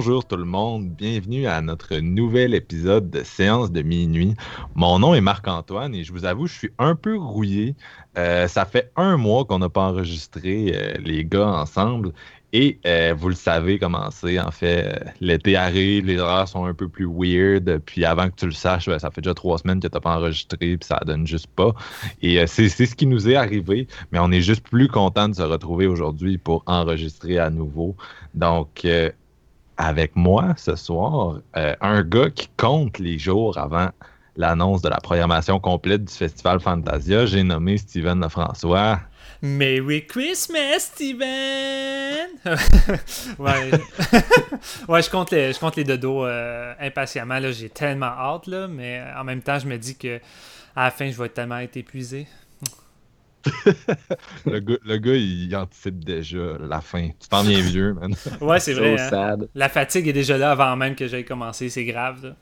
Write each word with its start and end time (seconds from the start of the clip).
Bonjour 0.00 0.24
tout 0.24 0.38
le 0.38 0.46
monde, 0.46 0.88
bienvenue 0.88 1.46
à 1.46 1.60
notre 1.60 1.96
nouvel 1.96 2.54
épisode 2.54 3.10
de 3.10 3.22
Séance 3.22 3.70
de 3.70 3.82
minuit. 3.82 4.34
Mon 4.74 4.98
nom 4.98 5.14
est 5.14 5.20
Marc-Antoine 5.20 5.94
et 5.94 6.04
je 6.04 6.12
vous 6.14 6.24
avoue, 6.24 6.46
je 6.46 6.54
suis 6.54 6.70
un 6.78 6.94
peu 6.94 7.18
rouillé. 7.18 7.74
Euh, 8.16 8.48
ça 8.48 8.64
fait 8.64 8.90
un 8.96 9.18
mois 9.18 9.44
qu'on 9.44 9.58
n'a 9.58 9.68
pas 9.68 9.82
enregistré 9.82 10.72
euh, 10.74 10.94
les 11.04 11.26
gars 11.26 11.48
ensemble 11.48 12.14
et 12.54 12.80
euh, 12.86 13.14
vous 13.14 13.28
le 13.28 13.34
savez 13.34 13.78
comment 13.78 14.10
c'est. 14.10 14.40
En 14.40 14.50
fait, 14.50 15.04
l'été 15.20 15.54
arrive, 15.54 16.06
les 16.06 16.18
horaires 16.18 16.48
sont 16.48 16.64
un 16.64 16.72
peu 16.72 16.88
plus 16.88 17.06
weird. 17.06 17.82
Puis 17.84 18.06
avant 18.06 18.30
que 18.30 18.36
tu 18.36 18.46
le 18.46 18.52
saches, 18.52 18.86
ça 18.86 19.10
fait 19.10 19.20
déjà 19.20 19.34
trois 19.34 19.58
semaines 19.58 19.80
que 19.80 19.86
tu 19.86 19.94
n'as 19.94 20.00
pas 20.00 20.16
enregistré, 20.16 20.78
puis 20.78 20.78
ça 20.80 20.98
donne 21.04 21.26
juste 21.26 21.48
pas. 21.48 21.74
Et 22.22 22.46
c'est 22.46 22.70
ce 22.70 22.94
qui 22.94 23.06
nous 23.06 23.28
est 23.28 23.36
arrivé, 23.36 23.86
mais 24.12 24.18
on 24.18 24.32
est 24.32 24.40
juste 24.40 24.66
plus 24.66 24.88
content 24.88 25.28
de 25.28 25.34
se 25.34 25.42
retrouver 25.42 25.86
aujourd'hui 25.86 26.38
pour 26.38 26.64
enregistrer 26.66 27.38
à 27.38 27.50
nouveau. 27.50 27.96
Donc, 28.34 28.86
avec 29.80 30.14
moi 30.14 30.52
ce 30.58 30.76
soir 30.76 31.40
euh, 31.56 31.74
un 31.80 32.02
gars 32.02 32.28
qui 32.28 32.48
compte 32.58 32.98
les 32.98 33.18
jours 33.18 33.56
avant 33.56 33.88
l'annonce 34.36 34.82
de 34.82 34.90
la 34.90 34.98
programmation 34.98 35.58
complète 35.58 36.04
du 36.04 36.12
Festival 36.12 36.60
Fantasia. 36.60 37.24
J'ai 37.24 37.42
nommé 37.42 37.78
Steven 37.78 38.20
Lefrançois. 38.20 39.00
Merry 39.40 40.06
Christmas, 40.06 40.80
Steven! 40.80 42.28
ouais. 43.38 43.70
ouais, 44.88 45.02
je 45.02 45.10
compte 45.10 45.30
les, 45.30 45.54
je 45.54 45.58
compte 45.58 45.76
les 45.76 45.84
dodos 45.84 46.26
euh, 46.26 46.74
impatiemment. 46.78 47.40
J'ai 47.50 47.70
tellement 47.70 48.06
hâte, 48.06 48.48
là, 48.48 48.68
mais 48.68 49.02
en 49.18 49.24
même 49.24 49.40
temps, 49.40 49.58
je 49.58 49.66
me 49.66 49.78
dis 49.78 49.96
que 49.96 50.20
à 50.76 50.84
la 50.84 50.90
fin, 50.90 51.10
je 51.10 51.20
vais 51.20 51.30
tellement 51.30 51.58
être 51.58 51.78
épuisé. 51.78 52.26
le, 54.46 54.60
gars, 54.60 54.76
le, 54.84 54.96
gars, 54.98 55.16
il 55.16 55.54
anticipe 55.56 56.04
déjà 56.04 56.58
la 56.58 56.80
fin. 56.80 57.08
Tu 57.18 57.28
t'en 57.28 57.42
viens 57.42 57.60
vieux, 57.60 57.94
man. 57.94 58.14
Ouais, 58.40 58.60
c'est 58.60 58.74
vrai. 58.74 58.96
Hein. 59.00 59.38
La 59.54 59.68
fatigue 59.68 60.08
est 60.08 60.12
déjà 60.12 60.36
là 60.36 60.52
avant 60.52 60.76
même 60.76 60.94
que 60.94 61.06
j'aille 61.06 61.24
commencer. 61.24 61.68
C'est 61.68 61.84
grave. 61.84 62.34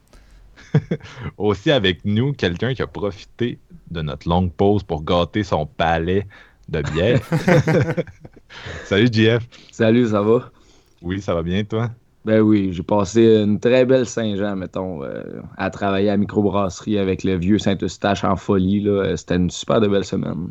Aussi 1.38 1.70
avec 1.70 2.04
nous, 2.04 2.32
quelqu'un 2.32 2.74
qui 2.74 2.82
a 2.82 2.86
profité 2.86 3.58
de 3.90 4.02
notre 4.02 4.28
longue 4.28 4.52
pause 4.52 4.82
pour 4.82 5.04
gâter 5.04 5.44
son 5.44 5.66
palais 5.66 6.26
de 6.68 6.82
bière. 6.82 7.20
Salut, 8.84 9.08
JF. 9.10 9.46
Salut, 9.70 10.08
ça 10.08 10.20
va? 10.20 10.50
Oui, 11.00 11.20
ça 11.20 11.34
va 11.34 11.42
bien, 11.42 11.64
toi? 11.64 11.90
Ben 12.24 12.40
oui, 12.40 12.72
j'ai 12.72 12.82
passé 12.82 13.22
une 13.36 13.58
très 13.58 13.86
belle 13.86 14.04
Saint-Jean, 14.04 14.56
mettons, 14.56 15.02
euh, 15.02 15.22
à 15.56 15.70
travailler 15.70 16.08
à 16.08 16.12
la 16.12 16.16
microbrasserie 16.18 16.98
avec 16.98 17.24
le 17.24 17.36
vieux 17.38 17.58
Saint-Eustache 17.58 18.24
en 18.24 18.36
folie. 18.36 18.86
C'était 19.16 19.36
une 19.36 19.48
super 19.48 19.80
de 19.80 19.86
belle 19.86 20.04
semaine. 20.04 20.50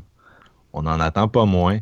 On 0.73 0.83
n'en 0.83 0.99
attend 0.99 1.27
pas 1.27 1.45
moins. 1.45 1.79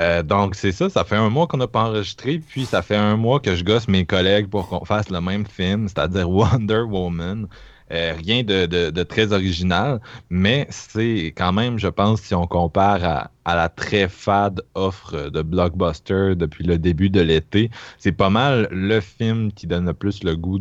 Euh, 0.00 0.22
donc, 0.22 0.54
c'est 0.54 0.72
ça, 0.72 0.88
ça 0.88 1.04
fait 1.04 1.16
un 1.16 1.28
mois 1.28 1.46
qu'on 1.46 1.58
n'a 1.58 1.68
pas 1.68 1.84
enregistré, 1.84 2.38
puis 2.38 2.64
ça 2.64 2.82
fait 2.82 2.96
un 2.96 3.16
mois 3.16 3.40
que 3.40 3.54
je 3.54 3.64
gosse 3.64 3.88
mes 3.88 4.06
collègues 4.06 4.48
pour 4.48 4.68
qu'on 4.68 4.84
fasse 4.84 5.10
le 5.10 5.20
même 5.20 5.46
film, 5.46 5.88
c'est-à-dire 5.88 6.30
Wonder 6.30 6.82
Woman. 6.88 7.46
Euh, 7.92 8.14
rien 8.16 8.42
de, 8.42 9.02
très 9.02 9.34
original, 9.34 10.00
mais 10.30 10.66
c'est 10.70 11.34
quand 11.36 11.52
même, 11.52 11.78
je 11.78 11.88
pense, 11.88 12.22
si 12.22 12.34
on 12.34 12.46
compare 12.46 13.30
à, 13.44 13.54
la 13.54 13.68
très 13.68 14.08
fade 14.08 14.62
offre 14.74 15.28
de 15.28 15.42
blockbuster 15.42 16.34
depuis 16.34 16.64
le 16.64 16.78
début 16.78 17.10
de 17.10 17.20
l'été, 17.20 17.70
c'est 17.98 18.12
pas 18.12 18.30
mal 18.30 18.66
le 18.70 19.00
film 19.00 19.52
qui 19.52 19.66
donne 19.66 19.84
le 19.84 19.92
plus 19.92 20.24
le 20.24 20.36
goût 20.36 20.58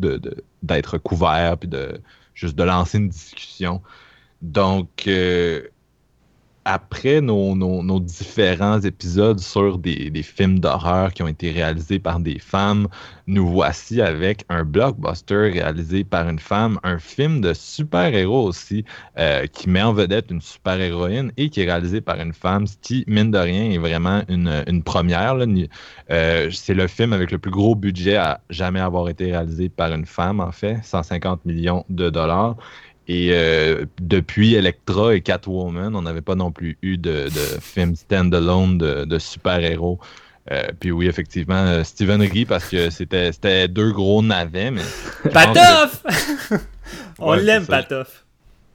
d'être 0.61 0.97
couvert, 0.97 1.57
puis 1.57 1.69
de 1.69 2.01
juste 2.33 2.57
de 2.57 2.63
lancer 2.63 2.97
une 2.97 3.07
discussion. 3.07 3.81
Donc, 4.41 5.05
euh, 5.07 5.61
après 6.65 7.21
nos, 7.21 7.99
différents 7.99 8.79
épisodes 8.81 9.39
sur 9.39 9.77
des, 9.77 10.11
films 10.23 10.59
d'horreur 10.59 11.13
qui 11.13 11.23
ont 11.23 11.27
été 11.27 11.51
réalisés 11.51 11.99
par 11.99 12.19
des 12.19 12.39
femmes, 12.39 12.87
nous 13.27 13.47
voici 13.47 14.01
avec 14.01 14.45
un 14.49 14.63
blockbuster 14.63 15.49
réalisé 15.49 16.03
par 16.03 16.29
une 16.29 16.39
femme, 16.39 16.79
un 16.83 16.99
film 16.99 17.41
de 17.41 17.53
super-héros 17.53 18.47
aussi, 18.47 18.85
euh, 19.17 19.47
qui 19.47 19.69
met 19.69 19.81
en 19.81 19.93
vedette 19.93 20.29
une 20.29 20.41
super-héroïne 20.41 21.31
et 21.37 21.49
qui 21.49 21.61
est 21.61 21.65
réalisé 21.65 22.01
par 22.01 22.19
une 22.19 22.33
femme, 22.33 22.67
ce 22.67 22.75
qui, 22.81 23.03
mine 23.07 23.31
de 23.31 23.37
rien, 23.37 23.71
est 23.71 23.77
vraiment 23.77 24.21
une, 24.27 24.83
première. 24.83 25.37
Euh, 26.11 26.49
c'est 26.51 26.73
le 26.73 26.87
film 26.87 27.13
avec 27.13 27.31
le 27.31 27.37
plus 27.37 27.51
gros 27.51 27.75
budget 27.75 28.17
à 28.17 28.41
jamais 28.49 28.79
avoir 28.79 29.09
été 29.09 29.25
réalisé 29.25 29.69
par 29.69 29.93
une 29.93 30.05
femme, 30.05 30.39
en 30.39 30.51
fait, 30.51 30.79
150 30.83 31.45
millions 31.45 31.85
de 31.89 32.09
dollars. 32.09 32.57
Et 33.13 33.31
euh, 33.33 33.83
depuis 33.99 34.55
Electra 34.55 35.13
et 35.13 35.19
Catwoman, 35.19 35.93
on 35.97 36.03
n'avait 36.03 36.21
pas 36.21 36.35
non 36.35 36.53
plus 36.53 36.77
eu 36.81 36.97
de, 36.97 37.25
de 37.25 37.59
film 37.59 37.93
stand-alone 37.93 38.77
de, 38.77 39.19
super-héros. 39.19 39.99
Euh, 40.49 40.63
puis 40.79 40.91
oui, 40.91 41.07
effectivement, 41.07 41.55
euh, 41.55 41.83
Steven 41.83 42.21
rit 42.21 42.45
parce 42.45 42.69
que 42.69 42.89
c'était 42.89 43.67
deux 43.67 43.91
gros 43.91 44.23
navets, 44.23 44.71
mais... 44.71 44.83
Patoff! 45.33 46.05
on 47.19 47.33
l'aime, 47.33 47.65
Patoff. 47.65 48.23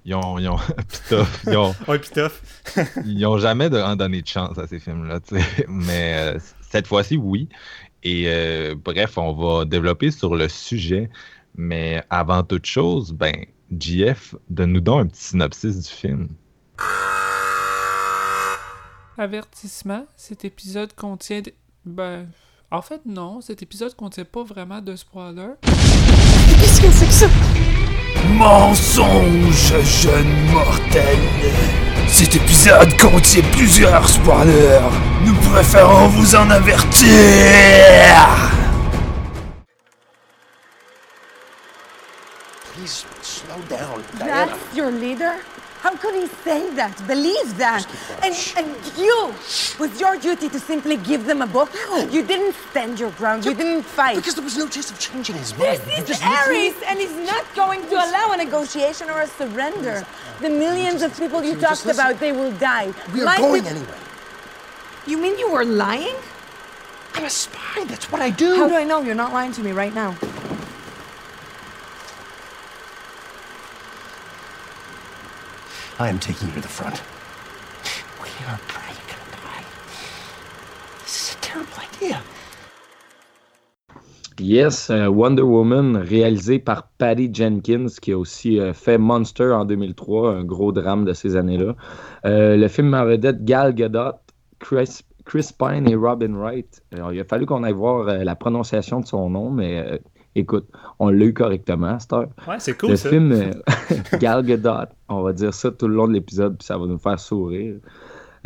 Ils 0.04 0.14
ont... 0.14 0.38
Ils 0.38 0.50
ont... 0.50 0.58
Pitoff. 0.90 1.46
Ils 1.46 1.56
ont... 1.56 1.74
Ils 3.06 3.20
n'ont 3.20 3.38
jamais 3.38 3.70
donné 3.70 4.20
de 4.20 4.28
chance 4.28 4.58
à 4.58 4.66
ces 4.66 4.80
films-là, 4.80 5.20
Mais 5.66 6.36
cette 6.60 6.86
fois-ci, 6.86 7.16
oui. 7.16 7.48
Et 8.02 8.28
bref, 8.84 9.16
on 9.16 9.32
va 9.32 9.64
développer 9.64 10.10
sur 10.10 10.36
le 10.36 10.46
sujet. 10.48 11.08
Mais 11.56 12.04
avant 12.10 12.42
toute 12.42 12.66
chose, 12.66 13.14
ben, 13.14 13.32
JF, 13.70 14.34
donne-nous 14.48 14.80
donc 14.80 15.00
un 15.00 15.06
petit 15.06 15.22
synopsis 15.22 15.76
du 15.76 15.88
film. 15.88 16.28
Avertissement, 19.18 20.06
cet 20.16 20.44
épisode 20.44 20.94
contient... 20.94 21.42
Ben... 21.84 22.26
En 22.70 22.82
fait, 22.82 23.00
non, 23.06 23.40
cet 23.40 23.62
épisode 23.62 23.94
contient 23.94 24.24
pas 24.24 24.42
vraiment 24.42 24.80
de 24.80 24.96
spoilers. 24.96 25.54
Qu'est-ce 25.62 26.80
que 26.80 26.90
c'est 26.90 27.06
que 27.06 27.12
ça? 27.12 27.26
Mensonge, 28.34 29.72
jeune 30.02 30.50
mortel! 30.52 31.18
Cet 32.08 32.34
épisode 32.34 32.96
contient 32.98 33.42
plusieurs 33.52 34.08
spoilers. 34.08 34.80
Nous 35.24 35.34
préférons 35.34 36.08
vous 36.08 36.34
en 36.34 36.50
avertir! 36.50 37.06
Down. 43.68 44.04
Diana. 44.18 44.50
That's 44.50 44.76
your 44.76 44.90
leader? 44.90 45.40
How 45.80 45.94
could 45.94 46.14
he 46.14 46.26
say 46.42 46.68
that, 46.74 46.94
believe 47.06 47.58
that? 47.58 47.86
And, 48.24 48.34
and 48.56 48.98
you, 48.98 49.32
was 49.78 50.00
your 50.00 50.16
duty 50.16 50.48
to 50.48 50.58
simply 50.58 50.96
give 50.96 51.26
them 51.26 51.42
a 51.42 51.46
book? 51.46 51.70
No. 51.74 52.08
You 52.08 52.24
didn't 52.24 52.56
stand 52.70 52.98
your 52.98 53.12
ground, 53.12 53.44
you 53.44 53.54
didn't 53.54 53.84
fight. 53.84 54.16
Because 54.16 54.34
there 54.34 54.42
was 54.42 54.56
no 54.56 54.66
chance 54.68 54.90
of 54.90 54.98
changing 54.98 55.36
his 55.36 55.56
mind. 55.56 55.80
This 55.82 56.10
is 56.10 56.22
Ares, 56.22 56.74
and 56.88 56.98
he's 56.98 57.14
not 57.30 57.44
going 57.54 57.82
to 57.82 57.94
allow 57.94 58.32
a 58.32 58.36
negotiation 58.36 59.10
or 59.10 59.20
a 59.20 59.28
surrender. 59.28 60.04
Uh, 60.04 60.40
the 60.40 60.50
millions 60.50 61.02
of 61.02 61.16
people 61.16 61.44
you 61.44 61.54
talked 61.54 61.86
about, 61.86 62.18
they 62.18 62.32
will 62.32 62.52
die. 62.52 62.92
We 63.14 63.20
are 63.20 63.26
My 63.26 63.38
going 63.38 63.66
anyway. 63.66 63.98
You 65.06 65.18
mean 65.18 65.38
you 65.38 65.52
were 65.52 65.64
lying? 65.64 66.16
I'm 67.14 67.24
a 67.24 67.30
spy, 67.30 67.84
that's 67.84 68.10
what 68.10 68.20
I 68.20 68.30
do. 68.30 68.56
How 68.56 68.68
do 68.68 68.74
I 68.74 68.82
know 68.82 69.02
you're 69.02 69.14
not 69.14 69.32
lying 69.32 69.52
to 69.52 69.62
me 69.62 69.70
right 69.70 69.94
now? 69.94 70.16
I 75.98 76.10
am 76.10 76.18
taking 76.18 76.48
you 76.48 76.54
to 76.54 76.60
the 76.60 76.68
front. 76.68 77.00
We 78.22 78.28
are 78.46 78.58
probably 78.68 79.00
gonna 79.08 79.30
die. 79.32 79.64
This 81.02 81.30
is 81.30 81.36
a 81.36 81.40
terrible 81.40 81.72
idea. 81.80 82.20
Yes, 84.38 84.90
euh, 84.90 85.08
Wonder 85.08 85.44
Woman, 85.44 85.96
réalisé 85.96 86.58
par 86.58 86.88
Patty 86.98 87.30
Jenkins, 87.32 87.86
qui 88.02 88.12
a 88.12 88.18
aussi 88.18 88.60
euh, 88.60 88.74
fait 88.74 88.98
Monster 88.98 89.52
en 89.52 89.64
2003, 89.64 90.34
un 90.34 90.44
gros 90.44 90.70
drame 90.70 91.06
de 91.06 91.14
ces 91.14 91.34
années-là. 91.34 91.74
Euh, 92.26 92.56
le 92.58 92.68
film 92.68 92.92
en 92.92 93.06
vedette 93.06 93.42
Gal 93.46 93.74
Gadot, 93.74 94.18
Chris, 94.58 95.00
Chris 95.24 95.48
Pine 95.58 95.88
et 95.88 95.94
Robin 95.94 96.34
Wright. 96.34 96.82
Alors, 96.92 97.14
il 97.14 97.20
a 97.20 97.24
fallu 97.24 97.46
qu'on 97.46 97.62
aille 97.62 97.72
voir 97.72 98.04
la 98.04 98.36
prononciation 98.36 99.00
de 99.00 99.06
son 99.06 99.30
nom, 99.30 99.50
mais 99.50 99.98
écoute, 100.36 100.66
on 100.98 101.08
l'a 101.08 101.24
eu 101.24 101.34
correctement 101.34 101.94
à 101.94 101.98
cette 101.98 102.12
heure. 102.12 102.28
Ouais, 102.46 102.56
c'est 102.58 102.76
cool 102.78 102.90
le 102.90 102.96
ça. 102.96 103.08
film 103.08 103.34
Gal 104.20 104.44
Gadot, 104.44 104.90
on 105.08 105.22
va 105.22 105.32
dire 105.32 105.52
ça 105.52 105.70
tout 105.70 105.88
le 105.88 105.94
long 105.94 106.06
de 106.06 106.12
l'épisode, 106.12 106.56
puis 106.58 106.66
ça 106.66 106.78
va 106.78 106.86
nous 106.86 106.98
faire 106.98 107.18
sourire. 107.18 107.76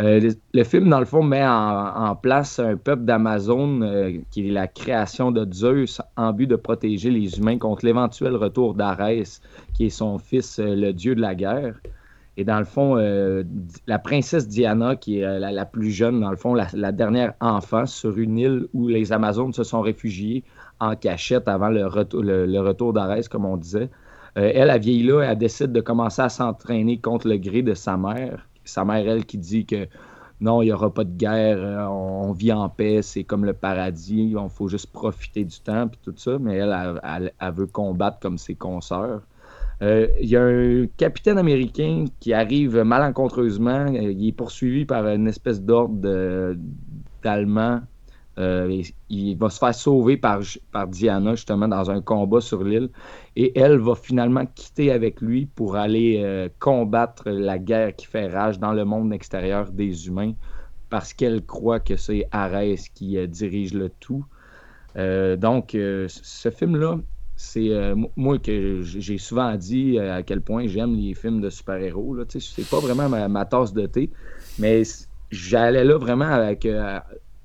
Euh, 0.01 0.31
le, 0.55 0.65
film, 0.65 0.89
dans 0.89 0.99
le 0.99 1.05
fond, 1.05 1.23
met 1.23 1.45
en, 1.47 2.17
place 2.17 2.59
un 2.59 2.77
peuple 2.77 3.03
d'Amazon 3.03 3.83
euh, 3.83 4.13
qui 4.31 4.49
est 4.49 4.51
la 4.51 4.67
création 4.67 5.31
de 5.31 5.47
Zeus 5.53 6.01
en 6.17 6.33
but 6.33 6.47
de 6.47 6.57
protéger 6.57 7.11
les 7.11 7.39
humains 7.39 7.59
contre 7.59 7.85
l'éventuel 7.85 8.35
retour 8.37 8.75
d'Arès, 8.75 9.43
qui 9.75 9.87
est 9.87 9.91
son 9.91 10.19
fils, 10.19 10.59
euh, 10.59 10.75
le 10.75 10.93
dieu 10.93 11.15
de 11.15 11.21
la 11.21 11.35
guerre. 11.35 11.75
Et 12.37 12.45
dans 12.45 12.59
le 12.59 12.65
fond, 12.65 12.95
la 13.87 13.99
princesse 13.99 14.49
Diana, 14.49 14.97
qui 14.97 15.19
est 15.19 15.39
la, 15.41 15.67
plus 15.67 15.91
jeune, 15.91 16.21
dans 16.21 16.31
le 16.31 16.37
fond, 16.37 16.55
la, 16.55 16.93
dernière 16.93 17.35
enfant 17.41 17.85
sur 17.85 18.17
une 18.17 18.39
île 18.39 18.67
où 18.73 18.89
les 18.89 19.13
Amazones 19.13 19.53
se 19.53 19.63
sont 19.63 19.83
réfugiés 19.83 20.43
en 20.81 20.97
cachette 20.97 21.49
avant 21.49 21.69
le, 21.69 21.87
retour, 21.87 22.93
d'Arès, 22.93 23.29
comme 23.29 23.45
on 23.45 23.57
disait. 23.57 23.91
elle, 24.35 24.71
a 24.71 24.79
vieilli 24.79 25.05
là, 25.05 25.23
elle 25.23 25.39
décide 25.39 25.73
de 25.73 25.81
commencer 25.81 26.23
à 26.23 26.29
s'entraîner 26.29 26.99
contre 26.99 27.29
le 27.29 27.37
gré 27.37 27.63
de 27.63 27.75
sa 27.75 27.97
mère 27.97 28.47
sa 28.71 28.85
mère, 28.85 29.07
elle, 29.09 29.25
qui 29.25 29.39
dit 29.39 29.67
que 29.67 29.87
non, 30.41 30.63
il 30.63 30.67
n'y 30.67 30.73
aura 30.73 30.93
pas 30.93 31.05
de 31.05 31.15
guerre, 31.15 31.59
euh, 31.59 31.87
on, 31.87 32.33
vit 32.33 32.53
en 32.53 32.69
paix, 32.71 33.03
c'est 33.03 33.25
comme 33.25 33.45
le 33.45 33.53
paradis, 33.53 34.33
il 34.33 34.49
faut 34.49 34.69
juste 34.69 34.91
profiter 34.91 35.45
du 35.45 35.61
temps, 35.61 35.87
puis 35.89 36.01
tout 36.03 36.15
ça. 36.17 36.39
Mais 36.39 36.57
elle, 36.57 37.01
elle, 37.41 37.53
veut 37.53 37.67
combattre 37.67 38.21
comme 38.21 38.39
ses 38.39 38.55
consoeurs. 38.55 39.21
Euh, 39.83 40.09
il 40.21 40.29
y 40.29 40.37
a 40.37 40.43
un 40.43 40.87
capitaine 40.97 41.39
américain 41.39 42.07
qui 42.21 42.33
arrive 42.33 42.79
malencontreusement, 42.79 43.87
euh, 43.87 44.13
il 44.13 44.29
est 44.29 44.33
poursuivi 44.33 44.87
par 44.87 45.07
une 45.07 45.29
espèce 45.29 45.61
d'ordre 45.63 46.57
d'Allemands 47.23 47.81
euh, 48.39 48.83
il 49.09 49.37
va 49.37 49.51
se 49.51 49.59
faire 49.59 49.75
sauver 49.75 50.17
par, 50.17 50.41
Diana, 50.89 51.35
justement, 51.35 51.69
dans 51.69 51.91
un 51.91 52.01
combat 52.01 52.41
sur 52.41 52.63
l'île. 52.65 52.89
Et 53.37 53.59
elle 53.59 53.79
va 53.79 53.95
finalement 53.95 54.47
quitter 54.47 54.93
avec 54.93 55.21
lui 55.21 55.47
pour 55.47 55.77
aller 55.77 56.21
euh, 56.23 56.49
combattre 56.59 57.29
la 57.29 57.59
guerre 57.59 57.95
qui 57.95 58.07
fait 58.07 58.29
rage 58.29 58.59
dans 58.59 58.73
le 58.73 58.85
monde 58.85 59.13
extérieur 59.13 59.71
des 59.73 60.07
humains, 60.07 60.33
parce 60.89 61.13
qu'elle 61.13 61.45
croit 61.45 61.81
que 61.81 61.97
c'est 61.97 62.27
Arès 62.31 62.89
qui 62.89 63.19
euh, 63.19 63.27
dirige 63.27 63.75
le 63.75 63.91
tout. 64.01 64.25
donc, 64.97 65.71
ce 65.73 66.51
film-là, 66.51 66.99
c'est 67.37 67.71
moi 68.17 68.39
que 68.39 68.83
j'ai 68.83 69.19
souvent 69.19 69.55
dit 69.55 69.99
à 69.99 70.23
quel 70.23 70.41
point 70.41 70.67
j'aime 70.67 70.95
les 70.97 71.15
films 71.15 71.41
de 71.41 71.49
super-héros. 71.49 72.17
C'est 72.29 72.69
pas 72.69 72.81
vraiment 72.81 73.09
ma, 73.29 73.45
tasse 73.45 73.73
de 73.73 73.87
thé, 73.87 74.11
mais 74.59 74.83
j'allais 75.31 75.85
là 75.85 75.97
vraiment 75.97 76.27
avec 76.27 76.67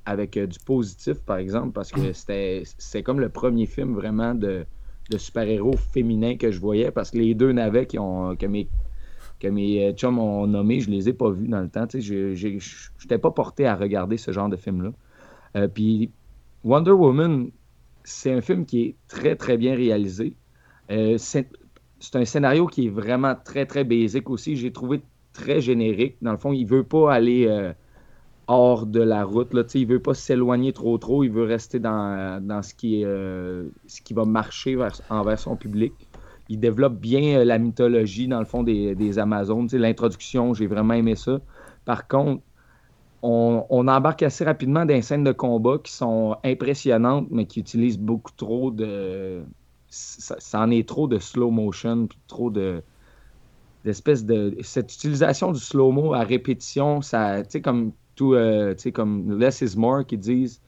avec 0.05 0.37
euh, 0.37 0.47
du 0.47 0.59
positif, 0.59 1.19
par 1.21 1.37
exemple, 1.37 1.71
parce 1.71 1.91
que 1.91 2.13
c'était 2.13 2.63
c'est 2.77 3.03
comme 3.03 3.19
le 3.19 3.29
premier 3.29 3.65
film 3.65 3.93
vraiment 3.93 4.35
de, 4.35 4.65
super-héros 5.17 5.77
féminin 5.93 6.37
que 6.37 6.51
je 6.51 6.59
voyais, 6.59 6.91
parce 6.91 7.11
que 7.11 7.17
les 7.17 7.33
deux 7.33 7.51
navets 7.51 7.85
qui 7.85 7.99
ont, 7.99 8.35
que, 8.35 8.45
mes, 8.45 8.67
que 9.39 9.47
mes 9.47 9.87
euh, 9.87 9.93
chums 9.93 10.19
ont 10.19 10.47
nommés, 10.47 10.79
je 10.79 10.89
les 10.89 11.09
ai 11.09 11.13
pas 11.13 11.29
vus 11.31 11.47
dans 11.47 11.61
le 11.61 11.69
temps. 11.69 11.87
Je 11.93 12.33
n'étais 13.03 13.17
pas 13.17 13.31
porté 13.31 13.65
à 13.65 13.75
regarder 13.75 14.17
ce 14.17 14.31
genre 14.31 14.49
de 14.49 14.55
film-là. 14.55 14.91
Euh, 15.55 15.67
puis 15.67 16.11
Wonder 16.63 16.91
Woman, 16.91 17.49
c'est 18.03 18.31
un 18.31 18.41
film 18.41 18.65
qui 18.65 18.81
est 18.83 18.95
très, 19.07 19.35
très 19.35 19.57
bien 19.57 19.75
réalisé. 19.75 20.35
c'est 20.89 21.47
un 22.13 22.25
scénario 22.25 22.67
qui 22.67 22.87
est 22.87 22.89
vraiment 22.89 23.35
très, 23.35 23.65
très 23.65 23.83
basique 23.83 24.29
aussi. 24.29 24.55
J'ai 24.55 24.71
trouvé 24.71 25.01
très 25.33 25.61
générique. 25.61 26.17
Dans 26.21 26.31
le 26.31 26.37
fond, 26.37 26.53
il 26.53 26.65
veut 26.65 26.83
pas 26.83 27.13
aller 27.13 27.73
hors 28.47 28.85
de 28.85 29.01
la 29.01 29.23
route. 29.23 29.53
Là. 29.53 29.63
Il 29.73 29.87
ne 29.87 29.93
veut 29.93 30.01
pas 30.01 30.13
s'éloigner 30.13 30.73
trop 30.73 30.97
trop, 30.97 31.23
il 31.23 31.31
veut 31.31 31.43
rester 31.43 31.79
dans, 31.79 32.43
dans 32.45 32.61
ce, 32.61 32.73
qui 32.73 33.03
euh, 33.03 33.69
ce 33.87 34.01
qui 34.01 34.13
va 34.13 34.25
marcher 34.25 34.75
vers, 34.75 34.99
envers 35.09 35.39
son 35.39 35.55
public. 35.55 35.93
Il 36.49 36.59
développe 36.59 36.95
bien 36.95 37.39
euh, 37.39 37.45
la 37.45 37.57
mythologie, 37.57 38.27
dans 38.27 38.39
le 38.39 38.45
fond, 38.45 38.63
des, 38.63 38.95
des 38.95 39.17
Amazones. 39.19 39.67
L'introduction, 39.73 40.53
j'ai 40.53 40.67
vraiment 40.67 40.93
aimé 40.93 41.15
ça. 41.15 41.39
Par 41.85 42.07
contre, 42.07 42.43
on, 43.23 43.65
on, 43.69 43.87
embarque 43.87 44.21
assez 44.21 44.43
rapidement 44.43 44.81
dans 44.81 44.93
des 44.93 45.01
scènes 45.01 45.23
de 45.23 45.31
combat 45.31 45.79
qui 45.83 45.91
sont 45.91 46.37
impressionnantes, 46.43 47.27
mais 47.31 47.45
qui 47.45 47.59
utilisent 47.59 47.99
beaucoup 47.99 48.31
trop 48.37 48.69
de... 48.69 49.43
Ça, 49.89 50.59
en 50.59 50.71
est 50.71 50.87
trop 50.87 51.07
de 51.07 51.19
slow 51.19 51.51
motion, 51.51 52.07
puis 52.07 52.19
trop 52.27 52.49
de 52.49 52.83
d'espèce 53.85 54.25
de 54.25 54.57
cette 54.61 54.91
utilisation 54.91 55.51
du 55.51 55.59
slow-mo 55.59 56.15
à 56.15 56.21
répétition, 56.21 57.01
ça, 57.01 57.43
tu 57.43 57.51
sais, 57.51 57.61
comme 57.61 57.93
tout, 58.15 58.33
euh, 58.33 58.73
tu 58.73 58.83
sais, 58.83 58.91
comme 58.91 59.39
less 59.39 59.61
is 59.61 59.77
more 59.77 60.05
qu'ils 60.05 60.19
disent. 60.19 60.61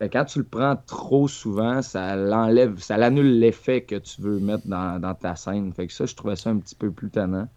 Ben, 0.00 0.08
quand 0.08 0.24
tu 0.24 0.38
le 0.38 0.44
prends 0.44 0.76
trop 0.86 1.26
souvent, 1.26 1.82
ça 1.82 2.14
l'enlève, 2.14 2.78
ça 2.78 2.96
l'annule 2.96 3.40
l'effet 3.40 3.82
que 3.82 3.96
tu 3.96 4.22
veux 4.22 4.38
mettre 4.38 4.66
dans, 4.66 5.14
ta 5.20 5.34
scène. 5.36 5.72
Fait 5.72 5.86
que 5.86 5.92
ça, 5.92 6.06
je 6.06 6.14
trouvais 6.14 6.36
ça 6.36 6.50
un 6.50 6.58
petit 6.58 6.76
peu 6.76 6.90
plus 6.90 7.10
tannant. 7.10 7.48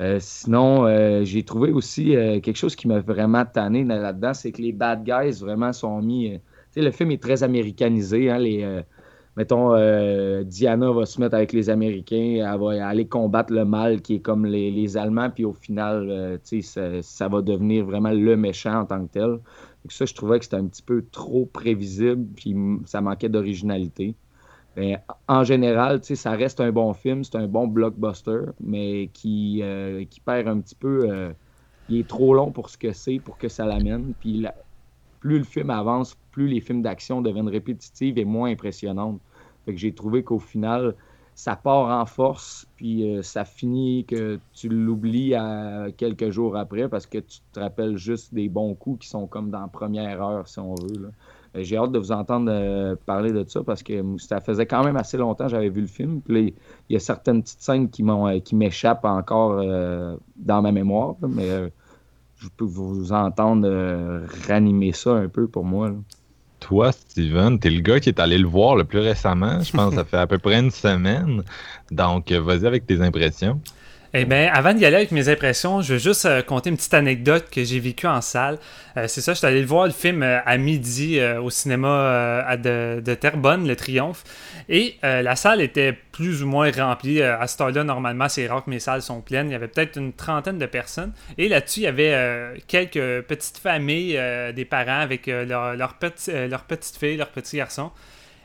Euh, 0.00 0.18
sinon, 0.20 0.86
euh, 0.86 1.24
j'ai 1.24 1.42
trouvé 1.42 1.72
aussi 1.72 2.10
quelque 2.42 2.56
chose 2.56 2.76
qui 2.76 2.88
m'a 2.88 3.00
vraiment 3.00 3.44
tanné 3.44 3.84
là-dedans, 3.84 4.34
c'est 4.34 4.52
que 4.52 4.62
les 4.62 4.72
bad 4.72 5.04
guys 5.04 5.40
vraiment 5.40 5.72
sont 5.72 6.00
mis. 6.02 6.32
tu 6.32 6.40
sais, 6.72 6.82
le 6.82 6.90
film 6.90 7.10
est 7.12 7.22
très 7.22 7.42
américanisé. 7.42 8.30
Hein, 8.30 8.38
les, 8.38 8.82
mettons, 9.36 9.74
Diana 10.42 10.90
va 10.90 11.06
se 11.06 11.20
mettre 11.20 11.34
avec 11.34 11.52
les 11.52 11.70
Américains, 11.70 12.44
elle 12.52 12.60
va 12.60 12.86
aller 12.86 13.06
combattre 13.06 13.52
le 13.52 13.64
mal 13.64 14.00
qui 14.02 14.16
est 14.16 14.20
comme 14.20 14.44
les, 14.44 14.96
Allemands, 14.96 15.30
puis 15.30 15.44
au 15.44 15.52
final, 15.52 16.38
tu 16.44 16.62
sais, 16.62 17.02
ça, 17.02 17.28
va 17.28 17.42
devenir 17.42 17.84
vraiment 17.84 18.10
le 18.10 18.36
méchant 18.36 18.80
en 18.80 18.84
tant 18.84 19.04
que 19.06 19.12
tel. 19.12 19.30
Donc 19.30 19.92
ça, 19.92 20.04
je 20.04 20.14
trouvais 20.14 20.38
que 20.38 20.44
c'était 20.44 20.56
un 20.56 20.66
petit 20.66 20.82
peu 20.82 21.04
trop 21.10 21.46
prévisible, 21.46 22.26
puis 22.36 22.54
ça 22.84 23.00
manquait 23.00 23.28
d'originalité. 23.28 24.14
Mais 24.76 24.98
en 25.26 25.44
général, 25.44 26.00
ça 26.02 26.30
reste 26.32 26.60
un 26.60 26.70
bon 26.70 26.92
film, 26.92 27.24
c'est 27.24 27.36
un 27.36 27.46
bon 27.46 27.66
blockbuster, 27.66 28.42
mais 28.60 29.10
qui, 29.12 29.60
euh, 29.62 30.04
qui 30.08 30.20
perd 30.20 30.48
un 30.48 30.60
petit 30.60 30.74
peu. 30.74 31.10
Euh, 31.10 31.32
il 31.88 31.98
est 31.98 32.08
trop 32.08 32.34
long 32.34 32.52
pour 32.52 32.70
ce 32.70 32.78
que 32.78 32.92
c'est, 32.92 33.18
pour 33.18 33.36
que 33.36 33.48
ça 33.48 33.66
l'amène. 33.66 34.14
Puis 34.20 34.46
plus 35.20 35.38
le 35.38 35.44
film 35.44 35.70
avance, 35.70 36.16
plus 36.32 36.48
les 36.48 36.60
films 36.60 36.82
d'action 36.82 37.20
deviennent 37.20 37.48
répétitifs 37.48 38.16
et 38.16 38.24
moins 38.24 38.50
impressionnantes. 38.50 39.20
Fait 39.64 39.72
que 39.72 39.78
j'ai 39.78 39.92
trouvé 39.92 40.24
qu'au 40.24 40.38
final, 40.38 40.94
ça 41.34 41.56
part 41.56 41.88
en 41.88 42.04
force, 42.04 42.66
puis 42.76 43.08
euh, 43.08 43.22
ça 43.22 43.46
finit 43.46 44.04
que 44.04 44.38
tu 44.52 44.68
l'oublies 44.68 45.34
quelques 45.96 46.30
jours 46.30 46.56
après 46.56 46.88
parce 46.88 47.06
que 47.06 47.18
tu 47.18 47.38
te 47.52 47.60
rappelles 47.60 47.96
juste 47.96 48.34
des 48.34 48.48
bons 48.48 48.74
coups 48.74 49.04
qui 49.04 49.08
sont 49.08 49.26
comme 49.26 49.50
dans 49.50 49.60
la 49.60 49.68
première 49.68 50.22
heure, 50.22 50.48
si 50.48 50.58
on 50.58 50.74
veut. 50.74 51.10
Euh, 51.56 51.62
j'ai 51.62 51.78
hâte 51.78 51.92
de 51.92 51.98
vous 51.98 52.12
entendre 52.12 52.50
euh, 52.52 52.94
parler 53.06 53.32
de 53.32 53.42
ça 53.48 53.62
parce 53.62 53.82
que 53.82 54.02
ça 54.18 54.40
faisait 54.40 54.66
quand 54.66 54.84
même 54.84 54.96
assez 54.96 55.16
longtemps 55.16 55.44
que 55.44 55.52
j'avais 55.52 55.70
vu 55.70 55.80
le 55.80 55.86
film. 55.86 56.20
Puis 56.20 56.54
il 56.88 56.92
y 56.92 56.96
a 56.96 57.00
certaines 57.00 57.42
petites 57.42 57.62
scènes 57.62 57.88
qui 57.88 58.04
qui 58.44 58.54
m'échappent 58.54 59.06
encore 59.06 59.62
dans 60.36 60.62
ma 60.62 60.72
mémoire, 60.72 61.16
mais 61.22 61.72
je 62.40 62.48
peux 62.56 62.64
vous 62.64 63.12
entendre 63.12 63.68
euh, 63.68 64.26
ranimer 64.48 64.92
ça 64.92 65.12
un 65.12 65.28
peu 65.28 65.46
pour 65.46 65.64
moi. 65.64 65.92
Toi, 66.58 66.92
Steven, 66.92 67.58
t'es 67.58 67.70
le 67.70 67.80
gars 67.80 68.00
qui 68.00 68.08
est 68.08 68.20
allé 68.20 68.38
le 68.38 68.46
voir 68.46 68.76
le 68.76 68.84
plus 68.84 68.98
récemment. 69.00 69.60
Je 69.60 69.72
pense 69.72 69.90
que 69.90 69.96
ça 69.96 70.04
fait 70.10 70.16
à 70.16 70.26
peu 70.26 70.38
près 70.38 70.58
une 70.58 70.70
semaine. 70.70 71.42
Donc, 71.90 72.32
vas-y 72.32 72.66
avec 72.66 72.86
tes 72.86 73.00
impressions. 73.00 73.60
Eh 74.12 74.24
bien, 74.24 74.50
avant 74.52 74.74
d'y 74.74 74.84
aller 74.84 74.96
avec 74.96 75.12
mes 75.12 75.28
impressions, 75.28 75.82
je 75.82 75.92
veux 75.92 75.98
juste 76.00 76.24
euh, 76.24 76.42
conter 76.42 76.70
une 76.70 76.76
petite 76.76 76.94
anecdote 76.94 77.46
que 77.48 77.62
j'ai 77.62 77.78
vécue 77.78 78.08
en 78.08 78.20
salle. 78.20 78.58
Euh, 78.96 79.06
c'est 79.06 79.20
ça, 79.20 79.34
je 79.34 79.38
suis 79.38 79.46
allé 79.46 79.62
voir 79.62 79.86
le 79.86 79.92
film 79.92 80.24
euh, 80.24 80.40
à 80.44 80.56
midi 80.56 81.20
au 81.40 81.48
cinéma 81.48 82.56
de, 82.56 83.00
de, 83.00 83.14
Terrebonne, 83.14 83.68
Le 83.68 83.76
Triomphe. 83.76 84.24
Et 84.68 84.96
la 85.02 85.36
salle 85.36 85.60
était 85.60 85.92
plus 85.92 86.42
ou 86.42 86.46
moins 86.46 86.70
remplie. 86.72 87.22
à 87.22 87.46
ce 87.46 87.56
temps-là, 87.58 87.84
normalement, 87.84 88.28
c'est 88.28 88.46
rare 88.48 88.64
que 88.64 88.70
mes 88.70 88.80
salles 88.80 89.02
sont 89.02 89.20
pleines. 89.20 89.48
Il 89.48 89.52
y 89.52 89.54
avait 89.54 89.68
peut-être 89.68 89.96
une 89.96 90.12
trentaine 90.12 90.58
de 90.58 90.66
personnes. 90.66 91.12
Et 91.38 91.48
là-dessus, 91.48 91.80
il 91.80 91.84
y 91.84 91.86
avait 91.86 92.54
quelques 92.66 93.22
petites 93.22 93.58
familles, 93.58 94.20
des 94.54 94.64
parents 94.64 95.00
avec 95.00 95.26
leur, 95.26 95.76
leur, 95.76 95.94
petit, 95.94 96.30
leur 96.48 96.62
petite 96.64 96.96
fille, 96.96 97.16
leur 97.16 97.28
petit 97.28 97.56
garçon. 97.56 97.90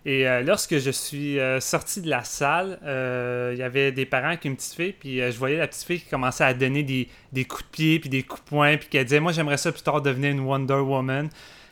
Et 0.05 0.27
euh, 0.27 0.41
lorsque 0.43 0.77
je 0.77 0.91
suis 0.91 1.39
euh, 1.39 1.59
sorti 1.59 2.00
de 2.00 2.09
la 2.09 2.24
salle, 2.24 2.79
euh, 2.85 3.51
il 3.53 3.59
y 3.59 3.63
avait 3.63 3.91
des 3.91 4.05
parents 4.05 4.27
avec 4.27 4.45
une 4.45 4.55
petite 4.55 4.75
fille, 4.75 4.93
puis 4.93 5.17
je 5.19 5.38
voyais 5.38 5.57
la 5.57 5.67
petite 5.67 5.83
fille 5.83 6.00
qui 6.00 6.09
commençait 6.09 6.43
à 6.43 6.53
donner 6.53 6.83
des, 6.83 7.45
coups 7.45 7.63
de 7.63 7.69
pied, 7.71 8.00
puis 8.00 8.09
des 8.09 8.21
coups 8.21 8.43
de 8.43 8.50
poing, 8.50 8.77
puis 8.77 8.88
qui 8.88 9.03
disait 9.03 9.19
Moi, 9.19 9.31
j'aimerais 9.31 9.57
ça 9.57 9.71
plus 9.71 9.81
tard 9.81 10.01
devenir 10.01 10.31
une 10.31 10.41
Wonder 10.41 10.75
Woman. 10.75 11.29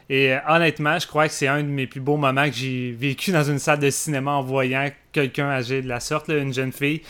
Et 0.10 0.36
honnêtement, 0.50 1.00
je 1.00 1.08
crois 1.08 1.28
que 1.28 1.34
c'est 1.34 1.48
un 1.48 1.63
de 1.63 1.68
mes 1.68 1.88
plus 1.88 2.02
beaux 2.02 2.18
moments 2.18 2.46
que 2.46 2.56
j'ai 2.56 2.92
vécu 2.92 3.32
dans 3.32 3.44
une 3.44 3.58
salle 3.58 3.80
de 3.80 3.90
cinéma 3.90 4.32
en 4.32 4.42
voyant 4.42 4.90
quelqu'un 5.13 5.48
âgé 5.48 5.82
de 5.82 5.88
la 5.88 6.02
sorte, 6.02 6.28
une 6.28 6.54
jeune 6.54 6.74
fille. 6.74 7.02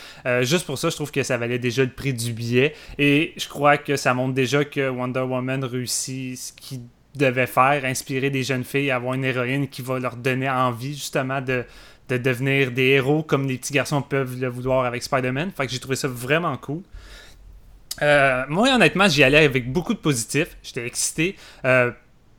juste 0.42 0.64
pour 0.64 0.78
ça, 0.78 0.90
je 0.90 0.94
trouve 0.94 1.10
que 1.10 1.22
ça 1.24 1.36
valait 1.36 1.58
déjà 1.58 1.82
le 1.82 1.90
prix 1.90 2.14
du 2.14 2.32
billet. 2.32 2.74
Et 2.98 3.32
je 3.36 3.48
crois 3.48 3.78
que 3.78 3.96
ça 3.96 4.14
montre 4.14 4.34
déjà 4.34 4.64
que 4.64 4.88
Wonder 4.88 5.20
Woman 5.20 5.64
réussit 5.64 6.38
ce 6.38 6.52
qui 6.52 6.82
devait 7.14 7.46
faire, 7.46 7.84
inspirer 7.84 8.30
des 8.30 8.42
jeunes 8.42 8.64
filles 8.64 8.90
à 8.90 8.96
avoir 8.96 9.14
une 9.14 9.24
héroïne 9.24 9.68
qui 9.68 9.82
va 9.82 9.98
leur 9.98 10.16
donner 10.16 10.50
envie 10.50 10.94
justement 10.94 11.40
de, 11.40 11.64
de 12.08 12.16
devenir 12.16 12.70
des 12.70 12.88
héros 12.88 13.22
comme 13.22 13.48
les 13.48 13.58
petits 13.58 13.72
garçons 13.72 14.02
peuvent 14.02 14.40
le 14.40 14.48
vouloir 14.48 14.84
avec 14.84 15.02
Spider-Man. 15.02 15.52
Fait 15.56 15.66
que 15.66 15.72
j'ai 15.72 15.78
trouvé 15.78 15.96
ça 15.96 16.08
vraiment 16.08 16.56
cool. 16.56 16.82
Euh, 18.02 18.44
moi, 18.48 18.74
honnêtement, 18.74 19.08
j'y 19.08 19.22
allais 19.22 19.44
avec 19.44 19.72
beaucoup 19.72 19.94
de 19.94 19.98
positifs. 19.98 20.56
J'étais 20.62 20.86
excité. 20.86 21.36
Euh, 21.64 21.92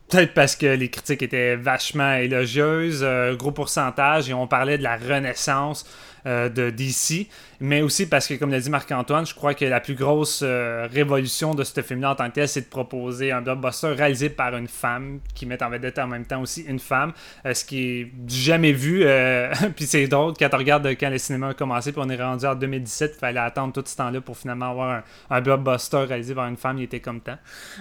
Peut-être 0.08 0.36
parce 0.36 0.56
que 0.56 0.68
les 0.68 0.90
critiques 0.90 1.24
étaient 1.24 1.56
vachement 1.56 2.14
élogieuses, 2.14 3.02
euh, 3.02 3.36
gros 3.36 3.52
pourcentage, 3.52 4.30
et 4.30 4.36
on 4.36 4.46
parlait 4.46 4.78
de 4.78 4.84
la 4.84 4.98
renaissance 4.98 5.86
euh, 6.26 6.50
de 6.50 6.70
DC, 6.70 7.28
mais 7.60 7.82
aussi 7.82 8.08
parce 8.08 8.28
que, 8.28 8.34
comme 8.36 8.52
l'a 8.52 8.60
dit 8.60 8.70
Marc-Antoine, 8.70 9.26
je 9.26 9.34
crois 9.34 9.54
que 9.54 9.66
la 9.66 9.80
plus 9.80 9.96
grosse 9.96 10.42
euh, 10.44 10.88
révolution 10.92 11.56
de 11.56 11.64
ce 11.64 11.82
film-là 11.82 12.12
en 12.12 12.16
tant 12.16 12.30
que 12.30 12.36
tel, 12.36 12.48
c'est 12.48 12.62
de 12.62 12.66
proposer 12.68 13.32
un 13.32 13.42
blockbuster 13.42 13.88
réalisé 13.88 14.30
par 14.30 14.56
une 14.56 14.68
femme, 14.68 15.20
qui 15.34 15.46
met 15.46 15.62
en 15.64 15.70
vedette 15.70 16.00
en 16.00 16.08
même 16.08 16.26
temps 16.26 16.42
aussi 16.42 16.64
une 16.68 16.80
femme, 16.80 17.14
ce 17.46 17.64
qui 17.64 18.02
est 18.02 18.12
jamais 18.28 18.72
vu. 18.72 19.06
puis 19.76 19.86
c'est 19.86 20.08
drôle, 20.08 20.34
quand 20.38 20.50
on 20.54 20.58
regarde 20.58 20.88
quand 21.00 21.10
le 21.10 21.18
cinéma 21.18 21.50
a 21.50 21.54
commencé, 21.54 21.92
puis 21.92 22.02
on 22.04 22.10
est 22.10 22.22
rendu 22.22 22.46
en 22.46 22.56
2017, 22.56 23.14
il 23.16 23.20
fallait 23.20 23.40
attendre 23.40 23.74
tout 23.74 23.84
ce 23.86 23.96
temps-là 23.96 24.22
pour 24.22 24.38
finalement 24.38 24.72
avoir 24.72 24.90
un, 24.90 25.04
un 25.30 25.42
blockbuster 25.42 26.06
réalisé 26.06 26.36
par 26.36 26.48
une 26.48 26.58
femme, 26.58 26.78
il 26.78 26.84
était 26.84 27.00
comme 27.00 27.22
temps. 27.22 27.38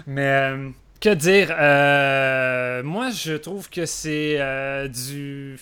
Mais 0.07 0.55
que 1.05 1.11
dire 1.11 1.49
euh, 1.51 2.83
Moi, 2.83 3.11
je 3.11 3.35
trouve 3.35 3.69
que 3.69 3.85
c'est 3.85 4.37
euh, 4.39 4.89
du 4.89 5.59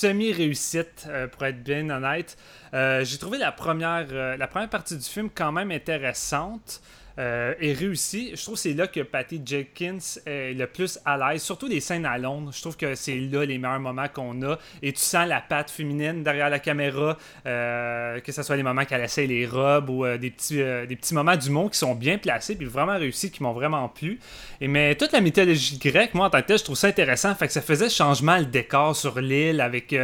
semi-réussite, 0.00 1.06
euh, 1.08 1.26
pour 1.28 1.44
être 1.44 1.62
bien 1.62 1.88
honnête. 1.90 2.36
J'ai 2.72 3.18
trouvé 3.18 3.38
la 3.38 3.52
première, 3.52 4.06
la 4.12 4.46
première 4.46 4.70
partie 4.70 4.96
du 4.96 5.04
film 5.04 5.28
quand 5.34 5.52
même 5.52 5.70
intéressante. 5.72 6.80
Euh, 7.18 7.54
est 7.60 7.72
réussi. 7.72 8.30
Je 8.34 8.42
trouve 8.42 8.54
que 8.54 8.60
c'est 8.60 8.74
là 8.74 8.86
que 8.86 9.00
Patty 9.00 9.42
Jenkins 9.44 9.98
est 10.26 10.54
le 10.54 10.66
plus 10.66 10.98
à 11.04 11.16
l'aise, 11.16 11.42
surtout 11.42 11.66
les 11.66 11.80
scènes 11.80 12.06
à 12.06 12.16
Londres. 12.18 12.50
Je 12.54 12.60
trouve 12.60 12.76
que 12.76 12.94
c'est 12.94 13.16
là 13.16 13.44
les 13.44 13.58
meilleurs 13.58 13.80
moments 13.80 14.08
qu'on 14.08 14.40
a. 14.42 14.58
Et 14.82 14.92
tu 14.92 15.00
sens 15.00 15.26
la 15.28 15.40
patte 15.40 15.70
féminine 15.70 16.22
derrière 16.22 16.48
la 16.48 16.60
caméra, 16.60 17.18
euh, 17.46 18.20
que 18.20 18.32
ce 18.32 18.42
soit 18.42 18.56
les 18.56 18.62
moments 18.62 18.84
qu'elle 18.84 19.02
essaie 19.02 19.26
les 19.26 19.46
robes 19.46 19.90
ou 19.90 20.04
euh, 20.04 20.18
des, 20.18 20.30
petits, 20.30 20.56
des 20.56 20.96
petits 20.96 21.14
moments 21.14 21.36
du 21.36 21.50
monde 21.50 21.70
qui 21.70 21.78
sont 21.78 21.94
bien 21.94 22.16
placés 22.16 22.54
puis 22.54 22.66
vraiment 22.66 22.96
réussis, 22.96 23.30
qui 23.30 23.42
m'ont 23.42 23.52
vraiment 23.52 23.88
plu. 23.88 24.20
Et, 24.60 24.68
mais 24.68 24.94
toute 24.94 25.12
la 25.12 25.20
mythologie 25.20 25.78
grecque, 25.78 26.14
moi 26.14 26.26
en 26.26 26.30
tant 26.30 26.40
que 26.40 26.46
tel, 26.46 26.58
je 26.58 26.64
trouve 26.64 26.76
ça 26.76 26.88
intéressant. 26.88 27.34
Fait 27.34 27.48
que 27.48 27.52
ça 27.52 27.60
faisait 27.60 27.90
changement 27.90 28.38
le 28.38 28.46
décor 28.46 28.94
sur 28.94 29.20
l'île 29.20 29.60
avec 29.60 29.94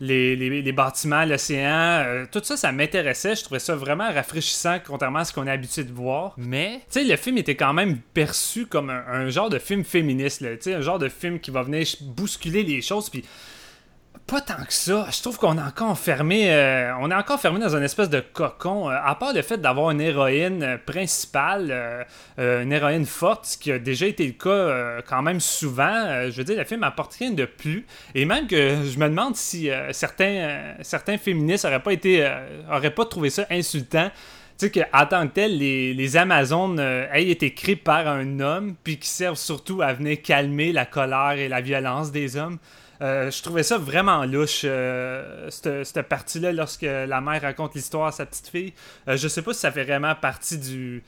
les, 0.00 0.36
les, 0.36 0.72
bâtiments, 0.72 1.24
l'océan. 1.24 2.24
tout 2.32 2.42
ça, 2.42 2.56
ça 2.56 2.72
m'intéressait. 2.72 3.36
Je 3.36 3.44
trouvais 3.44 3.60
ça 3.60 3.76
vraiment 3.76 4.10
rafraîchissant, 4.12 4.78
contrairement 4.84 5.20
à 5.20 5.24
ce 5.24 5.32
qu'on 5.32 5.46
est 5.46 5.50
habitué 5.50 5.84
de 5.84 5.92
voir. 5.92 6.34
Mais, 6.46 6.82
tu 6.90 7.00
sais, 7.00 7.04
le 7.04 7.16
film 7.16 7.38
était 7.38 7.56
quand 7.56 7.72
même 7.72 7.98
perçu 8.14 8.66
comme 8.66 8.90
un, 8.90 9.28
genre 9.30 9.50
de 9.50 9.58
film 9.58 9.84
féministe, 9.84 10.40
tu 10.40 10.56
sais, 10.60 10.74
un 10.74 10.80
genre 10.80 10.98
de 10.98 11.08
film 11.08 11.40
qui 11.40 11.50
va 11.50 11.62
venir 11.62 11.84
bousculer 12.00 12.62
les 12.62 12.80
choses, 12.82 13.10
puis 13.10 13.24
pas 14.26 14.40
tant 14.40 14.64
que 14.64 14.72
ça. 14.72 15.06
Je 15.10 15.20
trouve 15.22 15.38
qu'on 15.38 15.56
est 15.56 15.62
encore 15.62 15.88
enfermé, 15.88 16.52
euh, 16.52 16.92
on 17.00 17.10
est 17.10 17.14
encore 17.14 17.40
fermé 17.40 17.60
dans 17.60 17.76
une 17.76 17.82
espèce 17.82 18.10
de 18.10 18.20
cocon. 18.20 18.90
Euh, 18.90 18.96
à 19.02 19.14
part 19.14 19.32
le 19.32 19.42
fait 19.42 19.58
d'avoir 19.58 19.90
une 19.90 20.00
héroïne 20.00 20.62
euh, 20.62 20.78
principale, 20.78 22.06
une 22.38 22.72
héroïne 22.72 23.06
forte, 23.06 23.46
ce 23.46 23.58
qui 23.58 23.70
a 23.70 23.78
déjà 23.78 24.06
été 24.06 24.26
le 24.26 24.32
cas 24.32 25.02
quand 25.08 25.22
même 25.22 25.40
souvent. 25.40 26.28
je 26.28 26.36
veux 26.36 26.44
dire, 26.44 26.56
le 26.56 26.64
film 26.64 26.82
apporte 26.82 27.14
rien 27.14 27.30
de 27.30 27.44
plus. 27.44 27.86
Et 28.14 28.24
même 28.24 28.46
que 28.46 28.84
je 28.84 28.98
me 28.98 29.08
demande 29.08 29.36
si 29.36 29.70
certains, 29.92 30.74
certains 30.82 31.18
féministes 31.18 31.64
n'auraient 31.64 31.82
pas 31.82 31.92
été, 31.92 32.28
auraient 32.70 32.94
pas 32.94 33.04
trouvé 33.04 33.30
ça 33.30 33.46
insultant 33.50 34.10
sais 34.56 34.70
qu'en 34.70 35.06
tant 35.06 35.26
que 35.28 35.34
tel, 35.34 35.58
les, 35.58 35.94
les 35.94 36.16
Amazones 36.16 36.78
euh, 36.80 37.06
aient 37.12 37.28
été 37.28 37.52
créées 37.52 37.76
par 37.76 38.06
un 38.08 38.40
homme, 38.40 38.74
puis 38.82 38.98
qui 38.98 39.08
servent 39.08 39.38
surtout 39.38 39.82
à 39.82 39.92
venir 39.92 40.20
calmer 40.22 40.72
la 40.72 40.86
colère 40.86 41.32
et 41.32 41.48
la 41.48 41.60
violence 41.60 42.10
des 42.10 42.36
hommes. 42.36 42.58
Euh, 43.02 43.30
je 43.30 43.42
trouvais 43.42 43.62
ça 43.62 43.76
vraiment 43.76 44.24
louche, 44.24 44.62
euh, 44.64 45.50
cette, 45.50 46.02
partie-là, 46.02 46.52
lorsque 46.52 46.82
la 46.82 47.20
mère 47.20 47.42
raconte 47.42 47.74
l'histoire 47.74 48.06
à 48.06 48.12
sa 48.12 48.24
petite 48.24 48.48
fille. 48.48 48.72
je 49.06 49.28
sais 49.28 49.42
pas 49.42 49.52
si 49.52 49.60
ça 49.60 49.70
fait 49.70 49.84
vraiment 49.84 50.14
partie 50.14 50.56
du, 50.56 51.02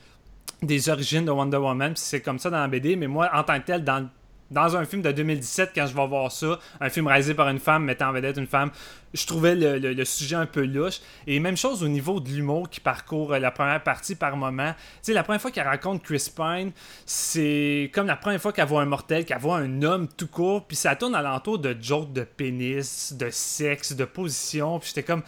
des 0.61 0.89
origines 0.89 1.25
de 1.25 1.31
Wonder 1.31 1.57
Woman, 1.57 1.95
si 1.95 2.05
c'est 2.05 2.21
comme 2.21 2.37
ça 2.37 2.49
dans 2.49 2.59
la 2.59 2.67
BD, 2.67 2.95
mais 2.95 3.07
moi, 3.07 3.29
en 3.33 3.43
tant 3.43 3.59
que 3.59 3.65
tel, 3.65 3.83
dans 3.83 4.07
dans 4.51 4.75
un 4.75 4.85
film 4.85 5.01
de 5.01 5.11
2017, 5.11 5.71
quand 5.75 5.85
je 5.85 5.95
vais 5.95 6.07
voir 6.07 6.31
ça, 6.31 6.59
un 6.81 6.89
film 6.89 7.07
réalisé 7.07 7.33
par 7.33 7.49
une 7.49 7.59
femme 7.59 7.83
mettant 7.83 8.09
en 8.09 8.13
vedette 8.13 8.37
une 8.37 8.47
femme, 8.47 8.71
je 9.13 9.25
trouvais 9.25 9.55
le, 9.55 10.05
sujet 10.05 10.35
un 10.35 10.45
peu 10.45 10.65
louche. 10.65 10.99
Et 11.27 11.39
même 11.39 11.57
chose 11.57 11.83
au 11.83 11.87
niveau 11.87 12.19
de 12.19 12.29
l'humour 12.29 12.69
qui 12.69 12.79
parcourt 12.79 13.33
euh, 13.33 13.39
la 13.39 13.51
première 13.51 13.83
partie 13.83 14.15
par 14.15 14.35
moment. 14.37 14.73
Tu 14.73 14.99
sais, 15.01 15.13
la 15.13 15.23
première 15.23 15.41
fois 15.41 15.51
qu'elle 15.51 15.67
raconte 15.67 16.03
Chris 16.03 16.31
Pine, 16.35 16.71
c'est 17.05 17.91
comme 17.93 18.07
la 18.07 18.15
première 18.15 18.41
fois 18.41 18.53
qu'elle 18.53 18.67
voit 18.67 18.81
un 18.81 18.85
mortel, 18.85 19.25
qu'elle 19.25 19.39
voit 19.39 19.57
un 19.57 19.81
homme 19.83 20.07
tout 20.07 20.27
court, 20.27 20.65
puis 20.67 20.77
ça 20.77 20.95
tourne 20.95 21.15
alentour 21.15 21.59
de 21.59 21.75
jokes 21.79 22.13
de 22.13 22.23
pénis, 22.23 23.13
de 23.13 23.29
sexe, 23.29 23.93
de 23.93 24.05
position, 24.05 24.79
puis 24.79 24.89
j'étais 24.89 25.03
comme... 25.03 25.23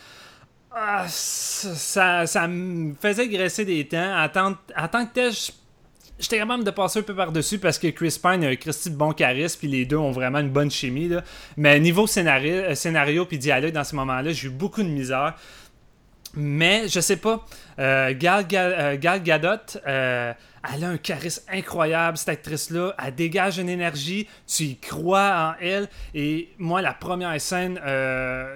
Ah, 0.73 1.05
ça, 1.09 2.25
ça 2.25 2.47
me 2.47 2.93
faisait 2.93 3.27
graisser 3.27 3.65
des 3.65 3.85
temps. 3.89 4.23
En 4.23 4.29
tant, 4.29 5.05
que 5.05 5.13
tel, 5.13 5.33
je 5.33 5.51
j'étais 6.21 6.37
capable 6.37 6.63
de 6.63 6.71
passer 6.71 6.99
un 6.99 7.03
peu 7.03 7.15
par-dessus 7.15 7.59
parce 7.59 7.77
que 7.77 7.87
Chris 7.87 8.17
Pine 8.21 8.43
a 8.43 8.49
un 8.49 8.55
Christy 8.55 8.91
de 8.91 8.95
bon 8.95 9.11
charisme, 9.11 9.59
puis 9.59 9.67
les 9.67 9.85
deux 9.85 9.97
ont 9.97 10.11
vraiment 10.11 10.39
une 10.39 10.49
bonne 10.49 10.71
chimie. 10.71 11.09
Là. 11.09 11.23
Mais 11.57 11.79
niveau 11.79 12.07
scénario, 12.07 12.53
euh, 12.53 12.75
scénario 12.75 13.25
puis 13.25 13.37
dialogue 13.37 13.73
dans 13.73 13.83
ce 13.83 13.95
moment-là, 13.95 14.31
j'ai 14.31 14.47
eu 14.47 14.51
beaucoup 14.51 14.83
de 14.83 14.87
misère. 14.87 15.35
Mais 16.33 16.87
je 16.87 17.01
sais 17.01 17.17
pas, 17.17 17.45
euh, 17.79 18.13
Gal, 18.17 18.45
euh, 18.53 18.97
Gadot, 18.97 19.79
elle 19.83 20.83
a 20.83 20.87
un 20.87 20.97
charisme 20.97 21.43
incroyable, 21.51 22.17
cette 22.17 22.29
actrice-là. 22.29 22.95
Elle 23.03 23.15
dégage 23.15 23.57
une 23.57 23.67
énergie, 23.67 24.29
tu 24.47 24.63
y 24.63 24.77
crois 24.77 25.55
en 25.59 25.61
elle. 25.61 25.89
Et 26.13 26.49
moi, 26.57 26.81
la 26.81 26.93
première 26.93 27.39
scène 27.41 27.73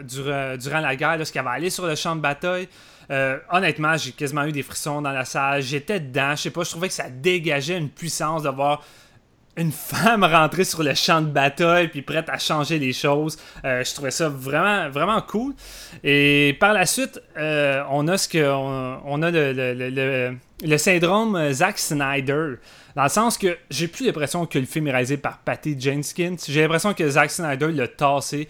durant, 0.03 0.79
la 0.79 0.95
guerre, 0.95 1.17
lorsqu'elle 1.17 1.43
va 1.43 1.51
aller 1.51 1.69
sur 1.69 1.85
le 1.85 1.95
champ 1.95 2.15
de 2.15 2.21
bataille, 2.21 2.69
euh, 3.11 3.37
honnêtement, 3.51 3.97
j'ai 3.97 4.11
quasiment 4.11 4.45
eu 4.45 4.51
des 4.51 4.63
frissons 4.63 5.01
dans 5.01 5.11
la 5.11 5.25
salle. 5.25 5.61
J'étais 5.61 5.99
dedans. 5.99 6.31
Je 6.35 6.43
sais 6.43 6.51
pas, 6.51 6.63
je 6.63 6.71
trouvais 6.71 6.87
que 6.87 6.93
ça 6.93 7.09
dégageait 7.09 7.77
une 7.77 7.89
puissance 7.89 8.43
de 8.43 8.49
voir 8.49 8.83
une 9.57 9.71
femme 9.71 10.23
rentrer 10.25 10.65
sur 10.65 10.83
le 10.83 10.93
champ 10.95 11.21
de 11.21 11.27
bataille 11.27 11.87
puis 11.87 12.01
prête 12.01 12.29
à 12.29 12.37
changer 12.37 12.79
les 12.79 12.93
choses. 12.93 13.37
Euh, 13.63 13.83
je 13.83 13.93
trouvais 13.93 14.11
ça 14.11 14.27
vraiment, 14.27 14.89
vraiment 14.89 15.21
cool. 15.21 15.53
Et 16.03 16.57
par 16.59 16.73
la 16.73 16.85
suite, 16.85 17.21
euh, 17.37 17.83
on 17.89 18.07
a 18.07 18.17
ce 18.17 18.27
que 18.27 18.51
on, 18.51 19.21
a 19.21 19.31
le, 19.31 20.37
le, 20.61 20.77
syndrome 20.77 21.51
Zack 21.53 21.77
Snyder. 21.77 22.55
Dans 22.95 23.03
le 23.03 23.09
sens 23.09 23.37
que 23.37 23.57
j'ai 23.69 23.87
plus 23.87 24.05
l'impression 24.05 24.45
que 24.45 24.57
le 24.57 24.65
film 24.65 24.87
est 24.87 24.91
réalisé 24.91 25.17
par 25.17 25.37
Patty 25.39 25.79
Jenkins. 25.79 26.37
J'ai 26.47 26.61
l'impression 26.61 26.93
que 26.93 27.07
Zack 27.07 27.31
Snyder 27.31 27.71
l'a 27.71 27.87
tassé. 27.87 28.47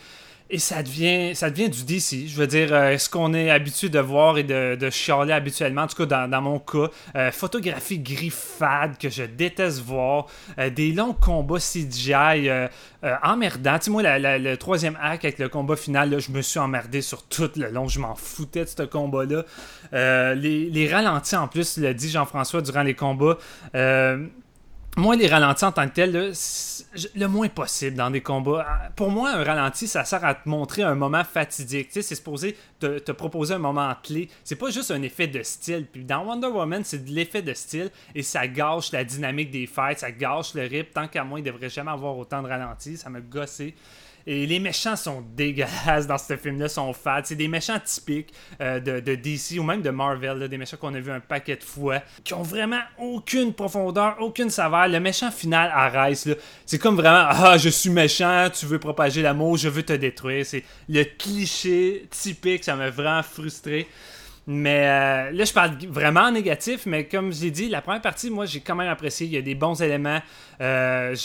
Et 0.48 0.60
ça 0.60 0.84
devient, 0.84 1.36
ça 1.36 1.50
devient 1.50 1.70
du 1.70 1.84
DC. 1.84 2.28
Je 2.28 2.36
veux 2.36 2.46
dire, 2.46 2.72
euh, 2.72 3.00
ce 3.00 3.10
qu'on 3.10 3.34
est 3.34 3.50
habitué 3.50 3.90
de 3.90 4.00
voir 4.00 4.38
et 4.38 4.44
de, 4.44 4.76
de 4.76 4.90
chialer 4.92 5.34
habituellement, 5.34 5.82
en 5.82 5.88
tout 5.88 6.06
cas 6.06 6.28
dans, 6.28 6.42
mon 6.42 6.60
cas, 6.60 6.92
euh, 7.16 7.32
photographie 7.32 7.98
griffade 7.98 8.96
que 9.00 9.10
je 9.10 9.24
déteste 9.24 9.82
voir, 9.82 10.28
euh, 10.60 10.70
des 10.70 10.92
longs 10.92 11.14
combats 11.14 11.58
CGI 11.58 12.52
emmerdants. 13.24 13.80
Tu 13.80 13.86
sais, 13.86 13.92
moi, 13.92 14.04
le 14.04 14.56
troisième 14.56 14.98
acte 15.02 15.26
avec 15.26 15.40
le 15.40 15.50
combat 15.50 15.76
final, 15.76 16.20
je 16.20 16.32
me 16.32 16.44
suis 16.44 16.60
emmerdé 16.60 17.02
sur 17.02 17.24
tout 17.24 17.50
le 17.56 17.70
long. 17.70 17.88
Je 17.88 18.00
m'en 18.00 18.16
foutais 18.16 18.66
de 18.66 18.70
ce 18.70 18.84
combat-là. 18.84 19.46
les, 20.36 20.70
les 20.70 20.88
ralentis, 20.88 21.36
en 21.36 21.48
plus, 21.48 21.78
l'a 21.78 21.94
dit 21.94 22.10
Jean-François 22.10 22.62
durant 22.62 22.84
les 22.84 22.94
combats 22.94 23.38
moi, 24.98 25.16
les 25.18 25.28
ralentis 25.28 25.66
en 25.66 25.72
tant 25.74 25.88
que 25.90 25.94
tel, 25.94 26.34
le 27.16 27.28
moins 27.28 27.50
possible 27.50 27.98
dans 27.98 28.10
des 28.10 28.22
combats. 28.22 28.66
Pour 28.96 29.12
moi, 29.12 29.32
un 29.32 29.44
ralenti, 29.44 29.88
ça 29.88 30.06
sert 30.06 30.24
à 30.24 30.36
te 30.36 30.48
montrer 30.48 30.84
un 30.84 30.96
moment 30.96 31.24
fatidique. 31.24 31.88
Tu 31.88 31.94
sais, 31.96 32.02
c'est 32.02 32.16
supposé 32.16 32.56
te, 32.80 33.00
te, 33.00 33.12
proposer 33.12 33.56
un 33.56 33.60
moment 33.60 33.94
clé. 34.02 34.30
C'est 34.44 34.56
pas 34.56 34.70
juste 34.70 34.92
un 34.92 35.02
effet 35.02 35.28
de 35.28 35.44
style. 35.44 35.86
Puis 35.92 36.06
dans 36.06 36.24
Wonder 36.24 36.48
Woman, 36.48 36.84
c'est 36.86 37.04
de 37.04 37.12
l'effet 37.12 37.42
de 37.42 37.54
style 37.54 37.92
et 38.14 38.24
ça 38.24 38.48
gâche 38.48 38.94
la 38.94 39.04
dynamique 39.04 39.52
des 39.52 39.68
fights, 39.68 40.00
ça 40.00 40.12
gâche 40.12 40.54
le 40.54 40.62
rip. 40.64 40.94
Tant 40.94 41.08
qu'à 41.08 41.26
moi, 41.26 41.40
il 41.40 41.44
devrait 41.44 41.70
jamais 41.70 41.92
avoir 41.92 42.18
autant 42.18 42.42
de 42.42 42.48
ralentis. 42.48 42.96
Ça 42.96 43.10
me 43.10 43.20
gossé. 43.20 43.76
Et 44.28 44.48
les 44.48 44.60
méchants 44.60 44.96
sont 44.96 45.24
dégueulasses 45.36 46.08
dans 46.08 46.18
ce 46.18 46.36
film-là, 46.36 46.68
sont 46.68 46.94
fades. 46.94 47.28
C'est 47.28 47.36
des 47.36 47.48
méchants 47.48 47.80
typiques 47.84 48.34
euh, 48.60 48.80
de, 48.80 49.16
DC 49.16 49.60
ou 49.60 49.64
même 49.64 49.84
de 49.84 49.92
Marvel, 49.92 50.48
des 50.50 50.58
méchants 50.58 50.78
qu'on 50.78 50.94
a 50.96 51.00
vu 51.00 51.12
un 51.12 51.20
paquet 51.20 51.56
de 51.56 51.64
fois, 51.64 52.02
qui 52.24 52.34
ont 52.34 52.42
vraiment 52.42 52.82
aucune 52.98 53.54
profondeur, 53.54 54.16
aucune 54.20 54.50
saveur. 54.50 54.88
Le 54.88 55.00
méchant 55.00 55.30
final 55.30 55.70
Arès, 55.72 56.28
c'est 56.66 56.80
comme 56.80 56.96
vraiment 56.96 57.28
Ah, 57.30 57.58
je 57.58 57.70
suis 57.70 57.92
méchant, 57.92 58.48
tu 58.52 58.66
veux 58.66 58.80
propager 58.80 59.22
l'amour, 59.22 59.58
je 59.58 59.70
veux 59.70 59.84
te 59.84 59.94
détruire. 59.94 60.46
C'est 60.46 60.64
le 60.90 61.04
cliché 61.04 62.08
typique, 62.10 62.64
ça 62.64 62.76
m'a 62.76 62.90
vraiment 62.90 63.22
frustré. 63.22 63.88
Mais 64.48 64.88
euh, 64.88 65.32
là, 65.32 65.44
je 65.44 65.54
parle 65.54 65.72
vraiment 65.90 66.22
en 66.22 66.32
négatif, 66.32 66.86
mais 66.86 67.06
comme 67.06 67.34
j'ai 67.34 67.50
dit, 67.50 67.68
la 67.68 67.82
première 67.82 68.02
partie, 68.02 68.30
moi, 68.30 68.46
j'ai 68.46 68.60
quand 68.60 68.76
même 68.76 68.90
apprécié. 68.90 69.26
Il 69.26 69.34
y 69.34 69.38
a 69.38 69.42
des 69.42 69.56
bons 69.56 69.82
éléments. 69.82 70.20
Euh, 70.62 71.16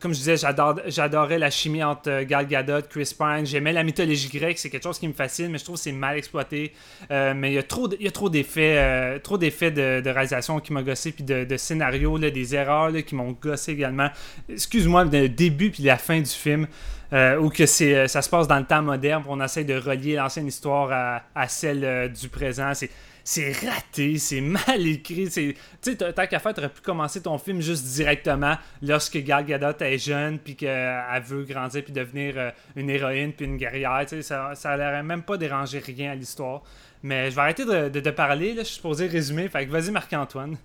comme 0.00 0.14
je 0.14 0.18
disais, 0.18 0.36
j'adorais 0.38 1.38
la 1.38 1.50
chimie 1.50 1.84
entre 1.84 2.10
euh, 2.10 2.24
Gal 2.24 2.46
Gadot, 2.46 2.82
Chris 2.88 3.14
Pine. 3.16 3.44
J'aimais 3.44 3.74
la 3.74 3.82
mythologie 3.82 4.30
grecque, 4.30 4.58
c'est 4.58 4.70
quelque 4.70 4.84
chose 4.84 4.98
qui 4.98 5.08
me 5.08 5.12
fascine, 5.12 5.48
mais 5.48 5.58
je 5.58 5.64
trouve 5.64 5.76
que 5.76 5.82
c'est 5.82 5.92
mal 5.92 6.16
exploité. 6.16 6.72
mais 7.10 7.50
il 7.50 7.54
y 7.54 7.58
a 7.58 7.62
trop, 7.62 7.86
trop 7.88 8.28
d'effets, 8.30 9.70
de, 9.70 10.08
réalisation 10.08 10.58
qui 10.60 10.72
m'ont 10.72 10.82
gossé, 10.82 11.12
puis 11.12 11.24
de, 11.24 11.44
de 11.44 11.56
scénario, 11.56 12.18
des 12.18 12.54
erreurs 12.54 12.92
qui 13.06 13.14
m'ont 13.14 13.32
gossé 13.32 13.72
également. 13.72 14.08
Excuse-moi, 14.48 15.04
le 15.04 15.28
début 15.28 15.70
puis 15.70 15.82
la 15.82 15.98
fin 15.98 16.18
du 16.18 16.30
film. 16.30 16.66
Euh, 17.12 17.38
ou 17.38 17.48
que 17.48 17.66
c'est, 17.66 17.96
euh, 17.96 18.06
ça 18.06 18.22
se 18.22 18.30
passe 18.30 18.46
dans 18.46 18.58
le 18.58 18.64
temps 18.64 18.82
moderne, 18.82 19.24
on 19.26 19.40
essaie 19.40 19.64
de 19.64 19.74
relier 19.74 20.14
l'ancienne 20.14 20.46
histoire 20.46 21.22
à, 21.34 21.48
celle 21.48 21.84
euh, 21.84 22.08
du 22.08 22.28
présent. 22.28 22.72
C'est, 22.74 22.90
c'est 23.24 23.52
raté, 23.66 24.16
c'est 24.18 24.40
mal 24.68 24.86
écrit. 24.86 25.28
Tu 25.28 25.56
sais, 25.80 25.96
tant 25.96 26.26
qu'à 26.26 26.38
faire, 26.38 26.54
tu 26.54 26.60
aurais 26.60 26.68
pu 26.68 26.82
commencer 26.82 27.20
ton 27.20 27.36
film 27.38 27.60
juste 27.60 27.84
directement 27.84 28.56
lorsque 28.80 29.18
Gal 29.18 29.44
Gadot 29.44 29.76
est 29.80 29.98
jeune, 29.98 30.38
puis 30.38 30.54
qu'elle 30.54 31.22
veut 31.24 31.42
grandir, 31.44 31.82
puis 31.82 31.92
devenir 31.92 32.52
une 32.76 32.88
héroïne, 32.88 33.32
puis 33.32 33.46
une 33.46 33.56
guerrière. 33.56 34.04
Ça, 34.22 34.54
ça 34.54 34.76
n'aurait 34.76 35.02
même 35.02 35.22
pas 35.22 35.36
dérangé 35.36 35.80
rien 35.80 36.12
à 36.12 36.14
l'histoire. 36.14 36.62
Mais 37.02 37.30
je 37.30 37.34
vais 37.34 37.42
arrêter 37.42 37.64
de, 37.64 37.88
de, 37.88 38.10
parler, 38.10 38.54
je 38.56 38.62
suis 38.62 38.76
supposé 38.76 39.06
résumer. 39.06 39.48
Fait 39.48 39.66
que 39.66 39.72
vas-y, 39.72 39.90
Marc-Antoine. 39.90 40.56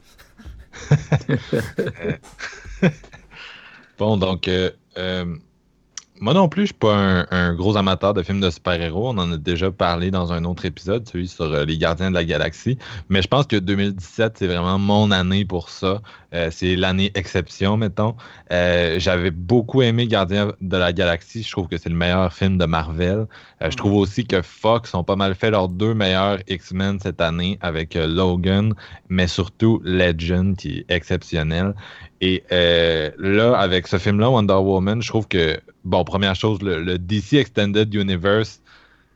bon, 3.98 4.18
donc, 4.18 4.50
moi 6.22 6.34
non 6.34 6.48
plus, 6.48 6.62
je 6.62 6.66
suis 6.68 6.74
pas 6.74 7.26
un, 7.30 7.54
gros 7.54 7.76
amateur 7.76 8.14
de 8.14 8.24
films 8.24 8.40
de 8.40 8.50
super-héros. 8.50 9.10
On 9.10 9.18
en 9.18 9.34
a 9.34 9.38
déjà 9.38 9.70
parlé 9.70 10.12
dans 10.12 10.32
un 10.32 10.46
autre 10.46 10.66
épisode, 10.66 11.08
celui 11.08 11.28
sur 11.28 11.44
euh, 11.46 11.66
les 11.66 11.78
Gardiens 11.78 12.10
de 12.10 12.16
la 12.16 12.24
Galaxie. 12.24 12.78
Mais 13.10 13.22
je 13.22 13.28
pense 13.28 13.48
que 13.48 13.58
2017, 13.58 14.38
c'est 14.38 14.48
vraiment 14.48 14.80
mon 14.80 15.12
année 15.12 15.44
pour 15.44 15.70
ça. 15.70 16.02
Euh, 16.34 16.50
c'est 16.52 16.78
l'année 16.78 17.12
exception, 17.16 17.76
mettons. 17.76 18.16
Euh, 18.52 18.96
j'avais 18.98 19.32
beaucoup 19.32 19.82
aimé 19.82 20.08
Gardiens 20.08 20.54
de 20.62 20.78
la 20.78 20.94
Galaxie. 20.94 21.44
Je 21.44 21.52
trouve 21.52 21.68
que 21.68 21.78
c'est 21.78 21.90
le 21.90 21.96
meilleur 21.96 22.32
film 22.34 22.58
de 22.58 22.66
Marvel. 22.66 23.26
je 23.62 23.76
trouve 23.76 23.96
aussi 23.96 24.26
que 24.26 24.42
Fox 24.42 24.94
ont 24.94 25.04
pas 25.04 25.18
mal 25.18 25.36
fait 25.36 25.52
leurs 25.52 25.68
deux 25.68 25.94
meilleurs 25.94 26.40
X-Men 26.48 27.00
cette 27.00 27.20
année 27.20 27.58
avec 27.62 27.96
Logan, 27.96 28.74
mais 29.10 29.28
surtout 29.28 29.82
Legend, 29.84 30.56
qui 30.56 30.80
est 30.80 30.86
exceptionnel. 30.90 31.74
Et 32.26 32.44
là, 32.50 33.56
avec 33.56 33.86
ce 33.86 34.00
film-là, 34.00 34.32
Wonder 34.32 34.54
Woman, 34.54 35.02
je 35.02 35.10
trouve 35.10 35.28
que 35.28 35.60
bon, 35.84 36.04
première 36.04 36.36
chose, 36.36 36.60
le, 36.64 36.98
DC 36.98 37.34
Extended 37.34 37.94
Universe, 37.94 38.62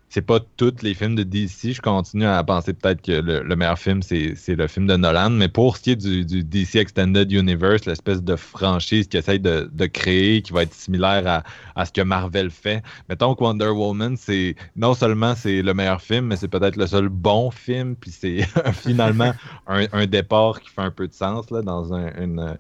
c'est 0.10 0.22
pas 0.22 0.40
tous 0.58 0.82
les 0.84 0.94
films 0.94 1.16
de 1.16 1.24
DC. 1.24 1.74
Je 1.74 1.82
continue 1.82 2.26
à 2.26 2.44
penser 2.44 2.74
peut-être 2.74 3.02
que 3.02 3.12
le, 3.12 3.56
meilleur 3.56 3.80
film, 3.80 4.04
c'est 4.04 4.36
le 4.48 4.68
film 4.68 4.86
de 4.86 4.96
Nolan. 4.96 5.32
Mais 5.32 5.48
pour 5.48 5.78
ce 5.78 5.82
qui 5.82 5.92
est 5.92 5.96
du, 5.96 6.44
DC 6.44 6.76
Extended 6.76 7.32
Universe, 7.32 7.86
l'espèce 7.86 8.22
de 8.22 8.36
franchise 8.36 9.08
qui 9.08 9.18
essaye 9.18 9.40
de, 9.40 9.86
créer, 9.88 10.44
qui 10.44 10.54
va 10.54 10.64
être 10.64 10.74
similaire 10.74 11.44
à, 11.76 11.86
ce 11.86 11.92
que 11.92 12.02
Marvel 12.02 12.52
fait, 12.52 12.84
mettons 13.08 13.34
que 13.34 13.44
Wonder 13.44 13.70
Woman, 13.70 14.18
c'est 14.18 14.56
non 14.76 14.94
seulement 14.94 15.34
c'est 15.36 15.64
le 15.64 15.74
meilleur 15.74 16.02
film, 16.02 16.28
mais 16.28 16.36
c'est 16.36 16.48
peut-être 16.48 16.76
le 16.76 16.86
seul 16.86 17.10
bon 17.10 17.50
film. 17.50 17.96
Puis 17.96 18.12
c'est 18.12 18.42
finalement 18.74 19.34
un, 19.68 20.06
départ 20.06 20.60
qui 20.60 20.70
fait 20.70 20.82
un 20.82 20.92
peu 20.92 21.08
de 21.08 21.14
sens 21.14 21.50
là, 21.50 21.64
dans 21.64 21.92
une, 21.94 22.58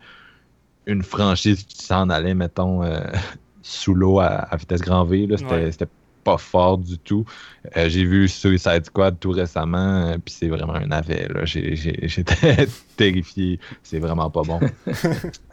une 0.89 1.03
franchise 1.03 1.63
qui 1.63 1.83
s'en 1.83 2.09
allait, 2.09 2.33
mettons. 2.33 2.83
Euh, 2.83 2.99
sous 3.61 3.93
l'eau 3.93 4.19
à, 4.19 4.47
vitesse 4.57 4.81
grand 4.81 5.05
V. 5.05 5.27
C'était 5.71 5.87
pas 6.23 6.37
fort 6.37 6.79
du 6.79 6.97
tout. 6.97 7.23
Euh, 7.77 7.87
j'ai 7.87 8.03
vu 8.03 8.27
Suicide 8.27 8.85
Squad 8.85 9.19
tout 9.19 9.29
récemment, 9.29 10.07
euh, 10.07 10.13
puis 10.13 10.33
c'est 10.33 10.47
vraiment 10.47 10.73
un 10.73 10.87
navet. 10.87 11.27
J'étais 11.45 12.67
terrifié. 12.97 13.59
C'est 13.83 13.99
vraiment 13.99 14.31
pas 14.31 14.41
bon. 14.41 14.59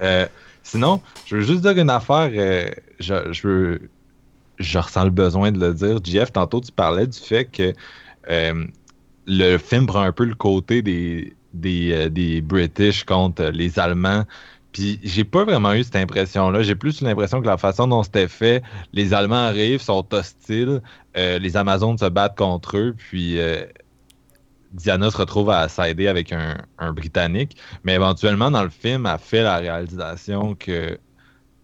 Sinon, 0.63 1.03
je 1.27 1.37
veux 1.37 1.43
juste 1.43 1.61
dire 1.61 1.77
une 1.77 1.91
affaire. 1.91 2.31
je, 3.01 3.33
je, 3.33 3.47
veux, 3.47 3.81
je 4.59 4.79
ressens 4.79 5.05
le 5.05 5.11
besoin 5.11 5.53
de 5.53 5.61
le 5.61 5.75
dire. 5.75 5.99
Jeff, 6.03 6.33
tantôt, 6.33 6.63
tu 6.63 6.73
parlais 6.73 7.07
du 7.07 7.19
fait 7.19 7.45
que 7.45 7.75
le 9.27 9.59
film 9.59 9.87
prend 9.87 10.01
un 10.01 10.13
peu 10.13 10.25
le 10.25 10.35
côté 10.35 10.81
des, 10.81 11.37
des, 11.53 12.09
des 12.09 12.41
British 12.41 13.05
contre 13.05 13.45
les 13.45 13.79
Allemands. 13.79 14.25
Puis 14.77 15.01
j'ai 15.03 15.25
pas 15.25 15.43
vraiment 15.47 15.73
eu 15.73 15.85
cette 15.85 15.97
impression-là. 15.97 16.61
J'ai 16.61 16.75
plus 16.75 17.01
l'impression 17.01 17.41
que 17.41 17.47
la 17.47 17.57
façon 17.57 17.89
dont 17.89 18.03
c'était 18.03 18.29
fait, 18.29 18.63
les 18.93 19.15
Allemands 19.15 19.37
arrivent, 19.37 19.81
sont 19.81 20.07
hostiles, 20.13 20.83
euh, 21.17 21.39
les 21.39 21.57
Amazones 21.57 21.97
se 21.97 22.05
battent 22.05 22.37
contre 22.37 22.77
eux, 22.77 22.95
puis 22.95 23.41
euh, 23.41 23.65
Diana 24.73 25.11
se 25.11 25.17
retrouve 25.17 25.49
à 25.49 25.67
s'aider 25.71 26.09
avec 26.09 26.31
un, 26.31 26.93
Britannique. 26.93 27.57
Mais 27.85 27.95
éventuellement, 27.95 28.51
dans 28.51 28.65
le 28.65 28.69
film, 28.69 29.07
elle 29.07 29.19
fait 29.19 29.43
la 29.43 29.57
réalisation 29.57 30.55
que 30.55 30.99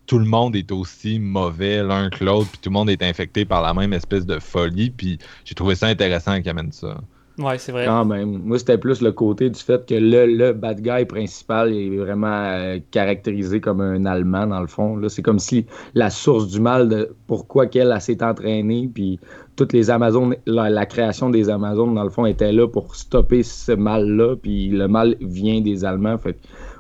tout 0.07 0.19
le 0.19 0.25
monde 0.25 0.57
est 0.57 0.73
aussi 0.73 1.19
mauvais 1.19 1.83
l'un 1.83 2.09
que 2.09 2.25
l'autre, 2.25 2.49
puis 2.51 2.61
tout 2.63 2.71
le 2.71 2.75
monde 2.75 2.89
est 2.89 3.03
infecté 3.03 3.45
par 3.45 3.61
la 3.61 3.75
même 3.75 3.93
espèce 3.93 4.25
de 4.25 4.39
folie. 4.39 4.89
Puis 4.89 5.19
j'ai 5.45 5.55
trouvé 5.55 5.75
ça 5.75 5.87
intéressant 5.87 6.41
qu'elle 6.41 6.49
amène 6.49 6.73
ça. 6.73 6.97
Ouais, 7.43 7.59
c'est 7.59 7.73
vrai. 7.73 7.87
Quand 7.87 8.05
même. 8.05 8.41
Moi, 8.45 8.59
c'était 8.59 8.79
plus 8.79 9.01
le 9.01 9.13
côté 9.13 9.51
du 9.51 9.59
fait 9.59 9.85
que 9.87 9.95
le, 9.95 10.27
le 10.27 10.53
bad 10.53 10.81
guy 10.81 11.05
principal 11.05 11.73
est 11.73 11.97
vraiment 11.97 12.29
euh, 12.29 12.79
caractérisé 12.91 13.61
comme 13.61 13.81
un 13.81 14.05
Allemand, 14.05 14.47
dans 14.47 14.61
le 14.61 14.67
fond. 14.67 14.97
Là, 14.97 15.09
c'est 15.09 15.23
comme 15.23 15.39
si 15.39 15.67
la 15.95 16.11
source 16.11 16.49
du 16.49 16.61
mal 16.61 16.89
de 16.89 17.15
pourquoi 17.27 17.67
qu'elle 17.67 17.95
s'est 18.01 18.23
entraînée, 18.23 18.89
puis 18.93 19.19
toutes 19.57 19.73
les 19.73 19.91
Amazones, 19.91 20.37
la, 20.47 20.87
création 20.87 21.31
des 21.31 21.51
Amazones, 21.51 21.95
dans 21.95 22.05
le 22.05 22.11
fond, 22.11 22.27
était 22.27 22.53
là 22.53 22.69
pour 22.69 22.95
stopper 22.95 23.43
ce 23.43 23.73
mal-là, 23.73 24.37
puis 24.37 24.69
le 24.69 24.87
mal 24.89 25.17
vient 25.21 25.61
des 25.61 25.85
Allemands. 25.85 26.19
Fait 26.19 26.37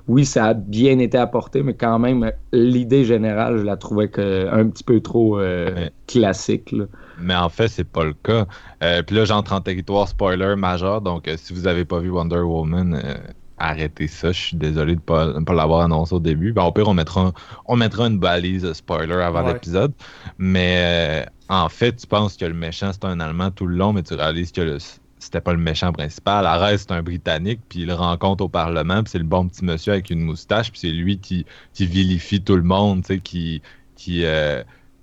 oui, 0.08 0.24
ça 0.24 0.46
a 0.46 0.54
bien 0.54 0.98
été 0.98 1.16
apporté, 1.16 1.62
mais 1.62 1.74
quand 1.74 1.98
même, 1.98 2.30
l'idée 2.52 3.04
générale, 3.04 3.58
je 3.58 3.62
la 3.64 3.76
trouvais 3.76 4.08
que, 4.08 4.48
un 4.52 4.68
petit 4.68 4.84
peu 4.84 5.00
trop 5.00 5.38
euh, 5.38 5.88
classique. 6.06 6.72
Là 6.72 6.86
mais 7.18 7.34
en 7.34 7.48
fait, 7.48 7.68
c'est 7.68 7.88
pas 7.88 8.04
le 8.04 8.14
cas. 8.14 8.46
Euh, 8.82 9.02
puis 9.02 9.16
là, 9.16 9.24
j'entre 9.24 9.52
en 9.52 9.60
territoire 9.60 10.08
spoiler 10.08 10.56
majeur, 10.56 11.00
donc 11.00 11.28
euh, 11.28 11.36
si 11.36 11.52
vous 11.52 11.66
avez 11.66 11.84
pas 11.84 11.98
vu 11.98 12.10
Wonder 12.10 12.38
Woman, 12.38 12.94
euh, 12.94 13.14
arrêtez 13.58 14.08
ça. 14.08 14.32
Je 14.32 14.40
suis 14.40 14.56
désolé 14.56 14.96
de 14.96 15.00
pas, 15.00 15.40
pas 15.40 15.54
l'avoir 15.54 15.82
annoncé 15.82 16.14
au 16.14 16.20
début. 16.20 16.52
Ben, 16.52 16.64
au 16.64 16.72
pire, 16.72 16.88
on 16.88 16.94
mettra, 16.94 17.32
on 17.66 17.76
mettra 17.76 18.06
une 18.06 18.18
balise 18.18 18.72
spoiler 18.72 19.14
avant 19.14 19.46
l'épisode. 19.46 19.92
Mais 20.38 21.26
en 21.48 21.68
fait, 21.68 21.96
tu 21.96 22.06
penses 22.06 22.36
que 22.36 22.44
le 22.44 22.54
méchant, 22.54 22.92
c'est 22.92 23.04
un 23.04 23.20
Allemand 23.20 23.50
tout 23.50 23.66
le 23.66 23.76
long, 23.76 23.92
mais 23.92 24.02
tu 24.02 24.14
réalises 24.14 24.52
que 24.52 24.78
c'était 25.18 25.40
pas 25.40 25.52
le 25.52 25.58
méchant 25.58 25.92
principal. 25.92 26.46
Arrête, 26.46 26.80
c'est 26.80 26.90
un 26.90 27.02
Britannique, 27.02 27.60
puis 27.68 27.80
il 27.80 27.86
le 27.86 27.94
rencontre 27.94 28.44
au 28.44 28.48
Parlement, 28.48 29.02
puis 29.02 29.12
c'est 29.12 29.18
le 29.18 29.24
bon 29.24 29.46
petit 29.46 29.64
monsieur 29.64 29.92
avec 29.92 30.10
une 30.10 30.20
moustache, 30.20 30.72
puis 30.72 30.80
c'est 30.80 30.90
lui 30.90 31.18
qui, 31.18 31.46
qui 31.74 31.86
vilifie 31.86 32.42
tout 32.42 32.56
le 32.56 32.62
monde, 32.62 33.02
tu 33.02 33.14
sais, 33.14 33.20
qui, 33.20 33.62
qui, 33.94 34.24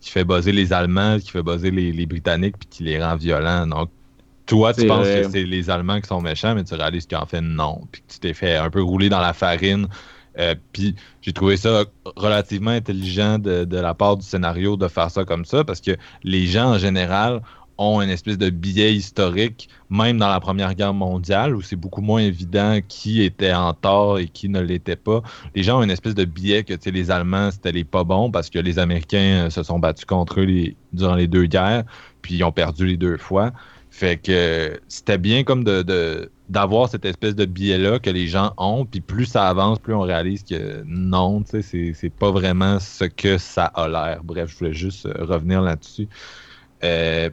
qui 0.01 0.11
fait 0.11 0.23
buzzer 0.23 0.51
les 0.51 0.73
Allemands, 0.73 1.19
qui 1.19 1.31
fait 1.31 1.43
buzzer 1.43 1.71
les, 1.71 2.05
Britanniques, 2.05 2.57
puis 2.57 2.69
qui 2.69 2.83
les 2.83 3.03
rend 3.03 3.15
violents. 3.15 3.67
Donc, 3.67 3.89
toi, 4.45 4.73
tu 4.73 4.87
penses 4.87 5.07
que 5.07 5.29
c'est 5.29 5.43
les 5.43 5.69
Allemands 5.69 6.01
qui 6.01 6.07
sont 6.07 6.21
méchants, 6.21 6.55
mais 6.55 6.63
tu 6.63 6.73
réalises 6.73 7.07
qu'en 7.07 7.25
fait, 7.25 7.41
non. 7.41 7.81
Puis 7.91 8.01
que 8.01 8.13
tu 8.13 8.19
t'es 8.19 8.33
fait 8.33 8.55
un 8.55 8.69
peu 8.69 8.81
rouler 8.81 9.09
dans 9.09 9.19
la 9.19 9.33
farine. 9.33 9.87
Euh, 10.37 10.55
puis 10.71 10.95
j'ai 11.21 11.33
trouvé 11.33 11.57
ça 11.57 11.85
relativement 12.15 12.71
intelligent 12.71 13.39
de, 13.39 13.65
de, 13.65 13.77
la 13.77 13.93
part 13.93 14.15
du 14.15 14.25
scénario 14.25 14.77
de 14.77 14.87
faire 14.87 15.11
ça 15.11 15.25
comme 15.25 15.43
ça, 15.43 15.63
parce 15.63 15.81
que 15.81 15.97
les 16.23 16.45
gens, 16.45 16.75
en 16.75 16.77
général, 16.77 17.41
ont 17.79 18.01
une 18.01 18.09
espèce 18.09 18.37
de 18.37 18.49
biais 18.49 18.93
historique, 18.93 19.69
même 19.89 20.17
dans 20.17 20.29
la 20.29 20.39
Première 20.39 20.75
Guerre 20.75 20.93
mondiale, 20.93 21.55
où 21.55 21.61
c'est 21.61 21.77
beaucoup 21.77 22.01
moins 22.01 22.21
évident 22.21 22.79
qui 22.87 23.23
était 23.23 23.53
en 23.53 23.73
tort 23.73 24.19
et 24.19 24.27
qui 24.27 24.49
ne 24.49 24.59
l'était 24.59 24.97
pas. 24.97 25.23
Les 25.55 25.63
gens 25.63 25.79
ont 25.79 25.83
une 25.83 25.89
espèce 25.89 26.13
de 26.13 26.25
biais 26.25 26.63
que 26.63 26.73
les 26.89 27.09
Allemands, 27.09 27.51
c'était 27.51 27.71
les 27.71 27.85
pas 27.85 28.03
bons 28.03 28.29
parce 28.29 28.49
que 28.49 28.59
les 28.59 28.77
Américains 28.77 29.45
euh, 29.45 29.49
se 29.49 29.63
sont 29.63 29.79
battus 29.79 30.05
contre 30.05 30.41
eux 30.41 30.73
durant 30.93 31.15
les 31.15 31.27
deux 31.27 31.45
guerres, 31.45 31.85
puis 32.21 32.35
ils 32.35 32.43
ont 32.43 32.51
perdu 32.51 32.85
les 32.85 32.97
deux 32.97 33.17
fois. 33.17 33.51
Fait 33.91 34.17
que 34.17 34.79
c'était 34.87 35.17
bien 35.17 35.43
comme 35.43 35.63
d'avoir 36.49 36.89
cette 36.89 37.05
espèce 37.05 37.35
de 37.35 37.45
biais-là 37.45 37.99
que 37.99 38.09
les 38.09 38.27
gens 38.27 38.53
ont, 38.57 38.85
puis 38.85 39.01
plus 39.01 39.25
ça 39.25 39.47
avance, 39.47 39.79
plus 39.79 39.93
on 39.95 40.01
réalise 40.01 40.43
que 40.43 40.83
non, 40.85 41.43
c'est, 41.45 41.93
c'est 41.93 42.09
pas 42.09 42.31
vraiment 42.31 42.79
ce 42.79 43.05
que 43.05 43.37
ça 43.37 43.65
a 43.65 43.87
l'air. 43.87 44.21
Bref, 44.23 44.51
je 44.51 44.57
voulais 44.57 44.73
juste 44.73 45.05
euh, 45.05 45.25
revenir 45.25 45.61
là-dessus. 45.61 46.07
Euh, 46.83 47.29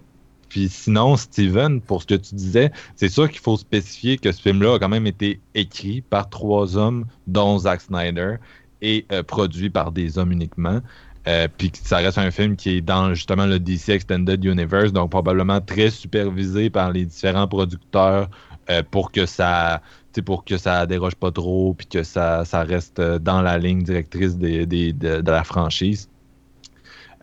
puis 0.48 0.68
sinon, 0.68 1.16
Steven, 1.16 1.80
pour 1.80 2.02
ce 2.02 2.06
que 2.06 2.14
tu 2.14 2.34
disais, 2.34 2.70
c'est 2.94 3.08
sûr 3.08 3.28
qu'il 3.30 3.40
faut 3.40 3.56
spécifier 3.56 4.18
que 4.18 4.32
ce 4.32 4.40
film-là 4.40 4.74
a 4.74 4.78
quand 4.78 4.88
même 4.88 5.06
été 5.06 5.40
écrit 5.54 6.00
par 6.02 6.28
trois 6.28 6.76
hommes, 6.76 7.06
dont 7.26 7.58
Zack 7.58 7.80
Snyder, 7.80 8.36
et 8.82 9.06
euh, 9.12 9.22
produit 9.22 9.70
par 9.70 9.92
des 9.92 10.18
hommes 10.18 10.32
uniquement. 10.32 10.80
Euh, 11.26 11.48
puis 11.58 11.72
ça 11.74 11.96
reste 11.96 12.18
un 12.18 12.30
film 12.30 12.54
qui 12.54 12.76
est 12.76 12.80
dans 12.80 13.12
justement 13.14 13.46
le 13.46 13.58
DC 13.58 13.88
Extended 13.88 14.44
Universe, 14.44 14.92
donc 14.92 15.10
probablement 15.10 15.60
très 15.60 15.90
supervisé 15.90 16.70
par 16.70 16.92
les 16.92 17.04
différents 17.04 17.48
producteurs 17.48 18.28
euh, 18.70 18.82
pour 18.88 19.10
que 19.10 19.26
ça 19.26 19.82
pour 20.24 20.46
que 20.46 20.56
ça 20.56 20.86
déroge 20.86 21.14
pas 21.14 21.30
trop, 21.30 21.74
puis 21.74 21.86
que 21.86 22.02
ça, 22.02 22.42
reste 22.54 23.02
dans 23.02 23.42
la 23.42 23.58
ligne 23.58 23.82
directrice 23.82 24.38
de, 24.38 24.64
de 24.64 25.30
la 25.30 25.44
franchise. 25.44 26.08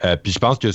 Euh, 0.05 0.17
puis 0.17 0.31
je 0.31 0.39
pense 0.39 0.57
qu'il 0.57 0.71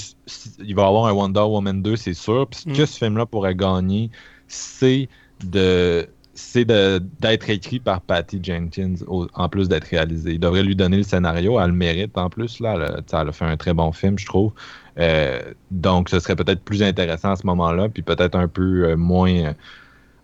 va 0.75 0.83
y 0.83 0.87
avoir 0.87 1.07
un 1.07 1.13
Wonder 1.13 1.41
Woman 1.41 1.83
2, 1.83 1.97
c'est 1.97 2.15
sûr. 2.15 2.47
Puis 2.49 2.61
ce 2.61 2.65
que 2.65 2.83
mm. 2.83 2.87
ce 2.87 2.99
film-là 2.99 3.27
pourrait 3.27 3.55
gagner, 3.55 4.11
c'est 4.47 5.09
de 5.45 6.09
c'est 6.39 6.65
d'être 6.65 7.51
écrit 7.51 7.81
par 7.81 8.01
Patty 8.01 8.39
Jenkins 8.41 8.95
en 9.09 9.49
plus 9.49 9.69
d'être 9.69 9.87
réalisé. 9.89 10.35
Il 10.35 10.41
devrait 10.41 10.63
lui 10.63 10.77
donner 10.77 10.99
le 10.99 11.03
scénario, 11.03 11.59
elle 11.59 11.71
le 11.71 11.73
mérite 11.73 12.17
en 12.17 12.31
plus. 12.31 12.61
Là, 12.61 12.75
elle, 13.13 13.29
a 13.29 13.33
fait 13.33 13.45
un 13.45 13.57
très 13.57 13.75
bon 13.75 13.91
film, 13.91 14.17
je 14.17 14.27
trouve. 14.27 14.53
Euh, 15.01 15.41
donc, 15.73 16.09
ce 16.09 16.21
serait 16.21 16.37
peut-être 16.37 16.63
plus 16.63 16.81
intéressant 16.85 17.33
à 17.33 17.37
ce 17.37 17.45
moment-là, 17.45 17.89
puis 17.89 18.03
peut-être 18.03 18.37
un 18.37 18.47
peu 18.47 18.85
euh, 18.85 18.97
moins. 18.97 19.55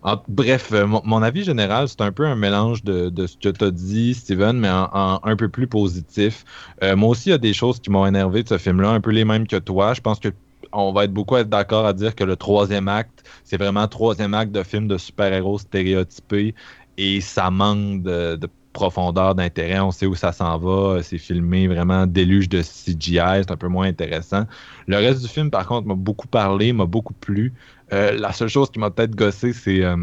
Euh, 0.07 0.17
bref, 0.29 0.73
mon, 0.73 1.23
avis 1.23 1.45
général, 1.45 1.89
c'est 1.89 2.03
un 2.03 2.13
peu 2.13 2.27
un 2.27 2.37
mélange 2.37 2.85
de, 2.85 3.27
ce 3.27 3.37
que 3.37 3.49
tu 3.49 3.65
as 3.65 3.71
dit, 3.71 4.15
Steven, 4.15 4.59
mais 4.59 4.69
un 4.69 5.37
peu 5.37 5.49
plus 5.49 5.67
positif. 5.67 6.45
moi 6.83 7.11
aussi, 7.11 7.31
il 7.31 7.33
y 7.33 7.35
a 7.35 7.39
des 7.39 7.55
choses 7.55 7.81
qui 7.81 7.91
m'ont 7.91 8.07
énervé 8.07 8.43
de 8.43 8.49
ce 8.49 8.59
film-là, 8.59 8.91
un 8.91 9.01
peu 9.01 9.11
les 9.11 9.25
mêmes 9.25 9.47
que 9.47 9.57
toi. 9.57 9.95
Je 9.95 10.01
pense 10.01 10.21
que 10.21 10.29
on 10.75 10.93
va 10.93 11.05
être 11.05 11.13
beaucoup 11.13 11.43
d'accord 11.45 11.87
à 11.87 11.93
dire 11.93 12.15
que 12.15 12.25
le 12.25 12.37
troisième 12.37 12.89
acte, 12.89 13.23
c'est 13.45 13.57
vraiment 13.57 13.83
le 13.83 13.89
troisième 13.89 14.35
acte 14.35 14.53
de 14.53 14.63
film 14.63 14.89
de 14.89 14.99
super-héros 14.99 15.59
stéréotypé 15.59 16.55
et 16.97 17.21
ça 17.21 17.51
manque 17.51 18.03
de, 18.03 18.39
profondeur 18.73 19.37
d'intérêt. 19.37 19.79
On 19.79 19.93
sait 19.93 20.07
où 20.07 20.17
ça 20.17 20.33
s'en 20.33 20.59
va. 20.59 21.01
C'est 21.03 21.19
filmé 21.19 21.69
vraiment 21.69 22.07
déluge 22.07 22.49
de 22.49 22.61
CGI. 22.61 23.43
C'est 23.43 23.51
un 23.53 23.57
peu 23.57 23.69
moins 23.69 23.87
intéressant. 23.87 24.47
Le 24.89 24.97
reste 24.97 25.23
du 25.23 25.29
film, 25.29 25.51
par 25.51 25.67
contre, 25.67 25.87
m'a 25.87 25.95
beaucoup 25.95 26.27
parlé, 26.27 26.73
m'a 26.73 26.85
beaucoup 26.85 27.15
plu. 27.15 27.55
Euh, 27.93 28.13
la 28.13 28.33
seule 28.33 28.49
chose 28.49 28.71
qui 28.71 28.79
m'a 28.79 28.91
peut-être 28.91 29.15
gossé, 29.15 29.53
c'est 29.53 29.83
euh, 29.83 29.97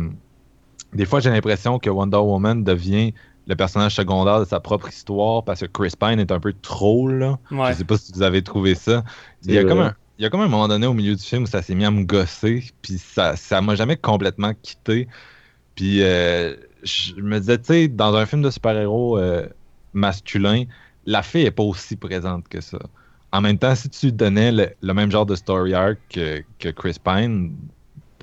des 0.93 1.05
fois, 1.05 1.19
j'ai 1.19 1.29
l'impression 1.29 1.79
que 1.79 1.89
Wonder 1.89 2.17
Woman 2.17 2.63
devient 2.63 3.13
le 3.47 3.55
personnage 3.55 3.95
secondaire 3.95 4.39
de 4.39 4.45
sa 4.45 4.59
propre 4.59 4.89
histoire 4.89 5.43
parce 5.43 5.61
que 5.61 5.65
Chris 5.65 5.93
Pine 5.99 6.19
est 6.19 6.31
un 6.31 6.39
peu 6.39 6.53
trop 6.53 7.07
là. 7.07 7.39
Je 7.49 7.77
sais 7.77 7.85
pas 7.85 7.97
si 7.97 8.11
vous 8.13 8.21
avez 8.21 8.43
trouvé 8.43 8.75
ça. 8.75 9.03
Il 9.43 9.53
y 9.53 9.57
a 9.57 9.63
comme 9.63 9.79
un, 9.79 9.95
il 10.19 10.23
y 10.23 10.25
a 10.25 10.29
comme 10.29 10.41
un 10.41 10.47
moment 10.47 10.67
donné 10.67 10.85
au 10.85 10.93
milieu 10.93 11.15
du 11.15 11.23
film 11.23 11.43
où 11.43 11.47
ça 11.47 11.61
s'est 11.61 11.73
mis 11.75 11.85
à 11.85 11.91
me 11.91 12.03
gosser, 12.03 12.63
puis 12.81 12.97
ça 12.97 13.35
ça 13.35 13.61
m'a 13.61 13.75
jamais 13.75 13.97
complètement 13.97 14.53
quitté. 14.61 15.07
Puis 15.75 16.03
euh, 16.03 16.55
je 16.83 17.15
me 17.15 17.39
disais, 17.39 17.57
tu 17.57 17.65
sais, 17.65 17.87
dans 17.87 18.15
un 18.15 18.25
film 18.25 18.41
de 18.41 18.49
super-héros 18.49 19.17
euh, 19.17 19.47
masculin, 19.93 20.65
la 21.05 21.23
fille 21.23 21.45
est 21.45 21.51
pas 21.51 21.63
aussi 21.63 21.95
présente 21.95 22.47
que 22.47 22.61
ça. 22.61 22.79
En 23.31 23.41
même 23.41 23.57
temps, 23.57 23.75
si 23.75 23.89
tu 23.89 24.11
donnais 24.11 24.51
le, 24.51 24.93
même 24.93 25.11
genre 25.11 25.25
de 25.25 25.35
story 25.35 25.73
arc 25.73 25.97
que, 26.09 26.43
que 26.59 26.69
Chris 26.69 26.97
Pine, 27.03 27.55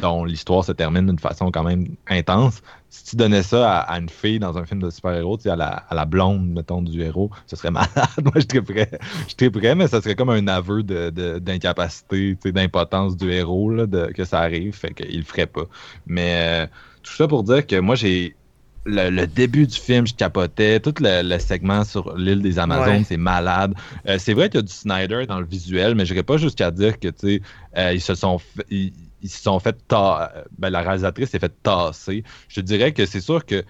dont 0.00 0.24
l'histoire 0.24 0.64
se 0.64 0.72
termine 0.72 1.06
d'une 1.06 1.18
façon 1.18 1.50
quand 1.50 1.64
même 1.64 1.86
intense. 2.08 2.62
Si 2.90 3.04
tu 3.04 3.16
donnais 3.16 3.42
ça 3.42 3.80
à, 3.80 3.98
une 3.98 4.08
fille 4.08 4.38
dans 4.38 4.56
un 4.56 4.64
film 4.64 4.80
de 4.80 4.90
super-héros, 4.90 5.38
à 5.46 5.56
la, 5.56 5.84
la 5.90 6.04
blonde, 6.04 6.48
mettons, 6.48 6.82
du 6.82 7.02
héros, 7.02 7.30
ce 7.46 7.56
serait 7.56 7.70
malade. 7.72 7.90
Moi, 8.22 8.34
je 8.36 8.46
triperais, 8.46 8.90
je 9.28 9.74
mais 9.74 9.88
ça 9.88 10.00
serait 10.00 10.14
comme 10.14 10.30
un 10.30 10.46
aveu 10.46 10.82
d'incapacité, 10.82 12.38
de, 12.42 12.50
d'impotence 12.50 13.16
du 13.16 13.30
héros, 13.30 13.70
là, 13.70 13.86
de, 13.86 14.06
que 14.06 14.24
ça 14.24 14.40
arrive, 14.40 14.74
fait 14.74 14.94
qu'il 14.94 15.18
le 15.18 15.24
ferait 15.24 15.46
pas. 15.46 15.64
Mais 16.06 16.64
euh, 16.64 16.66
tout 17.02 17.12
ça 17.12 17.28
pour 17.28 17.42
dire 17.42 17.66
que 17.66 17.78
moi, 17.80 17.94
j'ai 17.94 18.36
le, 18.88 19.26
début 19.26 19.66
du 19.66 19.76
film, 19.76 20.06
je 20.06 20.14
capotais. 20.14 20.80
Tout 20.80 20.94
le, 21.00 21.38
segment 21.38 21.84
sur 21.84 22.16
l'île 22.16 22.42
des 22.42 22.58
Amazones, 22.58 23.04
c'est 23.04 23.16
malade. 23.16 23.74
Euh, 24.06 24.16
c'est 24.18 24.34
vrai 24.34 24.48
qu'il 24.48 24.60
y 24.60 24.62
a 24.62 24.66
du 24.66 24.72
Snyder 24.72 25.26
dans 25.26 25.40
le 25.40 25.46
visuel, 25.46 25.94
mais 25.94 26.06
je 26.06 26.12
n'irais 26.12 26.24
pas 26.24 26.36
jusqu'à 26.36 26.70
dire 26.70 26.98
que, 26.98 27.08
tu 27.08 27.14
sais, 27.18 27.42
euh, 27.76 27.92
ils 27.92 28.00
se 28.00 28.14
sont 28.14 28.40
ils 28.70 28.92
se 29.28 29.42
sont 29.42 29.58
fait 29.58 29.76
ben, 30.58 30.70
la 30.70 30.80
réalisatrice 30.80 31.30
s'est 31.30 31.38
fait 31.38 31.52
tasser. 31.62 32.24
Je 32.48 32.60
dirais 32.60 32.92
que 32.92 33.04
c'est 33.06 33.20
sûr 33.20 33.44
que 33.44 33.64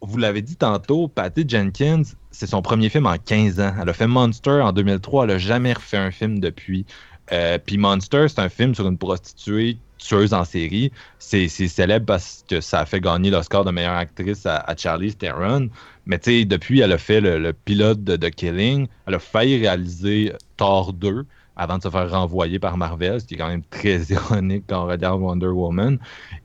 vous 0.00 0.18
l'avez 0.18 0.42
dit 0.42 0.56
tantôt, 0.56 1.08
Patty 1.08 1.44
Jenkins, 1.48 2.02
c'est 2.30 2.46
son 2.46 2.62
premier 2.62 2.88
film 2.88 3.06
en 3.06 3.16
15 3.16 3.60
ans. 3.60 3.74
Elle 3.80 3.88
a 3.88 3.92
fait 3.92 4.06
Monster 4.06 4.60
en 4.62 4.72
2003, 4.72 5.24
elle 5.24 5.30
n'a 5.30 5.38
jamais 5.38 5.72
refait 5.72 5.96
un 5.96 6.10
film 6.10 6.40
depuis. 6.40 6.84
Euh, 7.32 7.58
puis 7.58 7.78
Monster, 7.78 8.26
c'est 8.28 8.40
un 8.40 8.48
film 8.48 8.74
sur 8.74 8.86
une 8.86 8.98
prostituée 8.98 9.78
tueuse 9.98 10.34
en 10.34 10.44
série. 10.44 10.92
C'est 11.18 11.48
célèbre 11.48 12.06
parce 12.06 12.44
que 12.48 12.60
ça 12.60 12.80
a 12.80 12.86
fait 12.86 13.00
gagner 13.00 13.30
l'Oscar 13.30 13.64
de 13.64 13.70
meilleure 13.70 13.96
actrice 13.96 14.46
à, 14.46 14.74
Charlie 14.76 15.14
Theron. 15.14 15.70
Mais 16.06 16.18
tu 16.18 16.30
sais, 16.30 16.44
depuis, 16.44 16.80
elle 16.80 16.92
a 16.92 16.98
fait 16.98 17.20
le, 17.20 17.52
pilote 17.52 18.04
de 18.04 18.28
Killing. 18.28 18.86
Elle 19.06 19.14
a 19.14 19.18
failli 19.18 19.58
réaliser 19.58 20.32
Thor 20.56 20.92
2 20.92 21.24
avant 21.56 21.78
de 21.78 21.82
se 21.84 21.88
faire 21.88 22.10
renvoyer 22.10 22.58
par 22.58 22.76
Marvel, 22.76 23.20
ce 23.20 23.26
qui 23.26 23.34
est 23.34 23.38
quand 23.38 23.48
même 23.48 23.62
très 23.70 23.96
ironique 24.10 24.64
quand 24.68 24.84
on 24.84 24.88
regarde 24.88 25.20
Wonder 25.20 25.46
Woman. 25.46 25.98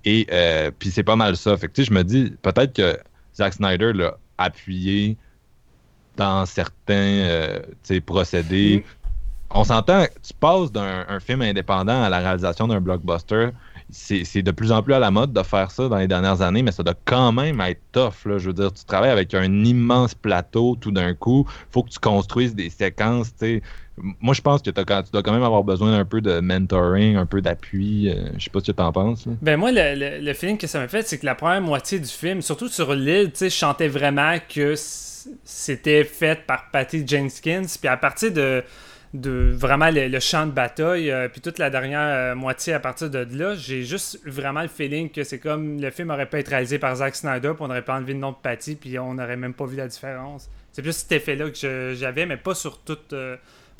Et 0.06 0.28
euh, 0.32 0.72
puis 0.78 0.92
c'est 0.92 1.04
pas 1.04 1.16
mal 1.16 1.36
ça. 1.36 1.58
Fait 1.58 1.68
que 1.68 1.84
je 1.84 1.92
me 1.92 2.04
dis, 2.04 2.32
peut-être 2.42 2.74
que 2.74 2.98
Zack 3.36 3.54
Snyder 3.54 3.92
l'a 3.94 4.18
appuyé 4.38 5.18
dans 6.16 6.46
certains 6.46 6.94
euh, 6.94 7.60
procédés. 8.06 8.78
Mm. 8.78 8.99
On 9.52 9.64
s'entend, 9.64 10.06
tu 10.22 10.34
passes 10.40 10.72
d'un 10.72 11.20
film 11.20 11.42
indépendant 11.42 12.04
à 12.04 12.10
la 12.10 12.20
réalisation 12.20 12.68
d'un 12.68 12.80
blockbuster 12.80 13.50
c'est 13.92 14.42
de 14.42 14.52
plus 14.52 14.72
en 14.72 14.84
plus 14.84 14.94
à 14.94 15.00
la 15.00 15.12
mode 15.12 15.34
de 15.34 15.44
faire 15.44 15.72
ça 15.72 15.88
dans 15.88 15.98
les 15.98 16.08
dernières 16.08 16.42
années, 16.42 16.62
mais 16.62 16.72
ça 16.72 16.84
doit 16.84 16.98
quand 17.06 17.32
même 17.32 17.60
être 17.62 17.82
tough. 17.92 18.26
Là. 18.26 18.38
Je 18.38 18.48
veux 18.48 18.54
dire, 18.54 18.72
tu 18.72 18.86
travailles 18.86 19.10
avec 19.10 19.34
un 19.34 19.64
immense 19.64 20.14
plateau 20.14 20.78
tout 20.80 20.92
d'un 20.92 21.14
coup. 21.14 21.48
Faut 21.72 21.84
que 21.84 21.90
tu 21.90 22.00
construises 22.00 22.54
des 22.54 22.70
séquences. 22.70 23.32
Moi, 23.98 24.34
je 24.34 24.42
pense 24.42 24.62
que 24.62 24.70
tu 24.70 25.12
dois 25.12 25.24
quand 25.24 25.34
même 25.34 25.44
avoir 25.44 25.64
besoin 25.64 25.92
d'un 25.92 26.06
peu 26.06 26.22
de 26.22 26.40
mentoring, 26.40 27.16
un 27.16 27.26
peu 27.26 27.42
d'appui. 27.42 28.10
Euh, 28.10 28.30
je 28.38 28.46
sais 28.46 28.50
pas 28.50 28.60
ce 28.60 28.72
que 28.72 28.78
tu 28.78 28.82
en 28.82 28.92
penses. 28.92 29.26
Ben 29.42 29.58
moi, 29.58 29.72
le, 29.74 30.22
le, 30.22 30.34
feeling 30.34 30.58
que 30.58 30.68
ça 30.68 30.80
m'a 30.80 30.88
fait, 30.88 31.06
c'est 31.08 31.18
que 31.18 31.26
la 31.26 31.36
première 31.36 31.62
moitié 31.62 32.00
du 32.00 32.08
film, 32.08 32.42
surtout 32.42 32.70
sur 32.70 32.94
l'île, 32.94 33.32
je 33.38 33.50
chantais 33.50 33.90
vraiment 33.90 34.38
que 34.48 34.76
c'était 35.44 36.06
fait 36.06 36.46
par 36.46 36.70
Patty 36.72 37.06
Jenkins. 37.06 37.66
Puis 37.82 37.90
à 37.90 37.98
partir 37.98 38.32
de 38.32 38.64
de 39.14 39.52
vraiment 39.54 39.90
le, 39.92 40.20
champ 40.20 40.46
de 40.46 40.52
bataille, 40.52 41.10
euh, 41.10 41.28
puis 41.30 41.42
toute 41.42 41.58
la 41.58 41.70
dernière 41.70 42.00
euh, 42.00 42.36
moitié 42.36 42.74
à 42.74 42.80
partir 42.80 43.10
de 43.10 43.26
là, 43.32 43.56
j'ai 43.56 43.84
juste 43.84 44.20
vraiment 44.26 44.62
le 44.62 44.68
feeling 44.68 45.10
que 45.10 45.24
c'est 45.24 45.40
comme 45.40 45.82
le 45.82 45.90
film 45.90 46.12
aurait 46.12 46.28
pu 46.28 46.38
être 46.38 46.50
réalisé 46.50 46.78
par 46.78 46.96
Zack 46.96 47.16
Snyder, 47.16 47.54
puis 47.56 47.62
on 47.64 47.68
n'aurait 47.68 47.86
pas 47.86 47.96
enlevé 47.96 48.14
le 48.14 48.20
nom 48.20 48.32
de 48.32 48.38
Patty, 48.42 48.76
puis 48.76 49.00
on 49.00 49.16
n'aurait 49.16 49.38
même 49.38 49.54
pas 49.54 49.66
vu 49.66 49.78
la 49.78 49.88
différence. 49.88 50.50
C'est 50.72 50.84
plus 50.84 50.94
cet 50.94 51.12
effet-là 51.12 51.50
que 51.50 51.94
j'avais, 51.96 52.26
mais 52.26 52.38
pas 52.38 52.54
sur 52.54 52.80
toute. 52.80 53.14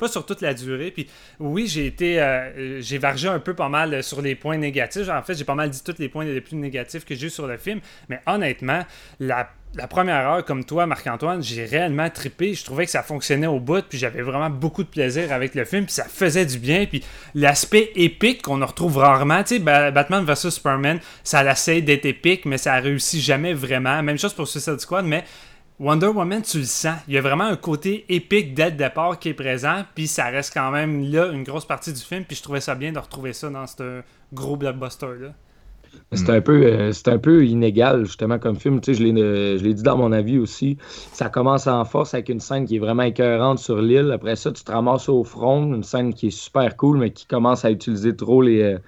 Euh, 0.00 0.06
pas 0.06 0.08
sur 0.08 0.24
toute 0.24 0.40
la 0.40 0.54
durée. 0.54 0.90
Puis 0.90 1.08
oui, 1.38 1.66
j'ai 1.66 1.86
été. 1.86 2.20
j'ai 2.80 2.98
vargé 2.98 3.28
un 3.28 3.38
peu 3.38 3.54
pas 3.54 3.68
mal 3.68 4.02
sur 4.02 4.22
les 4.22 4.34
points 4.34 4.56
négatifs. 4.56 5.08
En 5.08 5.22
fait, 5.22 5.34
j'ai 5.34 5.44
pas 5.44 5.54
mal 5.54 5.70
dit 5.70 5.82
tous 5.84 5.98
les 5.98 6.08
points 6.08 6.24
les 6.24 6.40
plus 6.40 6.56
négatifs 6.56 7.04
que 7.04 7.14
j'ai 7.14 7.26
eu 7.26 7.30
sur 7.30 7.46
le 7.46 7.56
film. 7.56 7.80
Mais 8.08 8.20
honnêtement, 8.26 8.84
la 9.74 9.86
première 9.86 10.28
heure, 10.28 10.44
comme 10.44 10.64
toi, 10.64 10.86
Marc-Antoine, 10.86 11.42
j'ai 11.42 11.64
réellement 11.64 12.10
trippé. 12.10 12.54
Je 12.54 12.64
trouvais 12.64 12.86
que 12.86 12.90
ça 12.90 13.02
fonctionnait 13.02 13.46
au 13.46 13.60
bout, 13.60 13.84
puis 13.88 13.98
j'avais 13.98 14.22
vraiment 14.22 14.50
beaucoup 14.50 14.82
de 14.82 14.88
plaisir 14.88 15.32
avec 15.32 15.54
le 15.54 15.64
film, 15.64 15.84
puis 15.84 15.94
ça 15.94 16.04
faisait 16.04 16.44
du 16.44 16.58
bien. 16.58 16.86
Puis 16.86 17.04
l'aspect 17.34 17.92
épique 17.94 18.42
qu'on 18.42 18.64
retrouve 18.64 18.98
rarement, 18.98 19.42
tu 19.44 19.56
sais, 19.56 19.60
Batman 19.60 20.24
vs 20.24 20.50
Superman, 20.50 20.98
ça 21.22 21.48
essaie 21.48 21.82
d'être 21.82 22.06
épique, 22.06 22.46
mais 22.46 22.58
ça 22.58 22.74
réussit 22.76 23.20
jamais 23.20 23.52
vraiment. 23.52 24.02
Même 24.02 24.18
chose 24.18 24.34
pour 24.34 24.48
Suicide 24.48 24.80
Squad, 24.80 25.04
mais 25.04 25.24
Wonder 25.80 26.08
Woman, 26.08 26.42
tu 26.42 26.58
le 26.58 26.64
sens. 26.64 26.98
Il 27.08 27.14
y 27.14 27.18
a 27.18 27.22
vraiment 27.22 27.44
un 27.44 27.56
côté 27.56 28.04
épique 28.10 28.52
dès 28.52 28.68
le 28.68 28.76
départ 28.76 29.18
qui 29.18 29.30
est 29.30 29.34
présent, 29.34 29.82
puis 29.94 30.06
ça 30.06 30.26
reste 30.26 30.52
quand 30.52 30.70
même 30.70 31.10
là 31.10 31.28
une 31.32 31.42
grosse 31.42 31.64
partie 31.64 31.90
du 31.90 32.00
film, 32.00 32.24
puis 32.24 32.36
je 32.36 32.42
trouvais 32.42 32.60
ça 32.60 32.74
bien 32.74 32.92
de 32.92 32.98
retrouver 32.98 33.32
ça 33.32 33.48
dans 33.48 33.66
ce 33.66 34.02
gros 34.34 34.56
blockbuster-là. 34.56 35.32
C'est 36.12 36.28
un, 36.28 36.42
peu, 36.42 36.62
euh, 36.66 36.92
un 37.06 37.18
peu 37.18 37.46
inégal, 37.46 38.04
justement, 38.04 38.38
comme 38.38 38.56
film. 38.56 38.80
Tu 38.80 38.94
sais, 38.94 39.02
euh, 39.02 39.58
je 39.58 39.64
l'ai 39.64 39.72
dit 39.72 39.82
dans 39.82 39.96
mon 39.96 40.12
avis 40.12 40.38
aussi. 40.38 40.76
Ça 41.12 41.30
commence 41.30 41.66
en 41.66 41.84
force 41.86 42.12
avec 42.12 42.28
une 42.28 42.40
scène 42.40 42.66
qui 42.66 42.76
est 42.76 42.78
vraiment 42.78 43.02
écœurante 43.04 43.58
sur 43.58 43.80
l'île. 43.80 44.12
Après 44.12 44.36
ça, 44.36 44.52
tu 44.52 44.62
te 44.62 44.70
ramasses 44.70 45.08
au 45.08 45.24
front, 45.24 45.74
une 45.74 45.82
scène 45.82 46.12
qui 46.12 46.26
est 46.26 46.38
super 46.38 46.76
cool, 46.76 46.98
mais 46.98 47.10
qui 47.10 47.26
commence 47.26 47.64
à 47.64 47.70
utiliser 47.70 48.14
trop 48.14 48.42
les, 48.42 48.60
euh, 48.60 48.78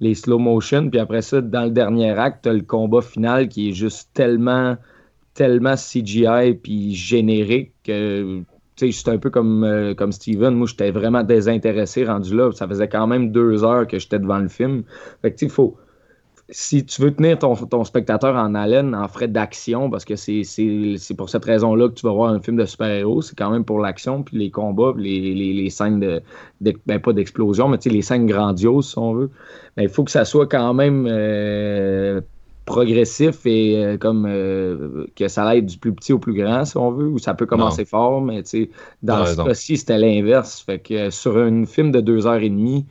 les 0.00 0.14
slow 0.14 0.38
motion. 0.38 0.88
Puis 0.88 0.98
après 0.98 1.22
ça, 1.22 1.42
dans 1.42 1.64
le 1.64 1.70
dernier 1.70 2.10
acte, 2.18 2.44
tu 2.44 2.48
as 2.48 2.54
le 2.54 2.62
combat 2.62 3.02
final 3.02 3.48
qui 3.48 3.68
est 3.68 3.74
juste 3.74 4.10
tellement, 4.14 4.76
tellement 5.38 5.76
CGI 5.76 6.54
puis 6.60 6.94
générique 6.94 7.72
que 7.84 8.42
c'est 8.76 9.08
un 9.08 9.18
peu 9.18 9.30
comme, 9.30 9.94
comme 9.96 10.12
Steven. 10.12 10.54
Moi, 10.54 10.66
j'étais 10.66 10.90
vraiment 10.90 11.22
désintéressé 11.22 12.04
rendu 12.04 12.36
là. 12.36 12.50
Ça 12.52 12.66
faisait 12.66 12.88
quand 12.88 13.06
même 13.06 13.30
deux 13.30 13.64
heures 13.64 13.86
que 13.86 13.98
j'étais 13.98 14.18
devant 14.18 14.38
le 14.38 14.48
film. 14.48 14.82
Fait 15.22 15.32
que, 15.32 15.48
faut 15.48 15.76
si 16.50 16.84
tu 16.84 17.02
veux 17.02 17.14
tenir 17.14 17.38
ton, 17.38 17.54
ton, 17.54 17.84
spectateur 17.84 18.34
en 18.34 18.54
haleine, 18.54 18.94
en 18.94 19.06
frais 19.06 19.28
d'action, 19.28 19.90
parce 19.90 20.04
que 20.04 20.16
c'est 20.16 21.14
pour 21.16 21.28
cette 21.28 21.44
raison-là 21.44 21.88
que 21.88 21.94
tu 21.94 22.06
vas 22.06 22.12
voir 22.12 22.32
un 22.32 22.40
film 22.40 22.56
de 22.56 22.64
super-héros, 22.64 23.20
c'est 23.20 23.36
quand 23.36 23.50
même 23.50 23.64
pour 23.64 23.80
l'action, 23.80 24.22
puis 24.22 24.38
les 24.38 24.50
combats, 24.50 24.94
les, 24.96 25.34
les, 25.34 25.52
les 25.52 25.70
scènes 25.70 26.00
de, 26.00 26.22
ben 26.86 27.00
pas 27.00 27.12
d'explosion, 27.12 27.68
mais 27.68 27.76
les 27.84 28.02
scènes 28.02 28.26
grandioses, 28.26 28.90
si 28.90 28.98
on 28.98 29.12
veut. 29.12 29.30
Mais 29.76 29.84
il 29.84 29.88
faut 29.90 30.04
que 30.04 30.10
ça 30.10 30.24
soit 30.24 30.46
quand 30.46 30.72
même 30.72 31.06
euh, 31.08 32.22
progressif 32.68 33.46
et 33.46 33.76
euh, 33.76 33.96
comme 33.96 34.26
euh, 34.28 35.06
que 35.16 35.26
ça 35.26 35.46
aille 35.46 35.62
du 35.62 35.78
plus 35.78 35.94
petit 35.94 36.12
au 36.12 36.18
plus 36.18 36.34
grand, 36.34 36.66
si 36.66 36.76
on 36.76 36.90
veut, 36.90 37.06
ou 37.08 37.18
ça 37.18 37.32
peut 37.32 37.46
commencer 37.46 37.86
fort, 37.86 38.20
mais 38.20 38.42
dans 39.02 39.24
ce 39.24 39.36
cas-ci, 39.42 39.78
c'était 39.78 39.98
l'inverse. 39.98 40.60
Fait 40.60 40.78
que 40.78 41.08
sur 41.10 41.38
un 41.38 41.64
film 41.64 41.90
de 41.90 42.00
deux 42.00 42.26
heures 42.26 42.42
et 42.42 42.50
demie, 42.50 42.84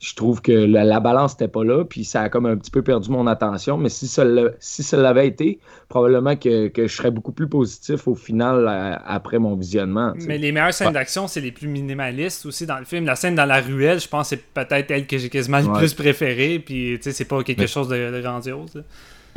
je 0.00 0.14
trouve 0.14 0.40
que 0.40 0.50
la, 0.50 0.98
balance 0.98 1.34
n'était 1.34 1.48
pas 1.48 1.62
là, 1.62 1.84
puis 1.84 2.04
ça 2.04 2.22
a 2.22 2.28
comme 2.30 2.46
un 2.46 2.56
petit 2.56 2.70
peu 2.70 2.80
perdu 2.80 3.10
mon 3.10 3.26
attention. 3.26 3.76
Mais 3.76 3.90
si 3.90 4.08
ça, 4.08 4.24
si 4.58 4.82
ça 4.82 4.96
l'avait 4.96 5.28
été, 5.28 5.60
probablement 5.90 6.36
que, 6.36 6.72
je 6.74 6.86
serais 6.86 7.10
beaucoup 7.10 7.32
plus 7.32 7.48
positif 7.48 8.08
au 8.08 8.14
final 8.14 8.66
après 9.04 9.38
mon 9.38 9.54
visionnement. 9.54 10.14
Mais 10.26 10.38
les 10.38 10.52
meilleures 10.52 10.72
scènes 10.72 10.94
d'action, 10.94 11.28
c'est 11.28 11.42
les 11.42 11.52
plus 11.52 11.68
minimalistes 11.68 12.46
aussi 12.46 12.64
dans 12.64 12.78
le 12.78 12.86
film. 12.86 13.04
La 13.04 13.14
scène 13.14 13.34
dans 13.34 13.44
la 13.44 13.60
ruelle, 13.60 14.00
je 14.00 14.08
pense 14.08 14.28
c'est 14.28 14.42
peut-être 14.42 14.90
elle 14.90 15.06
que 15.06 15.18
j'ai 15.18 15.28
quasiment 15.28 15.60
le 15.60 15.78
plus 15.78 15.92
préférée, 15.92 16.58
puis 16.58 16.98
c'est 17.00 17.28
pas 17.28 17.42
quelque 17.42 17.66
chose 17.66 17.88
de, 17.88 18.20
grandiose. 18.22 18.82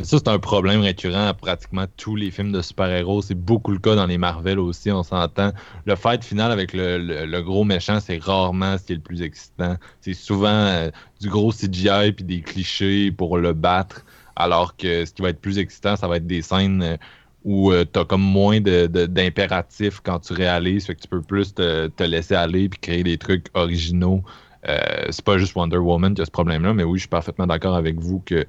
Ça, 0.01 0.17
c'est 0.17 0.27
un 0.27 0.39
problème 0.39 0.82
récurrent 0.82 1.27
à 1.27 1.34
pratiquement 1.34 1.86
tous 1.97 2.15
les 2.15 2.32
films 2.32 2.51
de 2.51 2.62
super-héros. 2.62 3.21
C'est 3.21 3.36
beaucoup 3.36 3.71
le 3.71 3.77
cas 3.77 3.95
dans 3.95 4.08
les 4.08 4.17
Marvel 4.17 4.60
aussi, 4.60 4.91
on 4.91 5.03
s'entend. 5.03 5.51
Le 5.86 5.95
fight 5.95 6.23
final 6.23 6.51
avec 6.51 6.73
le, 6.73 7.41
gros 7.41 7.63
méchant, 7.63 7.99
c'est 7.99 8.21
rarement 8.21 8.77
ce 8.77 8.86
qui 8.86 8.93
est 8.93 8.95
le 8.95 9.01
plus 9.01 9.21
excitant. 9.21 9.77
C'est 10.01 10.15
souvent 10.15 10.47
euh, 10.47 10.89
du 11.21 11.29
gros 11.29 11.51
CGI 11.51 12.12
puis 12.12 12.23
des 12.23 12.41
clichés 12.41 13.12
pour 13.12 13.38
le 13.38 13.53
battre. 13.53 14.03
Alors 14.36 14.75
que 14.75 15.06
ce 15.06 15.13
qui 15.13 15.21
va 15.21 15.29
être 15.29 15.39
plus 15.39 15.60
excitant, 15.60 15.95
ça 15.95 16.08
va 16.08 16.17
être 16.17 16.27
des 16.27 16.41
scènes 16.41 16.82
euh, 16.82 16.97
où 17.45 17.71
euh, 17.71 17.86
tu 17.91 17.99
as 17.99 18.06
comme 18.06 18.23
moins 18.23 18.60
d'impératifs 18.60 19.99
quand 20.03 20.19
tu 20.19 20.34
réalises, 20.34 20.88
fait 20.88 20.95
que 20.95 21.01
tu 21.01 21.08
peux 21.08 21.21
plus 21.21 21.53
te, 21.53 21.88
te 21.88 22.03
laisser 22.03 22.34
aller 22.34 22.67
puis 22.67 22.79
créer 22.79 23.03
des 23.03 23.17
trucs 23.17 23.47
originaux. 23.53 24.23
c'est 24.65 25.25
pas 25.25 25.38
juste 25.38 25.56
Wonder 25.56 25.77
Woman 25.77 26.15
qui 26.15 26.21
a 26.21 26.25
ce 26.25 26.32
problème-là, 26.32 26.73
mais 26.73 26.84
oui, 26.84 26.97
je 26.97 27.01
suis 27.01 27.10
parfaitement 27.10 27.45
d'accord 27.45 27.75
avec 27.75 27.99
vous 27.99 28.23
que 28.25 28.45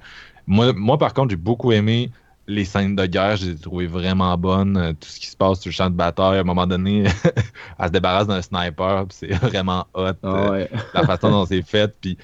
moi, 0.47 0.97
par 0.97 1.13
contre, 1.13 1.31
j'ai 1.31 1.35
beaucoup 1.35 1.71
aimé 1.71 2.11
les 2.47 2.65
scènes 2.65 2.95
de 2.95 3.05
guerre, 3.05 3.37
je 3.37 3.47
les 3.47 3.51
ai 3.53 3.57
trouvées 3.57 3.87
vraiment 3.87 4.37
bonnes. 4.37 4.77
Euh, 4.77 4.93
tout 4.93 5.09
ce 5.09 5.19
qui 5.19 5.27
se 5.27 5.37
passe 5.37 5.59
sur 5.59 5.69
le 5.69 5.73
champ 5.73 5.89
de 5.89 5.95
bataille, 5.95 6.37
à 6.37 6.41
un 6.41 6.43
moment 6.43 6.67
donné, 6.67 7.05
elle 7.79 7.87
se 7.87 7.91
débarrasse 7.91 8.27
d'un 8.27 8.41
sniper, 8.41 9.05
c'est 9.09 9.33
vraiment 9.41 9.87
hot. 9.93 10.11
Ah 10.23 10.27
euh, 10.27 10.67
la 10.93 11.03
façon 11.03 11.31
dont 11.31 11.45
c'est 11.49 11.63
fait. 11.63 11.95
Puis 11.99 12.17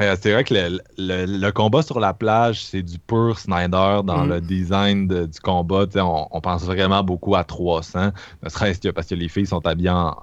euh, 0.00 0.16
c'est 0.20 0.32
vrai 0.32 0.44
que 0.44 0.54
le, 0.98 1.50
combat 1.50 1.82
sur 1.82 2.00
la 2.00 2.14
plage, 2.14 2.64
c'est 2.64 2.82
du 2.82 2.98
pur 2.98 3.38
Snyder 3.38 4.00
dans 4.04 4.24
mm. 4.24 4.28
le 4.28 4.40
design 4.40 5.06
du 5.06 5.40
combat. 5.40 5.86
On, 5.96 6.26
on, 6.30 6.40
pense 6.40 6.64
vraiment 6.64 7.04
beaucoup 7.04 7.36
à 7.36 7.44
300, 7.44 8.10
ne 8.42 8.48
serait-ce 8.48 8.80
que 8.80 8.88
parce 8.88 9.06
que 9.06 9.14
les 9.14 9.28
filles 9.28 9.46
sont 9.46 9.64
habillées 9.66 9.90
en, 9.90 10.16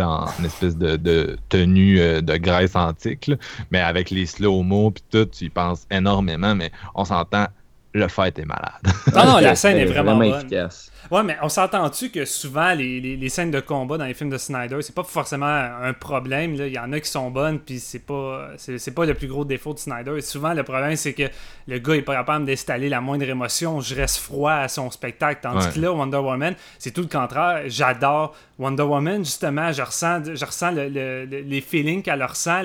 en 0.00 0.26
espèce 0.44 0.76
de, 0.76 1.36
tenue 1.48 2.00
euh, 2.00 2.20
de 2.20 2.36
Grèce 2.36 2.76
antique. 2.76 3.30
Mais 3.70 3.80
avec 3.80 4.10
les 4.10 4.26
slow-mo 4.26 4.90
puis 4.90 5.04
tout, 5.10 5.26
tu 5.26 5.44
y 5.44 5.48
penses 5.48 5.86
énormément, 5.90 6.54
mais 6.54 6.70
on 6.94 7.04
s'entend, 7.04 7.46
le 7.92 8.08
fight 8.08 8.38
est 8.38 8.44
malade. 8.44 8.80
Non, 9.14 9.24
non, 9.24 9.38
la 9.38 9.54
scène 9.54 9.78
est 9.78 9.84
vraiment, 9.84 10.16
vraiment 10.16 10.36
efficace. 10.36 10.90
Ouais, 11.10 11.22
mais 11.22 11.36
on 11.42 11.48
s'entend-tu 11.48 12.10
que 12.10 12.24
souvent 12.24 12.72
les, 12.74 13.00
les, 13.00 13.28
scènes 13.28 13.50
de 13.50 13.60
combat 13.60 13.98
dans 13.98 14.04
les 14.04 14.14
films 14.14 14.30
de 14.30 14.38
Snyder, 14.38 14.78
c'est 14.80 14.94
pas 14.94 15.02
forcément 15.02 15.46
un 15.46 15.92
problème. 15.92 16.54
Il 16.54 16.68
y 16.68 16.78
en 16.78 16.92
a 16.92 17.00
qui 17.00 17.10
sont 17.10 17.30
bonnes, 17.30 17.58
puis 17.58 17.78
c'est 17.78 17.98
pas 17.98 18.50
c'est 18.56 18.94
pas 18.94 19.04
le 19.04 19.14
plus 19.14 19.28
gros 19.28 19.44
défaut 19.44 19.74
de 19.74 19.78
Snyder. 19.78 20.20
souvent, 20.20 20.54
le 20.54 20.62
problème, 20.62 20.96
c'est 20.96 21.12
que 21.12 21.24
le 21.66 21.78
gars 21.78 21.94
est 21.94 22.02
pas 22.02 22.14
capable 22.14 22.46
d'installer 22.46 22.88
la 22.88 23.00
moindre 23.00 23.28
émotion. 23.28 23.80
Je 23.80 23.94
reste 23.94 24.18
froid 24.18 24.52
à 24.52 24.68
son 24.68 24.90
spectacle. 24.90 25.40
Tandis 25.42 25.68
que 25.74 25.80
là, 25.80 25.92
Wonder 25.92 26.18
Woman, 26.18 26.54
c'est 26.78 26.92
tout 26.92 27.02
le 27.02 27.08
contraire. 27.08 27.62
J'adore 27.66 28.34
Wonder 28.58 28.82
Woman, 28.82 29.24
justement. 29.24 29.72
Je 29.72 29.82
ressens, 29.82 30.34
je 30.34 30.44
ressens 30.44 30.70
les 30.70 31.60
feelings 31.60 32.02
qu'elle 32.02 32.22
ressent. 32.22 32.62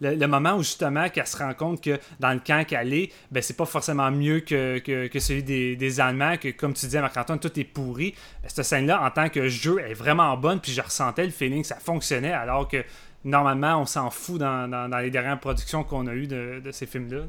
le, 0.00 0.26
moment 0.26 0.54
où, 0.54 0.62
justement, 0.62 1.08
qu'elle 1.08 1.26
se 1.26 1.36
rend 1.36 1.54
compte 1.54 1.82
que 1.82 1.98
dans 2.18 2.32
le 2.32 2.40
camp 2.40 2.64
qu'elle 2.66 2.92
est, 2.92 3.12
ben, 3.30 3.42
c'est 3.42 3.56
pas 3.56 3.66
forcément 3.66 4.10
mieux 4.10 4.40
que, 4.40 4.78
que, 4.78 5.18
celui 5.18 5.42
des, 5.42 5.76
des, 5.76 6.00
Allemands, 6.00 6.36
que, 6.36 6.48
comme 6.48 6.72
tu 6.74 6.86
disais, 6.86 7.00
Marc-Antoine, 7.00 7.38
tout 7.38 7.58
est 7.58 7.64
Ben, 7.80 8.12
cette 8.46 8.64
scène-là, 8.64 9.02
en 9.02 9.10
tant 9.10 9.28
que 9.28 9.48
jeu, 9.48 9.80
est 9.80 9.94
vraiment 9.94 10.36
bonne, 10.36 10.60
puis 10.60 10.72
je 10.72 10.80
ressentais 10.80 11.24
le 11.24 11.30
feeling, 11.30 11.64
ça 11.64 11.76
fonctionnait, 11.76 12.32
alors 12.32 12.68
que 12.68 12.84
normalement, 13.24 13.80
on 13.80 13.86
s'en 13.86 14.10
fout 14.10 14.38
dans, 14.38 15.00
les 15.00 15.10
dernières 15.10 15.40
productions 15.40 15.84
qu'on 15.84 16.06
a 16.06 16.14
eues 16.14 16.26
de, 16.26 16.70
ces 16.70 16.86
films-là. 16.86 17.22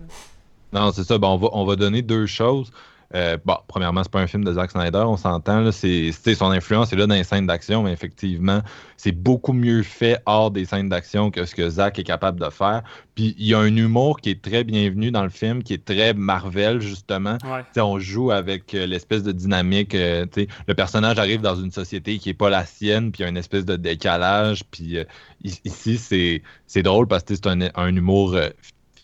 Non, 0.74 0.92
c'est 0.92 1.04
ça. 1.04 1.18
on, 1.22 1.38
va, 1.38 1.50
on 1.52 1.66
va 1.66 1.76
donner 1.76 2.02
deux 2.02 2.26
choses. 2.26 2.72
Euh, 3.14 3.38
bon, 3.44 3.58
premièrement, 3.68 4.04
c'est 4.04 4.12
pas 4.12 4.22
un 4.22 4.28
film 4.28 4.44
de 4.44 4.54
Zack 4.54 4.72
Snyder, 4.72 5.04
on 5.06 5.18
s'entend. 5.18 5.72
C'est, 5.72 6.12
son 6.12 6.52
influence 6.52 6.94
est 6.94 6.96
là 6.96 7.08
dans 7.08 7.16
les 7.16 7.24
scènes 7.24 7.48
d'action, 7.48 7.84
mais 7.84 7.92
effectivement, 7.92 8.62
c'est 8.98 9.12
beaucoup 9.12 9.54
mieux 9.54 9.84
fait 9.84 10.20
hors 10.26 10.52
des 10.52 10.66
scènes 10.66 10.90
d'action 10.90 11.32
que 11.32 11.46
ce 11.46 11.56
que 11.56 11.70
Zack 11.70 12.00
est 12.00 12.04
capable 12.04 12.40
de 12.40 12.50
faire. 12.50 12.84
Puis 13.16 13.36
il 13.38 13.48
y 13.48 13.54
a 13.54 13.60
un 13.60 13.76
humour 13.76 14.22
qui 14.22 14.30
est 14.30 14.42
très 14.42 14.64
bienvenu 14.64 15.12
dans 15.12 15.24
le 15.24 15.30
film, 15.30 15.64
qui 15.64 15.74
est 15.74 15.84
très 15.84 16.14
Marvel, 16.14 16.82
justement. 16.82 17.38
On 17.76 18.00
joue 18.00 18.32
avec 18.32 18.74
euh, 18.74 18.86
l'espèce 18.86 19.24
de 19.24 19.32
dynamique. 19.32 19.96
Euh, 19.96 20.26
le 20.68 20.74
personnage 20.74 21.20
arrive 21.20 21.42
dans 21.42 21.56
une 21.56 21.72
société 21.72 22.18
qui 22.18 22.30
n'est 22.30 22.34
pas 22.34 22.50
la 22.50 22.66
sienne, 22.66 23.12
puis 23.12 23.22
il 23.22 23.24
y 23.24 23.26
a 23.26 23.30
une 23.30 23.38
espèce 23.38 23.66
de 23.66 23.76
décalage. 23.76 24.64
Puis 24.72 24.98
ici, 25.44 25.98
c'est, 25.98 26.42
c'est 26.68 26.84
drôle 26.84 27.08
parce 27.08 27.24
que 27.24 27.36
c'est 27.36 27.48
un, 27.48 27.60
un 27.76 27.96
humour 27.96 28.38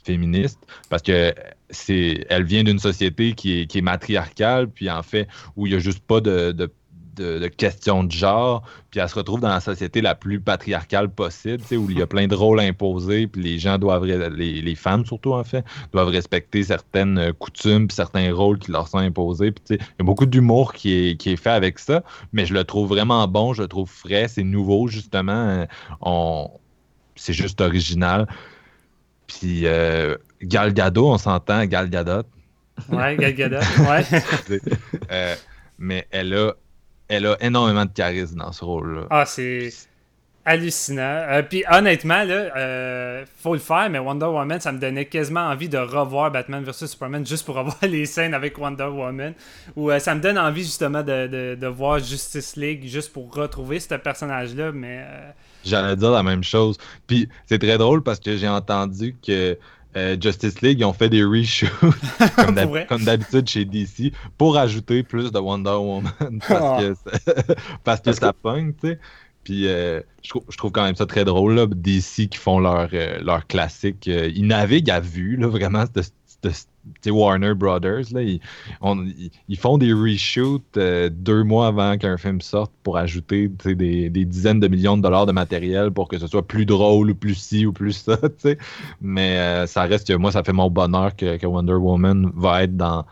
féministe 0.08 0.60
parce 0.90 1.04
que 1.04 1.34
c'est 1.70 2.26
elle 2.30 2.44
vient 2.44 2.64
d'une 2.64 2.80
société 2.80 3.34
qui 3.34 3.62
est, 3.62 3.68
qui 3.68 3.80
est, 3.80 3.82
matriarcale, 3.82 4.70
puis 4.70 4.90
en 4.90 5.04
fait, 5.04 5.28
où 5.56 5.68
il 5.68 5.72
n'y 5.72 5.76
a 5.76 5.80
juste 5.80 6.00
pas 6.00 6.22
de, 6.22 6.52
de, 6.52 6.72
de, 7.18 7.48
question 7.48 8.04
de 8.04 8.12
genre, 8.12 8.64
puis 8.90 9.02
elle 9.02 9.10
se 9.10 9.16
retrouve 9.16 9.42
dans 9.42 9.50
la 9.50 9.60
société 9.60 10.02
la 10.02 10.16
plus 10.16 10.40
patriarcale 10.40 11.10
possible, 11.10 11.62
où 11.72 11.90
il 11.90 12.00
y 12.00 12.02
a 12.02 12.08
plein 12.08 12.28
de 12.28 12.36
rôles 12.36 12.62
imposés, 12.62 13.28
puis 13.28 13.42
les 13.42 13.60
gens 13.60 13.78
doivent, 13.78 14.06
les, 14.06 14.62
les 14.62 14.76
femmes 14.76 15.06
surtout 15.06 15.34
en 15.34 15.44
fait, 15.44 15.66
doivent 15.92 16.10
respecter 16.10 16.64
certaines 16.64 17.34
coutumes, 17.34 17.88
puis 17.88 17.96
certains 17.96 18.34
rôles 18.34 18.60
qui 18.60 18.72
leur 18.72 18.88
sont 18.88 19.00
imposés. 19.00 19.54
Il 19.70 19.76
y 19.76 20.02
a 20.02 20.04
beaucoup 20.04 20.26
d'humour 20.26 20.74
qui 20.74 20.94
est, 20.94 21.18
qui 21.18 21.32
est 21.32 21.38
fait 21.38 21.50
avec 21.50 21.80
ça, 21.80 22.04
mais 22.32 22.46
je 22.46 22.54
le 22.54 22.64
trouve 22.64 22.88
vraiment 22.88 23.28
bon, 23.28 23.54
je 23.54 23.64
le 23.64 23.68
trouve 23.68 23.90
frais, 23.90 24.28
c'est 24.30 24.44
nouveau 24.44 24.88
justement. 24.88 25.68
On, 26.02 26.50
c'est 27.18 27.34
juste 27.34 27.60
original. 27.62 28.28
Puis 29.28 29.66
euh, 29.66 30.16
Gal 30.42 30.74
Gadot, 30.74 31.10
on 31.10 31.18
s'entend, 31.18 31.66
Gal 31.66 31.90
Gadot. 31.90 32.24
Ouais, 32.90 33.16
Gal 33.18 33.34
Gadot, 33.34 33.58
ouais. 33.90 34.60
Euh, 35.12 35.36
mais 35.78 36.08
elle 36.12 36.34
a, 36.34 36.54
elle 37.08 37.26
a 37.26 37.38
énormément 37.42 37.86
de 37.86 37.92
charisme 37.92 38.38
dans 38.38 38.52
ce 38.52 38.64
rôle-là. 38.64 39.08
Ah, 39.10 39.26
c'est 39.26 39.70
hallucinant. 40.48 41.02
Euh, 41.02 41.44
puis 41.44 41.64
honnêtement, 41.70 42.24
là, 42.24 43.24
faut 43.38 43.54
le 43.54 43.60
faire, 43.60 43.90
mais 43.90 44.00
Wonder 44.00 44.26
Woman, 44.26 44.60
ça 44.60 44.72
me 44.72 44.80
donnait 44.80 45.06
quasiment 45.06 45.42
envie 45.42 45.70
de 45.70 45.78
revoir 45.78 46.32
Batman 46.32 46.64
vs 46.64 46.88
Superman 46.88 47.26
juste 47.26 47.46
pour 47.46 47.56
revoir 47.56 47.78
les 47.84 48.06
scènes 48.06 48.34
avec 48.34 48.58
Wonder 48.58 48.86
Woman. 48.86 49.34
Ou 49.76 49.92
ça 50.00 50.16
me 50.16 50.22
donne 50.22 50.38
envie 50.38 50.64
justement 50.64 51.04
de, 51.04 51.28
de, 51.28 51.58
de, 51.60 51.68
voir 51.68 52.00
Justice 52.00 52.56
League 52.56 52.88
juste 52.88 53.14
pour 53.14 53.34
retrouver 53.34 53.80
ce 53.80 53.96
personnage-là, 53.96 54.72
mais 54.72 55.06
J'allais 55.66 55.96
dire 55.96 56.12
la 56.12 56.24
même 56.24 56.44
chose. 56.44 56.78
Puis 57.08 57.28
c'est 57.46 57.60
très 57.60 57.78
drôle 57.78 58.02
parce 58.02 58.20
que 58.20 58.38
j'ai 58.38 58.48
entendu 58.48 59.16
que 59.26 59.58
euh, 59.96 60.16
Justice 60.20 60.62
League, 60.62 60.80
ils 60.80 60.86
ont 60.86 60.94
fait 60.94 61.10
des 61.10 61.24
reshoots, 61.24 61.72
comme 62.88 63.04
d'habitude 63.04 63.48
chez 63.48 63.66
DC, 63.66 64.14
pour 64.38 64.58
ajouter 64.58 65.02
plus 65.02 65.32
de 65.32 65.40
Wonder 65.40 65.72
Woman 65.72 66.12
parce, 66.48 66.84
que, 66.84 66.94
ça, 66.94 67.34
parce 67.84 68.02
que 68.02 68.12
ça 68.12 68.34
pogne, 68.34 68.74
tu 68.74 68.90
sais. 68.90 69.00
Puis 69.48 69.66
euh, 69.66 70.02
je, 70.24 70.58
trouve, 70.58 70.74
quand 70.74 70.84
même 70.84 70.98
ça 70.98 71.06
très 71.06 71.24
drôle, 71.24 71.54
là, 71.56 71.68
DC 71.68 72.28
qui 72.28 72.38
font 72.38 72.60
leur, 72.60 72.90
euh, 72.92 73.18
leur 73.22 73.48
classique. 73.48 74.06
ils 74.08 74.46
naviguent 74.46 74.92
à 74.92 75.00
vue, 75.00 75.38
là, 75.38 75.48
vraiment, 75.48 75.86
de, 76.44 77.12
Warner 77.12 77.54
Brothers, 77.54 78.12
là, 78.12 78.24
ils, 78.24 79.58
font 79.58 79.78
des 79.78 79.94
reshoots 79.94 80.76
euh, 80.76 81.10
deux 81.10 81.46
mois 81.46 81.68
avant 81.68 81.98
qu'un 81.98 82.18
film 82.18 82.42
sorte 82.42 82.74
pour 82.84 82.98
ajouter 82.98 83.48
des, 83.48 84.10
dizaines 84.10 84.60
de 84.60 84.68
millions 84.68 84.98
de 84.98 85.02
dollars 85.02 85.26
de 85.26 85.32
matériel 85.32 85.92
pour 85.92 86.10
que 86.10 86.20
ce 86.20 86.28
soit 86.28 86.46
plus 86.46 86.66
drôle 86.66 87.12
ou 87.12 87.16
plus 87.16 87.36
ci 87.36 87.66
ou 87.66 87.72
plus 87.72 87.94
ça. 87.94 88.18
Mais 89.02 89.38
euh, 89.38 89.66
ça 89.66 89.84
reste 89.84 90.12
moi, 90.12 90.34
ça 90.34 90.44
fait 90.44 90.52
mon 90.52 90.70
bonheur 90.70 91.16
que, 91.16 91.46
Wonder 91.46 91.76
Woman 91.76 92.34
va 92.36 92.64
être 92.64 92.76
dans, 92.76 93.06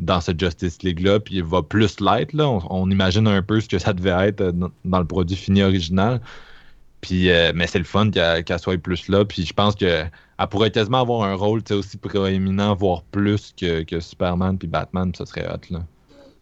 dans 0.00 0.20
ce 0.20 0.32
Justice 0.36 0.82
League-là, 0.82 1.20
puis 1.20 1.36
il 1.36 1.44
va 1.44 1.62
plus 1.62 2.00
l'être. 2.00 2.34
On, 2.38 2.90
imagine 2.90 3.26
un 3.28 3.42
peu 3.42 3.60
ce 3.60 3.68
que 3.68 3.78
ça 3.78 3.92
devait 3.92 4.28
être 4.28 4.40
euh, 4.40 4.52
dans, 4.84 4.98
le 4.98 5.04
produit 5.04 5.36
fini 5.36 5.62
original. 5.62 6.20
Puis, 7.00 7.30
mais 7.54 7.66
c'est 7.66 7.78
le 7.78 7.84
fun 7.84 8.10
qu'elle 8.10 8.58
soit 8.58 8.76
plus 8.76 9.08
là. 9.08 9.24
Puis 9.24 9.46
je 9.46 9.54
pense 9.54 9.74
que 9.74 10.04
elle 10.40 10.46
pourrait 10.48 10.70
quasiment 10.70 11.00
avoir 11.00 11.22
un 11.22 11.34
rôle 11.34 11.62
aussi 11.70 11.96
proéminent, 11.96 12.74
voire 12.74 13.02
plus 13.04 13.54
que, 13.58 13.84
que 13.84 14.00
Superman 14.00 14.58
puis 14.58 14.68
Batman, 14.68 15.10
ça 15.14 15.24
serait 15.24 15.46
hot. 15.46 15.60
Là. 15.70 15.80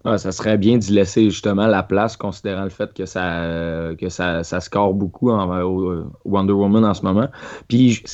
Ah, 0.05 0.16
ça 0.16 0.31
serait 0.31 0.57
bien 0.57 0.79
d'y 0.79 0.92
laisser 0.92 1.25
justement 1.29 1.66
la 1.66 1.83
place, 1.83 2.16
considérant 2.16 2.62
le 2.62 2.71
fait 2.71 2.94
que 2.94 3.05
ça, 3.05 3.90
que 3.99 4.09
ça, 4.09 4.42
score 4.61 4.94
beaucoup 4.94 5.31
en 5.31 5.53
euh, 5.53 6.05
Wonder 6.25 6.53
Woman 6.53 6.85
en 6.85 6.94
ce 6.94 7.03
moment. 7.03 7.29
Puis 7.66 8.05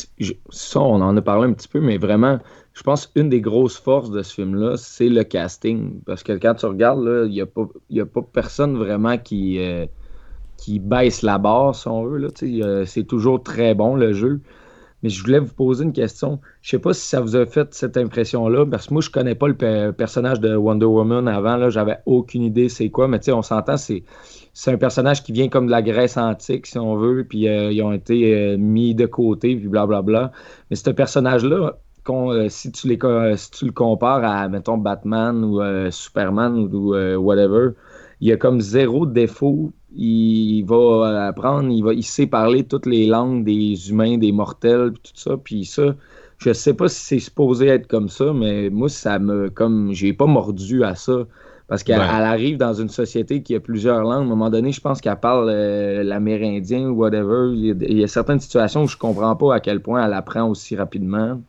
ça, 0.50 0.80
on 0.80 1.02
en 1.02 1.16
a 1.16 1.22
parlé 1.22 1.50
un 1.50 1.52
petit 1.52 1.68
peu, 1.68 1.80
mais 1.80 1.98
vraiment, 1.98 2.38
je 2.74 2.82
pense 2.82 3.10
une 3.14 3.28
des 3.28 3.40
grosses 3.40 3.78
forces 3.78 4.10
de 4.10 4.22
ce 4.22 4.34
film-là, 4.34 4.76
c'est 4.76 5.08
le 5.08 5.22
casting. 5.22 6.00
Parce 6.04 6.24
que 6.24 6.32
quand 6.32 6.54
tu 6.54 6.66
regardes, 6.66 7.08
il 7.26 7.30
n'y 7.30 7.40
a, 7.40 7.46
pas, 7.46 7.68
a 7.96 8.04
pas 8.04 8.22
personne 8.22 8.76
vraiment 8.76 9.16
qui, 9.16 9.60
euh, 9.60 9.86
qui 10.56 10.80
baisse 10.80 11.22
la 11.22 11.38
barre, 11.38 11.76
si 11.76 11.86
on 11.86 12.04
veut. 12.04 12.28
C'est 12.84 13.04
toujours 13.04 13.42
très 13.42 13.74
bon 13.74 13.94
le 13.94 14.12
jeu. 14.12 14.40
Mais 15.04 15.10
je 15.10 15.22
voulais 15.22 15.38
vous 15.38 15.54
poser 15.54 15.84
une 15.84 15.92
question. 15.92 16.40
Je 16.62 16.70
sais 16.70 16.78
pas 16.78 16.94
si 16.94 17.06
ça 17.06 17.20
vous 17.20 17.36
a 17.36 17.46
fait 17.46 17.72
cette 17.74 17.96
impression-là, 17.96 18.66
parce 18.66 18.88
que 18.88 18.94
moi, 18.94 19.02
je 19.02 19.10
connais 19.10 19.34
pas 19.34 19.46
le 19.46 19.92
personnage 19.92 20.40
de 20.40 20.56
Wonder 20.56 20.86
Woman 20.86 21.28
avant. 21.28 21.56
Là, 21.56 21.68
j'avais 21.70 21.98
aucune 22.06 22.42
idée 22.42 22.68
c'est 22.68 22.88
quoi, 22.88 23.06
mais 23.06 23.18
tu 23.20 23.26
sais, 23.26 23.32
on 23.32 23.42
s'entend, 23.42 23.76
c'est, 23.76 24.02
c'est 24.52 24.72
un 24.72 24.78
personnage 24.78 25.22
qui 25.22 25.32
vient 25.32 25.48
comme 25.48 25.66
de 25.66 25.70
la 25.70 25.82
Grèce 25.82 26.16
antique, 26.16 26.66
si 26.66 26.78
on 26.78 26.96
veut, 26.96 27.24
puis 27.28 27.48
euh, 27.48 27.70
ils 27.70 27.82
ont 27.82 27.92
été 27.92 28.34
euh, 28.34 28.56
mis 28.56 28.94
de 28.94 29.06
côté, 29.06 29.54
puis 29.54 29.68
blablabla. 29.68 30.32
Mais 30.70 30.76
ce 30.76 30.90
personnage-là, 30.90 31.78
euh, 32.10 32.48
si, 32.48 32.70
tu 32.72 32.88
les, 32.88 32.98
si 33.36 33.50
tu 33.50 33.64
le 33.66 33.72
compares 33.72 34.24
à, 34.24 34.48
mettons, 34.48 34.78
Batman 34.78 35.44
ou 35.44 35.60
Superman 35.90 36.56
ou 36.74 36.94
whatever, 37.18 37.70
il 38.20 38.28
y 38.28 38.32
a 38.32 38.36
comme 38.36 38.60
zéro 38.60 39.06
défaut 39.06 39.72
il 39.96 40.64
va 40.64 41.26
apprendre, 41.28 41.70
il, 41.70 41.82
va, 41.84 41.94
il 41.94 42.02
sait 42.02 42.26
parler 42.26 42.64
toutes 42.66 42.86
les 42.86 43.06
langues 43.06 43.44
des 43.44 43.90
humains, 43.90 44.18
des 44.18 44.32
mortels, 44.32 44.92
tout 44.92 45.12
ça. 45.14 45.36
Puis 45.36 45.64
ça, 45.64 45.94
je 46.38 46.52
sais 46.52 46.74
pas 46.74 46.88
si 46.88 47.00
c'est 47.00 47.18
supposé 47.20 47.68
être 47.68 47.86
comme 47.86 48.08
ça, 48.08 48.32
mais 48.32 48.70
moi, 48.70 48.88
ça 48.88 49.18
me. 49.18 49.50
comme 49.50 49.92
J'ai 49.92 50.12
pas 50.12 50.26
mordu 50.26 50.82
à 50.84 50.94
ça. 50.96 51.26
Parce 51.68 51.82
qu'elle 51.82 52.00
Ouais. 52.00 52.08
arrive 52.08 52.58
dans 52.58 52.74
une 52.74 52.88
société 52.90 53.42
qui 53.42 53.54
a 53.54 53.60
plusieurs 53.60 54.02
langues. 54.02 54.12
À 54.22 54.26
un 54.26 54.28
moment 54.28 54.50
donné, 54.50 54.70
je 54.72 54.80
pense 54.80 55.00
qu'elle 55.00 55.18
parle 55.18 55.48
euh, 55.50 56.02
l'amérindien 56.02 56.88
ou 56.90 56.94
whatever. 56.96 57.52
Il 57.54 57.64
y, 57.66 57.70
a, 57.70 57.74
il 57.88 57.98
y 57.98 58.04
a 58.04 58.08
certaines 58.08 58.40
situations 58.40 58.82
où 58.84 58.88
je 58.88 58.96
comprends 58.98 59.34
pas 59.36 59.54
à 59.54 59.60
quel 59.60 59.80
point 59.80 60.04
elle 60.04 60.12
apprend 60.12 60.48
aussi 60.48 60.76
rapidement. 60.76 61.40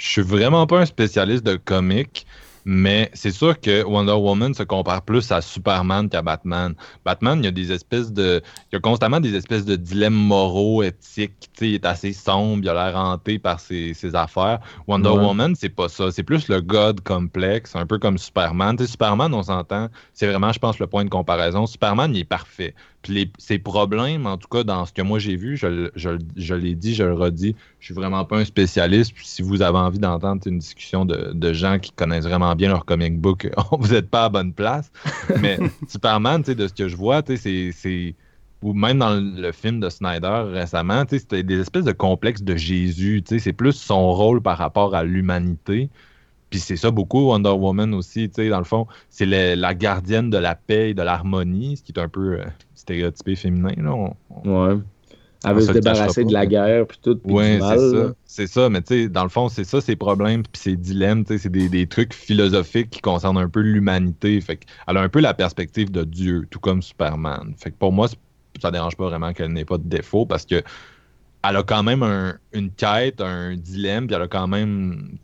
Je 0.00 0.08
suis 0.08 0.22
vraiment 0.22 0.66
pas 0.66 0.80
un 0.80 0.86
spécialiste 0.86 1.44
de 1.44 1.56
comics, 1.56 2.26
mais 2.64 3.10
c'est 3.12 3.32
sûr 3.32 3.60
que 3.60 3.84
Wonder 3.84 4.12
Woman 4.14 4.54
se 4.54 4.62
compare 4.62 5.02
plus 5.02 5.30
à 5.30 5.42
Superman 5.42 6.08
qu'à 6.08 6.22
Batman. 6.22 6.74
Batman, 7.04 7.38
il 7.38 7.44
y 7.44 7.48
a 7.48 7.50
des 7.50 7.70
espèces 7.70 8.10
de. 8.10 8.40
Il 8.72 8.76
y 8.76 8.78
a 8.78 8.80
constamment 8.80 9.20
des 9.20 9.34
espèces 9.34 9.66
de 9.66 9.76
dilemmes 9.76 10.14
moraux, 10.14 10.82
éthiques. 10.82 11.50
Il 11.60 11.74
est 11.74 11.84
assez 11.84 12.14
sombre, 12.14 12.62
il 12.62 12.68
a 12.70 12.72
l'air 12.72 12.96
hanté 12.96 13.38
par 13.38 13.60
ses, 13.60 13.92
ses 13.92 14.14
affaires. 14.14 14.60
Wonder 14.86 15.10
Ouais. 15.10 15.18
Woman, 15.18 15.54
c'est 15.54 15.68
pas 15.68 15.90
ça. 15.90 16.10
C'est 16.10 16.22
plus 16.22 16.48
le 16.48 16.62
God 16.62 17.02
complexe, 17.02 17.76
un 17.76 17.84
peu 17.84 17.98
comme 17.98 18.16
Superman. 18.16 18.78
Superman, 18.78 19.34
on 19.34 19.42
s'entend, 19.42 19.88
c'est 20.14 20.28
vraiment, 20.28 20.50
je 20.50 20.58
pense, 20.60 20.78
le 20.78 20.86
point 20.86 21.04
de 21.04 21.10
comparaison. 21.10 21.66
Superman, 21.66 22.14
il 22.16 22.20
est 22.20 22.24
parfait. 22.24 22.74
Puis 23.02 23.14
les- 23.14 23.32
ses 23.38 23.58
problèmes, 23.58 24.26
en 24.26 24.36
tout 24.36 24.48
cas, 24.48 24.62
dans 24.64 24.84
ce 24.86 24.92
que 24.92 25.02
moi 25.02 25.18
j'ai 25.18 25.36
vu, 25.36 25.56
je, 25.56 25.90
je, 25.94 26.10
je 26.36 26.54
l'ai 26.54 26.74
dit, 26.74 26.94
je 26.94 27.04
le 27.04 27.14
redis, 27.14 27.56
je 27.78 27.86
suis 27.86 27.94
vraiment 27.94 28.24
pas 28.26 28.38
un 28.38 28.44
spécialiste. 28.44 29.14
Puis 29.14 29.26
si 29.26 29.42
vous 29.42 29.62
avez 29.62 29.78
envie 29.78 29.98
d'entendre 29.98 30.42
une 30.46 30.58
discussion 30.58 31.04
de, 31.06 31.32
de 31.32 31.52
gens 31.52 31.78
qui 31.78 31.92
connaissent 31.92 32.24
vraiment 32.26 32.54
bien 32.56 32.68
leur 32.68 32.84
comic 32.84 33.18
book, 33.18 33.48
vous 33.72 33.88
n'êtes 33.88 34.10
pas 34.10 34.24
à 34.26 34.28
bonne 34.28 34.52
place. 34.52 34.90
Mais 35.40 35.58
Superman, 35.88 36.42
tu 36.42 36.50
sais, 36.52 36.54
de 36.54 36.68
ce 36.68 36.74
que 36.74 36.88
je 36.88 36.96
vois, 36.96 37.22
c'est-. 37.26 38.16
Ou 38.62 38.74
même 38.74 38.98
dans 38.98 39.14
le 39.18 39.52
film 39.52 39.80
de 39.80 39.88
Snyder 39.88 40.44
récemment, 40.52 41.04
c'était 41.08 41.42
des 41.42 41.60
espèces 41.60 41.84
de 41.86 41.92
complexes 41.92 42.42
de 42.42 42.56
Jésus. 42.56 43.22
C'est 43.26 43.54
plus 43.54 43.72
son 43.72 44.12
rôle 44.12 44.42
par 44.42 44.58
rapport 44.58 44.94
à 44.94 45.02
l'humanité. 45.02 45.90
Puis 46.50 46.60
c'est 46.60 46.76
ça 46.76 46.90
beaucoup, 46.90 47.28
Wonder 47.30 47.50
Woman 47.50 47.94
aussi, 47.94 48.28
tu 48.28 48.36
sais, 48.42 48.48
dans 48.48 48.58
le 48.58 48.64
fond, 48.64 48.86
c'est 49.08 49.26
la 49.26 49.74
gardienne 49.74 50.30
de 50.30 50.38
la 50.38 50.56
paix 50.56 50.90
et 50.90 50.94
de 50.94 51.02
l'harmonie, 51.02 51.76
ce 51.76 51.82
qui 51.84 51.92
est 51.92 52.00
un 52.00 52.08
peu 52.08 52.40
euh, 52.40 52.44
stéréotypé 52.94 53.36
féminin. 53.36 53.72
Là. 53.76 53.92
On- 53.94 54.16
on- 54.44 54.66
Ouais. 54.68 54.78
Elle 55.42 55.54
veut 55.54 55.62
se 55.62 55.72
débarrasser 55.72 56.22
pas. 56.24 56.28
de 56.28 56.32
la 56.34 56.46
guerre, 56.46 56.86
puis 56.86 56.98
tout, 57.02 57.16
puis 57.16 57.32
Ouais, 57.32 57.58
c'est 57.60 57.90
ça. 57.96 58.12
C'est 58.26 58.46
ça, 58.46 58.68
mais 58.68 58.82
tu 58.82 58.94
sais, 59.04 59.08
dans 59.08 59.22
le 59.22 59.30
fond, 59.30 59.48
c'est 59.48 59.64
ça 59.64 59.80
ses 59.80 59.96
problèmes 59.96 60.42
puis 60.42 60.60
ses 60.60 60.76
dilemmes, 60.76 61.24
tu 61.24 61.32
sais, 61.32 61.38
c'est 61.38 61.48
des, 61.48 61.70
des 61.70 61.86
trucs 61.86 62.12
philosophiques 62.12 62.90
qui 62.90 63.00
concernent 63.00 63.38
un 63.38 63.48
peu 63.48 63.60
l'humanité. 63.60 64.38
Fait 64.42 64.58
qu'elle 64.58 64.96
a 64.98 65.00
un 65.00 65.08
peu 65.08 65.20
la 65.20 65.32
perspective 65.32 65.90
de 65.90 66.04
Dieu, 66.04 66.46
tout 66.50 66.58
comme 66.60 66.82
Superman. 66.82 67.54
Fait 67.56 67.70
que 67.70 67.76
pour 67.76 67.90
moi, 67.90 68.08
ça 68.60 68.70
dérange 68.70 68.96
pas 68.98 69.06
vraiment 69.06 69.32
qu'elle 69.32 69.52
n'ait 69.54 69.64
pas 69.64 69.78
de 69.78 69.88
défaut 69.88 70.26
parce 70.26 70.44
que 70.44 70.56
elle 71.42 71.56
a 71.56 71.62
quand 71.62 71.82
même 71.84 72.02
un- 72.02 72.34
une 72.52 72.70
quête, 72.70 73.22
un 73.22 73.56
dilemme, 73.56 74.06
puis 74.08 74.16
elle 74.16 74.22
a 74.22 74.28
quand 74.28 74.46
même. 74.46 75.16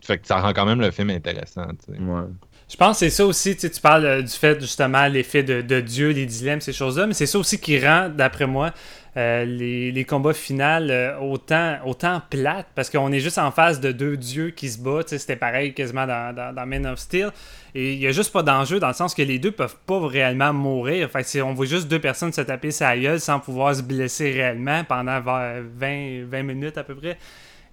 Fait 0.00 0.18
que 0.18 0.26
ça 0.26 0.40
rend 0.40 0.52
quand 0.52 0.66
même 0.66 0.80
le 0.80 0.90
film 0.90 1.10
intéressant, 1.10 1.68
tu 1.86 1.94
sais. 1.94 2.00
Ouais. 2.00 2.22
Je 2.70 2.76
pense 2.76 3.00
que 3.00 3.06
c'est 3.06 3.10
ça 3.10 3.26
aussi, 3.26 3.56
tu 3.56 3.62
sais, 3.62 3.70
tu 3.70 3.80
parles 3.80 4.04
euh, 4.04 4.22
du 4.22 4.30
fait 4.30 4.60
justement 4.60 5.08
l'effet 5.08 5.42
de, 5.42 5.60
de 5.60 5.80
Dieu, 5.80 6.10
les 6.10 6.24
dilemmes, 6.24 6.60
ces 6.60 6.72
choses-là, 6.72 7.08
mais 7.08 7.14
c'est 7.14 7.26
ça 7.26 7.36
aussi 7.36 7.58
qui 7.58 7.84
rend, 7.84 8.08
d'après 8.08 8.46
moi, 8.46 8.70
euh, 9.16 9.44
les, 9.44 10.04
combats 10.04 10.32
finaux 10.32 10.88
euh, 10.88 11.18
autant, 11.18 11.78
autant 11.84 12.22
plates, 12.30 12.68
parce 12.76 12.88
qu'on 12.88 13.10
est 13.10 13.18
juste 13.18 13.38
en 13.38 13.50
face 13.50 13.80
de 13.80 13.90
deux 13.90 14.16
dieux 14.16 14.50
qui 14.50 14.68
se 14.68 14.78
battent, 14.78 15.06
tu 15.06 15.10
sais, 15.10 15.18
c'était 15.18 15.34
pareil 15.34 15.74
quasiment 15.74 16.06
dans, 16.06 16.32
dans, 16.54 16.66
Man 16.66 16.86
of 16.86 17.00
Steel, 17.00 17.32
et 17.74 17.94
il 17.94 17.98
n'y 17.98 18.06
a 18.06 18.12
juste 18.12 18.32
pas 18.32 18.44
d'enjeu 18.44 18.78
dans 18.78 18.88
le 18.88 18.94
sens 18.94 19.16
que 19.16 19.22
les 19.22 19.40
deux 19.40 19.50
peuvent 19.50 19.78
pas 19.84 20.06
réellement 20.06 20.52
mourir, 20.52 21.10
fait 21.10 21.24
que 21.24 21.42
on 21.42 21.54
voit 21.54 21.66
juste 21.66 21.88
deux 21.88 21.98
personnes 21.98 22.32
se 22.32 22.40
taper 22.40 22.70
sa 22.70 22.96
gueule 22.96 23.18
sans 23.18 23.40
pouvoir 23.40 23.74
se 23.74 23.82
blesser 23.82 24.30
réellement 24.30 24.84
pendant 24.84 25.20
vers 25.20 25.60
20, 25.76 26.26
20 26.26 26.42
minutes 26.44 26.78
à 26.78 26.84
peu 26.84 26.94
près. 26.94 27.18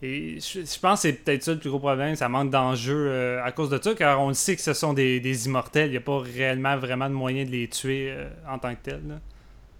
Et 0.04 0.40
je, 0.40 0.80
pense 0.80 1.02
que 1.02 1.08
c'est 1.08 1.14
peut-être 1.14 1.44
ça 1.44 1.54
le 1.54 1.60
plus 1.60 1.70
gros 1.70 1.80
problème, 1.80 2.16
ça 2.16 2.30
manque 2.30 2.52
d'enjeu 2.52 3.08
euh, 3.10 3.44
à 3.44 3.52
cause 3.52 3.70
de 3.70 3.80
ça, 3.82 3.96
car 3.96 4.22
on 4.22 4.28
le 4.28 4.36
sait 4.36 4.56
que 4.56 4.62
ce 4.62 4.74
sont 4.74 4.94
des, 4.94 5.20
des 5.20 5.48
immortels, 5.48 5.88
il 5.88 5.92
n'y 5.92 5.98
a 5.98 6.02
pas 6.02 6.20
réellement 6.20 6.78
vraiment 6.78 7.10
de 7.10 7.16
moyen 7.16 7.46
de 7.46 7.50
les 7.50 7.68
tuer 7.68 8.12
euh, 8.12 8.30
en 8.48 8.60
tant 8.60 8.76
que 8.76 8.82
tels. 8.84 9.08
là. 9.08 9.16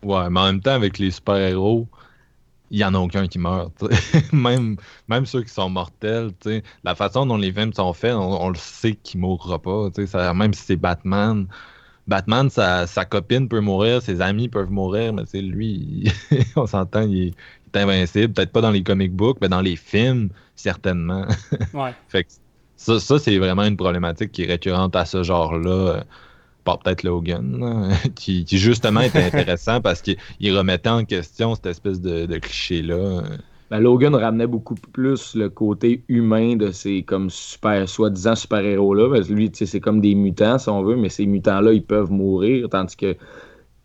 Ouais, 0.02 0.30
mais 0.30 0.40
en 0.40 0.46
même 0.46 0.62
temps, 0.62 0.74
avec 0.74 0.98
les 0.98 1.12
super-héros, 1.12 1.88
il 2.72 2.78
n'y 2.78 2.84
en 2.84 2.96
a 2.96 3.00
aucun 3.00 3.28
qui 3.28 3.38
meurt. 3.38 3.84
même, 4.34 4.78
même 5.08 5.26
ceux 5.26 5.44
qui 5.44 5.50
sont 5.50 5.70
mortels, 5.70 6.32
la 6.84 6.96
façon 6.96 7.26
dont 7.26 7.38
les 7.38 7.52
films 7.52 7.74
sont 7.74 7.94
faits, 7.94 8.14
on, 8.16 8.50
le 8.50 8.56
sait 8.56 8.96
qu'il 8.96 9.22
ne 9.22 9.28
mourra 9.28 9.60
pas. 9.60 9.90
même 10.34 10.54
si 10.54 10.64
c'est 10.64 10.76
Batman. 10.76 11.48
Batman, 12.08 12.50
sa, 12.50 12.88
sa 12.88 13.04
copine 13.04 13.50
peut 13.50 13.60
mourir, 13.60 14.02
ses 14.02 14.22
amis 14.22 14.48
peuvent 14.48 14.72
mourir, 14.72 15.14
mais 15.14 15.24
lui, 15.42 16.10
on 16.56 16.66
s'entend, 16.66 17.02
il, 17.02 17.34
est- 17.74 17.78
est 17.78 17.82
invincible. 17.82 18.34
Peut-être 18.34 18.52
pas 18.52 18.62
dans 18.62 18.72
les 18.72 18.84
comic 18.84 19.14
books, 19.14 19.38
mais 19.42 19.50
dans 19.50 19.62
les 19.62 19.76
films, 19.76 20.30
certainement. 20.56 21.26
Ouais. 21.74 21.94
Fait 22.10 22.24
que 22.24 22.30
ça, 22.76 23.00
ça 23.00 23.20
c'est 23.20 23.38
vraiment 23.40 23.64
une 23.64 23.78
problématique 23.78 24.32
qui 24.32 24.44
est 24.44 24.48
récurrente 24.48 24.96
à 24.96 25.06
ce 25.06 25.24
genre-là. 25.24 25.70
euh, 25.70 26.02
Pas 26.64 26.78
peut-être 26.78 27.04
Logan, 27.04 27.58
là, 27.60 27.90
qui, 28.16 28.46
qui 28.46 28.58
justement 28.58 29.02
était 29.02 29.24
intéressant 29.34 29.82
parce 29.82 30.02
qu'il 30.02 30.18
il 30.40 30.56
remettait 30.58 30.90
en 30.90 31.06
question 31.06 31.56
cette 31.56 31.68
espèce 31.68 32.02
de, 32.02 32.26
de 32.26 32.38
cliché-là. 32.40 33.24
Ben, 33.70 33.80
Logan 33.82 34.16
ramenait 34.16 34.48
beaucoup 34.48 34.76
plus 34.76 35.36
le 35.36 35.50
côté 35.50 36.04
humain 36.08 36.56
de 36.56 36.72
ces 36.72 37.04
comme 37.04 37.30
super, 37.30 37.88
soi-disant 37.90 38.36
super-héros-là. 38.36 39.10
Parce 39.10 39.28
que 39.28 39.34
lui, 39.34 39.52
tu 39.52 39.58
sais, 39.60 39.66
c'est 39.66 39.82
comme 39.82 40.00
des 40.00 40.16
mutants, 40.16 40.58
si 40.58 40.70
on 40.70 40.84
veut, 40.84 40.96
mais 40.96 41.10
ces 41.10 41.26
mutants-là, 41.26 41.74
ils 41.74 41.84
peuvent 41.84 42.12
mourir. 42.12 42.70
Tandis 42.70 42.96
que 42.96 43.18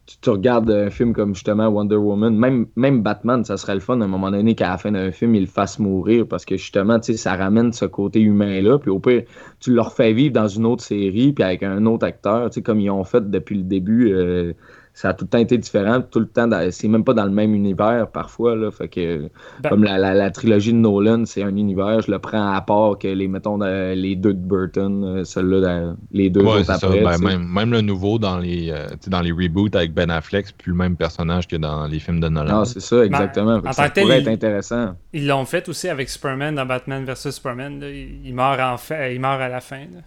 tu, 0.07 0.31
regardes 0.31 0.71
un 0.71 0.91
film 0.91 1.13
comme 1.13 1.35
justement 1.35 1.69
Wonder 1.69 1.97
Woman, 1.97 2.37
même, 2.37 2.67
même 2.77 3.03
Batman, 3.03 3.45
ça 3.45 3.57
serait 3.57 3.75
le 3.75 3.81
fun 3.81 4.01
à 4.01 4.05
un 4.05 4.09
moment 4.09 4.31
donné 4.31 4.55
qu'à 4.55 4.71
la 4.71 4.79
fin 4.79 4.93
d'un 4.93 5.13
film, 5.13 5.35
il 5.35 5.43
le 5.43 5.47
fasse 5.47 5.79
mourir. 5.79 6.27
Parce 6.29 6.45
que 6.45 6.57
justement, 6.57 6.99
tu 6.99 7.13
sais, 7.13 7.19
ça 7.19 7.37
ramène 7.37 7.73
ce 7.73 7.85
côté 7.85 8.21
humain-là. 8.21 8.79
Puis 8.79 8.91
au 8.91 8.99
pire, 8.99 9.23
tu 9.61 9.73
le 9.73 9.81
refais 9.81 10.13
vivre 10.13 10.33
dans 10.33 10.49
une 10.49 10.67
autre 10.67 10.83
série, 10.83 11.33
puis 11.33 11.45
avec 11.45 11.63
un 11.63 11.87
autre 11.87 12.07
acteur, 12.07 12.51
tu 12.51 12.55
sais, 12.55 12.63
comme 12.63 12.81
ils 12.81 12.91
ont 12.91 13.05
fait 13.05 13.31
depuis 13.31 13.57
le 13.57 13.65
début. 13.65 14.13
euh, 14.13 14.53
ça 14.95 15.09
a 15.09 15.15
tout 15.15 15.25
le 15.25 15.29
temps 15.31 15.39
été 15.39 15.57
différent, 15.57 16.03
tout 16.03 16.21
le 16.21 16.27
temps, 16.27 16.49
c'est 16.71 16.87
même 16.89 17.03
pas 17.03 17.15
dans 17.15 17.25
le 17.25 17.31
même 17.31 17.55
univers 17.55 18.09
parfois, 18.09 18.55
là, 18.55 18.71
fait 18.71 18.89
que 18.89 19.29
Ben- 19.63 19.71
comme 19.71 19.85
la, 19.85 19.97
la- 19.97 20.13
la 20.15 20.31
trilogie 20.31 20.73
de 20.73 20.79
Nolan, 20.79 21.25
c'est 21.25 21.43
un 21.43 21.57
univers, 21.57 22.03
je 22.03 22.11
le 22.11 22.19
prends 22.19 22.53
à 22.53 22.61
part 22.61 22.99
que 22.99 23.09
les, 23.09 23.27
mettons, 23.27 23.57
les 23.59 24.17
deux 24.17 24.35
de 24.35 24.39
Burton, 24.39 25.03
euh, 25.25 25.61
dans- 25.61 25.97
les 26.13 26.29
deux 26.31 26.41
Ouais, 26.43 26.61
autres 26.61 26.67
c'est 26.67 26.79
ça. 26.79 26.89
Ben, 26.89 27.19
même, 27.19 27.47
même 27.49 27.71
le 27.73 27.81
nouveau 27.81 28.19
dans 28.19 28.37
les, 28.39 28.71
euh, 28.71 28.87
dans 29.07 29.21
les 29.23 29.33
reboots 29.33 29.75
avec 29.75 29.95
Ben 29.95 30.11
Affleck, 30.11 30.47
c'est 30.49 30.57
plus 30.57 30.73
le 30.73 30.77
même 30.79 30.97
personnage 30.97 31.49
que 31.49 31.57
dans 31.57 31.87
les 31.87 31.99
films 31.99 32.21
de 32.21 32.29
Nolan. 32.29 32.59
Non, 32.59 32.65
c'est 32.67 32.81
ça, 32.81 33.05
exactement. 33.05 33.57
Fait 33.57 33.63
que 33.63 33.69
en 33.69 33.73
ça 33.73 33.89
pourrait 33.89 34.19
il- 34.19 34.23
être 34.23 34.29
intéressant. 34.29 34.95
Ils 35.15 35.27
l'ont 35.27 35.45
fait 35.47 35.69
aussi 35.71 35.89
avec 35.89 36.09
Superman 36.11 36.55
dans 36.55 36.67
Batman 36.67 37.05
vs 37.05 37.31
Superman. 37.31 37.81
là. 37.81 37.89
Il, 37.91 38.27
il 38.27 38.35
meurt 38.35 38.61
en 38.61 38.77
fait, 38.77 39.15
il 39.15 39.21
meurt 39.21 39.41
à 39.41 39.49
la 39.49 39.61
fin. 39.61 39.79
là. 39.79 40.01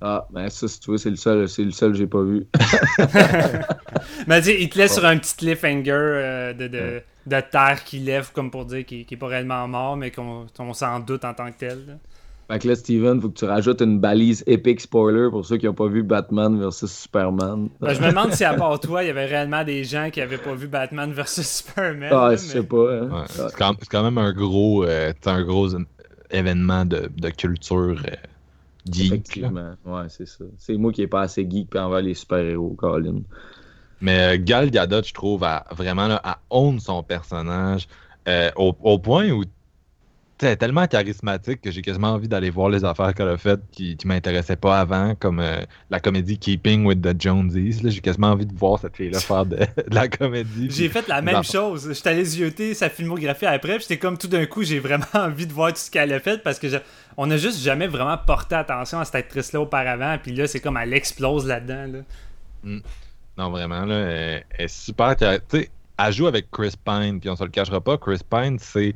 Ah, 0.00 0.26
ben 0.30 0.48
ça, 0.50 0.68
si 0.68 0.78
tu 0.80 0.90
veux, 0.90 0.98
c'est 0.98 1.10
le 1.10 1.16
seul, 1.16 1.48
c'est 1.48 1.64
le 1.64 1.70
seul 1.70 1.92
que 1.92 1.98
j'ai 1.98 2.06
pas 2.06 2.22
vu. 2.22 2.46
Mais 4.26 4.42
sais, 4.42 4.60
il 4.60 4.68
te 4.68 4.78
laisse 4.78 4.94
sur 4.94 5.04
un 5.04 5.16
petit 5.18 5.34
cliffhanger 5.36 5.90
euh, 5.92 6.52
de, 6.52 6.68
de, 6.68 7.02
de 7.26 7.40
terre 7.50 7.82
qui 7.84 7.98
lève, 7.98 8.30
comme 8.32 8.50
pour 8.50 8.64
dire 8.64 8.84
qu'il 8.84 9.06
n'est 9.10 9.16
pas 9.16 9.26
réellement 9.28 9.66
mort, 9.68 9.96
mais 9.96 10.10
qu'on 10.10 10.46
on 10.58 10.72
s'en 10.74 11.00
doute 11.00 11.24
en 11.24 11.34
tant 11.34 11.50
que 11.50 11.58
tel. 11.58 11.78
là. 11.86 11.94
Fait 12.48 12.60
que 12.60 12.68
là, 12.68 12.76
Steven, 12.76 13.20
faut 13.20 13.28
que 13.30 13.38
tu 13.38 13.44
rajoutes 13.44 13.80
une 13.80 13.98
balise 13.98 14.44
épique 14.46 14.80
spoiler 14.80 15.28
pour 15.30 15.44
ceux 15.44 15.56
qui 15.56 15.66
n'ont 15.66 15.74
pas 15.74 15.88
vu 15.88 16.02
Batman 16.04 16.56
versus 16.58 16.92
Superman. 16.92 17.68
Ben, 17.80 17.92
je 17.92 18.00
me 18.00 18.08
demande 18.10 18.32
si 18.34 18.44
à 18.44 18.54
part 18.58 18.78
toi, 18.78 19.02
il 19.02 19.08
y 19.08 19.10
avait 19.10 19.26
réellement 19.26 19.64
des 19.64 19.82
gens 19.82 20.10
qui 20.10 20.20
n'avaient 20.20 20.38
pas 20.38 20.54
vu 20.54 20.68
Batman 20.68 21.10
vs 21.12 21.24
Superman. 21.42 22.08
Ah, 22.12 22.28
là, 22.30 22.36
je 22.36 22.42
mais- 22.42 22.52
sais 22.52 22.62
pas. 22.62 22.76
hein. 22.92 23.08
Ouais, 23.10 23.24
c'est, 23.28 23.56
quand, 23.56 23.74
c'est 23.80 23.88
quand 23.88 24.02
même 24.04 24.18
un 24.18 24.32
gros, 24.32 24.84
euh, 24.84 25.12
un 25.24 25.42
gros 25.42 25.68
événement 26.30 26.84
de, 26.84 27.10
de 27.16 27.30
culture 27.30 27.96
euh, 28.06 28.14
geek. 28.90 29.40
Ouais, 29.84 30.06
c'est 30.08 30.26
ça. 30.26 30.44
C'est 30.58 30.76
moi 30.76 30.92
qui 30.92 31.00
n'ai 31.00 31.06
pas 31.06 31.22
assez 31.22 31.48
geek 31.48 31.70
puis 31.70 31.78
envers 31.78 32.02
les 32.02 32.14
super-héros, 32.14 32.74
Colin. 32.76 33.22
Mais 34.00 34.36
euh, 34.36 34.42
Gal 34.42 34.70
Gadot, 34.70 35.02
je 35.02 35.14
trouve, 35.14 35.44
a 35.44 35.66
vraiment 35.70 36.06
là, 36.06 36.20
a 36.22 36.38
own 36.50 36.78
son 36.80 37.02
personnage 37.02 37.88
euh, 38.28 38.50
au, 38.56 38.76
au 38.82 38.98
point 38.98 39.30
où 39.30 39.44
est 40.44 40.56
tellement 40.56 40.86
charismatique 40.86 41.62
que 41.62 41.70
j'ai 41.70 41.80
quasiment 41.80 42.08
envie 42.12 42.28
d'aller 42.28 42.50
voir 42.50 42.68
les 42.68 42.84
affaires 42.84 43.14
qu'elle 43.14 43.28
a 43.28 43.36
faites 43.38 43.60
qui, 43.72 43.96
qui 43.96 44.06
m'intéressaient 44.06 44.56
pas 44.56 44.78
avant, 44.80 45.14
comme 45.14 45.40
euh, 45.40 45.56
la 45.88 45.98
comédie 46.00 46.38
Keeping 46.38 46.84
with 46.84 47.00
the 47.00 47.18
Joneses. 47.18 47.82
là. 47.82 47.88
J'ai 47.90 48.00
quasiment 48.00 48.28
envie 48.32 48.44
de 48.44 48.54
voir 48.54 48.78
cette 48.78 48.94
fille-là 48.96 49.20
faire 49.20 49.46
de, 49.46 49.56
de 49.88 49.94
la 49.94 50.08
comédie. 50.08 50.68
J'ai 50.70 50.88
fait 50.90 51.08
la 51.08 51.22
même 51.22 51.42
chose. 51.42 51.90
J'étais 51.94 52.10
allé 52.10 52.24
zioter 52.24 52.74
sa 52.74 52.90
filmographie 52.90 53.46
après, 53.46 53.76
puis 53.76 53.82
j'étais 53.88 53.98
comme 53.98 54.18
tout 54.18 54.28
d'un 54.28 54.44
coup, 54.46 54.62
j'ai 54.62 54.78
vraiment 54.78 55.06
envie 55.14 55.46
de 55.46 55.52
voir 55.52 55.72
tout 55.72 55.78
ce 55.78 55.90
qu'elle 55.90 56.12
a 56.12 56.20
fait 56.20 56.42
parce 56.42 56.58
que 56.58 56.68
je- 56.68 56.76
on 57.16 57.30
a 57.30 57.36
juste 57.38 57.60
jamais 57.62 57.86
vraiment 57.86 58.18
porté 58.18 58.56
attention 58.56 59.00
à 59.00 59.04
cette 59.06 59.14
actrice-là 59.14 59.60
auparavant, 59.62 60.18
puis 60.22 60.32
là, 60.34 60.46
c'est 60.46 60.60
comme 60.60 60.76
elle 60.76 60.92
explose 60.92 61.46
là-dedans. 61.46 61.86
là. 62.64 62.78
Non, 63.38 63.50
vraiment, 63.50 63.84
là, 63.84 63.94
elle, 63.96 64.44
elle 64.50 64.64
est 64.64 64.68
super. 64.68 65.14
Tu 65.16 65.24
sais, 65.48 65.70
elle 65.98 66.12
joue 66.12 66.26
avec 66.26 66.50
Chris 66.50 66.74
Pine, 66.84 67.20
puis 67.20 67.30
on 67.30 67.36
se 67.36 67.44
le 67.44 67.50
cachera 67.50 67.80
pas. 67.80 67.96
Chris 67.96 68.20
Pine, 68.28 68.58
c'est. 68.58 68.94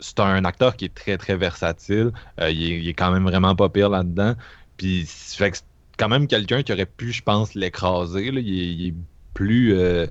C'est 0.00 0.20
un 0.20 0.44
acteur 0.44 0.76
qui 0.76 0.84
est 0.86 0.94
très, 0.94 1.18
très 1.18 1.36
versatile. 1.36 2.12
Euh, 2.40 2.50
il, 2.50 2.62
est, 2.72 2.78
il 2.80 2.88
est 2.88 2.94
quand 2.94 3.10
même 3.10 3.24
vraiment 3.24 3.54
pas 3.56 3.68
pire 3.68 3.88
là-dedans. 3.90 4.34
Puis, 4.76 5.04
c'est 5.06 5.36
fait 5.36 5.50
que 5.50 5.56
c'est 5.58 5.64
quand 5.98 6.08
même 6.08 6.26
quelqu'un 6.28 6.62
qui 6.62 6.72
aurait 6.72 6.86
pu, 6.86 7.12
je 7.12 7.22
pense, 7.22 7.54
l'écraser. 7.54 8.30
là. 8.30 8.40
Il, 8.40 8.48
est- 8.60 8.72
il 8.74 8.86
est 8.88 8.94
plus. 9.34 9.74
euh, 9.74 10.06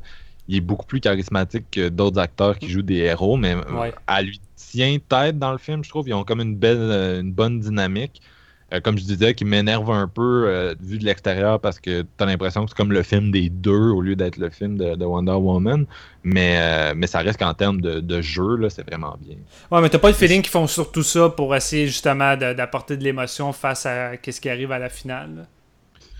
il 0.49 0.55
est 0.57 0.61
beaucoup 0.61 0.85
plus 0.85 1.01
charismatique 1.01 1.65
que 1.71 1.89
d'autres 1.89 2.19
acteurs 2.19 2.57
qui 2.57 2.69
jouent 2.69 2.81
des 2.81 2.95
héros, 2.99 3.35
mais 3.38 3.53
euh, 3.55 3.61
Ouais. 3.81 3.93
elle 4.07 4.27
lui 4.27 4.39
tient 4.55 4.97
tête 5.09 5.38
dans 5.39 5.51
le 5.51 5.57
film, 5.57 5.83
je 5.83 5.89
trouve. 5.89 6.07
Ils 6.07 6.13
ont 6.13 6.23
comme 6.23 6.39
une 6.41 6.55
belle, 6.55 7.19
une 7.21 7.33
bonne 7.33 7.59
dynamique. 7.59 8.21
Euh, 8.74 8.82
comme 8.82 8.97
je 8.97 9.05
disais, 9.05 9.34
qui 9.34 9.45
m'énerve 9.45 9.89
un 9.91 10.09
peu 10.09 10.43
euh, 10.47 10.76
vu 10.82 10.97
de 10.97 11.05
l'extérieur 11.05 11.61
parce 11.61 11.80
que 11.80 12.05
t'as 12.18 12.26
l'impression 12.26 12.65
que 12.65 12.72
c'est 12.72 12.76
comme 12.76 12.91
le 12.91 13.01
film 13.01 13.32
des 13.32 13.49
deux 13.49 13.72
au 13.91 14.01
lieu 14.01 14.18
d'être 14.18 14.36
le 14.38 14.49
film 14.49 14.78
de, 14.78 14.95
de 14.95 15.05
Wonder 15.05 15.32
Woman. 15.32 15.86
Mais, 16.24 16.57
euh, 16.59 16.93
mais 16.95 17.07
ça 17.07 17.20
reste 17.20 17.39
qu'en 17.39 17.53
termes 17.53 17.80
de, 17.80 18.01
de 18.01 18.22
jeu, 18.22 18.57
là, 18.57 18.70
c'est 18.70 18.86
vraiment 18.86 19.15
bien. 19.22 19.38
Ouais, 19.72 19.82
mais 19.82 19.89
t'as 19.89 19.99
pas 19.99 20.09
le 20.09 20.13
feeling 20.15 20.41
qu'ils 20.41 20.51
font 20.51 20.68
surtout 20.68 21.03
ça 21.03 21.30
pour 21.30 21.55
essayer 21.55 21.88
justement 21.88 22.36
d'apporter 22.36 22.97
de 22.97 23.03
l'émotion 23.05 23.53
face 23.53 23.86
à 23.86 24.11
ce 24.22 24.41
qui 24.41 24.49
arrive 24.49 24.74
à 24.74 24.80
la 24.80 24.89
finale. 24.89 25.47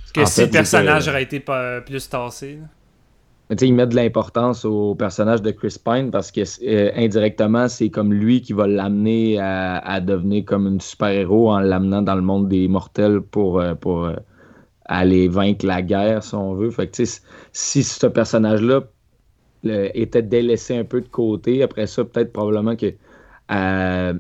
Parce 0.02 0.12
que 0.14 0.22
En 0.22 0.26
si 0.26 0.36
fait, 0.36 0.46
le 0.46 0.52
personnage 0.52 1.08
aurait 1.10 1.24
été 1.24 1.42
pas 1.42 1.82
plus 1.82 2.08
tassé. 2.08 2.60
là. 2.62 2.68
Mais 3.50 3.56
ils 3.56 3.74
mettent 3.74 3.90
de 3.90 3.96
l'importance 3.96 4.66
au 4.66 4.94
personnage 4.96 5.42
de 5.42 5.52
Chris 5.52 5.78
Pine 5.84 6.12
parce 6.12 6.32
que 6.32 6.42
euh, 6.42 6.92
indirectement, 6.96 7.70
c'est 7.70 7.90
comme 7.90 8.14
lui 8.14 8.42
qui 8.42 8.54
va 8.54 8.68
l'amener 8.68 9.40
à, 9.40 9.78
à 9.78 10.02
devenir 10.02 10.44
comme 10.46 10.68
une 10.68 10.82
super-héros 10.82 11.52
en 11.52 11.60
l'amenant 11.60 12.02
dans 12.02 12.16
le 12.16 12.22
monde 12.22 12.50
des 12.50 12.68
mortels 12.68 13.22
pour, 13.22 13.60
euh, 13.60 13.74
pour 13.74 14.06
euh, 14.06 14.16
aller 14.86 15.28
vaincre 15.30 15.66
la 15.66 15.82
guerre, 15.82 16.24
si 16.24 16.36
on 16.36 16.56
veut. 16.56 16.72
Fait 16.72 16.88
que 16.88 17.04
si 17.54 17.84
ce 17.84 18.08
personnage-là 18.08 18.82
était 19.64 20.22
délaissé 20.22 20.78
un 20.78 20.84
peu 20.84 21.02
de 21.02 21.08
côté, 21.08 21.64
après 21.64 21.88
ça, 21.88 22.04
peut-être 22.06 22.34
probablement 22.34 22.76
que 22.76 22.94
euh, 23.52 24.14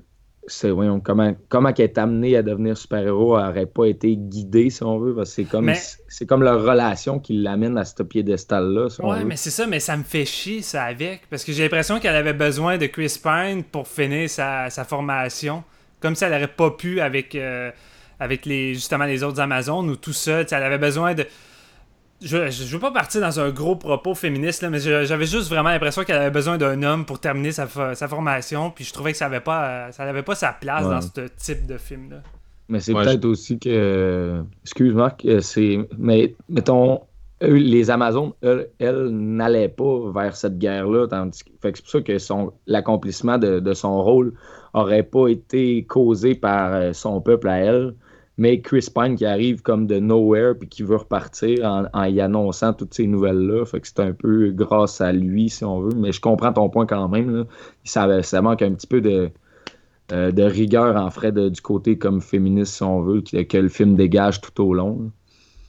c'est 0.47 0.69
voyons, 0.71 0.99
comment, 1.01 1.35
comment 1.49 1.73
qu'elle 1.73 1.87
est 1.89 1.97
amenée 1.97 2.35
à 2.37 2.41
devenir 2.41 2.77
super-héros 2.77 3.37
n'aurait 3.37 3.65
pas 3.65 3.85
été 3.85 4.15
guidée, 4.15 4.69
si 4.69 4.81
on 4.83 4.97
veut. 4.97 5.13
parce 5.13 5.29
que 5.29 5.35
C'est 5.35 5.43
comme, 5.43 5.65
Mais- 5.65 5.79
c'est 6.07 6.25
comme 6.25 6.41
leur 6.41 6.63
relation 6.63 7.19
qui 7.19 7.33
l'amène 7.37 7.77
à 7.77 7.85
ce 7.85 8.01
piédestal-là. 8.03 8.89
si 8.89 9.01
Ouais, 9.01 9.23
mais 9.25 9.35
c'est 9.35 9.49
ça, 9.51 9.67
mais 9.67 9.79
ça 9.79 9.95
me 9.97 10.03
fait 10.03 10.25
chier 10.25 10.61
ça 10.61 10.83
avec. 10.83 11.29
Parce 11.29 11.43
que 11.43 11.51
j'ai 11.51 11.63
l'impression 11.63 11.99
qu'elle 11.99 12.15
avait 12.15 12.33
besoin 12.33 12.77
de 12.77 12.85
Chris 12.87 13.19
Pine 13.21 13.63
pour 13.63 13.87
finir 13.87 14.29
sa, 14.29 14.69
sa 14.69 14.83
formation. 14.85 15.63
Comme 15.99 16.15
si 16.15 16.23
elle 16.23 16.31
n'aurait 16.31 16.47
pas 16.47 16.71
pu 16.71 17.01
avec, 17.01 17.35
euh, 17.35 17.71
avec 18.19 18.45
les, 18.45 18.73
justement 18.73 19.05
les 19.05 19.23
autres 19.23 19.39
Amazones 19.39 19.89
ou 19.89 19.95
tout 19.95 20.13
ça. 20.13 20.41
Elle 20.41 20.63
avait 20.63 20.77
besoin 20.77 21.13
de. 21.13 21.25
Je, 22.21 22.49
je, 22.49 22.63
je 22.63 22.73
veux 22.73 22.79
pas 22.79 22.91
partir 22.91 23.21
dans 23.21 23.39
un 23.39 23.51
gros 23.51 23.75
propos 23.75 24.15
féministe, 24.15 24.63
là, 24.63 24.69
mais 24.71 24.79
j'avais 24.79 25.25
juste 25.27 25.49
vraiment 25.49 25.69
l'impression 25.69 26.03
qu'elle 26.03 26.17
avait 26.17 26.31
besoin 26.31 26.57
d'un 26.57 26.81
homme 26.81 27.05
pour 27.05 27.19
terminer 27.19 27.51
sa, 27.51 27.67
sa 27.93 28.07
formation. 28.07 28.71
Puis 28.71 28.85
je 28.85 28.93
trouvais 28.93 29.11
que 29.11 29.17
ça 29.19 29.27
avait 29.27 29.39
pas, 29.39 29.67
euh, 29.67 29.91
ça 29.91 30.03
avait 30.03 30.23
pas 30.23 30.33
sa 30.35 30.51
place 30.51 30.83
Ouais. 30.83 30.89
dans 30.95 31.01
ce 31.01 31.27
type 31.37 31.67
de 31.67 31.77
film-là. 31.77 32.17
Mais 32.69 32.79
c'est 32.79 32.93
Ouais, 32.93 33.03
peut-être 33.03 33.25
aussi 33.25 33.59
que. 33.59 34.41
Excuse 34.63 34.93
Marc, 34.93 35.23
euh, 35.25 35.41
c'est. 35.41 35.77
Mais 35.97 36.33
mettons, 36.49 37.01
eux, 37.43 37.53
les 37.53 37.89
Amazones, 37.91 38.31
elles, 38.41 38.67
elles 38.79 39.09
n'allaient 39.09 39.69
pas 39.69 40.11
vers 40.13 40.35
cette 40.35 40.57
guerre-là. 40.57 41.07
Tandis... 41.07 41.43
que- 41.43 41.49
Fait 41.61 41.71
que 41.71 41.77
c'est 41.77 41.83
pour 41.83 41.91
ça 41.91 42.01
que 42.01 42.17
son... 42.17 42.51
l'accomplissement 42.65 43.37
de, 43.37 43.59
de 43.59 43.73
son 43.73 44.01
rôle 44.03 44.33
aurait 44.73 45.03
pas 45.03 45.27
été 45.27 45.85
causé 45.85 46.33
par 46.35 46.73
euh, 46.73 46.93
son 46.93 47.21
peuple 47.21 47.47
à 47.47 47.59
elle. 47.59 47.93
Mais 48.37 48.61
Chris 48.61 48.87
Pine 48.93 49.15
qui 49.15 49.25
arrive 49.25 49.61
comme 49.61 49.87
de 49.87 49.99
nowhere 49.99 50.53
puis 50.59 50.69
qui 50.69 50.83
veut 50.83 50.97
repartir 50.97 51.87
en, 51.93 52.03
y 52.03 52.21
annonçant 52.21 52.73
toutes 52.73 52.93
ces 52.93 53.07
nouvelles-là. 53.07 53.65
Fait 53.65 53.81
que 53.81 53.87
c'est 53.87 53.99
un 53.99 54.13
peu 54.13 54.51
grâce 54.51 55.01
à 55.01 55.11
lui, 55.11 55.49
si 55.49 55.65
on 55.65 55.81
veut. 55.81 55.95
Mais 55.95 56.11
je 56.11 56.21
comprends 56.21 56.53
ton 56.53 56.69
point 56.69 56.85
quand 56.85 57.09
même. 57.09 57.35
Là. 57.35 57.43
Ça, 57.83 58.41
manque 58.41 58.61
un 58.61 58.73
petit 58.73 58.87
peu 58.87 59.01
de, 59.01 59.31
euh, 60.11 60.31
rigueur 60.37 60.95
en 60.95 61.09
frais 61.09 61.31
du 61.31 61.61
côté 61.61 61.97
comme 61.97 62.21
féministe, 62.21 62.75
si 62.75 62.83
on 62.83 63.01
veut, 63.01 63.21
que 63.21 63.57
le 63.57 63.69
film 63.69 63.95
dégage 63.95 64.39
tout 64.41 64.63
au 64.63 64.73
long. 64.73 65.11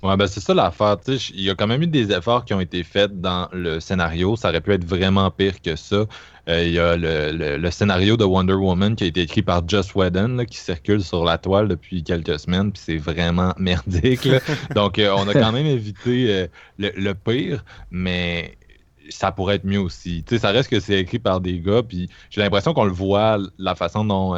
Ouais, 0.01 0.17
ben 0.17 0.29
c'est 0.29 0.39
ça 0.41 0.55
l'affaire. 0.55 0.97
Il 1.09 1.41
y 1.41 1.51
a 1.51 1.57
quand 1.57 1.67
même 1.67 1.83
eu 1.83 1.89
des 1.89 2.13
efforts 2.13 2.45
qui 2.45 2.55
ont 2.55 2.61
été 2.61 2.85
faits 2.85 3.21
dans 3.21 3.49
le 3.53 3.81
scénario. 3.81 4.37
Ça 4.37 4.51
aurait 4.51 4.61
pu 4.61 4.73
être 4.73 4.85
vraiment 4.85 5.29
pire 5.33 5.61
que 5.61 5.75
ça. 5.75 6.07
Euh, 6.49 6.65
Il 6.65 6.73
y 6.73 6.79
a 6.79 6.97
le, 6.97 7.33
le- 7.33 7.57
le 7.59 7.71
scénario 7.73 8.17
de 8.17 8.23
Wonder 8.25 8.53
Woman 8.55 8.95
qui 8.95 9.03
a 9.05 9.07
été 9.09 9.23
écrit 9.23 9.43
par 9.43 9.69
Joss 9.69 9.93
Whedon, 9.97 10.45
qui 10.49 10.59
circule 10.59 11.03
sur 11.03 11.25
la 11.25 11.37
toile 11.37 11.67
depuis 11.67 12.05
quelques 12.05 12.39
semaines, 12.39 12.71
puis 12.73 12.81
c'est 12.85 12.97
vraiment 12.97 13.53
merdique. 13.59 14.29
Donc, 14.73 15.01
euh, 15.01 15.13
on 15.17 15.27
a 15.27 15.35
quand 15.35 15.51
même 15.51 15.67
évité 15.67 16.33
euh, 16.33 16.47
le, 16.79 16.91
le 16.97 17.15
pire, 17.15 17.65
mais 17.91 18.57
ça 19.11 19.33
pourrait 19.33 19.57
être 19.57 19.65
mieux 19.65 19.81
aussi. 19.81 20.23
Tu 20.25 20.35
sais, 20.37 20.41
ça 20.43 20.51
reste 20.51 20.69
que 20.71 20.81
c'est 20.81 21.01
écrit 21.01 21.19
par 21.19 21.41
des 21.41 21.61
gars, 21.61 21.83
puis 21.83 22.09
j'ai 22.31 22.41
l'impression 22.41 22.73
qu'on 22.75 22.85
le 22.85 22.93
voit, 22.93 23.39
la 23.59 23.75
façon 23.75 24.05
dont 24.05 24.35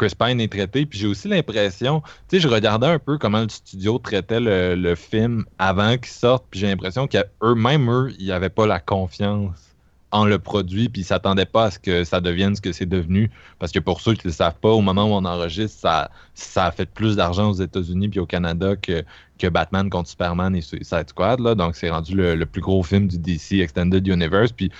Chris 0.00 0.14
Pine 0.18 0.40
est 0.40 0.50
traité, 0.50 0.86
puis 0.86 0.98
j'ai 0.98 1.06
aussi 1.06 1.28
l'impression 1.28 2.00
tu 2.00 2.36
sais, 2.36 2.40
je 2.40 2.48
regardais 2.48 2.86
un 2.86 2.98
peu 2.98 3.18
comment 3.18 3.42
le 3.42 3.50
studio 3.50 3.98
traitait 3.98 4.40
le, 4.40 4.74
le 4.74 4.94
film 4.94 5.44
avant 5.58 5.96
qu'il 5.98 6.06
sorte, 6.06 6.46
puis 6.50 6.60
j'ai 6.60 6.68
l'impression 6.68 7.06
qu'eux-mêmes, 7.06 7.90
eux, 7.90 8.12
ils 8.18 8.28
n'avaient 8.28 8.48
pas 8.48 8.66
la 8.66 8.80
confiance 8.80 9.70
en 10.12 10.24
le 10.24 10.38
produit, 10.38 10.88
puis 10.88 11.02
ils 11.02 11.04
s'attendaient 11.04 11.44
pas 11.46 11.64
à 11.64 11.70
ce 11.70 11.78
que 11.78 12.04
ça 12.04 12.20
devienne 12.20 12.56
ce 12.56 12.60
que 12.60 12.72
c'est 12.72 12.86
devenu. 12.86 13.30
Parce 13.58 13.72
que 13.72 13.78
pour 13.78 14.00
ceux 14.00 14.14
qui 14.14 14.26
ne 14.26 14.30
le 14.30 14.34
savent 14.34 14.58
pas, 14.58 14.70
au 14.70 14.80
moment 14.80 15.04
où 15.04 15.12
on 15.12 15.24
enregistre, 15.24 15.78
ça, 15.78 16.10
ça 16.34 16.66
a 16.66 16.72
fait 16.72 16.88
plus 16.88 17.16
d'argent 17.16 17.50
aux 17.50 17.54
États-Unis 17.54 18.08
puis 18.08 18.18
au 18.18 18.26
Canada 18.26 18.74
que, 18.76 19.04
que 19.38 19.46
Batman 19.46 19.88
contre 19.88 20.08
Superman 20.08 20.56
et 20.56 20.62
Suicide 20.62 21.08
Squad. 21.08 21.40
Là. 21.40 21.54
Donc, 21.54 21.76
c'est 21.76 21.90
rendu 21.90 22.16
le, 22.16 22.34
le 22.34 22.46
plus 22.46 22.60
gros 22.60 22.82
film 22.82 23.06
du 23.06 23.18
DC 23.18 23.60
Extended 23.60 24.06
Universe. 24.06 24.50
Puis, 24.50 24.72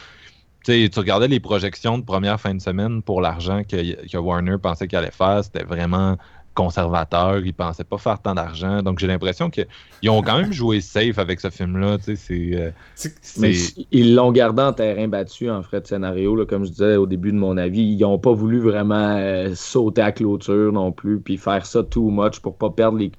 tu 0.64 0.72
sais, 0.72 0.88
tu 0.88 0.98
regardais 0.98 1.28
les 1.28 1.40
projections 1.40 1.98
de 1.98 2.04
première 2.04 2.40
fin 2.40 2.54
de 2.54 2.60
semaine 2.60 3.02
pour 3.02 3.20
l'argent 3.20 3.62
que, 3.64 4.06
que 4.06 4.16
Warner 4.16 4.56
pensait 4.58 4.88
qu'il 4.88 4.98
allait 4.98 5.10
faire, 5.10 5.42
c'était 5.42 5.64
vraiment 5.64 6.16
conservateur, 6.54 7.38
ils 7.38 7.54
pensaient 7.54 7.84
pas 7.84 7.98
faire 7.98 8.20
tant 8.20 8.34
d'argent. 8.34 8.82
Donc 8.82 8.98
j'ai 8.98 9.06
l'impression 9.06 9.50
qu'ils 9.50 10.10
ont 10.10 10.22
quand 10.22 10.38
même 10.38 10.52
joué 10.52 10.80
safe 10.80 11.18
avec 11.18 11.40
ce 11.40 11.48
film-là. 11.48 11.98
Tu 11.98 12.16
sais, 12.16 12.72
c'est, 12.94 13.44
euh, 13.46 13.82
ils 13.92 14.14
l'ont 14.14 14.32
gardé 14.32 14.62
en 14.62 14.72
terrain 14.72 15.08
battu 15.08 15.48
en 15.50 15.62
frais 15.62 15.80
de 15.80 15.86
scénario, 15.86 16.36
là, 16.36 16.44
comme 16.44 16.64
je 16.64 16.70
disais 16.70 16.96
au 16.96 17.06
début 17.06 17.32
de 17.32 17.38
mon 17.38 17.56
avis. 17.56 17.82
Ils 17.82 18.00
n'ont 18.00 18.18
pas 18.18 18.32
voulu 18.32 18.58
vraiment 18.58 19.16
euh, 19.16 19.54
sauter 19.54 20.02
à 20.02 20.12
clôture 20.12 20.72
non 20.72 20.92
plus, 20.92 21.20
puis 21.20 21.36
faire 21.36 21.64
ça 21.64 21.82
too 21.82 22.10
much 22.10 22.40
pour 22.40 22.56
pas 22.56 22.70
perdre 22.70 22.98
les 22.98 23.12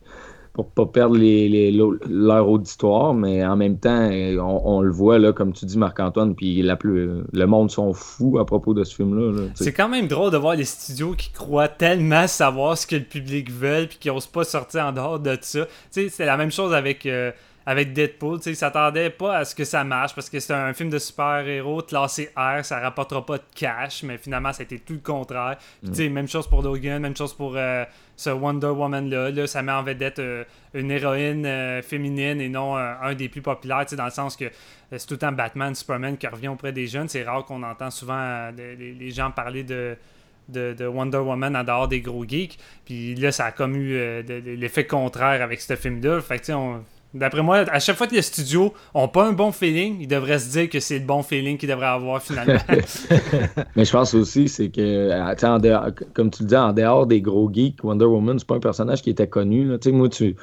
pour 0.53 0.69
pas 0.69 0.85
perdre 0.85 1.17
leur 2.09 2.49
auditoire, 2.49 3.13
mais 3.13 3.45
en 3.45 3.55
même 3.55 3.77
temps, 3.77 4.09
on, 4.11 4.81
le 4.81 4.91
voit, 4.91 5.17
là, 5.17 5.31
comme 5.31 5.53
tu 5.53 5.65
dis, 5.65 5.77
Marc-Antoine, 5.77 6.35
puis 6.35 6.61
la 6.61 6.75
plus, 6.75 7.23
le 7.31 7.45
monde 7.45 7.71
sont 7.71 7.93
fous 7.93 8.37
à 8.37 8.45
propos 8.45 8.73
de 8.73 8.83
ce 8.83 8.95
film-là. 8.95 9.47
C'est 9.55 9.71
quand 9.71 9.87
même 9.87 10.07
drôle 10.07 10.31
de 10.31 10.37
voir 10.37 10.55
les 10.55 10.65
studios 10.65 11.13
qui 11.13 11.31
croient 11.31 11.69
tellement 11.69 12.27
savoir 12.27 12.77
ce 12.77 12.85
que 12.85 12.97
le 12.97 13.03
public 13.03 13.49
veut 13.49 13.85
puis 13.87 13.97
qui 13.97 14.09
osent 14.09 14.27
pas 14.27 14.43
sortir 14.43 14.85
en 14.85 14.91
dehors 14.91 15.19
de 15.19 15.37
ça. 15.39 15.65
Tu 15.65 15.71
sais, 15.91 16.09
c'est 16.09 16.25
la 16.25 16.35
même 16.35 16.51
chose 16.51 16.73
avec, 16.73 17.05
euh, 17.05 17.31
avec 17.65 17.93
Deadpool. 17.93 18.37
Tu 18.39 18.43
sais, 18.45 18.49
ils 18.51 18.55
s'attendaient 18.55 19.09
pas 19.09 19.37
à 19.37 19.45
ce 19.45 19.53
que 19.55 19.63
ça 19.63 19.83
marche 19.83 20.15
parce 20.15 20.29
que 20.29 20.39
c'est 20.39 20.53
un 20.53 20.73
film 20.73 20.89
de 20.89 20.97
super-héros 20.99 21.81
classé 21.83 22.29
R, 22.35 22.63
ça 22.65 22.79
rapportera 22.79 23.25
pas 23.25 23.37
de 23.37 23.43
cash, 23.55 24.03
mais 24.03 24.17
finalement, 24.17 24.51
ça 24.53 24.61
a 24.61 24.63
été 24.63 24.79
tout 24.79 24.93
le 24.93 24.99
contraire. 24.99 25.57
Puis, 25.81 25.91
tu 25.91 25.95
sais, 25.97 26.09
même 26.09 26.27
chose 26.27 26.47
pour 26.47 26.61
Logan, 26.61 27.01
même 27.01 27.15
chose 27.15 27.33
pour 27.33 27.53
euh, 27.55 27.85
ce 28.15 28.29
Wonder 28.31 28.67
Woman-là. 28.67 29.29
Là, 29.31 29.47
ça 29.47 29.61
met 29.61 29.71
en 29.71 29.83
vedette 29.83 30.19
euh, 30.19 30.43
une 30.73 30.89
héroïne 30.91 31.45
euh, 31.45 31.81
féminine 31.81 32.41
et 32.41 32.49
non 32.49 32.77
euh, 32.77 32.93
un 33.01 33.13
des 33.13 33.29
plus 33.29 33.41
populaires, 33.41 33.81
tu 33.85 33.89
sais, 33.91 33.95
dans 33.95 34.05
le 34.05 34.11
sens 34.11 34.35
que 34.35 34.45
c'est 34.91 35.07
tout 35.07 35.13
le 35.13 35.19
temps 35.19 35.31
Batman, 35.31 35.73
Superman 35.75 36.17
qui 36.17 36.27
revient 36.27 36.49
auprès 36.49 36.71
des 36.73 36.87
jeunes. 36.87 37.07
C'est 37.07 37.23
rare 37.23 37.45
qu'on 37.45 37.63
entend 37.63 37.91
souvent 37.91 38.49
les- 38.57 39.11
gens 39.11 39.31
parler 39.31 39.63
de 39.63 39.95
de, 40.49 40.73
de 40.77 40.85
Wonder 40.85 41.19
Woman 41.19 41.55
en 41.55 41.63
dehors 41.63 41.87
des 41.87 42.01
gros 42.01 42.25
geeks. 42.27 42.57
Puis 42.83 43.15
là, 43.15 43.31
ça 43.31 43.45
a 43.45 43.51
comme 43.51 43.75
eu 43.75 43.93
euh, 43.95 44.21
l'effet 44.57 44.85
contraire 44.85 45.41
avec 45.41 45.61
ce 45.61 45.75
film-là. 45.77 46.19
Fait 46.19 46.35
que, 46.35 46.39
tu 46.41 46.45
sais, 46.47 46.53
on- 46.53 46.83
D'après 47.13 47.41
moi, 47.41 47.57
à 47.69 47.79
chaque 47.79 47.97
fois 47.97 48.07
que 48.07 48.15
les 48.15 48.21
studios 48.21 48.73
ont 48.93 49.07
pas 49.09 49.25
un 49.27 49.33
bon 49.33 49.51
feeling, 49.51 49.97
ils 49.99 50.07
devraient 50.07 50.39
se 50.39 50.49
dire 50.51 50.69
que 50.69 50.79
c'est 50.79 50.99
le 50.99 51.05
bon 51.05 51.23
feeling 51.23 51.57
qu'ils 51.57 51.67
devraient 51.69 51.85
avoir 51.87 52.21
finalement. 52.23 52.59
Mais 53.75 53.83
je 53.85 53.91
pense 53.91 54.13
aussi, 54.13 54.47
c'est 54.47 54.69
que, 54.69 54.79
euh, 54.81 55.33
en 55.43 55.57
dehors- 55.59 55.89
comme 56.13 56.29
tu 56.31 56.43
le 56.43 56.47
dis, 56.49 56.55
en 56.55 56.71
dehors 56.73 57.05
des 57.07 57.21
gros 57.21 57.51
geeks, 57.51 57.83
Wonder 57.83 58.05
Woman, 58.05 58.39
c'est 58.39 58.47
pas 58.47 58.55
un 58.55 58.59
personnage 58.61 59.01
qui 59.01 59.09
était 59.09 59.27
connu. 59.27 59.65
là. 59.65 59.77
Tu 59.77 59.89
sais, 59.89 59.95
moi, 59.95 60.07
tu. 60.09 60.35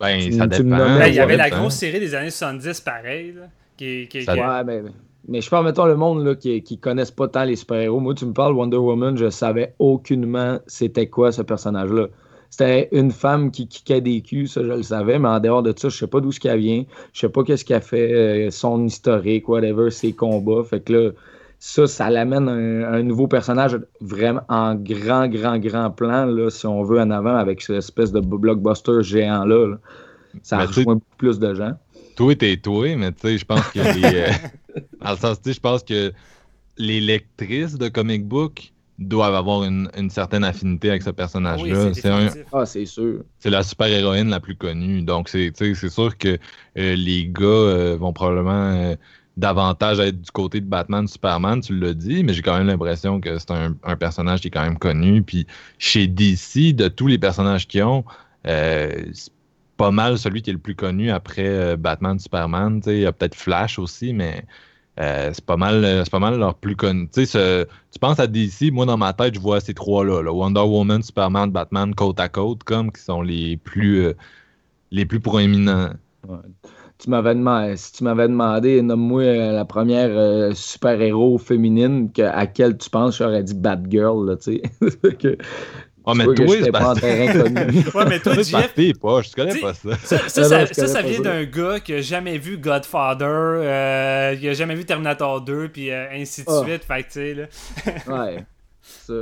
ben, 0.00 0.18
tu- 0.20 0.32
ça 0.32 0.48
tu 0.48 0.62
me 0.62 0.70
dépend. 0.70 0.84
nommais- 0.84 0.98
Ben, 1.00 1.06
il 1.08 1.14
y 1.14 1.20
avait 1.20 1.36
la 1.36 1.50
grosse 1.50 1.74
série 1.74 2.00
des 2.00 2.14
années 2.14 2.30
70, 2.30 2.80
pareil. 2.80 3.32
là, 3.32 3.42
qui, 3.76 4.08
qui- 4.08 4.24
Ça 4.24 4.34
qui- 4.34 4.40
Ouais, 4.40 4.64
mais, 4.64 4.82
mais 5.28 5.40
je 5.42 5.50
parle, 5.50 5.66
mettons, 5.66 5.84
le 5.84 5.96
monde 5.96 6.24
là, 6.24 6.34
qui, 6.34 6.62
qui 6.62 6.78
connaissent 6.78 7.10
pas 7.10 7.28
tant 7.28 7.44
les 7.44 7.56
super-héros. 7.56 8.00
Moi, 8.00 8.14
tu 8.14 8.24
me 8.24 8.32
parles 8.32 8.54
Wonder 8.54 8.78
Woman, 8.78 9.16
je 9.18 9.28
savais 9.28 9.74
aucunement 9.78 10.58
c'était 10.66 11.08
quoi 11.08 11.30
ce 11.32 11.42
personnage-là. 11.42 12.06
C'était 12.58 12.88
une 12.92 13.10
femme 13.10 13.50
qui 13.50 13.68
kickait 13.68 14.00
des 14.00 14.22
culs, 14.22 14.48
ça 14.48 14.62
je 14.62 14.68
le 14.68 14.82
savais, 14.82 15.18
mais 15.18 15.28
en 15.28 15.40
dehors 15.40 15.62
de 15.62 15.74
ça, 15.76 15.90
je 15.90 15.96
sais 15.98 16.06
pas 16.06 16.20
d'où 16.20 16.32
ce 16.32 16.40
qu'elle 16.40 16.58
vient, 16.58 16.84
je 17.12 17.20
sais 17.20 17.28
pas 17.28 17.44
qu'est-ce 17.44 17.66
qu'elle 17.66 17.82
fait, 17.82 18.14
euh, 18.14 18.50
son 18.50 18.86
historique, 18.86 19.46
whatever, 19.46 19.90
ses 19.90 20.14
combats. 20.14 20.64
Fait 20.64 20.80
que 20.80 20.90
là, 20.90 21.10
ça, 21.58 21.86
ça 21.86 22.08
l'amène 22.08 22.48
un, 22.48 22.94
un 22.94 23.02
nouveau 23.02 23.28
personnage 23.28 23.78
vraiment 24.00 24.40
en 24.48 24.74
grand, 24.74 25.28
grand, 25.28 25.58
grand 25.58 25.90
plan, 25.90 26.24
là, 26.24 26.48
si 26.48 26.66
on 26.66 26.82
veut, 26.82 26.98
en 26.98 27.10
avant, 27.10 27.36
avec 27.36 27.60
cette 27.60 27.76
espèce 27.76 28.10
de 28.10 28.20
blockbuster 28.20 29.02
géant-là. 29.02 29.66
là. 29.66 29.76
Ça 30.42 30.56
Mais 30.56 30.64
rejoint 30.64 30.98
plus 31.18 31.38
de 31.38 31.52
gens. 31.52 31.72
Toi, 32.16 32.36
t'es 32.36 32.56
toi, 32.56 32.96
mais 32.96 33.12
tu 33.12 33.20
sais, 33.20 33.36
je 33.36 33.44
pense 33.44 33.68
que 33.68 33.80
les, 33.80 34.02
euh, 34.14 34.80
dans 35.02 35.10
le 35.10 35.16
sens, 35.18 35.42
tu 35.42 35.50
sais, 35.50 35.56
je 35.56 35.60
pense 35.60 35.82
que 35.82 36.10
les 36.78 37.00
lectrices 37.00 37.76
de 37.76 37.88
comic 37.88 38.26
book 38.26 38.72
doivent 38.98 39.34
avoir 39.34 39.64
une, 39.64 39.90
une 39.96 40.10
certaine 40.10 40.44
affinité 40.44 40.90
avec 40.90 41.02
ce 41.02 41.10
oui, 41.10 41.16
personnage-là. 41.16 41.94
c'est 41.94 42.08
un. 42.08 42.28
Ah, 42.52 42.66
c'est 42.66 42.86
sûr. 42.86 43.22
c'est 43.38 43.50
la 43.50 43.62
super-héroïne 43.62 44.30
la 44.30 44.40
plus 44.40 44.56
connue. 44.56 45.02
Donc, 45.02 45.28
c'est 45.28 45.52
tu 45.56 45.66
sais, 45.66 45.74
c'est 45.74 45.90
sûr 45.90 46.16
que 46.16 46.38
euh, 46.78 46.96
les 46.96 47.26
gars 47.26 47.44
euh, 47.44 47.96
vont 47.98 48.12
probablement 48.12 48.72
euh, 48.72 48.96
davantage 49.36 50.00
être 50.00 50.20
du 50.20 50.30
côté 50.30 50.60
de 50.60 50.66
Batman, 50.66 51.06
Superman, 51.06 51.60
tu 51.60 51.78
l'as 51.78 51.94
dit, 51.94 52.24
mais 52.24 52.32
j'ai 52.32 52.42
quand 52.42 52.56
même 52.56 52.66
l'impression 52.66 53.20
que 53.20 53.38
c'est 53.38 53.50
un, 53.50 53.96
personnage 53.96 54.40
qui 54.40 54.48
est 54.48 54.50
quand 54.50 54.62
même 54.62 54.78
connu. 54.78 55.22
Puis 55.22 55.46
chez 55.78 56.06
DC, 56.06 56.74
de 56.74 56.88
tous 56.88 57.06
les 57.06 57.18
personnages 57.18 57.68
qu'ils 57.68 57.82
ont, 57.82 58.04
euh, 58.46 58.90
c'est 59.12 59.32
pas 59.76 59.90
mal 59.90 60.18
celui 60.18 60.40
qui 60.40 60.50
est 60.50 60.54
le 60.54 60.58
plus 60.58 60.74
connu 60.74 61.10
après 61.10 61.46
euh, 61.46 61.76
Batman, 61.76 62.18
Superman. 62.18 62.80
Il 62.86 63.00
y 63.00 63.06
a 63.06 63.12
peut-être 63.12 63.34
Flash 63.34 63.78
aussi, 63.78 64.14
mais 64.14 64.46
euh, 65.00 65.30
c'est 65.32 65.44
pas 65.44 65.56
mal 65.56 66.02
c'est 66.04 66.10
pas 66.10 66.18
mal 66.18 66.38
leur 66.38 66.54
plus 66.54 66.76
connu. 66.76 67.08
Tu 67.12 67.28
penses 68.00 68.20
à 68.20 68.26
DC, 68.26 68.72
moi 68.72 68.86
dans 68.86 68.96
ma 68.96 69.12
tête, 69.12 69.34
je 69.34 69.40
vois 69.40 69.60
ces 69.60 69.74
trois-là. 69.74 70.32
Wonder 70.32 70.60
Woman, 70.60 71.02
Superman, 71.02 71.50
Batman, 71.50 71.94
côte 71.94 72.20
à 72.20 72.28
côte, 72.28 72.64
comme 72.64 72.92
qui 72.92 73.02
sont 73.02 73.22
les 73.22 73.56
plus 73.56 74.12
les 74.90 75.06
plus 75.06 75.20
proéminents 75.20 75.90
tu 76.98 77.10
m'avais 77.10 77.34
demandé, 77.34 77.76
si 77.76 77.92
tu 77.92 78.04
m'avais 78.04 78.28
demandé, 78.28 78.80
nomme-moi 78.82 79.22
euh, 79.22 79.52
la 79.52 79.64
première 79.64 80.10
euh, 80.10 80.52
super-héros 80.54 81.38
féminine 81.38 82.10
à 82.18 82.36
laquelle 82.36 82.78
tu 82.78 82.88
penses, 82.88 83.18
j'aurais 83.18 83.42
dit 83.42 83.54
Batgirl, 83.54 84.26
là, 84.26 84.36
tu 84.36 84.60
sais. 84.60 84.62
Oh, 86.08 86.14
mais 86.14 86.24
toi, 86.24 86.46
c'est 86.62 86.70
pas 86.70 86.94
ouais, 86.94 88.04
mais 88.08 88.20
toi, 88.20 88.34
Jeff. 88.36 88.74
pas, 89.00 89.22
je 89.22 89.32
connais 89.34 89.60
pas 89.60 89.74
ça. 89.74 89.96
Ça, 89.96 90.28
ça, 90.28 90.66
ça, 90.66 90.86
ça, 90.86 91.02
vient 91.02 91.20
d'un 91.20 91.42
gars 91.42 91.80
qui 91.80 91.94
a 91.94 92.00
jamais 92.00 92.38
vu 92.38 92.58
Godfather, 92.58 93.26
euh, 93.26 94.36
qui 94.36 94.48
a 94.48 94.52
jamais 94.52 94.76
vu 94.76 94.84
Terminator 94.84 95.40
2, 95.40 95.68
puis 95.68 95.90
euh, 95.90 96.06
ainsi 96.12 96.44
de 96.44 96.48
ah. 96.48 96.62
suite. 96.64 96.84
Fait 96.84 97.02
que, 97.02 97.08
tu 97.08 97.12
sais, 97.12 97.34
là. 97.34 97.46
ouais, 98.24 98.44
ça. 98.82 99.14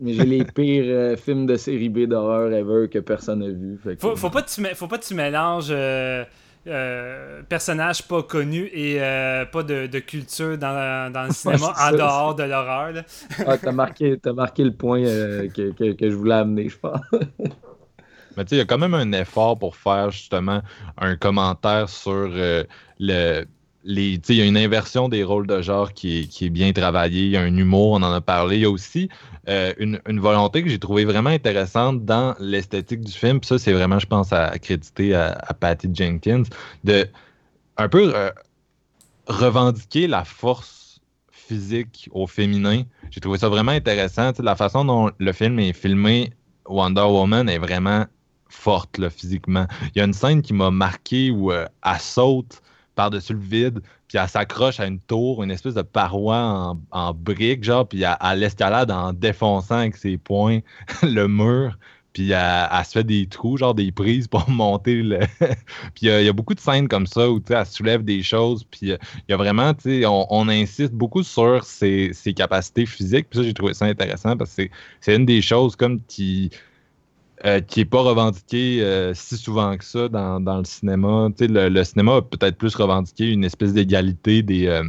Mais 0.00 0.14
j'ai 0.14 0.24
les 0.24 0.44
pires 0.44 1.16
films 1.16 1.46
de 1.46 1.54
série 1.54 1.88
B 1.88 2.08
d'horreur 2.08 2.52
ever 2.52 2.88
que 2.88 2.98
personne 2.98 3.38
n'a 3.38 3.48
vu. 3.48 3.78
Faut, 4.00 4.16
faut, 4.16 4.30
pas 4.30 4.42
que 4.42 4.50
tu, 4.50 4.64
faut 4.74 4.88
pas 4.88 4.98
que 4.98 5.04
tu 5.04 5.14
mélanges 5.14 5.68
euh, 5.70 6.24
personnage 6.64 8.06
pas 8.06 8.22
connu 8.22 8.70
et 8.72 9.02
euh, 9.02 9.44
pas 9.46 9.62
de, 9.62 9.98
culture 9.98 10.56
dans, 10.58 11.12
dans 11.12 11.24
le 11.24 11.32
cinéma 11.32 11.72
en 11.78 11.90
dehors 11.92 12.34
de 12.34 12.44
l'horreur. 12.44 12.92
ah, 13.46 13.58
t'as 13.62 13.72
marqué, 13.72 14.18
as 14.24 14.32
marqué 14.32 14.64
le 14.64 14.72
point 14.72 15.02
euh, 15.02 15.48
que, 15.48 15.92
que, 15.92 16.10
je 16.10 16.14
voulais 16.14 16.36
amener, 16.36 16.68
je 16.68 16.78
pense. 16.78 17.00
Mais 18.36 18.44
tu 18.44 18.50
sais, 18.50 18.56
il 18.56 18.58
y 18.58 18.62
a 18.62 18.64
quand 18.64 18.78
même 18.78 18.94
un 18.94 19.12
effort 19.12 19.58
pour 19.58 19.76
faire 19.76 20.10
justement 20.10 20.62
un 20.96 21.16
commentaire 21.16 21.90
sur 21.90 22.28
le 22.98 23.44
il 23.84 24.36
y 24.36 24.40
a 24.40 24.44
une 24.44 24.56
inversion 24.56 25.08
des 25.08 25.24
rôles 25.24 25.46
de 25.46 25.60
genre 25.60 25.92
qui 25.92 26.28
est, 26.40 26.50
bien 26.50 26.72
travaillée. 26.72 27.24
Il 27.24 27.30
y 27.30 27.36
a 27.36 27.42
un 27.42 27.56
humour, 27.56 27.92
on 27.92 28.02
en 28.02 28.12
a 28.12 28.20
parlé. 28.20 28.56
Il 28.56 28.62
y 28.62 28.64
a 28.64 28.70
aussi 28.70 29.08
euh, 29.48 29.72
une, 29.78 30.00
volonté 30.20 30.62
que 30.62 30.68
j'ai 30.68 30.78
trouvée 30.78 31.04
vraiment 31.04 31.30
intéressante 31.30 32.04
dans 32.04 32.34
l'esthétique 32.38 33.00
du 33.00 33.12
film. 33.12 33.40
Ça, 33.42 33.58
c'est 33.58 33.72
vraiment, 33.72 33.98
je 33.98 34.06
pense, 34.06 34.32
à, 34.32 34.58
créditer 34.58 35.14
à, 35.14 35.54
Patty 35.58 35.88
Jenkins, 35.92 36.44
de 36.84 37.08
un 37.76 37.88
peu 37.88 38.12
euh, 38.14 38.30
revendiquer 39.26 40.06
la 40.06 40.24
force 40.24 41.00
physique 41.30 42.08
au 42.12 42.26
féminin. 42.26 42.82
J'ai 43.10 43.20
trouvé 43.20 43.38
ça 43.38 43.48
vraiment 43.48 43.72
intéressant. 43.72 44.32
la 44.38 44.56
façon 44.56 44.84
dont 44.84 45.10
le 45.18 45.32
film 45.32 45.58
est 45.58 45.72
filmé, 45.72 46.32
Wonder 46.68 47.02
Woman, 47.02 47.48
est 47.48 47.58
vraiment 47.58 48.06
forte 48.48 49.08
physiquement. 49.08 49.66
Il 49.94 49.98
y 49.98 50.00
a 50.02 50.04
une 50.04 50.12
scène 50.12 50.42
qui 50.42 50.52
m'a 50.52 50.70
marqué 50.70 51.30
où 51.30 51.50
euh, 51.50 51.66
elle 51.84 51.98
saute 51.98 52.62
par-dessus 52.94 53.34
le 53.34 53.40
vide, 53.40 53.80
puis 54.08 54.18
elle 54.18 54.28
s'accroche 54.28 54.80
à 54.80 54.86
une 54.86 55.00
tour, 55.00 55.42
une 55.42 55.50
espèce 55.50 55.74
de 55.74 55.82
paroi 55.82 56.76
en, 56.90 57.14
briques, 57.14 57.64
genre, 57.64 57.86
puis 57.88 58.02
elle, 58.02 58.38
l'escalade 58.38 58.90
en 58.90 59.12
défonçant 59.12 59.78
avec 59.78 59.96
ses 59.96 60.18
poings 60.18 60.60
le 61.02 61.26
mur, 61.28 61.78
puis 62.12 62.30
elle, 62.32 62.84
se 62.84 62.92
fait 62.92 63.04
des 63.04 63.26
trous, 63.26 63.56
genre 63.56 63.74
des 63.74 63.90
prises 63.90 64.28
pour 64.28 64.48
monter 64.50 65.02
le. 65.02 65.20
puis 65.94 66.06
il 66.06 66.24
y, 66.24 66.28
a 66.28 66.32
beaucoup 66.32 66.54
de 66.54 66.60
scènes 66.60 66.88
comme 66.88 67.06
ça 67.06 67.30
où 67.30 67.40
elle 67.48 67.66
soulève 67.66 68.04
des 68.04 68.22
choses, 68.22 68.64
puis 68.64 68.90
il 68.90 68.98
y 69.28 69.32
a 69.32 69.36
vraiment, 69.36 69.72
tu 69.74 70.02
sais, 70.02 70.06
on, 70.06 70.48
insiste 70.48 70.92
beaucoup 70.92 71.22
sur 71.22 71.64
ses, 71.64 72.12
ses 72.12 72.34
capacités 72.34 72.84
physiques, 72.84 73.28
puis 73.30 73.38
ça, 73.38 73.44
j'ai 73.44 73.54
trouvé 73.54 73.74
ça 73.74 73.86
intéressant 73.86 74.36
parce 74.36 74.54
que 74.54 74.68
c'est 75.00 75.16
une 75.16 75.26
des 75.26 75.40
choses 75.40 75.76
comme 75.76 76.00
qui 76.02 76.50
euh, 77.44 77.60
qui 77.60 77.80
n'est 77.80 77.86
pas 77.86 78.00
revendiqué 78.00 78.82
euh, 78.82 79.14
si 79.14 79.36
souvent 79.36 79.76
que 79.76 79.84
ça 79.84 80.08
dans, 80.08 80.38
le 80.38 80.64
cinéma. 80.64 81.28
Le, 81.40 81.68
le, 81.68 81.84
cinéma 81.84 82.16
a 82.16 82.22
peut-être 82.22 82.56
plus 82.56 82.74
revendiqué 82.76 83.30
une 83.30 83.44
espèce 83.44 83.72
d'égalité 83.72 84.42
des. 84.42 84.68
Euh, 84.68 84.84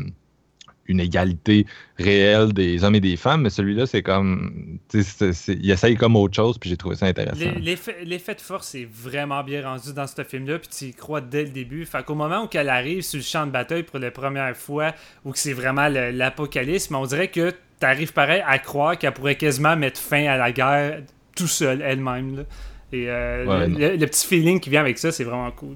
une 0.85 0.99
égalité 0.99 1.65
réelle 1.97 2.51
des 2.51 2.83
hommes 2.83 2.95
et 2.95 2.99
des 2.99 3.15
femmes, 3.15 3.43
mais 3.43 3.49
celui-là, 3.49 3.85
c'est 3.85 4.01
comme. 4.01 4.79
il 4.93 5.71
essaye 5.71 5.95
comme 5.95 6.15
autre 6.15 6.35
chose, 6.35 6.57
puis 6.57 6.69
j'ai 6.69 6.77
trouvé 6.77 6.95
ça 6.95 7.05
intéressant. 7.05 7.39
L'effet 7.59 8.35
de 8.35 8.41
force 8.41 8.75
est 8.75 8.87
vraiment 8.91 9.43
bien 9.43 9.67
rendu 9.67 9.93
dans 9.93 10.05
ce 10.07 10.23
film-là, 10.23 10.59
puis 10.59 10.67
tu 10.67 10.85
y 10.85 10.93
crois 10.93 11.21
dès 11.21 11.43
le 11.43 11.49
début. 11.49 11.85
Fait 11.85 12.03
qu'au 12.03 12.15
moment 12.15 12.43
où 12.43 12.49
elle 12.53 12.69
arrive 12.69 13.01
sur 13.01 13.17
le 13.17 13.23
champ 13.23 13.45
de 13.47 13.51
bataille 13.51 13.83
pour 13.83 13.97
la 13.97 14.11
première 14.11 14.55
fois, 14.55 14.93
où 15.25 15.31
c'est 15.33 15.53
vraiment 15.53 15.87
l'apocalypse, 15.87 16.89
on 16.91 17.05
dirait 17.05 17.29
que 17.29 17.51
tu 17.51 17.85
arrives 17.85 18.13
pareil 18.13 18.43
à 18.45 18.59
croire 18.59 18.97
qu'elle 18.97 19.13
pourrait 19.13 19.35
quasiment 19.35 19.75
mettre 19.75 19.99
fin 19.99 20.25
à 20.25 20.37
la 20.37 20.51
guerre 20.51 21.01
tout 21.35 21.47
seul, 21.47 21.81
elle-même. 21.81 22.45
Et 22.91 23.09
euh, 23.09 23.67
le, 23.67 24.05
petit 24.05 24.27
feeling 24.27 24.59
qui 24.59 24.69
vient 24.69 24.81
avec 24.81 24.97
ça, 24.97 25.11
c'est 25.11 25.23
vraiment 25.23 25.51
cool. 25.51 25.75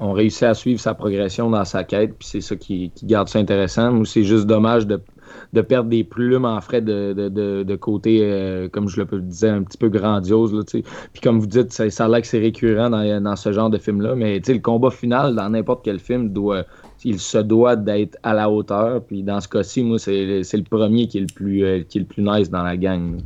On 0.00 0.12
réussit 0.12 0.44
à 0.44 0.54
suivre 0.54 0.78
sa 0.78 0.94
progression 0.94 1.50
dans 1.50 1.64
sa 1.64 1.82
quête, 1.82 2.14
puis 2.18 2.28
c'est 2.28 2.40
ça 2.40 2.54
qui, 2.54 2.92
garde 3.02 3.28
ça 3.28 3.38
intéressant. 3.38 3.92
Ou 3.96 4.04
c'est 4.04 4.22
juste 4.22 4.46
dommage 4.46 4.86
de, 4.86 5.00
perdre 5.62 5.88
des 5.88 6.04
plumes 6.04 6.44
en 6.44 6.60
frais 6.60 6.82
de, 6.82 7.76
côté, 7.76 8.20
euh, 8.22 8.68
comme 8.68 8.88
je 8.88 9.00
le 9.00 9.20
disais, 9.22 9.48
un 9.48 9.62
petit 9.62 9.78
peu 9.78 9.88
grandiose. 9.88 10.54
Là, 10.54 10.62
puis 10.64 11.20
comme 11.22 11.40
vous 11.40 11.46
dites, 11.46 11.72
ça, 11.72 11.88
ça 11.90 12.04
a 12.04 12.08
l'air 12.08 12.20
que 12.20 12.26
c'est 12.26 12.38
récurrent 12.38 12.90
dans, 12.90 13.36
ce 13.36 13.52
genre 13.52 13.70
de 13.70 13.78
film-là, 13.78 14.14
mais 14.14 14.40
le 14.46 14.58
combat 14.58 14.90
final 14.90 15.34
dans 15.34 15.48
n'importe 15.48 15.84
quel 15.84 15.98
film 15.98 16.28
doit 16.28 16.64
il 17.04 17.20
se 17.20 17.38
doit 17.38 17.76
d'être 17.76 18.18
à 18.22 18.34
la 18.34 18.50
hauteur. 18.50 19.02
Puis 19.04 19.22
dans 19.22 19.40
ce 19.40 19.48
cas-ci, 19.48 19.82
moi, 19.82 19.98
c'est 19.98 20.12
le 20.14 20.62
premier 20.62 21.06
qui 21.08 21.18
est 21.18 21.22
le 21.22 21.34
plus, 21.34 21.64
euh, 21.64 21.82
qui 21.88 21.98
est 21.98 22.00
le 22.02 22.06
plus 22.06 22.22
nice 22.22 22.50
dans 22.50 22.62
la 22.62 22.76
gang. 22.76 23.18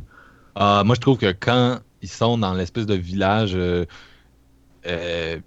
Ah, 0.55 0.83
moi, 0.85 0.95
je 0.95 1.01
trouve 1.01 1.17
que 1.17 1.31
quand 1.31 1.79
ils 2.01 2.09
sont 2.09 2.37
dans 2.37 2.53
l'espèce 2.53 2.85
de 2.85 2.95
village. 2.95 3.53
Euh, 3.55 3.85
euh, 4.85 5.39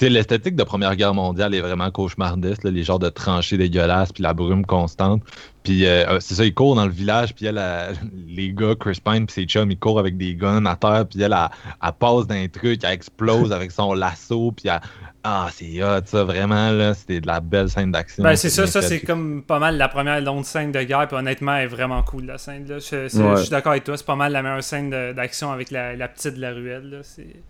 l'esthétique 0.00 0.56
de 0.56 0.64
Première 0.64 0.96
Guerre 0.96 1.14
mondiale 1.14 1.54
est 1.54 1.60
vraiment 1.60 1.90
cauchemardiste, 1.90 2.64
les 2.64 2.82
genres 2.82 2.98
de 2.98 3.08
tranchées 3.08 3.56
dégueulasses, 3.56 4.12
puis 4.12 4.22
la 4.22 4.34
brume 4.34 4.66
constante. 4.66 5.22
Puis 5.62 5.86
euh, 5.86 6.20
c'est 6.20 6.34
ça, 6.34 6.44
ils 6.44 6.52
courent 6.52 6.74
dans 6.74 6.84
le 6.84 6.92
village, 6.92 7.34
puis 7.34 7.46
elle, 7.46 7.60
les 8.28 8.52
gars, 8.52 8.74
Chris 8.78 9.00
Pine 9.02 9.26
puis 9.26 9.34
ses 9.34 9.44
chums, 9.44 9.70
ils 9.70 9.78
courent 9.78 9.98
avec 9.98 10.16
des 10.16 10.34
guns 10.34 10.66
à 10.66 10.76
terre, 10.76 11.06
puis 11.08 11.22
elle, 11.22 11.34
elle, 11.34 11.92
passe 11.98 12.26
d'un 12.26 12.46
truc, 12.48 12.80
elle 12.84 12.92
explose 12.92 13.52
avec 13.52 13.70
son 13.70 13.94
lasso, 13.94 14.52
puis 14.52 14.68
elle, 14.68 14.80
ah, 15.26 15.48
c'est 15.50 15.82
hot, 15.82 16.02
ça, 16.04 16.22
vraiment, 16.22 16.70
là. 16.70 16.92
C'était 16.92 17.20
de 17.22 17.26
la 17.26 17.40
belle 17.40 17.70
scène 17.70 17.90
d'action. 17.90 18.22
Ben, 18.22 18.36
c'est 18.36 18.50
ça, 18.50 18.66
ça, 18.66 18.82
c'est 18.82 19.00
comme 19.00 19.42
pas 19.42 19.58
mal 19.58 19.78
la 19.78 19.88
première 19.88 20.20
longue 20.20 20.44
scène 20.44 20.70
de 20.70 20.82
guerre, 20.82 21.08
puis 21.08 21.16
honnêtement, 21.16 21.54
elle 21.54 21.64
est 21.64 21.68
vraiment 21.68 22.02
cool, 22.02 22.26
la 22.26 22.36
scène, 22.36 22.68
là. 22.68 22.78
Je, 22.78 23.08
suis 23.08 23.50
d'accord 23.50 23.72
avec 23.72 23.84
toi, 23.84 23.96
c'est 23.96 24.04
pas 24.04 24.16
mal 24.16 24.32
la 24.32 24.42
meilleure 24.42 24.62
scène 24.62 24.90
d'action 24.90 25.50
avec 25.50 25.70
la, 25.70 26.08
petite 26.08 26.34
de 26.34 26.40
la 26.40 26.50
ruelle, 26.50 26.90
là. 26.90 26.98
C'est 27.02 27.42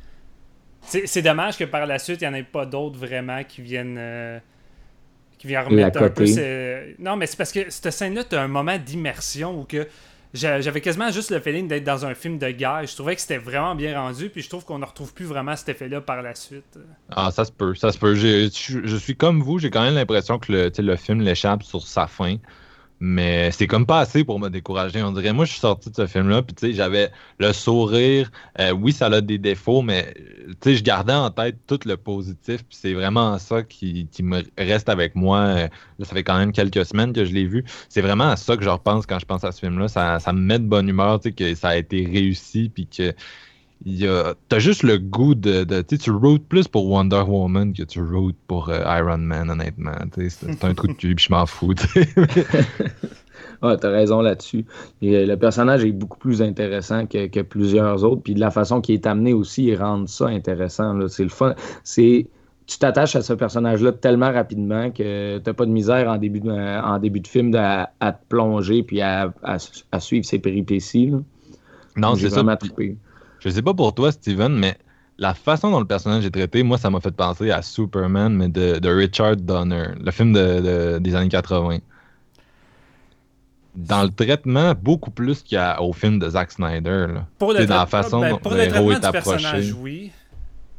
dommage 1.22 1.56
que 1.58 1.64
par 1.64 1.86
la 1.86 1.98
suite, 1.98 2.20
il 2.22 2.28
n'y 2.28 2.34
en 2.34 2.38
ait 2.38 2.42
pas 2.42 2.66
d'autres 2.66 2.98
vraiment 2.98 3.42
qui 3.44 3.62
viennent. 3.62 3.96
Euh, 3.98 4.38
qui 5.38 5.46
viennent 5.48 5.66
remettre 5.66 6.02
un 6.02 6.10
peu. 6.10 6.24
Non, 6.98 7.16
mais 7.16 7.26
c'est 7.26 7.36
parce 7.36 7.52
que 7.52 7.70
cette 7.70 7.90
scène-là, 7.90 8.24
tu 8.24 8.36
as 8.36 8.42
un 8.42 8.48
moment 8.48 8.78
d'immersion 8.78 9.60
où 9.60 9.64
que 9.64 9.86
j'avais 10.32 10.80
quasiment 10.80 11.10
juste 11.10 11.30
le 11.30 11.38
feeling 11.38 11.68
d'être 11.68 11.84
dans 11.84 12.04
un 12.04 12.14
film 12.14 12.38
de 12.38 12.50
guerre. 12.50 12.84
Je 12.86 12.94
trouvais 12.94 13.14
que 13.14 13.20
c'était 13.20 13.38
vraiment 13.38 13.74
bien 13.74 14.00
rendu, 14.00 14.30
puis 14.30 14.42
je 14.42 14.48
trouve 14.48 14.64
qu'on 14.64 14.78
ne 14.78 14.84
retrouve 14.84 15.14
plus 15.14 15.26
vraiment 15.26 15.54
cet 15.54 15.68
effet-là 15.68 16.00
par 16.00 16.22
la 16.22 16.34
suite. 16.34 16.78
Ah, 17.10 17.30
ça 17.30 17.44
se 17.44 17.52
peut, 17.52 17.74
ça 17.74 17.92
se 17.92 17.98
peut. 17.98 18.14
Je, 18.14 18.48
je 18.50 18.96
suis 18.96 19.16
comme 19.16 19.42
vous, 19.42 19.58
j'ai 19.58 19.70
quand 19.70 19.82
même 19.82 19.94
l'impression 19.94 20.38
que 20.38 20.50
le, 20.50 20.72
le 20.76 20.96
film 20.96 21.20
l'échappe 21.20 21.62
sur 21.62 21.86
sa 21.86 22.06
fin. 22.06 22.36
Mais 23.00 23.50
c'est 23.50 23.66
comme 23.66 23.86
pas 23.86 24.00
assez 24.00 24.24
pour 24.24 24.38
me 24.38 24.48
décourager. 24.48 25.02
On 25.02 25.12
dirait, 25.12 25.32
moi, 25.32 25.44
je 25.44 25.52
suis 25.52 25.60
sorti 25.60 25.90
de 25.90 25.94
ce 25.94 26.06
film-là, 26.06 26.42
puis 26.42 26.54
tu 26.54 26.66
sais, 26.66 26.72
j'avais 26.72 27.10
le 27.38 27.52
sourire. 27.52 28.30
Euh, 28.60 28.70
oui, 28.72 28.92
ça 28.92 29.06
a 29.06 29.20
des 29.20 29.38
défauts, 29.38 29.82
mais 29.82 30.14
tu 30.14 30.70
sais, 30.70 30.76
je 30.76 30.82
gardais 30.82 31.12
en 31.12 31.30
tête 31.30 31.58
tout 31.66 31.80
le 31.84 31.96
positif, 31.96 32.64
puis 32.64 32.78
c'est 32.80 32.94
vraiment 32.94 33.38
ça 33.38 33.62
qui, 33.62 34.08
me 34.20 34.42
reste 34.56 34.88
avec 34.88 35.16
moi. 35.16 35.38
Euh, 35.40 35.68
là, 35.98 36.04
ça 36.04 36.14
fait 36.14 36.24
quand 36.24 36.38
même 36.38 36.52
quelques 36.52 36.86
semaines 36.86 37.12
que 37.12 37.24
je 37.24 37.32
l'ai 37.32 37.46
vu. 37.46 37.64
C'est 37.88 38.00
vraiment 38.00 38.30
à 38.30 38.36
ça 38.36 38.56
que 38.56 38.64
je 38.64 38.70
repense 38.70 39.06
quand 39.06 39.18
je 39.18 39.26
pense 39.26 39.44
à 39.44 39.52
ce 39.52 39.60
film-là. 39.60 39.88
Ça, 39.88 40.20
ça 40.20 40.32
me 40.32 40.40
met 40.40 40.58
de 40.58 40.66
bonne 40.66 40.88
humeur, 40.88 41.20
tu 41.20 41.28
sais, 41.28 41.34
que 41.34 41.54
ça 41.54 41.70
a 41.70 41.76
été 41.76 42.06
réussi, 42.06 42.70
puis 42.72 42.86
que 42.86 43.12
T'as 44.48 44.58
juste 44.58 44.82
le 44.82 44.98
goût 44.98 45.34
de. 45.34 45.82
tu 45.82 46.10
routes 46.10 46.46
plus 46.46 46.68
pour 46.68 46.88
Wonder 46.88 47.22
Woman 47.26 47.72
que 47.72 47.82
tu 47.82 48.02
routes 48.02 48.36
pour 48.46 48.70
euh, 48.70 48.80
Iron 48.98 49.18
Man, 49.18 49.50
honnêtement. 49.50 49.92
C'est 50.16 50.64
un 50.64 50.74
truc 50.74 50.92
de 50.92 50.96
cul, 50.96 51.16
je 51.18 51.30
m'en 51.30 51.44
fous. 51.44 51.74
ouais, 53.62 53.76
t'as 53.76 53.90
raison 53.90 54.20
là-dessus. 54.22 54.64
Euh, 55.02 55.26
le 55.26 55.36
personnage 55.36 55.84
est 55.84 55.92
beaucoup 55.92 56.18
plus 56.18 56.40
intéressant 56.40 57.06
que, 57.06 57.42
plusieurs 57.42 58.04
autres. 58.04 58.22
Puis 58.22 58.34
de 58.34 58.40
la 58.40 58.50
façon 58.50 58.80
qu'il 58.80 58.94
est 58.94 59.06
amené 59.06 59.34
aussi, 59.34 59.64
il 59.64 59.76
rend 59.76 60.06
ça 60.06 60.26
intéressant. 60.26 61.06
C'est 61.08 61.24
le 61.24 61.28
fun. 61.28 61.54
C'est 61.82 62.26
tu 62.66 62.78
t'attaches 62.78 63.16
à 63.16 63.20
ce 63.20 63.34
personnage-là 63.34 63.92
tellement 63.92 64.32
rapidement 64.32 64.90
que 64.90 65.36
t'as 65.38 65.52
pas 65.52 65.66
de 65.66 65.70
misère 65.70 66.08
en 66.08 66.16
début 66.16 66.40
de, 66.40 66.50
en 66.50 66.98
début 66.98 67.20
de 67.20 67.28
film 67.28 67.54
à, 67.54 67.90
te 68.00 68.28
plonger 68.30 68.82
puis 68.82 69.02
à, 69.02 69.32
suivre 69.98 70.24
ses 70.24 70.38
péripéties. 70.38 71.12
Non, 71.96 72.14
c'est 72.14 72.30
ça. 72.30 72.42
Je 73.44 73.50
sais 73.50 73.62
pas 73.62 73.74
pour 73.74 73.94
toi, 73.94 74.10
Steven, 74.10 74.56
mais 74.56 74.76
la 75.18 75.34
façon 75.34 75.70
dont 75.70 75.80
le 75.80 75.86
personnage 75.86 76.24
est 76.24 76.30
traité, 76.30 76.62
moi, 76.62 76.78
ça 76.78 76.90
m'a 76.90 77.00
fait 77.00 77.14
penser 77.14 77.50
à 77.50 77.62
Superman, 77.62 78.34
mais 78.34 78.48
de, 78.48 78.78
de 78.78 78.88
Richard 78.88 79.36
Donner, 79.36 79.88
le 80.00 80.10
film 80.10 80.32
de, 80.32 80.60
de- 80.60 80.98
des 80.98 81.14
années 81.14 81.28
80. 81.28 81.78
Dans 83.76 84.04
le 84.04 84.10
traitement, 84.10 84.72
beaucoup 84.80 85.10
plus 85.10 85.42
qu'au 85.42 85.92
film 85.92 86.20
de 86.20 86.28
Zack 86.30 86.52
Snyder. 86.52 87.06
Là. 87.12 87.26
Pour 87.38 87.52
le, 87.52 87.66
dans 87.66 87.74
la 87.76 87.86
façon 87.86 88.20
ben, 88.20 88.30
dont 88.30 88.38
pour 88.38 88.52
le 88.52 88.58
le 88.58 88.62
héros 88.64 88.72
traitement 88.72 88.90
est 88.96 89.00
du 89.00 89.06
approché. 89.06 89.30
personnage, 89.42 89.72
oui. 89.78 90.12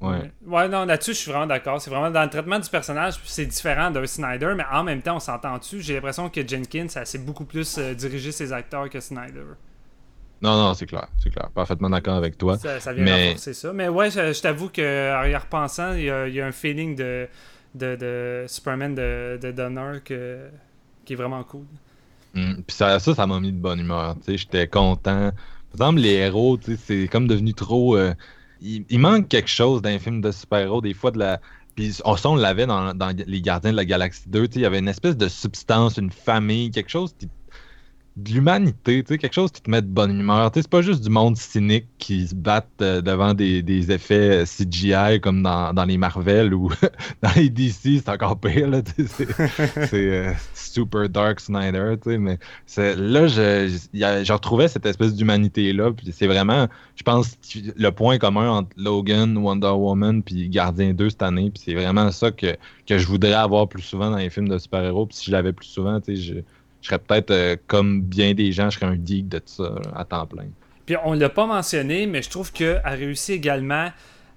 Ouais. 0.01 0.31
Ouais, 0.45 0.67
non, 0.69 0.85
là-dessus, 0.85 1.13
je 1.13 1.17
suis 1.19 1.31
vraiment 1.31 1.47
d'accord. 1.47 1.81
C'est 1.81 1.89
vraiment 1.89 2.11
dans 2.11 2.23
le 2.23 2.29
traitement 2.29 2.59
du 2.59 2.69
personnage, 2.69 3.15
c'est 3.25 3.45
différent 3.45 3.91
d'un 3.91 4.05
Snyder, 4.05 4.53
mais 4.55 4.63
en 4.71 4.83
même 4.83 5.01
temps, 5.01 5.17
on 5.17 5.19
s'entend 5.19 5.57
dessus. 5.57 5.81
J'ai 5.81 5.95
l'impression 5.95 6.29
que 6.29 6.45
Jenkins 6.47 6.87
a 6.95 6.99
assez 6.99 7.17
beaucoup 7.17 7.45
plus 7.45 7.77
euh, 7.77 7.93
dirigé 7.93 8.31
ses 8.31 8.53
acteurs 8.53 8.89
que 8.89 8.99
Snyder. 8.99 9.43
Non, 10.45 10.57
non, 10.57 10.73
c'est 10.73 10.85
clair, 10.85 11.07
c'est 11.21 11.29
clair. 11.29 11.49
Parfaitement 11.53 11.89
d'accord 11.89 12.15
avec 12.15 12.37
toi. 12.37 12.57
Ça, 12.57 12.79
ça 12.79 12.93
vient 12.93 13.03
Mais- 13.03 13.27
renforcer 13.29 13.53
ça. 13.53 13.73
Mais 13.73 13.87
ouais, 13.87 14.09
je, 14.11 14.31
je 14.33 14.41
t'avoue 14.41 14.69
qu'en 14.69 15.23
y 15.25 15.35
repensant, 15.35 15.93
il 15.93 16.03
y, 16.03 16.09
a, 16.09 16.27
il 16.27 16.33
y 16.35 16.41
a 16.41 16.45
un 16.47 16.51
feeling 16.51 16.95
de, 16.95 17.27
de, 17.73 17.95
de 17.95 18.45
Superman 18.47 18.93
de, 18.95 19.37
de 19.41 19.51
Donner 19.51 19.99
que, 20.03 20.47
qui 21.03 21.13
est 21.13 21.15
vraiment 21.15 21.43
cool. 21.43 21.65
Mm. 22.33 22.55
Puis 22.67 22.75
ça, 22.75 22.99
ça, 22.99 23.15
ça 23.15 23.25
m'a 23.27 23.39
mis 23.39 23.51
de 23.51 23.57
bonne 23.57 23.79
humeur. 23.79 24.15
J'étais 24.27 24.67
content. 24.67 25.31
Par 25.77 25.89
exemple, 25.89 25.99
les 26.01 26.13
héros, 26.13 26.57
c'est 26.85 27.07
comme 27.07 27.27
devenu 27.27 27.53
trop. 27.53 27.97
euh, 27.97 28.13
il, 28.61 28.85
il 28.89 28.99
manque 28.99 29.27
quelque 29.27 29.49
chose 29.49 29.81
d'un 29.81 29.99
film 29.99 30.21
de 30.21 30.31
super-héros, 30.31 30.81
des 30.81 30.93
fois 30.93 31.11
de 31.11 31.19
la. 31.19 31.41
Puis 31.75 31.97
on, 32.05 32.15
on 32.25 32.35
l'avait 32.35 32.65
dans, 32.65 32.93
dans 32.93 33.13
Les 33.27 33.41
Gardiens 33.41 33.71
de 33.71 33.75
la 33.75 33.83
Galaxie 33.85 34.29
2. 34.29 34.47
tu 34.47 34.53
sais, 34.53 34.59
Il 34.59 34.63
y 34.63 34.65
avait 34.65 34.79
une 34.79 34.87
espèce 34.87 35.17
de 35.17 35.27
substance, 35.27 35.97
une 35.97 36.11
famille, 36.11 36.71
quelque 36.71 36.89
chose 36.89 37.13
qui. 37.19 37.27
De 38.17 38.31
l'humanité, 38.31 39.03
tu 39.03 39.13
sais, 39.13 39.17
quelque 39.17 39.33
chose 39.33 39.51
qui 39.51 39.61
te 39.61 39.69
met 39.69 39.81
de 39.81 39.87
bonne 39.87 40.17
humeur. 40.17 40.49
C'est 40.53 40.69
pas 40.69 40.81
juste 40.81 41.03
du 41.03 41.09
monde 41.09 41.35
cynique 41.35 41.87
qui 41.97 42.27
se 42.27 42.33
battent 42.33 42.81
euh, 42.81 43.01
devant 43.01 43.33
des, 43.33 43.61
des 43.61 43.91
effets 43.91 44.43
euh, 44.43 44.45
CGI 44.45 45.19
comme 45.19 45.43
dans, 45.43 45.73
dans 45.73 45.83
les 45.83 45.97
Marvel 45.97 46.53
ou 46.53 46.69
dans 47.21 47.31
les 47.35 47.49
DC, 47.49 48.01
c'est 48.03 48.09
encore 48.09 48.39
pire. 48.39 48.69
C'est 48.95 49.93
euh, 49.93 50.31
super 50.53 51.09
dark 51.09 51.39
Snyder, 51.39 51.95
tu 52.01 52.11
sais, 52.11 52.17
mais 52.17 52.37
là, 52.77 53.27
je, 53.27 53.67
je, 53.67 54.23
je 54.23 54.33
retrouvais 54.33 54.67
cette 54.67 54.85
espèce 54.85 55.13
d'humanité-là, 55.15 55.91
puis 55.91 56.07
c'est 56.11 56.27
vraiment, 56.27 56.67
je 56.95 57.03
pense, 57.03 57.37
le 57.55 57.89
point 57.91 58.17
commun 58.17 58.49
entre 58.49 58.69
Logan, 58.77 59.37
Wonder 59.37 59.67
Woman, 59.71 60.23
puis 60.23 60.49
Gardien 60.49 60.93
2 60.93 61.09
cette 61.09 61.21
année, 61.21 61.51
puis 61.51 61.63
c'est 61.65 61.73
vraiment 61.73 62.11
ça 62.11 62.31
que, 62.31 62.55
que 62.87 62.97
je 62.97 63.07
voudrais 63.07 63.33
avoir 63.33 63.67
plus 63.67 63.81
souvent 63.81 64.11
dans 64.11 64.17
les 64.17 64.29
films 64.29 64.49
de 64.49 64.57
super-héros, 64.57 65.05
puis 65.05 65.17
si 65.17 65.25
je 65.25 65.31
l'avais 65.31 65.53
plus 65.53 65.67
souvent, 65.67 65.99
tu 66.01 66.15
sais, 66.15 66.21
je, 66.21 66.33
je 66.85 66.89
serais 66.91 66.99
peut-être, 66.99 67.31
euh, 67.31 67.55
comme 67.65 68.03
bien 68.03 68.35
des 68.35 68.51
gens, 68.51 68.69
je 68.69 68.77
serais 68.77 68.85
un 68.85 68.97
geek 69.03 69.27
de 69.27 69.39
tout 69.39 69.63
ça, 69.63 69.73
à 69.95 70.05
temps 70.05 70.27
plein. 70.27 70.45
Puis 70.85 70.95
on 71.03 71.13
l'a 71.13 71.29
pas 71.29 71.47
mentionné, 71.47 72.05
mais 72.05 72.21
je 72.21 72.29
trouve 72.29 72.51
qu'elle 72.51 72.79
a 72.83 72.91
réussi 72.91 73.33
également 73.33 73.89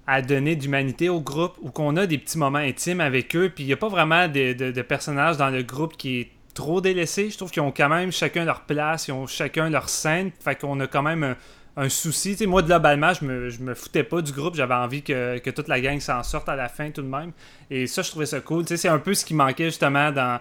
à 0.07 0.23
donner 0.23 0.55
d'humanité 0.55 1.09
au 1.09 1.21
groupe, 1.21 1.53
ou 1.61 1.69
qu'on 1.69 1.95
a 1.95 2.07
des 2.07 2.17
petits 2.17 2.39
moments 2.39 2.57
intimes 2.57 3.01
avec 3.01 3.35
eux, 3.35 3.51
puis 3.53 3.65
il 3.65 3.67
n'y 3.67 3.73
a 3.73 3.77
pas 3.77 3.87
vraiment 3.87 4.27
de, 4.27 4.81
personnages 4.81 5.37
dans 5.37 5.51
le 5.51 5.61
groupe 5.61 5.95
qui 5.95 6.21
est 6.21 6.31
trop 6.55 6.81
délaissé. 6.81 7.29
Je 7.29 7.37
trouve 7.37 7.51
qu'ils 7.51 7.61
ont 7.61 7.71
quand 7.71 7.89
même 7.89 8.11
chacun 8.11 8.45
leur 8.45 8.61
place, 8.61 9.07
ils 9.07 9.11
ont 9.11 9.27
chacun 9.27 9.69
leur 9.69 9.87
scène, 9.87 10.31
fait 10.43 10.55
qu'on 10.55 10.79
a 10.79 10.87
quand 10.87 11.03
même 11.03 11.35
un, 11.77 11.89
souci. 11.89 12.31
Tu 12.31 12.37
sais, 12.37 12.45
moi, 12.47 12.63
globalement, 12.63 13.13
je 13.13 13.25
me, 13.25 13.49
je 13.49 13.61
me 13.61 13.75
foutais 13.75 14.03
pas 14.03 14.23
du 14.23 14.31
groupe, 14.31 14.55
j'avais 14.55 14.73
envie 14.73 15.03
que, 15.03 15.37
que 15.37 15.51
toute 15.51 15.67
la 15.67 15.79
gang 15.79 15.99
s'en 15.99 16.23
sorte 16.23 16.49
à 16.49 16.55
la 16.55 16.67
fin 16.67 16.89
tout 16.89 17.03
de 17.03 17.07
même. 17.07 17.31
Et 17.69 17.85
ça, 17.85 18.01
je 18.01 18.09
trouvais 18.09 18.25
ça 18.25 18.39
cool. 18.39 18.65
C'est 18.67 18.87
un 18.87 18.97
peu 18.97 19.13
ce 19.13 19.23
qui 19.23 19.35
manquait 19.35 19.65
justement 19.65 20.11
dans 20.11 20.39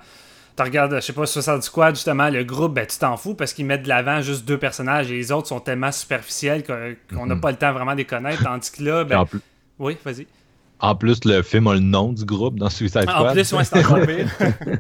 tu 0.58 0.62
regardes, 0.64 0.94
je 0.96 1.00
sais 1.00 1.12
pas, 1.12 1.24
60 1.24 1.62
Squad, 1.62 1.94
justement, 1.94 2.28
le 2.28 2.44
groupe, 2.44 2.74
ben, 2.74 2.86
tu 2.86 2.98
t'en 2.98 3.16
fous 3.16 3.34
parce 3.34 3.52
qu'ils 3.52 3.64
mettent 3.64 3.84
de 3.84 3.88
l'avant 3.88 4.20
juste 4.20 4.44
deux 4.44 4.58
personnages 4.58 5.10
et 5.10 5.14
les 5.14 5.32
autres 5.32 5.48
sont 5.48 5.60
tellement 5.60 5.92
superficiels 5.92 6.64
qu'on 6.64 7.26
n'a 7.26 7.34
Mhm. 7.36 7.40
pas 7.40 7.50
le 7.52 7.56
temps 7.56 7.72
vraiment 7.72 7.92
de 7.92 7.98
les 7.98 8.04
connaître. 8.04 8.42
Tandis 8.42 8.70
que 8.72 8.82
là, 8.82 9.04
ben, 9.04 9.24
plus, 9.24 9.40
oui, 9.78 9.96
vas-y. 10.04 10.26
en 10.80 10.94
plus, 10.94 11.24
le 11.24 11.42
film 11.42 11.66
a 11.68 11.74
le 11.74 11.80
nom 11.80 12.12
du 12.12 12.24
groupe 12.24 12.58
dans 12.58 12.68
Suicide 12.70 13.02
Squad. 13.02 13.28
En 13.28 13.32
plus, 13.32 13.52
ouais, 13.52 13.64
c'est 13.64 13.78
encore 13.84 14.00
pire. 14.06 14.28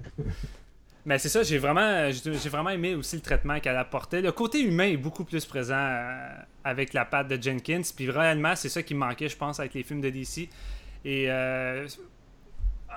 Mais 1.06 1.18
c'est 1.18 1.30
ça, 1.30 1.42
j'ai 1.42 1.56
vraiment, 1.56 2.10
j'ai 2.10 2.48
vraiment 2.50 2.68
aimé 2.68 2.94
aussi 2.94 3.16
le 3.16 3.22
traitement 3.22 3.58
qu'elle 3.60 3.76
apportait. 3.78 4.20
Le 4.20 4.30
côté 4.30 4.60
humain 4.60 4.88
est 4.88 4.96
beaucoup 4.98 5.24
plus 5.24 5.42
présent 5.46 5.74
euh, 5.78 6.28
avec 6.64 6.92
la 6.92 7.06
patte 7.06 7.28
de 7.28 7.42
Jenkins. 7.42 7.80
Puis 7.96 8.10
réellement, 8.10 8.54
c'est 8.56 8.68
ça 8.68 8.82
qui 8.82 8.92
me 8.94 8.98
manquait, 9.00 9.28
je 9.30 9.36
pense, 9.36 9.58
avec 9.58 9.72
les 9.72 9.82
films 9.84 10.02
de 10.02 10.10
DC. 10.10 10.50
Et 11.06 11.30
euh, 11.30 11.86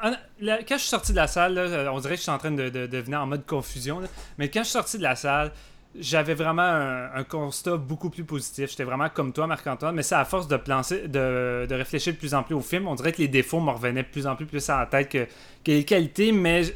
quand 0.02 0.76
je 0.76 0.78
suis 0.78 0.90
sorti 0.90 1.12
de 1.12 1.18
la 1.18 1.28
salle, 1.28 1.58
euh, 1.58 1.92
on 1.92 2.00
dirait 2.00 2.14
que 2.14 2.18
je 2.18 2.24
suis 2.24 2.32
en 2.32 2.38
train 2.38 2.52
de, 2.52 2.70
de- 2.70 2.88
de 2.88 2.98
venir 2.98 3.22
en 3.22 3.28
mode 3.28 3.46
confusion. 3.46 4.02
Mais 4.38 4.50
quand 4.50 4.60
je 4.62 4.66
suis 4.66 4.74
sorti 4.74 4.98
de 4.98 5.04
la 5.04 5.16
salle, 5.16 5.52
j'avais 6.00 6.34
vraiment 6.34 6.62
un, 6.62 7.24
constat 7.26 7.76
beaucoup 7.78 8.10
plus 8.10 8.24
positif. 8.24 8.70
J'étais 8.70 8.86
vraiment 8.86 9.10
comme 9.10 9.34
toi, 9.34 9.46
Marc-Antoine, 9.48 9.94
mais 9.94 10.04
c'est 10.04 10.16
à 10.16 10.24
force 10.26 10.48
de, 10.48 10.56
de, 10.56 11.66
de 11.68 11.76
réfléchir 11.76 12.14
de 12.14 12.18
plus 12.18 12.34
en 12.34 12.44
plus 12.44 12.56
au 12.56 12.62
film. 12.62 12.88
On 12.88 12.96
dirait 12.96 13.12
que 13.12 13.18
les 13.22 13.28
défauts 13.28 13.60
me 13.60 13.72
revenaient 13.72 14.04
de 14.04 14.08
plus 14.08 14.26
en 14.26 14.36
plus, 14.36 14.46
plus 14.46 14.70
à 14.70 14.80
la 14.80 14.86
tête 14.86 15.10
que, 15.10 15.26
que 15.66 15.72
les 15.72 15.84
qualités, 15.84 16.32
mais 16.32 16.64
je, 16.64 16.72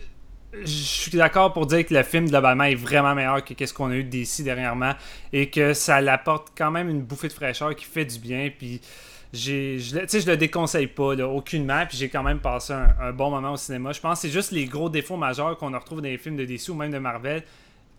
je 0.61 0.65
suis 0.67 1.11
d'accord 1.11 1.53
pour 1.53 1.65
dire 1.65 1.85
que 1.85 1.93
le 1.93 2.03
film, 2.03 2.27
globalement, 2.27 2.65
est 2.65 2.75
vraiment 2.75 3.15
meilleur 3.15 3.43
que 3.43 3.65
ce 3.65 3.73
qu'on 3.73 3.89
a 3.91 3.95
eu 3.95 4.03
d'ici 4.03 4.43
dernièrement 4.43 4.93
et 5.31 5.49
que 5.49 5.73
ça 5.73 6.01
l'apporte 6.01 6.49
quand 6.57 6.71
même 6.71 6.89
une 6.89 7.01
bouffée 7.01 7.29
de 7.29 7.33
fraîcheur 7.33 7.73
qui 7.75 7.85
fait 7.85 8.05
du 8.05 8.19
bien. 8.19 8.49
Puis 8.57 8.81
je, 9.35 9.77
je 9.77 10.29
le 10.29 10.37
déconseille 10.37 10.87
pas, 10.87 11.15
là, 11.15 11.27
aucunement. 11.27 11.85
Puis 11.87 11.97
j'ai 11.97 12.09
quand 12.09 12.23
même 12.23 12.39
passé 12.39 12.73
un, 12.73 12.89
un 12.99 13.11
bon 13.11 13.29
moment 13.29 13.53
au 13.53 13.57
cinéma. 13.57 13.91
Je 13.91 13.99
pense 13.99 14.21
que 14.21 14.27
c'est 14.27 14.33
juste 14.33 14.51
les 14.51 14.65
gros 14.65 14.89
défauts 14.89 15.17
majeurs 15.17 15.57
qu'on 15.57 15.71
retrouve 15.71 16.01
dans 16.01 16.07
les 16.07 16.17
films 16.17 16.37
de 16.37 16.45
DC 16.45 16.69
ou 16.69 16.75
même 16.75 16.91
de 16.91 16.97
Marvel 16.97 17.43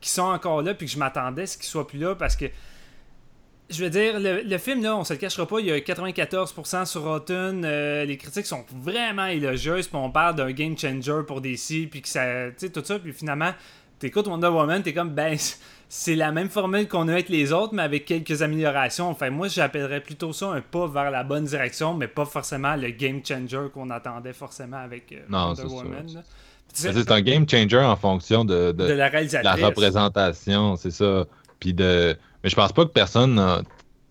qui 0.00 0.10
sont 0.10 0.22
encore 0.22 0.62
là, 0.62 0.74
puis 0.74 0.86
que 0.86 0.92
je 0.92 0.98
m'attendais 0.98 1.42
à 1.42 1.46
ce 1.46 1.56
qu'ils 1.56 1.66
soient 1.66 1.86
plus 1.86 1.98
là 1.98 2.14
parce 2.14 2.36
que. 2.36 2.46
Je 3.68 3.82
veux 3.82 3.90
dire, 3.90 4.20
le, 4.20 4.42
le 4.42 4.58
film, 4.58 4.80
là, 4.80 4.96
on 4.96 5.02
se 5.02 5.12
le 5.12 5.18
cachera 5.18 5.44
pas, 5.44 5.58
il 5.58 5.66
y 5.66 5.72
a 5.72 5.78
94% 5.78 6.84
sur 6.84 7.02
Rotten, 7.02 7.64
euh, 7.64 8.04
les 8.04 8.16
critiques 8.16 8.46
sont 8.46 8.64
vraiment 8.72 9.26
élogieuses, 9.26 9.88
puis 9.88 9.96
on 9.96 10.08
parle 10.08 10.36
d'un 10.36 10.52
game 10.52 10.78
changer 10.78 11.22
pour 11.26 11.40
DC, 11.40 11.88
puis 11.90 12.00
que 12.00 12.08
ça, 12.08 12.46
tu 12.50 12.54
sais, 12.58 12.70
tout 12.70 12.84
ça, 12.84 13.00
puis 13.00 13.12
finalement, 13.12 13.52
t'écoutes 13.98 14.28
Wonder 14.28 14.46
Woman, 14.46 14.84
t'es 14.84 14.94
comme, 14.94 15.10
ben, 15.10 15.36
c'est 15.88 16.14
la 16.16 16.32
même 16.32 16.48
formule 16.48 16.88
qu'on 16.88 17.08
a 17.08 17.12
avec 17.12 17.28
les 17.28 17.52
autres, 17.52 17.72
mais 17.74 17.82
avec 17.82 18.04
quelques 18.06 18.42
améliorations. 18.42 19.08
Enfin, 19.08 19.30
moi, 19.30 19.48
j'appellerais 19.48 20.00
plutôt 20.00 20.32
ça 20.32 20.46
un 20.52 20.60
pas 20.60 20.86
vers 20.88 21.10
la 21.10 21.22
bonne 21.24 21.44
direction, 21.44 21.94
mais 21.94 22.08
pas 22.08 22.24
forcément 22.24 22.74
le 22.76 22.90
game 22.90 23.20
changer 23.24 23.68
qu'on 23.72 23.90
attendait 23.90 24.32
forcément 24.32 24.78
avec 24.78 25.12
euh, 25.12 25.16
Non, 25.28 25.48
Wonder. 25.54 25.62
Woman. 25.74 26.22
C'est 26.72 27.10
un 27.10 27.20
game 27.22 27.48
changer 27.48 27.78
en 27.78 27.96
fonction 27.96 28.44
de, 28.44 28.72
de- 28.72 28.86
de 28.88 28.92
la 28.92 29.08
la 29.42 29.54
représentation, 29.54 30.76
c'est 30.76 30.90
ça. 30.90 31.24
Puis 31.60 31.72
de. 31.72 32.16
Mais 32.44 32.50
je 32.50 32.56
pense 32.56 32.72
pas 32.72 32.84
que 32.84 32.90
personne. 32.90 33.38
euh, 33.38 33.62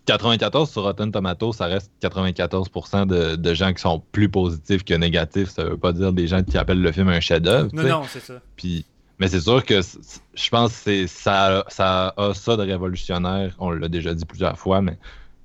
94 0.07 0.69
sur 0.69 0.83
Rotten 0.83 1.11
Tomatoes, 1.11 1.53
ça 1.53 1.65
reste 1.65 1.91
94% 1.99 3.07
de, 3.07 3.35
de 3.35 3.53
gens 3.55 3.73
qui 3.73 3.81
sont 3.81 4.03
plus 4.11 4.29
positifs 4.29 4.83
que 4.83 4.93
négatifs. 4.93 5.49
Ça 5.49 5.63
veut 5.63 5.77
pas 5.77 5.93
dire 5.93 6.13
des 6.13 6.27
gens 6.27 6.43
qui 6.43 6.59
appellent 6.59 6.81
le 6.81 6.91
film 6.91 7.09
un 7.09 7.19
chef-d'œuvre. 7.19 7.69
Non, 7.73 7.81
non, 7.81 8.01
c'est 8.07 8.19
ça. 8.19 8.35
Puis, 8.55 8.85
mais 9.19 9.27
c'est 9.27 9.39
sûr 9.41 9.63
que 9.63 9.81
je 9.81 10.49
pense 10.49 10.71
que 10.71 10.77
c'est- 10.83 11.07
ça, 11.07 11.63
ça 11.67 12.13
a 12.17 12.33
ça 12.33 12.57
de 12.57 12.63
révolutionnaire. 12.63 13.55
On 13.59 13.71
l'a 13.71 13.87
déjà 13.87 14.13
dit 14.13 14.25
plusieurs 14.25 14.57
fois, 14.57 14.81
mais 14.81 14.97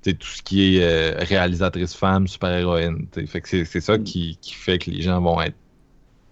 tu 0.03 0.09
sais, 0.11 0.13
tout 0.15 0.27
ce 0.27 0.41
qui 0.41 0.77
est 0.77 0.83
euh, 0.83 1.23
réalisatrice 1.23 1.95
femme, 1.95 2.27
super-héroïne. 2.27 3.07
Fait 3.27 3.41
que 3.41 3.47
c'est 3.65 3.81
ça 3.81 3.97
qui, 3.97 4.37
qui 4.41 4.53
fait 4.53 4.79
que 4.79 4.89
les 4.91 5.01
gens 5.01 5.21
vont 5.21 5.41
être 5.41 5.55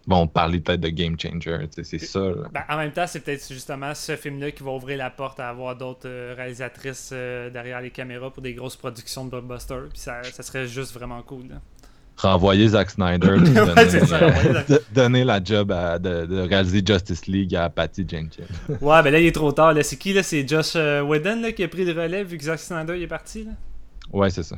vont 0.07 0.25
parler 0.25 0.59
peut-être 0.59 0.81
de 0.81 0.89
game 0.89 1.19
changer. 1.19 1.67
C'est 1.83 1.99
ça. 1.99 2.19
Ben, 2.51 2.63
en 2.67 2.77
même 2.77 2.91
temps, 2.91 3.05
c'est 3.05 3.19
peut-être 3.19 3.47
justement 3.53 3.93
ce 3.93 4.15
film-là 4.15 4.49
qui 4.49 4.63
va 4.63 4.71
ouvrir 4.71 4.97
la 4.97 5.11
porte 5.11 5.39
à 5.39 5.49
avoir 5.49 5.75
d'autres 5.75 6.07
euh, 6.09 6.33
réalisatrices 6.35 7.11
euh, 7.13 7.51
derrière 7.51 7.79
les 7.79 7.91
caméras 7.91 8.31
pour 8.31 8.41
des 8.41 8.55
grosses 8.55 8.75
productions 8.75 9.23
de 9.25 9.29
blockbuster. 9.29 9.81
Puis 9.91 9.99
ça, 9.99 10.23
ça 10.23 10.41
serait 10.41 10.67
juste 10.67 10.93
vraiment 10.93 11.21
cool. 11.21 11.49
là. 11.49 11.61
Renvoyer 12.21 12.67
Zack 12.69 12.89
Snyder 12.91 13.35
puis 13.43 13.53
donner, 13.53 13.89
ça, 14.05 14.19
euh, 14.23 14.63
de- 14.93 15.25
la 15.25 15.43
job 15.43 15.71
à- 15.71 15.97
de, 15.99 16.25
de 16.25 16.39
réaliser 16.41 16.81
Justice 16.85 17.27
League 17.27 17.55
à 17.55 17.69
Patty 17.69 18.05
Jenkins. 18.07 18.43
Ouais, 18.81 19.01
ben 19.03 19.11
là, 19.11 19.19
il 19.19 19.25
est 19.25 19.31
trop 19.31 19.51
tard. 19.51 19.73
C'est 19.81 19.95
qui 19.97 20.13
là? 20.13 20.21
C'est 20.23 20.47
Josh 20.47 20.73
euh, 20.75 21.01
Whedon 21.01 21.41
là, 21.41 21.51
qui 21.51 21.63
a 21.63 21.67
pris 21.67 21.85
le 21.85 21.99
relais 21.99 22.23
vu 22.23 22.37
que 22.37 22.43
Zack 22.43 22.59
Snyder 22.59 22.93
il 22.97 23.03
est 23.03 23.07
parti. 23.07 23.43
Là? 23.45 23.51
Ouais, 24.11 24.29
c'est 24.29 24.43
ça. 24.43 24.57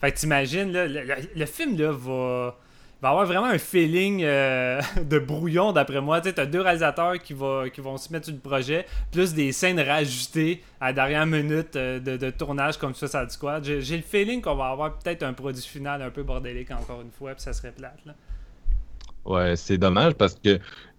Fait 0.00 0.12
que 0.12 0.18
t'imagines, 0.18 0.72
là, 0.72 0.86
le, 0.86 1.02
le- 1.02 1.14
le 1.36 1.46
film 1.46 1.76
là, 1.78 1.90
va, 1.92 2.56
va 3.02 3.10
avoir 3.10 3.26
vraiment 3.26 3.46
un 3.46 3.58
feeling 3.58 4.22
euh, 4.22 4.80
de 5.02 5.18
brouillon 5.18 5.72
d'après 5.72 6.00
moi. 6.00 6.20
Tu 6.20 6.32
t'as 6.32 6.46
deux 6.46 6.60
réalisateurs 6.60 7.14
qui, 7.14 7.34
qui 7.34 7.80
vont 7.80 7.96
se 7.96 8.12
mettre 8.12 8.26
sur 8.26 8.34
le 8.34 8.40
projet, 8.40 8.86
plus 9.10 9.34
des 9.34 9.52
scènes 9.52 9.80
rajoutées 9.80 10.62
à 10.80 10.92
dernière 10.92 11.26
minute 11.26 11.76
euh, 11.76 11.98
de, 11.98 12.30
tournage 12.30 12.76
comme 12.78 12.94
ça, 12.94 13.08
ça 13.08 13.26
du 13.26 13.36
quoi. 13.36 13.60
J'ai 13.62 13.96
le 13.96 14.02
feeling 14.02 14.40
qu'on 14.40 14.54
va 14.56 14.68
avoir 14.68 14.98
peut-être 14.98 15.22
un 15.22 15.32
produit 15.32 15.62
final 15.62 16.02
un 16.02 16.10
peu 16.10 16.22
bordélique 16.22 16.70
encore 16.70 17.00
une 17.00 17.10
fois, 17.10 17.32
puis 17.34 17.42
ça 17.42 17.52
serait 17.52 17.72
plate. 17.72 17.98
Là. 18.04 18.14
Ouais, 19.24 19.56
c'est 19.56 19.78
dommage 19.78 20.14
parce 20.14 20.34
que 20.34 20.58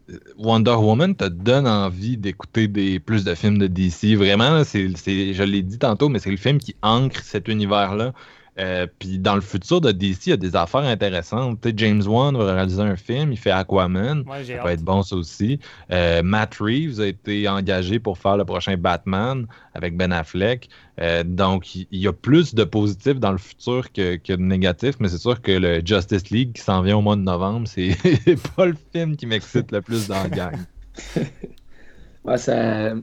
euh, 0.09 0.19
Wonder 0.37 0.71
Woman 0.71 1.15
te 1.15 1.25
donne 1.25 1.67
envie 1.67 2.17
d'écouter 2.17 2.67
des 2.67 2.99
plus 2.99 3.23
de 3.23 3.35
films 3.35 3.57
de 3.57 3.67
DC. 3.67 4.15
Vraiment, 4.15 4.63
c'est- 4.63 4.89
je 5.33 5.43
l'ai 5.43 5.61
dit 5.61 5.79
tantôt, 5.79 6.09
mais 6.09 6.19
c'est 6.19 6.31
le 6.31 6.37
film 6.37 6.57
qui 6.57 6.75
ancre 6.81 7.21
cet 7.23 7.47
univers-là. 7.47 8.13
Euh, 8.61 8.85
puis 8.99 9.17
dans 9.17 9.35
le 9.35 9.41
futur 9.41 9.81
de 9.81 9.91
DC, 9.91 10.27
il 10.27 10.29
y 10.29 10.33
a 10.33 10.37
des 10.37 10.55
affaires 10.55 10.81
intéressantes. 10.81 11.65
James 11.75 12.03
Wan 12.05 12.37
va 12.37 12.53
réaliser 12.53 12.81
un 12.81 12.95
film, 12.95 13.31
il 13.31 13.37
fait 13.37 13.49
Aquaman. 13.51 14.23
Ouais, 14.27 14.43
ça 14.43 14.61
va 14.61 14.73
être 14.73 14.83
bon, 14.83 15.01
ça 15.01 15.15
aussi. 15.15 15.59
Euh, 15.91 16.21
Matt 16.21 16.55
Reeves 16.59 16.99
a 17.01 17.07
été 17.07 17.47
engagé 17.49 17.99
pour 17.99 18.17
faire 18.17 18.37
le 18.37 18.45
prochain 18.45 18.77
Batman 18.77 19.47
avec 19.73 19.97
Ben 19.97 20.11
Affleck. 20.11 20.69
Euh, 20.99 21.23
donc, 21.23 21.75
il 21.75 21.87
y 21.91 22.07
a 22.07 22.13
plus 22.13 22.53
de 22.53 22.63
positifs 22.63 23.19
dans 23.19 23.31
le 23.31 23.39
futur 23.39 23.91
que, 23.91 24.17
que 24.17 24.33
de 24.33 24.41
négatifs, 24.41 24.95
mais 24.99 25.09
c'est 25.09 25.17
sûr 25.17 25.41
que 25.41 25.51
le 25.51 25.81
Justice 25.83 26.29
League 26.29 26.53
qui 26.53 26.61
s'en 26.61 26.83
vient 26.83 26.97
au 26.97 27.01
mois 27.01 27.15
de 27.15 27.21
novembre, 27.21 27.67
c'est 27.67 27.95
pas 28.55 28.67
le 28.67 28.75
film 28.93 29.15
qui 29.15 29.25
m'excite 29.25 29.71
le 29.71 29.81
plus 29.81 30.07
dans 30.07 30.21
la 30.21 30.29
gang. 30.29 30.57
Ouais, 32.23 32.37
ça, 32.37 32.93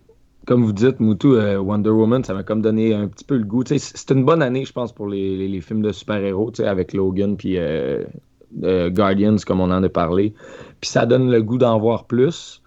comme 0.49 0.65
vous 0.65 0.73
dites, 0.73 0.99
Moutou, 0.99 1.35
euh, 1.35 1.59
Wonder 1.59 1.91
Woman, 1.91 2.25
ça 2.25 2.33
m'a 2.33 2.43
comme 2.43 2.63
donné 2.63 2.95
un 2.95 3.07
petit 3.07 3.25
peu 3.25 3.37
le 3.37 3.45
goût. 3.45 3.65
C'est 3.67 4.11
une 4.11 4.25
bonne 4.25 4.41
année, 4.41 4.65
je 4.65 4.73
pense, 4.73 4.93
pour 4.95 5.07
les, 5.07 5.61
films 5.61 5.83
de 5.83 5.93
super-héros, 5.93 6.53
avec 6.61 6.95
Logan 6.95 7.37
puis 7.37 7.59
euh, 7.59 8.03
euh, 8.63 8.89
Guardians, 8.89 9.37
comme 9.47 9.61
on 9.61 9.71
en 9.71 9.83
a 9.83 9.89
parlé. 9.91 10.33
Puis 10.81 10.89
ça 10.89 11.05
donne 11.05 11.31
le 11.31 11.43
goût 11.43 11.59
d'en 11.59 11.79
voir 11.79 12.07
plus. 12.07 12.63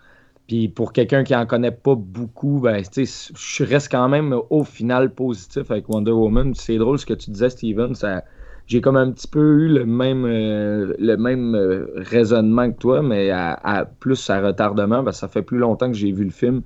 Puis 0.46 0.68
pour 0.68 0.94
quelqu'un 0.94 1.24
qui 1.24 1.36
en 1.36 1.48
connaît 1.48 1.72
pas 1.72 1.96
beaucoup, 1.96 2.60
ben, 2.60 2.84
je 2.94 3.64
reste 3.64 3.92
quand 3.92 4.10
même 4.10 4.36
au 4.52 4.64
final 4.64 5.16
positif 5.16 5.72
avec 5.72 5.90
Wonder 5.90 6.12
Woman. 6.12 6.54
C'est 6.54 6.78
drôle 6.78 7.00
ce 7.00 7.08
que 7.08 7.16
tu 7.16 7.32
disais, 7.32 7.50
Steven. 7.50 7.96
Ça, 7.96 8.24
j'ai 8.68 8.80
comme 8.80 8.96
un 8.96 9.10
petit 9.10 9.28
peu 9.28 9.40
eu 9.40 9.68
le 9.70 9.88
même, 9.88 10.28
le 10.28 11.16
même 11.16 11.88
raisonnement 11.96 12.72
que 12.72 12.78
toi, 12.78 13.02
mais 13.02 13.32
à, 13.32 13.90
plus 14.00 14.30
à 14.30 14.40
retardement, 14.40 15.12
ça 15.12 15.28
fait 15.28 15.42
plus 15.42 15.58
longtemps 15.58 15.88
que 15.88 15.98
j'ai 15.98 16.12
vu 16.12 16.26
le 16.26 16.30
film. 16.30 16.62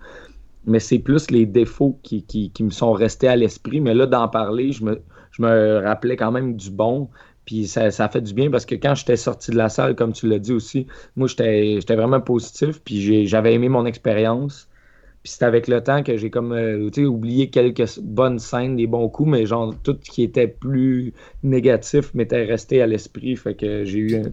Mais 0.65 0.79
c'est 0.79 0.99
plus 0.99 1.29
les 1.31 1.45
défauts 1.45 1.99
qui, 2.03 2.25
qui- 2.25 2.51
qui 2.51 2.63
me 2.63 2.69
sont 2.71 2.91
restés 2.93 3.27
à 3.27 3.35
l'esprit. 3.35 3.81
Mais 3.81 3.93
là, 3.93 4.05
d'en 4.07 4.27
parler, 4.27 4.71
je 4.71 4.83
me, 4.83 5.01
je 5.31 5.41
me 5.41 5.81
rappelais 5.83 6.15
quand 6.17 6.31
même 6.31 6.55
du 6.55 6.71
bon. 6.71 7.09
Puis 7.45 7.67
ça, 7.67 7.91
ça 7.91 8.09
fait 8.09 8.21
du 8.21 8.33
bien 8.33 8.49
parce 8.49 8.65
que 8.65 8.75
quand 8.75 8.95
j'étais 8.95 9.17
sorti 9.17 9.51
de 9.51 9.57
la 9.57 9.69
salle, 9.69 9.95
comme 9.95 10.13
tu 10.13 10.27
l'as 10.27 10.39
dit 10.39 10.53
aussi, 10.53 10.87
moi, 11.15 11.27
j'étais 11.27 11.79
vraiment 11.95 12.21
positif. 12.21 12.81
Puis 12.83 13.01
j'ai- 13.01 13.25
j'avais 13.27 13.53
aimé 13.53 13.69
mon 13.69 13.85
expérience. 13.85 14.67
Puis 15.23 15.33
c'est 15.33 15.45
avec 15.45 15.67
le 15.67 15.81
temps 15.83 16.03
que 16.03 16.17
j'ai 16.17 16.29
comme 16.29 16.53
euh, 16.53 16.89
oublié 17.07 17.49
quelques 17.49 17.99
bonnes 18.01 18.39
scènes, 18.39 18.75
des 18.75 18.87
bons 18.87 19.09
coups, 19.09 19.29
mais 19.31 19.45
genre 19.45 19.73
tout 19.83 19.97
ce 20.03 20.11
qui 20.11 20.23
était 20.23 20.47
plus 20.47 21.13
négatif 21.43 22.13
m'était 22.13 22.43
resté 22.45 22.81
à 22.81 22.87
l'esprit. 22.87 23.35
Fait 23.35 23.55
que 23.55 23.85
j'ai 23.85 23.99
eu 23.99 24.23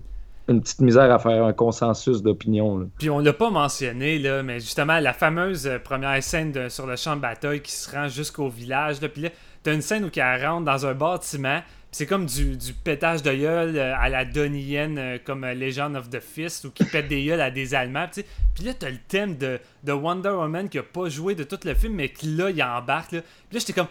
une 0.52 0.60
petite 0.60 0.80
misère 0.80 1.10
à 1.10 1.18
faire 1.18 1.44
un 1.44 1.52
consensus 1.52 2.22
d'opinion. 2.22 2.88
Puis 2.98 3.10
on 3.10 3.18
l'a 3.18 3.32
pas 3.32 3.50
mentionné, 3.50 4.18
là, 4.18 4.42
mais 4.42 4.60
justement, 4.60 4.98
la 5.00 5.12
fameuse 5.12 5.66
euh, 5.66 5.78
première 5.78 6.22
scène 6.22 6.70
sur 6.70 6.86
le 6.86 6.96
champ 6.96 7.16
de 7.16 7.20
bataille 7.20 7.60
qui 7.60 7.72
se 7.72 7.90
rend 7.90 8.08
jusqu'au 8.08 8.48
village. 8.48 9.00
Là, 9.00 9.08
puis 9.08 9.22
là, 9.22 9.28
t'as 9.62 9.74
une 9.74 9.82
scène 9.82 10.04
où 10.04 10.10
elle 10.14 10.46
rentre 10.46 10.64
dans 10.64 10.86
un 10.86 10.94
bâtiment. 10.94 11.60
C'est 11.94 12.06
comme 12.06 12.24
du, 12.24 12.56
du 12.56 12.72
pétage 12.72 13.22
de 13.22 13.32
gueule 13.34 13.76
euh, 13.76 13.94
à 13.98 14.08
la 14.08 14.24
Donnie 14.24 14.62
Yen, 14.62 14.96
euh, 14.96 15.18
comme 15.22 15.44
Legend 15.44 15.94
of 15.94 16.08
the 16.08 16.20
Fist, 16.20 16.64
ou 16.64 16.70
qui 16.70 16.84
pète 16.84 17.08
des 17.08 17.22
gueules 17.24 17.40
à 17.42 17.50
des 17.50 17.74
Allemands. 17.74 18.06
Puis 18.54 18.64
là, 18.64 18.72
t'as 18.72 18.88
le 18.88 18.96
thème 19.08 19.36
de, 19.36 19.58
de 19.84 19.92
Wonder 19.92 20.30
Woman 20.30 20.70
qui 20.70 20.78
a 20.78 20.82
pas 20.82 21.10
joué 21.10 21.34
de 21.34 21.44
tout 21.44 21.58
le 21.64 21.74
film, 21.74 21.94
mais 21.94 22.08
qui 22.08 22.28
là, 22.28 22.48
il 22.48 22.62
embarque. 22.62 23.12
Là. 23.12 23.20
Puis 23.20 23.58
là, 23.58 23.60
j'étais 23.60 23.74
comme, 23.74 23.88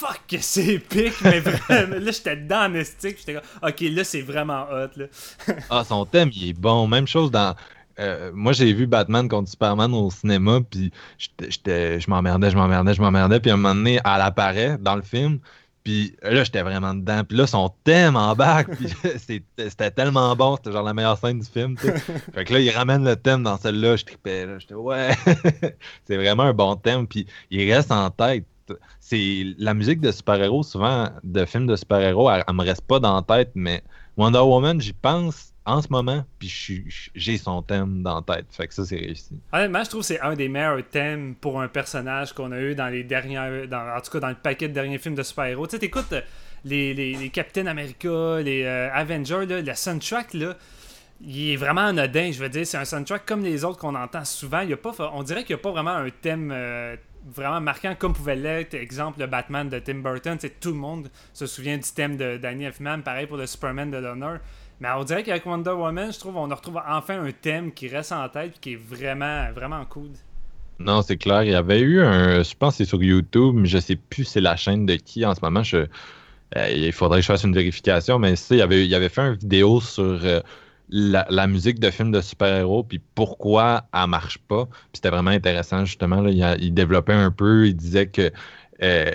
fuck, 0.00 0.20
que 0.28 0.38
c'est 0.40 0.66
épique, 0.66 1.14
mais 1.22 1.40
vraiment, 1.40 1.96
là, 1.96 2.10
j'étais 2.10 2.36
dans 2.36 2.72
Mystique. 2.72 3.18
J'étais 3.18 3.34
comme, 3.34 3.68
ok, 3.68 3.80
là, 3.80 4.04
c'est 4.04 4.22
vraiment 4.22 4.62
hot. 4.70 4.88
Là. 4.96 5.06
Ah, 5.68 5.84
son 5.84 6.06
thème, 6.06 6.30
il 6.34 6.48
est 6.50 6.52
bon. 6.58 6.86
Même 6.86 7.06
chose 7.06 7.30
dans. 7.30 7.54
euh, 7.98 8.30
moi, 8.32 8.52
j'ai 8.52 8.72
vu 8.72 8.86
Batman 8.86 9.28
contre 9.28 9.50
Superman 9.50 9.92
au 9.92 10.10
cinéma, 10.10 10.60
puis 10.68 10.90
je 11.38 12.10
m'emmerdais, 12.10 12.50
je 12.50 12.56
m'emmerdais, 12.56 12.94
je 12.94 13.02
m'emmerdais, 13.02 13.40
puis 13.40 13.50
à 13.50 13.54
un 13.54 13.56
moment 13.58 13.74
donné, 13.74 14.00
elle 14.02 14.20
apparaît 14.22 14.78
dans 14.78 14.96
le 14.96 15.02
film, 15.02 15.38
puis 15.84 16.14
là, 16.22 16.44
j'étais 16.44 16.62
vraiment 16.62 16.94
dedans, 16.94 17.22
puis 17.24 17.36
là, 17.36 17.46
son 17.46 17.70
thème 17.84 18.16
en 18.16 18.34
bac, 18.34 18.68
puis 18.70 18.88
c'était 19.18 19.90
tellement 19.90 20.34
bon, 20.34 20.56
c'était 20.56 20.72
genre 20.72 20.82
la 20.82 20.94
meilleure 20.94 21.18
scène 21.18 21.40
du 21.40 21.46
film. 21.46 21.76
Fait 22.34 22.44
que 22.46 22.54
là, 22.54 22.60
il 22.60 22.70
ramène 22.70 23.04
le 23.04 23.16
thème 23.16 23.42
dans 23.42 23.58
celle-là, 23.58 23.96
je 23.96 24.04
tripais, 24.06 24.46
là, 24.46 24.58
j'étais 24.58 24.74
ouais, 24.74 25.10
c'est 26.06 26.16
vraiment 26.16 26.44
un 26.44 26.54
bon 26.54 26.76
thème, 26.76 27.06
puis 27.06 27.26
il 27.50 27.70
reste 27.70 27.92
en 27.92 28.08
tête. 28.08 28.46
C'est 29.00 29.44
la 29.58 29.74
musique 29.74 30.00
de 30.00 30.10
super-héros, 30.10 30.62
souvent, 30.62 31.08
de 31.24 31.44
films 31.44 31.66
de 31.66 31.76
super-héros, 31.76 32.30
elle, 32.30 32.44
elle 32.46 32.54
me 32.54 32.64
reste 32.64 32.82
pas 32.82 33.00
dans 33.00 33.14
la 33.14 33.22
tête, 33.22 33.52
mais 33.54 33.82
Wonder 34.16 34.38
Woman, 34.40 34.80
j'y 34.80 34.92
pense 34.92 35.52
en 35.66 35.82
ce 35.82 35.88
moment, 35.90 36.24
puis 36.38 36.84
j'ai 37.14 37.38
son 37.38 37.62
thème 37.62 38.02
dans 38.02 38.16
la 38.26 38.36
tête. 38.36 38.46
Fait 38.50 38.66
que 38.66 38.74
ça, 38.74 38.84
c'est 38.84 38.96
réussi. 38.96 39.38
Honnêtement, 39.52 39.84
je 39.84 39.90
trouve 39.90 40.00
que 40.00 40.06
c'est 40.06 40.20
un 40.20 40.34
des 40.34 40.48
meilleurs 40.48 40.82
thèmes 40.90 41.34
pour 41.40 41.60
un 41.60 41.68
personnage 41.68 42.32
qu'on 42.32 42.50
a 42.52 42.58
eu 42.60 42.74
dans 42.74 42.88
les 42.88 43.04
dernières. 43.04 43.68
Dans, 43.68 43.96
en 43.96 44.00
tout 44.00 44.10
cas, 44.10 44.20
dans 44.20 44.28
le 44.30 44.34
paquet 44.34 44.68
de 44.68 44.74
derniers 44.74 44.98
films 44.98 45.14
de 45.14 45.22
super-héros. 45.22 45.66
Tu 45.66 45.72
sais, 45.72 45.78
t'écoutes 45.78 46.12
euh, 46.12 46.22
les, 46.64 46.92
les, 46.94 47.14
les 47.14 47.28
Captain 47.30 47.66
America, 47.66 48.40
les 48.40 48.64
euh, 48.64 48.92
Avengers, 48.92 49.46
là, 49.46 49.60
le 49.60 49.74
soundtrack, 49.74 50.34
là. 50.34 50.56
Il 51.22 51.50
est 51.50 51.56
vraiment 51.56 51.82
anodin, 51.82 52.32
je 52.32 52.40
veux 52.40 52.48
dire, 52.48 52.66
c'est 52.66 52.78
un 52.78 52.86
soundtrack 52.86 53.26
comme 53.26 53.44
les 53.44 53.62
autres 53.62 53.78
qu'on 53.78 53.94
entend 53.94 54.24
souvent. 54.24 54.60
Il 54.60 54.70
y 54.70 54.72
a 54.72 54.78
pas, 54.78 54.92
on 55.12 55.22
dirait 55.22 55.44
qu'il 55.44 55.54
n'y 55.54 55.60
a 55.60 55.62
pas 55.62 55.70
vraiment 55.70 55.90
un 55.90 56.08
thème 56.08 56.50
euh, 56.50 56.96
vraiment 57.26 57.60
marquant 57.60 57.94
comme 57.98 58.12
pouvait 58.12 58.36
l'être, 58.36 58.74
exemple, 58.74 59.20
le 59.20 59.26
Batman 59.26 59.68
de 59.68 59.78
Tim 59.78 59.96
Burton. 59.96 60.38
Tout 60.60 60.70
le 60.70 60.76
monde 60.76 61.08
se 61.32 61.46
souvient 61.46 61.76
du 61.76 61.90
thème 61.94 62.16
de 62.16 62.36
Danny 62.36 62.64
Elfman, 62.64 63.02
pareil 63.02 63.26
pour 63.26 63.36
le 63.36 63.46
Superman 63.46 63.90
de 63.90 63.98
l'honneur. 63.98 64.40
Mais 64.80 64.88
on 64.96 65.04
dirait 65.04 65.22
qu'avec 65.22 65.44
Wonder 65.44 65.70
Woman, 65.70 66.12
je 66.12 66.18
trouve 66.18 66.36
on 66.36 66.48
retrouve 66.48 66.80
enfin 66.86 67.22
un 67.22 67.32
thème 67.32 67.72
qui 67.72 67.88
reste 67.88 68.12
en 68.12 68.28
tête 68.28 68.54
et 68.56 68.60
qui 68.60 68.72
est 68.72 68.80
vraiment, 68.82 69.52
vraiment 69.52 69.84
cool. 69.84 70.10
Non, 70.78 71.02
c'est 71.02 71.18
clair. 71.18 71.42
Il 71.42 71.50
y 71.50 71.54
avait 71.54 71.80
eu 71.80 72.00
un. 72.00 72.42
Je 72.42 72.54
pense 72.54 72.74
que 72.74 72.84
c'est 72.84 72.88
sur 72.88 73.02
YouTube, 73.02 73.54
mais 73.54 73.68
je 73.68 73.78
sais 73.78 73.96
plus 73.96 74.24
c'est 74.24 74.40
la 74.40 74.56
chaîne 74.56 74.86
de 74.86 74.94
qui 74.94 75.26
en 75.26 75.34
ce 75.34 75.40
moment. 75.42 75.62
Je, 75.62 75.86
euh, 76.56 76.70
il 76.70 76.92
faudrait 76.92 77.18
que 77.18 77.22
je 77.22 77.26
fasse 77.26 77.44
une 77.44 77.54
vérification, 77.54 78.18
mais 78.18 78.32
il 78.32 78.62
avait, 78.62 78.86
il 78.86 78.94
avait 78.94 79.10
fait 79.10 79.20
une 79.20 79.34
vidéo 79.34 79.80
sur 79.82 80.02
euh, 80.24 80.40
la, 80.90 81.26
la 81.30 81.46
musique 81.46 81.78
de 81.78 81.90
films 81.90 82.10
de 82.12 82.20
super-héros, 82.20 82.82
puis 82.84 83.00
pourquoi 83.14 83.84
elle 83.94 84.08
marche 84.08 84.38
pas. 84.38 84.66
Puis 84.66 84.94
c'était 84.94 85.10
vraiment 85.10 85.30
intéressant, 85.30 85.84
justement. 85.84 86.20
Là, 86.20 86.56
il, 86.58 86.74
développait 86.74 87.12
un 87.12 87.30
peu, 87.30 87.68
il 87.68 87.74
disait 87.74 88.08
que 88.08 88.30
euh, 88.82 89.10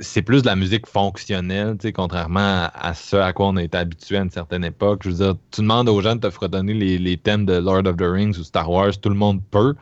c'est 0.00 0.22
plus 0.22 0.42
de 0.42 0.46
la 0.46 0.56
musique 0.56 0.86
fonctionnelle, 0.86 1.76
tu 1.78 1.88
sais, 1.88 1.92
contrairement 1.92 2.40
à, 2.40 2.72
à 2.74 2.94
ce 2.94 3.16
à 3.16 3.32
quoi 3.32 3.48
on 3.48 3.56
a 3.56 3.62
été 3.62 3.76
habitué 3.76 4.16
à 4.16 4.22
une 4.22 4.30
certaine 4.30 4.64
époque. 4.64 5.02
Je 5.04 5.10
veux 5.10 5.16
dire, 5.16 5.34
tu 5.50 5.60
demandes 5.60 5.88
aux 5.88 6.00
gens 6.00 6.16
de 6.16 6.20
te 6.20 6.30
fredonner 6.30 6.74
les, 6.74 6.98
les 6.98 7.16
thèmes 7.16 7.44
de 7.44 7.54
Lord 7.54 7.86
of 7.86 7.96
the 7.96 8.02
Rings 8.02 8.38
ou 8.38 8.44
Star 8.44 8.70
Wars, 8.70 8.98
tout 9.00 9.10
le 9.10 9.16
monde 9.16 9.42
peut. 9.50 9.74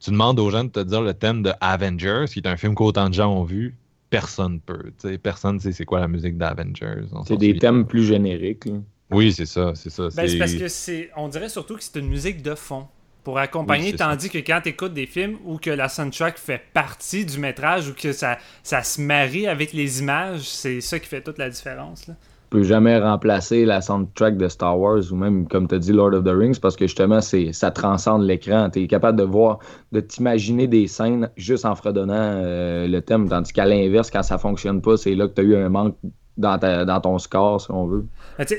Tu 0.00 0.10
demandes 0.10 0.38
aux 0.38 0.50
gens 0.50 0.64
de 0.64 0.70
te 0.70 0.80
dire 0.80 1.02
le 1.02 1.14
thème 1.14 1.42
de 1.42 1.52
Avengers, 1.60 2.26
qui 2.32 2.38
est 2.38 2.46
un 2.46 2.56
film 2.56 2.74
qu'autant 2.74 3.08
de 3.08 3.14
gens 3.14 3.32
ont 3.32 3.44
vu, 3.44 3.74
personne 4.10 4.60
peut. 4.60 4.92
tu 5.00 5.08
sais, 5.08 5.18
Personne 5.18 5.56
ne 5.56 5.60
sait 5.60 5.72
c'est 5.72 5.84
quoi 5.84 5.98
la 5.98 6.08
musique 6.08 6.38
d'Avengers. 6.38 7.06
C'est 7.26 7.36
des 7.36 7.56
thèmes 7.56 7.86
plus 7.86 8.04
génériques. 8.04 8.66
là. 8.66 8.74
Oui, 9.10 9.32
c'est 9.32 9.46
ça, 9.46 9.72
c'est 9.74 9.90
ça. 9.90 10.08
Ben, 10.14 10.28
c'est 10.28 10.38
parce 10.38 10.54
que 10.54 10.68
c'est. 10.68 11.10
On 11.16 11.28
dirait 11.28 11.48
surtout 11.48 11.76
que 11.76 11.82
c'est 11.82 11.98
une 11.98 12.08
musique 12.08 12.42
de 12.42 12.54
fond. 12.54 12.86
Pour 13.22 13.38
accompagner, 13.38 13.92
Oui, 13.92 13.96
tandis 13.96 14.28
que 14.28 14.36
quand 14.36 14.60
tu 14.62 14.68
écoutes 14.68 14.92
des 14.92 15.06
films 15.06 15.38
où 15.46 15.56
que 15.56 15.70
la 15.70 15.88
soundtrack 15.88 16.36
fait 16.36 16.60
partie 16.74 17.24
du 17.24 17.38
métrage 17.38 17.88
ou 17.88 17.94
que 17.94 18.12
ça, 18.12 18.36
ça 18.62 18.82
se 18.82 19.00
marie 19.00 19.46
avec 19.46 19.72
les 19.72 20.00
images, 20.00 20.42
c'est 20.42 20.82
ça 20.82 20.98
qui 20.98 21.08
fait 21.08 21.22
toute 21.22 21.38
la 21.38 21.48
différence. 21.48 22.06
Là. 22.06 22.14
peut 22.50 22.64
jamais 22.64 22.98
remplacer 22.98 23.64
la 23.64 23.80
soundtrack 23.80 24.36
de 24.36 24.46
Star 24.48 24.78
Wars 24.78 25.10
ou 25.10 25.16
même, 25.16 25.48
comme 25.48 25.66
tu 25.68 25.74
as 25.74 25.78
dit, 25.78 25.92
Lord 25.92 26.12
of 26.12 26.24
the 26.24 26.36
Rings, 26.36 26.58
parce 26.60 26.76
que 26.76 26.86
justement, 26.86 27.22
c'est, 27.22 27.54
ça 27.54 27.70
transcende 27.70 28.24
l'écran. 28.24 28.68
Tu 28.68 28.82
es 28.82 28.86
capable 28.86 29.18
de 29.18 29.24
voir, 29.24 29.58
de 29.92 30.00
t'imaginer 30.00 30.66
des 30.66 30.86
scènes 30.86 31.30
juste 31.38 31.64
en 31.64 31.74
fredonnant 31.74 32.14
euh, 32.14 32.86
le 32.86 33.00
thème, 33.00 33.26
tandis 33.26 33.54
qu'à 33.54 33.64
l'inverse, 33.64 34.10
quand 34.10 34.22
ça 34.22 34.36
fonctionne 34.36 34.82
pas, 34.82 34.98
c'est 34.98 35.14
là 35.14 35.28
que 35.28 35.32
tu 35.32 35.40
as 35.40 35.44
eu 35.44 35.56
un 35.56 35.70
manque 35.70 35.96
dans, 36.36 36.58
ta- 36.58 36.84
dans 36.84 37.00
ton 37.00 37.18
score, 37.18 37.60
si 37.60 37.70
on 37.70 37.86
veut. 37.86 38.06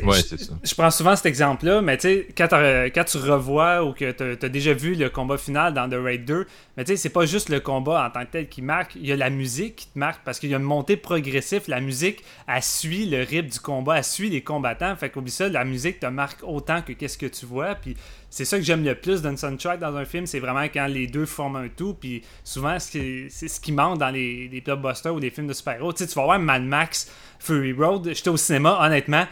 Ouais, 0.04 0.16
je- 0.18 0.22
c'est 0.22 0.40
ça. 0.40 0.54
Je 0.64 0.74
prends 0.76 0.90
souvent 0.92 1.16
cet 1.16 1.26
exemple-là, 1.26 1.82
mais 1.82 1.98
tu 1.98 2.08
sais, 2.08 2.28
quand, 2.38 2.48
quand 2.50 3.04
tu 3.04 3.18
revois 3.18 3.84
ou 3.84 3.92
que 3.94 4.12
tu 4.12 4.46
as 4.46 4.50
déjà 4.50 4.74
vu 4.74 4.96
le 4.96 5.10
combat 5.10 5.38
final 5.38 5.74
dans 5.74 5.90
The 5.90 5.96
Raid 6.02 6.24
2, 6.26 6.48
mais 6.78 6.86
tu 6.86 6.92
sais, 6.94 6.96
c'est 6.98 7.10
pas 7.10 7.26
juste 7.26 7.50
le 7.50 7.60
combat 7.60 8.06
en 8.08 8.10
tant 8.12 8.26
que 8.26 8.32
tel 8.32 8.48
qui 8.48 8.62
marque, 8.62 8.96
il 8.96 9.06
y 9.06 9.12
a 9.12 9.18
la 9.18 9.30
musique 9.30 9.76
qui 9.76 9.88
te 9.88 10.00
marque 10.00 10.22
parce 10.24 10.40
qu'il 10.40 10.50
y 10.50 10.54
a 10.54 10.58
une 10.58 10.64
montée 10.64 10.96
progressive. 10.96 11.64
La 11.68 11.82
musique, 11.82 12.24
elle 12.48 12.64
suit 12.64 13.06
le 13.10 13.24
rythme 13.24 13.50
du 13.50 13.60
combat, 13.60 13.98
elle 13.98 14.04
suit 14.06 14.30
les 14.30 14.42
combattants. 14.42 14.96
Fait 14.96 15.10
qu'oublie 15.10 15.32
ça, 15.32 15.50
la 15.50 15.66
musique 15.66 16.00
te 16.00 16.06
marque 16.06 16.40
autant 16.44 16.82
que 16.82 16.94
qu'est-ce 16.94 17.18
que 17.18 17.26
tu 17.26 17.46
vois. 17.46 17.76
Puis 17.76 17.98
c'est 18.36 18.44
ça 18.44 18.58
que 18.58 18.66
j'aime 18.66 18.84
le 18.84 18.96
plus 18.96 19.22
d'une 19.22 19.38
soundtrack 19.38 19.80
dans 19.80 19.96
un 19.96 20.04
film, 20.04 20.26
c'est 20.26 20.42
vraiment 20.42 20.66
quand 20.66 20.88
les 20.88 21.08
deux 21.08 21.26
forment 21.26 21.56
un 21.56 21.70
tout. 21.70 21.94
Puis 21.94 22.22
souvent, 22.44 22.78
c'est 22.80 23.30
ce 23.30 23.60
qui 23.62 23.72
manque 23.72 23.98
dans 23.98 24.10
les, 24.10 24.50
les 24.50 24.60
blockbusters 24.60 25.16
ou 25.16 25.20
les 25.20 25.30
films 25.30 25.48
de 25.48 25.54
super-héros. 25.54 25.94
Tu 25.94 26.04
vas 26.04 26.24
voir 26.26 26.38
Mad 26.38 26.62
Max, 26.62 27.10
Fury 27.40 27.72
Road. 27.72 28.10
J'étais 28.14 28.28
au 28.28 28.36
cinéma, 28.36 28.78
honnêtement 28.82 29.26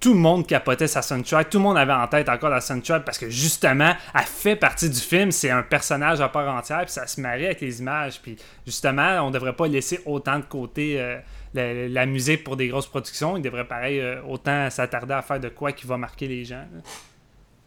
tout 0.00 0.14
le 0.14 0.20
monde 0.20 0.46
capotait 0.46 0.86
sa 0.86 1.02
soundtrack, 1.02 1.50
tout 1.50 1.58
le 1.58 1.64
monde 1.64 1.76
avait 1.76 1.92
en 1.92 2.06
tête 2.06 2.28
encore 2.28 2.50
la 2.50 2.60
soundtrack 2.60 3.04
parce 3.04 3.18
que 3.18 3.28
justement, 3.28 3.92
elle 4.14 4.20
fait 4.22 4.54
partie 4.54 4.88
du 4.88 5.00
film, 5.00 5.32
c'est 5.32 5.50
un 5.50 5.64
personnage 5.64 6.20
à 6.20 6.28
part 6.28 6.48
entière, 6.54 6.82
puis 6.82 6.92
ça 6.92 7.08
se 7.08 7.20
marie 7.20 7.46
avec 7.46 7.60
les 7.60 7.80
images, 7.80 8.22
puis 8.22 8.36
justement, 8.64 9.26
on 9.26 9.32
devrait 9.32 9.56
pas 9.56 9.66
laisser 9.66 9.98
autant 10.06 10.38
de 10.38 10.44
côté 10.44 11.00
euh, 11.00 11.18
la, 11.52 12.06
musique 12.06 12.44
pour 12.44 12.56
des 12.56 12.68
grosses 12.68 12.86
productions, 12.86 13.36
il 13.36 13.42
devrait 13.42 13.66
pareil 13.66 13.98
euh, 13.98 14.22
autant 14.22 14.70
s'attarder 14.70 15.14
à 15.14 15.22
faire 15.22 15.40
de 15.40 15.48
quoi 15.48 15.72
qui 15.72 15.84
va 15.84 15.96
marquer 15.96 16.28
les 16.28 16.44
gens. 16.44 16.64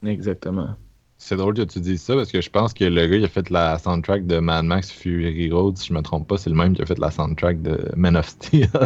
Exactement. 0.05 0.75
C'est 1.23 1.35
drôle 1.35 1.53
que 1.53 1.61
tu 1.61 1.79
dises 1.79 2.01
ça 2.01 2.15
parce 2.15 2.31
que 2.31 2.41
je 2.41 2.49
pense 2.49 2.73
que 2.73 2.83
le 2.83 3.05
gars 3.05 3.19
qui 3.19 3.23
a 3.25 3.27
fait 3.27 3.47
la 3.51 3.77
soundtrack 3.77 4.25
de 4.25 4.39
Mad 4.39 4.65
Max 4.65 4.91
Fury 4.91 5.51
Road, 5.51 5.77
si 5.77 5.89
je 5.89 5.93
me 5.93 6.01
trompe 6.01 6.27
pas, 6.27 6.37
c'est 6.37 6.49
le 6.49 6.55
même 6.55 6.73
qui 6.73 6.81
a 6.81 6.85
fait 6.87 6.97
la 6.97 7.11
soundtrack 7.11 7.61
de 7.61 7.91
Man 7.95 8.17
of 8.17 8.27
Steel. 8.27 8.67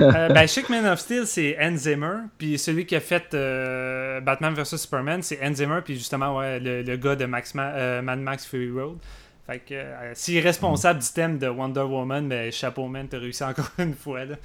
Euh, 0.00 0.28
ben, 0.28 0.42
je 0.42 0.46
sais 0.46 0.62
que 0.62 0.70
Man 0.70 0.86
of 0.86 1.00
Steel, 1.00 1.26
c'est 1.26 1.56
Hans 1.60 1.76
Zimmer. 1.76 2.18
Puis 2.38 2.56
celui 2.58 2.86
qui 2.86 2.94
a 2.94 3.00
fait 3.00 3.34
euh, 3.34 4.20
Batman 4.20 4.54
vs 4.54 4.76
Superman, 4.76 5.22
c'est 5.22 5.40
Hans 5.44 5.54
Zimmer. 5.54 5.80
Puis 5.84 5.94
justement, 5.96 6.36
ouais, 6.38 6.60
le, 6.60 6.82
le 6.82 6.96
gars 6.96 7.16
de 7.16 7.24
Max 7.24 7.54
Ma- 7.54 7.72
euh, 7.74 8.02
Mad 8.02 8.20
Max 8.20 8.46
Fury 8.46 8.70
Road. 8.70 8.98
Fait 9.46 9.58
que 9.58 9.74
euh, 9.74 10.12
s'il 10.14 10.36
est 10.36 10.40
responsable 10.40 11.00
du 11.00 11.08
thème 11.08 11.38
de 11.38 11.48
Wonder 11.48 11.80
Woman, 11.82 12.28
ben 12.28 12.52
chapeau 12.52 12.86
man, 12.86 13.08
t'as 13.08 13.18
réussi 13.18 13.42
encore 13.42 13.70
une 13.78 13.94
fois. 13.94 14.24
Là. 14.24 14.36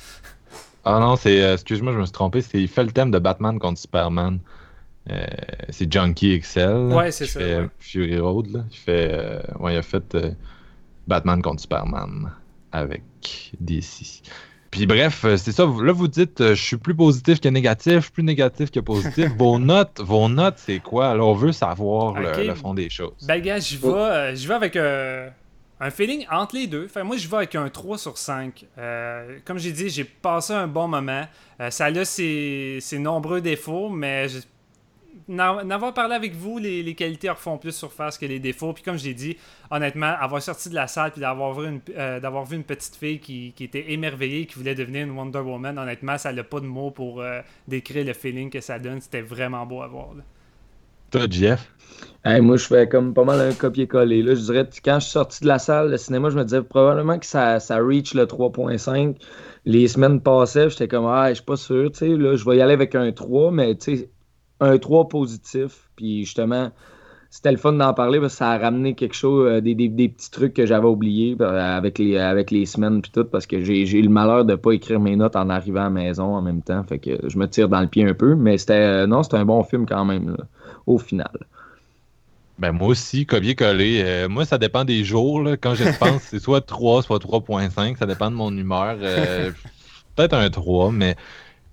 ah 0.86 1.00
non, 1.00 1.16
c'est. 1.16 1.44
euh, 1.44 1.54
Excuse-moi, 1.54 1.94
je 1.94 2.00
me 2.00 2.06
suis 2.06 2.14
trompé. 2.14 2.42
c'est- 2.42 2.60
Il 2.60 2.68
fait 2.68 2.84
le 2.84 2.92
thème 2.92 3.12
de 3.12 3.20
Batman 3.20 3.60
contre 3.60 3.80
Superman. 3.80 4.40
Euh, 5.10 5.26
c'est 5.70 5.92
Junkie 5.92 6.40
XL. 6.40 6.92
Ouais, 6.94 7.12
c'est 7.12 7.26
ça, 7.26 7.40
fait 7.40 7.58
ouais. 7.58 7.68
Fury 7.80 8.20
Road. 8.20 8.48
Là. 8.52 8.64
Il, 8.72 8.78
fait, 8.78 9.10
euh, 9.12 9.42
ouais, 9.60 9.74
il 9.74 9.78
a 9.78 9.82
fait 9.82 10.16
euh, 10.16 10.32
Batman 11.08 11.42
contre 11.42 11.62
Superman 11.62 12.32
avec 12.72 13.02
DC. 13.60 14.22
Puis 14.70 14.86
bref, 14.86 15.26
c'est 15.38 15.52
ça. 15.52 15.64
Là, 15.66 15.92
vous 15.92 16.08
dites, 16.08 16.38
je 16.50 16.54
suis 16.54 16.78
plus 16.78 16.94
positif 16.96 17.40
que 17.42 17.50
négatif, 17.50 18.12
plus 18.12 18.22
négatif 18.24 18.70
que 18.70 18.80
positif. 18.80 19.32
vos 19.38 19.58
notes, 19.58 20.00
vos 20.00 20.30
notes, 20.30 20.58
c'est 20.58 20.80
quoi? 20.80 21.16
Là, 21.16 21.24
on 21.24 21.34
veut 21.34 21.52
savoir 21.52 22.20
le- 22.20 22.54
fond 22.54 22.76
des 22.76 22.90
choses. 22.90 23.26
Ben, 23.28 23.42
gars, 23.42 23.58
j'y 23.60 23.78
vais, 23.78 24.36
j'y 24.36 24.46
vais 24.46 24.54
avec 24.54 24.76
un 25.82 25.90
feeling 25.92 26.26
entre 26.30 26.56
les 26.56 26.68
deux. 26.68 26.88
Fait, 26.88 27.04
moi, 27.04 27.18
je 27.18 27.28
vais 27.28 27.38
avec 27.38 27.56
un 27.56 27.70
3 27.70 27.98
sur 27.98 28.18
5. 28.18 28.66
Euh, 28.78 29.38
comme 29.46 29.58
j'ai 29.58 29.72
dit, 29.72 29.90
j'ai 29.90 30.04
passé 30.04 30.54
un 30.54 30.68
bon 30.68 30.88
moment. 30.88 31.26
Euh, 31.62 31.70
ça 31.70 31.86
a 31.86 32.06
ses, 32.06 32.80
ses 32.82 33.00
nombreux 33.00 33.42
défauts, 33.42 33.90
mais 33.90 34.28
je- 34.28 34.40
n'avoir 35.28 35.94
parlé 35.94 36.16
avec 36.16 36.36
vous, 36.36 36.58
les, 36.58 36.84
les 36.84 36.96
qualités 36.96 37.30
refont 37.30 37.58
plus 37.58 37.72
surface 37.72 38.18
que 38.18 38.26
les 38.26 38.40
défauts. 38.40 38.74
Puis 38.74 38.84
comme 38.84 38.98
je 38.98 39.06
l'ai 39.06 39.14
dit, 39.14 39.38
honnêtement, 39.72 40.14
avoir 40.20 40.42
sorti 40.42 40.70
de 40.70 40.76
la 40.76 40.88
salle 40.88 41.12
puis 41.12 41.22
d'avoir 41.22 41.54
vu 41.60 41.68
une, 41.68 41.82
euh, 41.98 42.20
d'avoir 42.20 42.46
vu 42.46 42.56
une 42.56 42.64
petite 42.64 42.96
fille 42.96 43.20
qui, 43.20 43.54
qui 43.56 43.64
était 43.64 43.92
émerveillée, 43.92 44.46
qui 44.46 44.56
voulait 44.56 44.76
devenir 44.76 45.06
une 45.06 45.12
Wonder 45.12 45.40
Woman, 45.40 45.78
honnêtement, 45.78 46.18
ça 46.18 46.34
n'a 46.34 46.44
pas 46.44 46.60
de 46.60 46.66
mots 46.66 46.92
pour 46.92 47.22
euh, 47.22 47.42
décrire 47.68 48.06
le 48.06 48.14
feeling 48.14 48.50
que 48.50 48.62
ça 48.62 48.80
donne. 48.80 49.02
C'était 49.02 49.22
vraiment 49.22 49.66
beau 49.66 49.82
à 49.82 49.88
voir. 49.88 50.14
là. 50.16 50.24
Toi, 51.12 51.26
Jeff? 51.30 51.72
Hey, 52.24 52.40
moi, 52.42 52.58
je 52.58 52.66
fais 52.68 52.88
comme 52.88 53.14
pas 53.14 53.24
mal 53.24 53.42
un 53.42 53.54
copier-coller. 53.54 54.22
Là. 54.22 54.36
Je 54.36 54.42
dirais, 54.42 54.66
que 54.68 54.76
quand 54.84 55.00
je 55.00 55.06
suis 55.06 55.12
sorti 55.14 55.42
de 55.42 55.48
la 55.48 55.58
salle 55.60 55.92
de 55.92 55.98
cinéma, 55.98 56.30
je 56.30 56.38
me 56.38 56.44
disais 56.44 56.62
probablement 56.62 57.18
que 57.18 57.26
ça, 57.26 57.60
ça 57.60 57.78
reach 57.78 58.14
le 58.14 58.26
3.5. 58.28 59.16
Les 59.66 59.88
semaines 59.88 60.22
passaient, 60.22 60.70
j'étais 60.70 60.88
comme, 60.88 61.08
ah, 61.08 61.30
je 61.30 61.36
suis 61.36 61.44
pas 61.44 61.56
sûr. 61.58 61.92
tu 61.92 62.00
sais, 62.00 62.08
Là, 62.10 62.36
je 62.36 62.46
vais 62.46 62.58
y 62.58 62.62
aller 62.62 62.74
avec 62.74 62.94
un 62.96 63.12
3, 63.12 63.52
mais 63.52 63.76
tu 63.76 63.98
sais, 63.98 64.10
un 64.60 64.78
3 64.78 65.08
positif. 65.10 65.90
Puis 65.96 66.26
justement, 66.26 66.72
c'était 67.30 67.52
le 67.52 67.58
fun 67.58 67.74
d'en 67.74 67.94
parler 67.94 68.20
parce 68.20 68.34
que 68.34 68.38
ça 68.40 68.52
a 68.52 68.58
ramené 68.58 68.96
quelque 68.96 69.14
chose, 69.16 69.48
euh, 69.48 69.62
des, 69.62 69.76
des- 69.76 69.88
des 69.90 70.10
petits 70.10 70.32
trucs 70.32 70.54
que 70.54 70.66
j'avais 70.66 70.88
oubliés 70.88 71.36
euh, 71.40 71.78
avec 71.78 72.00
les, 72.00 72.18
avec 72.18 72.50
les 72.52 72.66
semaines 72.66 73.02
puis 73.02 73.12
tout, 73.12 73.24
parce 73.26 73.46
que 73.46 73.62
j'ai 73.64 73.82
eu 74.00 74.02
le 74.02 74.10
malheur 74.10 74.46
de 74.46 74.56
pas 74.56 74.72
écrire 74.72 75.00
mes 75.00 75.16
notes 75.16 75.36
en 75.36 75.50
arrivant 75.50 75.82
à 75.82 75.84
la 75.86 75.90
maison 75.92 76.36
en 76.36 76.42
même 76.42 76.62
temps. 76.64 76.84
Fait 76.84 76.98
que 77.00 77.12
je 77.28 77.38
me 77.38 77.48
tire 77.48 77.70
dans 77.70 77.82
le 77.82 77.88
pied 77.88 78.04
un 78.04 78.14
peu. 78.14 78.34
Mais 78.36 78.58
c'était 78.58 78.74
euh, 78.74 79.08
non, 79.08 79.22
c'était 79.24 79.38
un 79.38 79.46
bon 79.46 79.64
film 79.64 79.86
quand 79.86 80.06
même, 80.06 80.30
là, 80.32 80.44
au 80.88 80.98
final. 80.98 81.32
Ben 82.58 82.74
moi 82.74 82.90
aussi, 82.90 83.26
copier-coller. 83.26 84.26
Moi, 84.30 84.44
ça 84.44 84.58
dépend 84.58 84.84
des 84.84 85.06
jours. 85.06 85.42
là. 85.42 85.56
Quand 85.56 85.76
je 85.76 85.86
pense, 85.98 86.24
c'est 86.24 86.40
soit 86.40 86.60
3, 86.60 87.04
soit 87.04 87.20
3.5. 87.20 87.96
Ça 87.98 88.06
dépend 88.06 88.30
de 88.30 88.36
mon 88.36 88.52
humeur. 88.58 88.98
Peut-être 90.18 90.34
un 90.34 90.50
3, 90.50 90.92
mais 90.92 91.16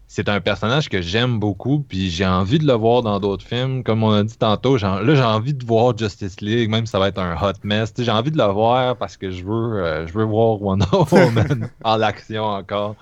c'est 0.09 0.29
un 0.29 0.41
personnage 0.41 0.89
que 0.89 1.01
j'aime 1.01 1.39
beaucoup. 1.39 1.81
Puis 1.81 2.11
j'ai 2.11 2.27
envie 2.27 2.59
de 2.59 2.67
le 2.67 2.75
voir 2.75 3.03
dans 3.03 3.19
d'autres 3.21 3.45
films. 3.45 3.83
Comme 3.83 4.03
on 4.03 4.13
a 4.13 4.23
dit 4.23 4.37
tantôt, 4.37 4.77
là, 4.77 5.01
j'ai 5.05 5.23
envie 5.23 5.55
de 5.55 5.65
voir 5.65 5.97
Justice 5.97 6.41
League, 6.41 6.71
même 6.71 6.87
si 6.87 6.93
ça 6.93 6.99
va 6.99 7.09
être 7.09 7.19
un 7.19 7.35
hot 7.35 7.55
mess. 7.65 7.93
J'ai 7.99 8.11
envie 8.11 8.31
de 8.31 8.39
le 8.39 8.45
voir 8.45 8.97
parce 8.97 9.17
que 9.17 9.31
je 9.31 9.45
veux, 9.45 9.83
euh, 9.83 10.07
je 10.07 10.13
veux 10.13 10.25
voir 10.25 10.63
Wonder 10.63 10.87
Woman 11.11 11.69
en 11.85 12.01
action 12.01 12.45
encore. 12.45 12.97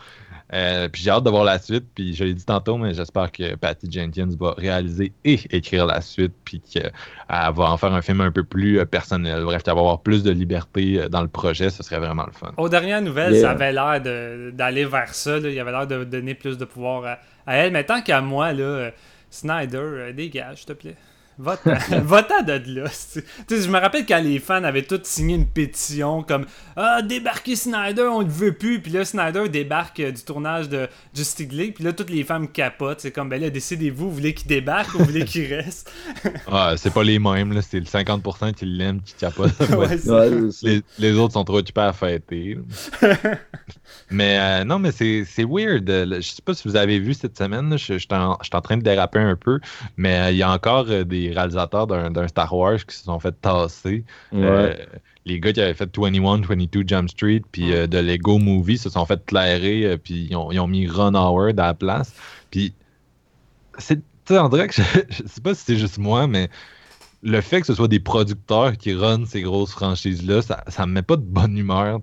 Euh, 0.53 0.88
puis 0.88 1.03
j'ai 1.03 1.11
hâte 1.11 1.24
de 1.24 1.30
voir 1.30 1.42
la 1.45 1.59
suite. 1.59 1.84
Puis 1.95 2.14
je 2.14 2.22
l'ai 2.24 2.34
dit 2.34 2.45
tantôt, 2.45 2.76
mais 2.76 2.92
j'espère 2.95 3.32
que 3.32 3.55
Patty 3.57 3.90
Jenkins 3.90 4.28
va 4.38 4.53
réaliser 4.57 5.12
et 5.24 5.40
écrire 5.51 5.86
la 5.86 6.01
suite. 6.01 6.32
Puis 6.45 6.61
qu'elle 6.61 6.92
va 7.28 7.53
en 7.70 7.76
faire 7.76 7.92
un 7.95 8.03
film 8.03 8.20
un 8.20 8.30
peu 8.30 8.45
plus 8.45 8.78
euh, 8.78 8.84
personnel. 8.84 9.42
Bref, 9.45 9.62
qu'elle 9.62 9.74
va 9.74 9.80
avoir 9.80 10.01
plus 10.03 10.22
de 10.22 10.30
liberté 10.30 11.01
euh, 11.01 11.09
dans 11.09 11.22
le 11.22 11.28
projet. 11.28 11.70
Ce 11.70 11.82
serait 11.82 11.99
vraiment 11.99 12.26
le 12.26 12.32
fun. 12.32 12.53
Aux 12.57 12.68
dernières 12.68 13.03
nouvelles, 13.03 13.32
Yeah. 13.32 13.42
ça 13.42 13.51
avait 13.53 13.72
l'air 13.72 14.01
de- 14.03 14.51
d'aller 14.53 14.84
vers 14.84 15.14
ça. 15.14 15.38
là. 15.40 15.49
Il 15.49 15.59
avait 15.59 15.72
l'air 15.72 15.86
de 15.86 16.05
donner 16.05 16.34
plus 16.34 16.59
de 16.59 16.64
pouvoir 16.64 17.05
à, 17.05 17.18
à 17.47 17.57
elle. 17.57 17.72
Mais 17.72 17.84
tant 17.84 18.03
qu'à 18.03 18.20
moi, 18.20 18.53
là, 18.53 18.62
euh, 18.62 18.90
Snyder, 19.30 19.78
euh, 19.78 20.12
dégage, 20.12 20.59
s'il 20.59 20.66
te 20.66 20.72
plaît. 20.74 20.97
Va-t'en 21.39 21.74
va-t'en 22.03 22.43
de 22.43 22.61
là. 22.80 22.89
c'est- 22.93 23.22
Tu 23.49 23.57
sais, 23.57 23.62
je 23.62 23.68
me 23.70 23.78
rappelle 23.78 24.07
quand 24.07 24.20
les 24.22 24.39
fans 24.39 24.62
avaient 24.64 24.82
tous 24.82 25.01
signé 25.05 25.35
une 25.35 25.47
pétition 25.47 26.22
comme 26.22 26.47
Ah, 26.76 27.03
débarquez 27.03 27.57
Snyder, 27.57 28.03
on 28.12 28.22
ne 28.22 28.28
veut 28.30 28.53
plus. 28.53 28.80
Puis 28.80 28.93
là, 28.93 29.05
Snyder 29.05 29.49
débarque 29.49 30.01
euh, 30.01 30.11
du 30.12 30.22
tournage 30.22 30.68
de 30.68 30.89
Justice 31.14 31.49
League. 31.51 31.74
Puis 31.74 31.85
là, 31.85 31.93
toutes 31.93 32.11
les 32.11 32.24
femmes 32.24 32.49
capotent. 32.49 33.01
C'est 33.01 33.11
comme, 33.12 33.28
ben 33.28 33.41
là, 33.41 33.51
décidez-vous, 33.51 34.09
vous 34.11 34.14
voulez 34.14 34.35
qu'il 34.35 34.47
débarque 34.49 34.95
ou 34.95 34.99
vous 34.99 35.05
voulez 35.07 35.24
qu'il 35.24 35.53
reste? 35.53 35.91
Ah, 36.47 36.74
c'est 36.76 36.93
pas 36.93 37.03
les 37.03 37.18
mêmes. 37.18 37.53
là. 37.53 37.62
C'est 37.62 37.80
le 37.80 37.87
50% 37.87 38.53
qui 38.55 38.66
l'aiment, 38.66 39.01
qui 39.03 39.14
capote. 39.14 39.53
Ouais, 39.76 39.99
c'est- 39.99 40.11
Ouais, 40.11 40.51
c'est- 40.53 40.66
les, 40.66 40.82
les 40.99 41.12
autres 41.18 41.32
sont 41.35 41.45
trop 41.45 41.59
occupés 41.59 41.80
à 41.80 41.93
fêter. 41.93 42.59
mais 44.11 44.39
euh, 44.39 44.64
non, 44.64 44.78
mais 44.78 44.93
c'est 44.93 45.24
c'est 45.26 45.45
weird. 45.45 45.89
euh. 45.91 46.16
Je 46.16 46.28
sais 46.28 46.43
pas 46.45 46.55
si 46.55 46.66
vous 46.68 46.76
avez 46.76 46.99
vu 46.99 47.14
cette 47.14 47.37
semaine. 47.37 47.76
Je 47.76 47.95
je 47.95 47.99
suis 47.99 48.09
en, 48.12 48.37
je 48.41 48.47
suis 48.47 48.57
en 48.57 48.61
train 48.61 48.76
de 48.76 48.82
déraper 48.82 49.18
un 49.18 49.37
peu. 49.37 49.59
Mais 49.97 50.18
euh, 50.18 50.30
il 50.30 50.37
y 50.37 50.43
a 50.43 50.51
encore 50.51 50.87
euh, 50.89 51.05
des 51.29 51.35
réalisateurs 51.35 51.87
d'un 51.87 52.29
Star 52.29 52.53
Wars 52.53 52.85
qui 52.87 52.97
se 52.97 53.05
sont 53.05 53.18
fait 53.18 53.35
tasser. 53.41 54.05
ouais. 54.33 54.43
Euh, 54.43 54.75
les 55.27 55.41
gars 55.41 55.53
qui 55.53 55.61
avaient 55.61 55.75
fait 55.75 55.91
21, 55.97 56.43
22 56.43 56.85
Jump 56.87 57.09
Street, 57.09 57.43
puis 57.51 57.72
euh, 57.72 57.87
de 57.87 57.99
Lego 57.99 58.39
Movie 58.39 58.77
se 58.77 58.91
sont 58.91 59.07
fait 59.07 59.25
clairer, 59.25 59.87
euh, 59.87 59.97
puis 59.97 60.27
ils 60.31 60.37
ont, 60.37 60.53
ils 60.53 60.61
ont 60.61 60.66
mis 60.66 60.87
Ron 60.87 61.14
Howard 61.14 61.59
à 61.59 61.68
la 61.68 61.75
place. 61.75 62.12
Puis, 62.51 62.75
c'est, 63.79 64.01
tu 64.27 64.35
que 64.35 64.72
je, 64.72 64.83
je 65.09 65.22
sais 65.27 65.41
pas 65.41 65.55
si 65.55 65.64
c'est 65.64 65.77
juste 65.77 65.99
moi, 65.99 66.27
mais 66.27 66.51
le 67.22 67.41
fait 67.41 67.61
que 67.61 67.66
ce 67.66 67.75
soit 67.75 67.89
des 67.89 68.01
producteurs 68.01 68.77
qui 68.77 68.93
runnent 68.93 69.25
ces 69.25 69.41
grosses 69.41 69.72
franchises-là, 69.72 70.43
ça, 70.43 70.62
ça 70.68 70.85
me 70.85 70.93
met 70.93 71.03
pas 71.03 71.16
de 71.16 71.22
bonne 71.22 71.57
humeur. 71.57 72.01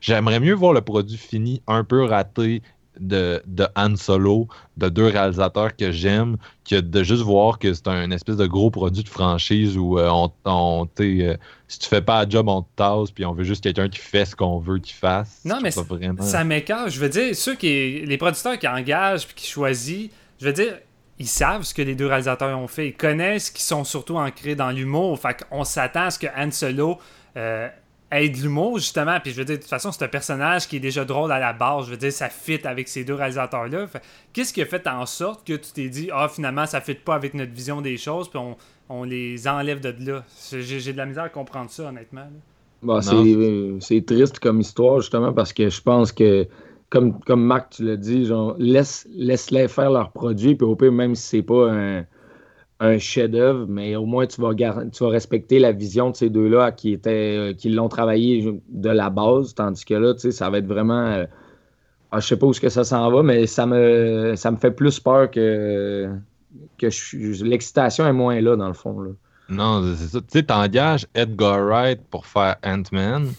j'aimerais 0.00 0.40
mieux 0.40 0.54
voir 0.54 0.72
le 0.72 0.80
produit 0.80 1.18
fini 1.18 1.62
un 1.66 1.84
peu 1.84 2.04
raté 2.04 2.62
de, 3.00 3.42
de 3.46 3.66
Han 3.76 3.96
Solo, 3.96 4.48
de 4.76 4.88
deux 4.88 5.06
réalisateurs 5.06 5.76
que 5.76 5.90
j'aime, 5.92 6.36
que 6.68 6.76
de 6.76 7.02
juste 7.02 7.22
voir 7.22 7.58
que 7.58 7.72
c'est 7.72 7.88
un 7.88 8.10
espèce 8.10 8.36
de 8.36 8.46
gros 8.46 8.70
produit 8.70 9.02
de 9.02 9.08
franchise 9.08 9.76
où 9.76 9.98
euh, 9.98 10.08
on, 10.10 10.32
on 10.44 10.88
euh, 11.00 11.36
si 11.68 11.78
tu 11.78 11.88
fais 11.88 12.02
pas 12.02 12.24
la 12.24 12.30
job, 12.30 12.48
on 12.48 12.62
te 12.62 12.68
tasse, 12.76 13.10
puis 13.10 13.24
on 13.24 13.32
veut 13.32 13.44
juste 13.44 13.62
quelqu'un 13.62 13.88
qui 13.88 13.98
fait 13.98 14.24
ce 14.24 14.36
qu'on 14.36 14.58
veut 14.58 14.78
qu'il 14.78 14.96
fasse. 14.96 15.40
Non, 15.44 15.58
mais 15.62 15.70
vraiment... 15.70 16.22
Ça 16.22 16.44
m'écarte. 16.44 16.90
Je 16.90 17.00
veux 17.00 17.08
dire, 17.08 17.34
ceux 17.34 17.54
qui, 17.54 18.02
les 18.04 18.18
producteurs 18.18 18.58
qui 18.58 18.68
engagent 18.68 19.26
puis 19.26 19.34
qui 19.34 19.46
choisissent, 19.46 20.10
je 20.40 20.46
veux 20.46 20.52
dire, 20.52 20.78
ils 21.18 21.26
savent 21.26 21.64
ce 21.64 21.74
que 21.74 21.82
les 21.82 21.94
deux 21.94 22.06
réalisateurs 22.06 22.56
ont 22.58 22.68
fait. 22.68 22.88
Ils 22.88 22.96
connaissent 22.96 23.50
qu'ils 23.50 23.64
sont 23.64 23.84
surtout 23.84 24.16
ancrés 24.16 24.54
dans 24.54 24.70
l'humour. 24.70 25.18
Fait 25.18 25.44
qu'on 25.50 25.64
s'attend 25.64 26.04
à 26.04 26.10
ce 26.10 26.18
que 26.18 26.28
Han 26.36 26.50
Solo 26.52 26.98
euh, 27.36 27.68
ait 28.10 28.28
de 28.28 28.38
l'humour, 28.38 28.78
justement. 28.78 29.18
Puis 29.20 29.32
je 29.32 29.36
veux 29.36 29.44
dire, 29.44 29.56
de 29.56 29.60
toute 29.60 29.70
façon, 29.70 29.92
c'est 29.92 30.04
un 30.04 30.08
personnage 30.08 30.66
qui 30.66 30.76
est 30.76 30.80
déjà 30.80 31.04
drôle 31.04 31.30
à 31.32 31.38
la 31.38 31.52
base. 31.52 31.86
Je 31.86 31.90
veux 31.90 31.96
dire, 31.96 32.12
ça 32.12 32.28
fit 32.28 32.66
avec 32.66 32.88
ces 32.88 33.04
deux 33.04 33.14
réalisateurs-là. 33.14 33.86
Qu'est-ce 34.32 34.52
qui 34.52 34.62
a 34.62 34.66
fait 34.66 34.86
en 34.86 35.06
sorte 35.06 35.46
que 35.46 35.54
tu 35.54 35.72
t'es 35.72 35.88
dit, 35.88 36.08
ah, 36.12 36.28
finalement, 36.28 36.66
ça 36.66 36.80
fit 36.80 36.94
pas 36.94 37.14
avec 37.14 37.34
notre 37.34 37.52
vision 37.52 37.80
des 37.80 37.96
choses, 37.96 38.28
puis 38.28 38.38
on, 38.38 38.56
on 38.88 39.04
les 39.04 39.46
enlève 39.46 39.80
de 39.80 39.94
là? 40.10 40.24
J'ai 40.50 40.62
j'ai 40.80 40.92
de 40.92 40.98
la 40.98 41.06
misère 41.06 41.24
à 41.24 41.28
comprendre 41.28 41.70
ça, 41.70 41.88
honnêtement. 41.88 42.22
là. 42.22 42.28
Bah, 42.82 43.00
euh, 43.12 43.76
c'est 43.80 44.06
triste 44.06 44.38
comme 44.38 44.60
histoire, 44.60 45.00
justement, 45.00 45.32
parce 45.32 45.52
que 45.52 45.68
je 45.68 45.82
pense 45.82 46.12
que, 46.12 46.46
comme, 46.90 47.18
comme 47.20 47.42
Marc, 47.44 47.70
tu 47.70 47.84
l'as 47.84 47.96
dit, 47.96 48.24
genre, 48.24 48.54
laisse, 48.58 49.06
laisse-les 49.10 49.68
faire 49.68 49.90
leurs 49.90 50.12
produits, 50.12 50.54
puis 50.54 50.64
au 50.64 50.76
pire, 50.76 50.92
même 50.92 51.14
si 51.16 51.26
c'est 51.26 51.42
pas 51.42 51.72
un, 51.72 52.04
un 52.80 52.98
chef-d'œuvre, 52.98 53.66
mais 53.68 53.96
au 53.96 54.06
moins 54.06 54.26
tu 54.26 54.40
vas, 54.40 54.52
respecter 55.08 55.58
la 55.58 55.72
vision 55.72 56.10
de 56.10 56.16
ces 56.16 56.30
deux-là 56.30 56.72
qui, 56.72 56.92
étaient, 56.92 57.36
euh, 57.36 57.52
qui 57.52 57.70
l'ont 57.70 57.88
travaillé 57.88 58.60
de 58.68 58.88
la 58.88 59.10
base, 59.10 59.54
tandis 59.54 59.84
que 59.84 59.94
là, 59.94 60.14
tu 60.14 60.20
sais, 60.20 60.32
ça 60.32 60.48
va 60.50 60.58
être 60.58 60.66
vraiment. 60.66 61.06
euh, 61.06 61.26
ah, 62.10 62.20
je 62.20 62.26
sais 62.26 62.36
pas 62.36 62.46
où 62.46 62.50
est-ce 62.52 62.60
que 62.60 62.68
ça 62.68 62.84
s'en 62.84 63.10
va, 63.10 63.22
mais 63.22 63.46
ça 63.46 63.66
me, 63.66 64.34
ça 64.36 64.50
me 64.50 64.56
fait 64.56 64.70
plus 64.70 64.98
peur 65.00 65.30
que, 65.30 66.08
que 66.78 67.44
l'excitation 67.44 68.06
est 68.06 68.12
moins 68.12 68.40
là, 68.40 68.56
dans 68.56 68.68
le 68.68 68.74
fond. 68.74 69.14
Non, 69.48 69.82
c'est 69.94 70.06
ça. 70.06 70.20
Tu 70.20 70.26
sais, 70.28 70.42
t'engages 70.44 71.06
Edgar 71.14 71.60
Wright 71.64 72.00
pour 72.10 72.26
faire 72.26 72.56
Ant-Man, 72.64 73.32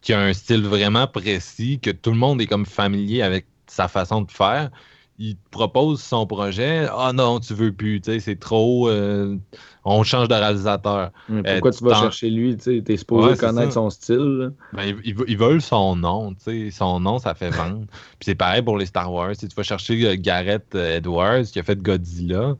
qui 0.00 0.12
a 0.12 0.20
un 0.20 0.32
style 0.32 0.64
vraiment 0.64 1.06
précis, 1.06 1.80
que 1.80 1.90
tout 1.90 2.10
le 2.10 2.16
monde 2.16 2.40
est 2.40 2.46
comme 2.46 2.64
familier 2.64 3.22
avec 3.22 3.46
sa 3.66 3.88
façon 3.88 4.22
de 4.22 4.30
faire. 4.30 4.70
Il 5.18 5.36
te 5.36 5.48
propose 5.50 6.00
son 6.00 6.26
projet. 6.26 6.86
Ah 6.92 7.12
non, 7.12 7.40
tu 7.40 7.52
veux 7.54 7.72
plus, 7.72 8.00
tu 8.00 8.12
sais, 8.12 8.20
c'est 8.20 8.36
trop. 8.38 8.88
euh, 8.88 9.36
on 9.84 10.04
change 10.04 10.28
de 10.28 10.34
réalisateur. 10.34 11.10
Mais 11.28 11.40
Euh, 11.40 11.52
Pourquoi 11.54 11.72
tu 11.72 11.84
vas 11.84 11.94
chercher 11.94 12.30
lui? 12.30 12.56
Tu 12.56 12.82
es 12.86 12.96
supposé 12.96 13.30
Ouais, 13.30 13.36
connaître 13.36 13.72
son 13.72 13.90
style. 13.90 14.52
Ben, 14.72 14.84
ils, 14.84 15.00
ils 15.04 15.14
ve- 15.16 15.24
ils 15.26 15.36
veulent 15.38 15.62
son 15.62 15.96
nom. 15.96 16.34
Son 16.70 17.00
nom, 17.00 17.18
ça 17.18 17.34
fait 17.34 17.50
vendre. 17.50 17.86
Puis 17.90 18.26
c'est 18.26 18.34
pareil 18.34 18.62
pour 18.62 18.76
les 18.78 18.86
Star 18.86 19.12
Wars. 19.12 19.30
Tu 19.32 19.40
sais, 19.40 19.48
tu 19.48 19.54
vas 19.56 19.62
chercher 19.64 20.06
euh, 20.06 20.16
Gareth 20.16 20.74
Edwards, 20.74 21.44
qui 21.44 21.58
a 21.58 21.62
fait 21.64 21.80
Godzilla. 21.82 22.54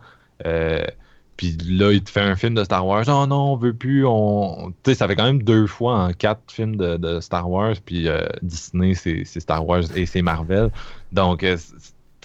Puis 1.37 1.57
là, 1.67 1.93
il 1.93 2.03
te 2.03 2.11
fait 2.11 2.21
un 2.21 2.35
film 2.35 2.55
de 2.55 2.65
Star 2.65 2.85
Wars. 2.85 3.05
Oh 3.09 3.27
non, 3.27 3.53
on 3.53 3.57
veut 3.57 3.77
plus. 3.77 4.05
On... 4.07 4.75
Ça 4.87 5.07
fait 5.07 5.15
quand 5.15 5.25
même 5.25 5.43
deux 5.43 5.67
fois 5.69 6.07
en 6.07 6.13
quatre 6.13 6.51
films 6.53 6.77
de, 6.77 6.97
de 6.97 7.21
Star 7.21 7.49
Wars. 7.49 7.75
Puis 7.85 8.09
euh, 8.09 8.27
Disney, 8.43 8.95
c'est 8.95 9.25
Star 9.25 9.65
Wars 9.67 9.85
et 9.97 10.07
c'est 10.07 10.23
Marvel. 10.23 10.71
Donc, 11.13 11.45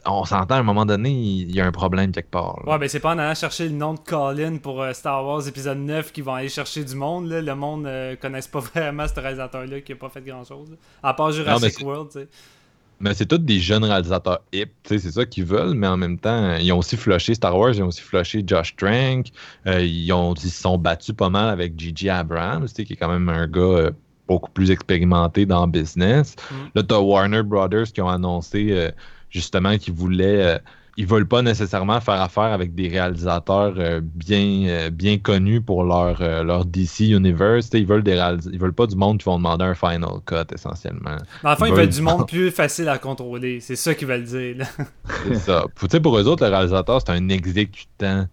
on 0.06 0.26
s'entend 0.26 0.56
à 0.56 0.60
un 0.60 0.64
moment 0.64 0.86
donné, 0.86 1.12
il 1.12 1.56
y 1.56 1.62
a 1.62 1.66
un 1.66 1.72
problème 1.72 2.12
quelque 2.12 2.30
part. 2.30 2.66
Ouais, 2.68 2.78
ben 2.78 2.90
c'est 2.90 3.00
pas 3.00 3.14
en 3.14 3.20
allant 3.20 3.36
chercher 3.36 3.70
le 3.70 3.76
nom 3.76 3.94
de 3.94 4.00
Colin 4.00 4.58
pour 4.58 4.82
euh, 4.82 4.94
Star 4.94 5.26
Wars 5.26 5.48
épisode 5.48 5.78
9 5.78 6.12
qu'ils 6.12 6.24
vont 6.24 6.36
aller 6.36 6.50
chercher 6.50 6.84
du 6.84 6.96
monde. 6.96 7.30
Là. 7.30 7.42
Le 7.42 7.56
monde 7.56 7.84
ne 7.84 8.16
connaisse 8.16 8.48
pas 8.48 8.60
vraiment 8.76 9.08
ce 9.08 9.20
réalisateur-là 9.20 9.82
qui 9.82 9.94
a 9.94 9.96
pas 9.96 10.10
fait 10.10 10.22
grand-chose. 10.22 10.76
À 11.02 11.14
part 11.14 11.32
Jurassic 11.32 11.86
World, 11.86 12.10
tu 12.12 12.20
sais. 12.20 12.28
Mais 13.00 13.14
c'est 13.14 13.26
tous 13.26 13.38
des 13.38 13.60
jeunes 13.60 13.84
réalisateurs 13.84 14.40
hip, 14.54 14.72
c'est 14.86 15.00
ça 15.00 15.26
qu'ils 15.26 15.44
veulent, 15.44 15.74
mais 15.74 15.88
en 15.88 15.98
même 15.98 16.18
temps, 16.18 16.56
ils 16.56 16.72
ont 16.72 16.78
aussi 16.78 16.96
flushé 16.96 17.34
Star 17.34 17.58
Wars, 17.58 17.72
ils 17.74 17.84
ont 17.84 17.88
aussi 17.88 18.02
flushé 18.02 18.44
Josh 18.46 18.76
Trank, 18.78 19.28
euh, 19.68 19.82
ils, 19.82 20.12
ont, 20.14 20.34
ils 20.36 20.50
se 20.50 20.62
sont 20.62 20.78
battus 20.78 21.14
pas 21.14 21.30
mal 21.30 21.50
avec 21.50 21.78
Gigi 21.78 22.08
Abrams, 22.10 22.68
qui 22.68 22.82
est 22.82 22.96
quand 22.96 23.10
même 23.10 23.28
un 23.28 23.48
gars 23.48 23.62
euh, 23.62 23.92
beaucoup 24.28 24.52
plus 24.52 24.72
expérimenté 24.72 25.46
dans 25.46 25.66
le 25.66 25.72
business. 25.72 26.36
Mm. 26.50 26.56
Là, 26.76 26.84
t'as 26.84 27.00
Warner 27.00 27.44
Brothers 27.44 27.92
qui 27.92 28.02
ont 28.02 28.08
annoncé 28.08 28.70
euh, 28.72 28.90
justement 29.34 29.78
qu'ils 29.78 29.94
voulaient 29.94 30.60
ils 30.96 31.08
veulent 31.08 31.28
pas 31.28 31.42
nécessairement 31.42 32.00
faire 32.02 32.22
affaire 32.22 32.44
avec 32.44 32.76
des 32.76 32.88
réalisateurs 32.88 33.74
euh, 33.78 34.00
bien, 34.04 34.68
euh, 34.68 34.90
bien 34.92 35.18
connus 35.18 35.62
pour 35.62 35.84
leur, 35.84 36.22
euh, 36.22 36.44
leur 36.44 36.66
DC 36.66 37.00
Universe. 37.00 37.70
ils 37.74 37.86
veulent 37.86 38.04
des 38.04 38.22
ils 38.52 38.60
veulent 38.60 38.74
pas 38.74 38.86
du 38.86 38.96
monde 38.96 39.18
qui 39.18 39.26
vont 39.26 39.38
demander 39.38 39.66
un 39.66 39.74
final 39.74 40.20
cut 40.26 40.54
essentiellement. 40.54 41.18
Mais 41.44 41.50
enfin, 41.50 41.68
ils, 41.68 41.74
veulent... 41.74 41.90
du 41.90 42.02
monde 42.02 42.28
plus 42.28 42.52
facile 42.52 42.90
à 42.90 43.00
contrôler. 43.00 43.60
C'est 43.60 43.76
ça 43.76 43.96
qu'ils 43.96 44.08
veulent 44.08 44.24
dire. 44.24 44.68
c'est 45.28 45.36
ça. 45.36 45.66
pour 45.76 46.18
eux 46.18 46.28
autres, 46.28 46.46
le 46.46 46.52
réalisateur, 46.52 47.02
c'est 47.04 47.12
un 47.12 47.30
exécutant 47.30 48.28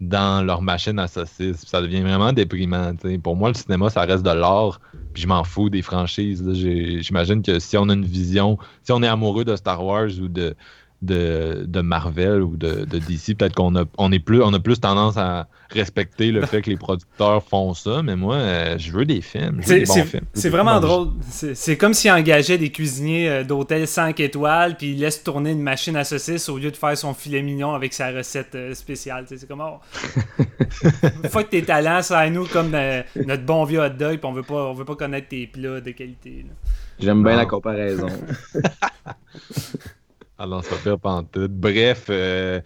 dans 0.00 0.44
leur 0.44 0.62
machine 0.62 0.98
à 0.98 1.06
saucisses. 1.06 1.64
Ça 1.66 1.82
devient 1.82 2.00
vraiment 2.00 2.32
déprimant. 2.32 2.92
Pour 3.22 3.36
moi, 3.36 3.48
le 3.48 3.54
cinéma, 3.54 3.90
ça 3.90 4.02
reste 4.02 4.24
de 4.24 4.30
l'art. 4.30 4.80
Puis 5.12 5.22
je 5.22 5.28
m'en 5.28 5.44
fous 5.44 5.68
des 5.68 5.82
franchises. 5.82 6.42
J'imagine 6.52 7.42
que 7.42 7.58
si 7.58 7.76
on 7.76 7.88
a 7.88 7.94
une 7.94 8.04
vision, 8.04 8.58
si 8.82 8.92
on 8.92 9.02
est 9.02 9.08
amoureux 9.08 9.44
de 9.44 9.56
Star 9.56 9.84
Wars 9.84 10.10
ou 10.20 10.28
de 10.28 10.54
de, 11.02 11.64
de 11.66 11.80
Marvel 11.80 12.42
ou 12.42 12.56
de, 12.56 12.84
de 12.84 12.98
DC, 12.98 13.36
peut-être 13.36 13.54
qu'on 13.54 13.74
a, 13.74 13.84
on 13.96 14.12
est 14.12 14.18
plus, 14.18 14.42
on 14.42 14.52
a 14.52 14.60
plus 14.60 14.80
tendance 14.80 15.16
à 15.16 15.48
respecter 15.70 16.30
le 16.30 16.44
fait 16.44 16.62
que 16.62 16.70
les 16.70 16.76
producteurs 16.76 17.42
font 17.42 17.72
ça, 17.74 18.02
mais 18.02 18.16
moi, 18.16 18.34
euh, 18.36 18.78
je 18.78 18.92
veux 18.92 19.04
des 19.04 19.20
films. 19.20 19.60
C'est 20.34 20.48
vraiment 20.48 20.80
drôle. 20.80 21.08
C'est 21.30 21.76
comme 21.76 21.94
s'il 21.94 22.10
engageait 22.10 22.58
des 22.58 22.70
cuisiniers 22.70 23.28
euh, 23.28 23.44
d'hôtel 23.44 23.86
5 23.86 24.18
étoiles, 24.20 24.76
puis 24.76 24.92
il 24.92 24.98
laisse 24.98 25.22
tourner 25.22 25.52
une 25.52 25.62
machine 25.62 25.96
à 25.96 26.04
saucisses 26.04 26.48
au 26.48 26.58
lieu 26.58 26.70
de 26.70 26.76
faire 26.76 26.96
son 26.98 27.14
filet 27.14 27.42
mignon 27.42 27.72
avec 27.74 27.94
sa 27.94 28.10
recette 28.10 28.54
euh, 28.54 28.74
spéciale. 28.74 29.24
C'est 29.28 29.48
comme, 29.48 29.62
oh, 29.62 29.78
faut 31.30 31.40
que 31.40 31.50
tes 31.50 31.62
talents, 31.62 32.02
ça 32.02 32.18
à 32.18 32.28
nous 32.28 32.46
comme 32.46 32.72
notre 33.16 33.44
bon 33.44 33.64
vieux 33.64 33.80
hot 33.80 33.90
dog, 33.90 34.18
puis 34.18 34.26
on 34.26 34.32
veut 34.32 34.42
pas, 34.42 34.70
on 34.70 34.74
veut 34.74 34.84
pas 34.84 34.96
connaître 34.96 35.28
tes 35.28 35.46
plats 35.46 35.80
de 35.80 35.90
qualité. 35.92 36.44
J'aime 36.98 37.22
bien 37.22 37.36
la 37.36 37.46
comparaison. 37.46 38.08
Alors, 40.40 40.64
ça 40.64 40.76
fait 40.76 40.96
pantoute. 40.96 41.52
Bref, 41.52 42.06
euh, 42.08 42.62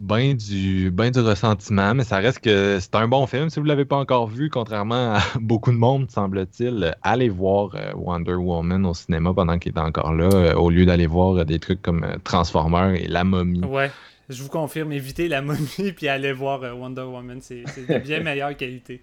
ben, 0.00 0.34
du, 0.34 0.90
ben 0.90 1.12
du 1.12 1.20
ressentiment, 1.20 1.94
mais 1.94 2.02
ça 2.02 2.16
reste 2.16 2.40
que 2.40 2.80
c'est 2.80 2.96
un 2.96 3.06
bon 3.06 3.28
film. 3.28 3.48
Si 3.48 3.60
vous 3.60 3.64
ne 3.64 3.68
l'avez 3.68 3.84
pas 3.84 3.96
encore 3.96 4.26
vu, 4.26 4.50
contrairement 4.50 5.14
à 5.14 5.20
beaucoup 5.40 5.70
de 5.70 5.76
monde, 5.76 6.10
semble-t-il, 6.10 6.96
allez 7.02 7.28
voir 7.28 7.76
euh, 7.76 7.92
Wonder 7.94 8.34
Woman 8.34 8.84
au 8.86 8.92
cinéma 8.92 9.32
pendant 9.34 9.56
qu'il 9.60 9.72
est 9.76 9.78
encore 9.78 10.12
là, 10.14 10.28
euh, 10.32 10.54
au 10.54 10.68
lieu 10.68 10.84
d'aller 10.84 11.06
voir 11.06 11.46
des 11.46 11.60
trucs 11.60 11.80
comme 11.80 12.04
Transformers 12.24 12.96
et 12.96 13.06
La 13.06 13.22
Momie. 13.22 13.64
Ouais, 13.64 13.92
je 14.28 14.42
vous 14.42 14.48
confirme, 14.48 14.90
évitez 14.90 15.28
La 15.28 15.42
Momie 15.42 15.92
puis 15.96 16.08
allez 16.08 16.32
voir 16.32 16.60
Wonder 16.76 17.02
Woman. 17.02 17.38
C'est 17.40 17.62
de 17.62 17.98
bien 17.98 18.18
meilleure 18.24 18.56
qualité. 18.56 19.00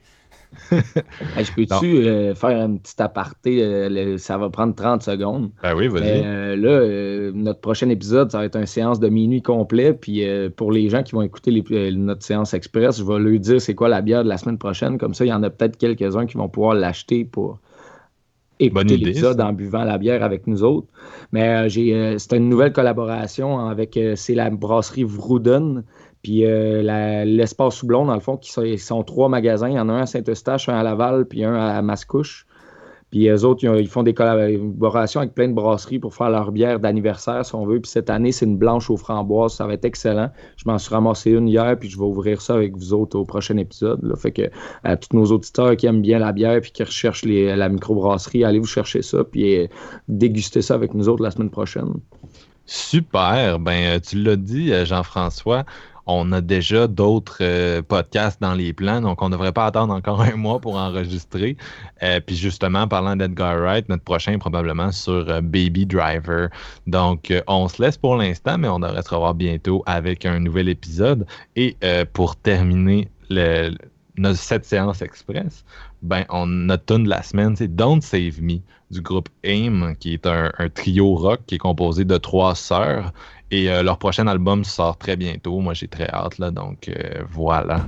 je 0.71 1.51
peux-tu 1.55 2.07
euh, 2.07 2.35
faire 2.35 2.61
un 2.61 2.75
petit 2.77 3.01
aparté? 3.01 3.63
Euh, 3.63 4.17
ça 4.17 4.37
va 4.37 4.49
prendre 4.49 4.75
30 4.75 5.03
secondes. 5.03 5.51
Ben 5.61 5.75
oui, 5.75 5.87
vas-y. 5.87 6.21
Euh, 6.23 6.55
là, 6.55 7.31
notre 7.33 7.59
prochain 7.59 7.89
épisode, 7.89 8.31
ça 8.31 8.39
va 8.39 8.45
être 8.45 8.57
une 8.57 8.65
séance 8.65 8.99
de 8.99 9.09
minuit 9.09 9.41
complet. 9.41 9.93
Puis 9.93 10.25
pour 10.55 10.71
les 10.71 10.89
gens 10.89 11.03
qui 11.03 11.13
vont 11.13 11.21
écouter 11.21 11.63
notre 11.93 12.23
séance 12.23 12.53
express, 12.53 12.99
je 12.99 13.03
vais 13.03 13.19
leur 13.19 13.39
dire 13.39 13.61
c'est 13.61 13.75
quoi 13.75 13.89
la 13.89 14.01
bière 14.01 14.23
de 14.23 14.29
la 14.29 14.37
semaine 14.37 14.57
prochaine. 14.57 14.97
Comme 14.97 15.13
ça, 15.13 15.25
il 15.25 15.29
y 15.29 15.33
en 15.33 15.43
a 15.43 15.49
peut-être 15.49 15.77
quelques-uns 15.77 16.25
qui 16.25 16.37
vont 16.37 16.49
pouvoir 16.49 16.75
l'acheter 16.75 17.25
pour 17.25 17.59
écouter 18.59 18.97
l'épisode 18.97 19.41
en 19.41 19.51
buvant 19.51 19.83
la 19.83 19.97
bière 19.97 20.23
avec 20.23 20.47
nous 20.47 20.63
autres. 20.63 20.87
Mais 21.31 21.69
j'ai, 21.69 22.17
c'est 22.19 22.37
une 22.37 22.49
nouvelle 22.49 22.73
collaboration 22.73 23.67
avec 23.67 23.99
c'est 24.15 24.35
la 24.35 24.49
brasserie 24.49 25.03
Vrouden 25.03 25.83
puis 26.23 26.45
euh, 26.45 27.25
l'espace 27.25 27.75
Soublon, 27.75 28.05
dans 28.05 28.13
le 28.13 28.21
fond, 28.21 28.37
qui 28.37 28.77
sont, 28.77 29.03
trois 29.03 29.27
magasins. 29.27 29.69
Il 29.69 29.75
y 29.75 29.79
en 29.79 29.89
a 29.89 29.93
un 29.93 30.01
à 30.03 30.05
Saint-Eustache, 30.05 30.69
un 30.69 30.75
à 30.75 30.81
Laval, 30.81 31.25
puis 31.25 31.43
un 31.43 31.53
à 31.53 31.81
Mascouche. 31.81 32.47
Puis 33.11 33.27
eux 33.27 33.45
autres, 33.45 33.63
ils, 33.63 33.87
font 33.89 34.01
des 34.01 34.15
collaborations 34.15 35.19
avec 35.19 35.35
plein 35.35 35.47
de 35.47 35.53
brasseries 35.53 35.99
pour 35.99 36.15
faire 36.15 36.31
leur 36.31 36.51
bière 36.51 36.79
d'anniversaire, 36.79 37.45
si 37.45 37.53
on 37.53 37.65
veut. 37.65 37.79
Puis 37.79 37.91
cette 37.91 38.09
année, 38.09 38.31
c'est 38.31 38.45
une 38.45 38.57
blanche 38.57 38.89
aux 38.89 38.97
framboises. 38.97 39.53
Ça 39.53 39.67
va 39.67 39.73
être 39.73 39.85
excellent. 39.85 40.31
Je 40.55 40.63
m'en 40.65 40.79
suis 40.79 40.91
ramassé 40.91 41.31
une 41.31 41.47
hier, 41.47 41.77
puis 41.77 41.89
je 41.89 41.97
vais 41.97 42.05
ouvrir 42.05 42.41
ça 42.41 42.55
avec 42.55 42.75
vous 42.75 42.93
autres 42.93 43.19
au 43.19 43.25
prochain 43.25 43.57
épisode. 43.57 44.01
Fait 44.17 44.31
que 44.31 44.49
à 44.83 44.95
tous 44.95 45.15
nos 45.15 45.25
auditeurs 45.25 45.75
qui 45.75 45.85
aiment 45.85 46.01
bien 46.01 46.19
la 46.19 46.31
bière 46.31 46.59
puis 46.61 46.71
qui 46.71 46.83
recherchent 46.83 47.25
la 47.25 47.69
microbrasserie, 47.69 48.45
allez 48.45 48.59
vous 48.59 48.65
chercher 48.65 49.01
ça, 49.01 49.23
puis 49.25 49.57
euh, 49.57 49.67
déguster 50.07 50.63
ça 50.63 50.73
avec 50.73 50.95
nous 50.95 51.07
autres 51.09 51.21
la 51.21 51.31
semaine 51.31 51.51
prochaine. 51.51 51.93
Super. 52.65 53.59
Ben, 53.59 53.97
euh, 53.97 53.99
tu 53.99 54.23
l'as 54.23 54.37
dit, 54.37 54.71
Jean-François 54.85 55.65
on 56.05 56.31
a 56.31 56.41
déjà 56.41 56.87
d'autres 56.87 57.37
euh, 57.41 57.81
podcasts 57.81 58.41
dans 58.41 58.53
les 58.53 58.73
plans, 58.73 59.01
donc 59.01 59.21
on 59.21 59.27
ne 59.27 59.33
devrait 59.33 59.51
pas 59.51 59.65
attendre 59.65 59.93
encore 59.93 60.21
un 60.21 60.35
mois 60.35 60.59
pour 60.59 60.75
enregistrer. 60.75 61.57
Euh, 62.01 62.19
puis 62.19 62.35
justement, 62.35 62.87
parlant 62.87 63.15
d'Edgar 63.15 63.57
Wright, 63.59 63.87
notre 63.89 64.03
prochain 64.03 64.37
probablement 64.37 64.91
sur 64.91 65.29
euh, 65.29 65.41
Baby 65.41 65.85
Driver. 65.85 66.49
Donc, 66.87 67.33
on 67.47 67.67
se 67.67 67.81
laisse 67.81 67.97
pour 67.97 68.15
l'instant, 68.15 68.57
mais 68.57 68.67
on 68.67 68.79
devrait 68.79 69.01
se 69.01 69.09
revoir 69.09 69.33
bientôt 69.33 69.83
avec 69.85 70.25
un 70.25 70.39
nouvel 70.39 70.69
épisode. 70.69 71.25
Et 71.55 71.77
pour 72.13 72.35
terminer 72.35 73.09
le, 73.29 73.71
cette 74.35 74.65
séance 74.65 75.01
express, 75.01 75.63
ben, 76.01 76.25
on, 76.29 76.45
notre 76.45 76.85
tune 76.85 77.05
de 77.05 77.09
la 77.09 77.23
semaine, 77.23 77.55
c'est 77.55 77.73
Don't 77.73 78.01
Save 78.01 78.41
Me 78.41 78.59
du 78.91 79.01
groupe 79.01 79.29
AIM, 79.43 79.95
qui 79.99 80.13
est 80.13 80.27
un, 80.27 80.51
un, 80.57 80.69
trio 80.69 81.15
rock 81.15 81.41
qui 81.47 81.55
est 81.55 81.59
composé 81.59 82.05
de 82.05 82.17
trois 82.17 82.55
sœurs. 82.55 83.11
Et 83.51 83.69
euh, 83.69 83.83
leur 83.83 83.97
prochain 83.97 84.27
album 84.27 84.63
sort 84.63 84.97
très 84.97 85.15
bientôt. 85.15 85.59
Moi, 85.59 85.73
j'ai 85.73 85.87
très 85.87 86.09
hâte, 86.09 86.37
là, 86.39 86.51
donc 86.51 86.89
euh, 86.89 87.23
voilà. 87.29 87.85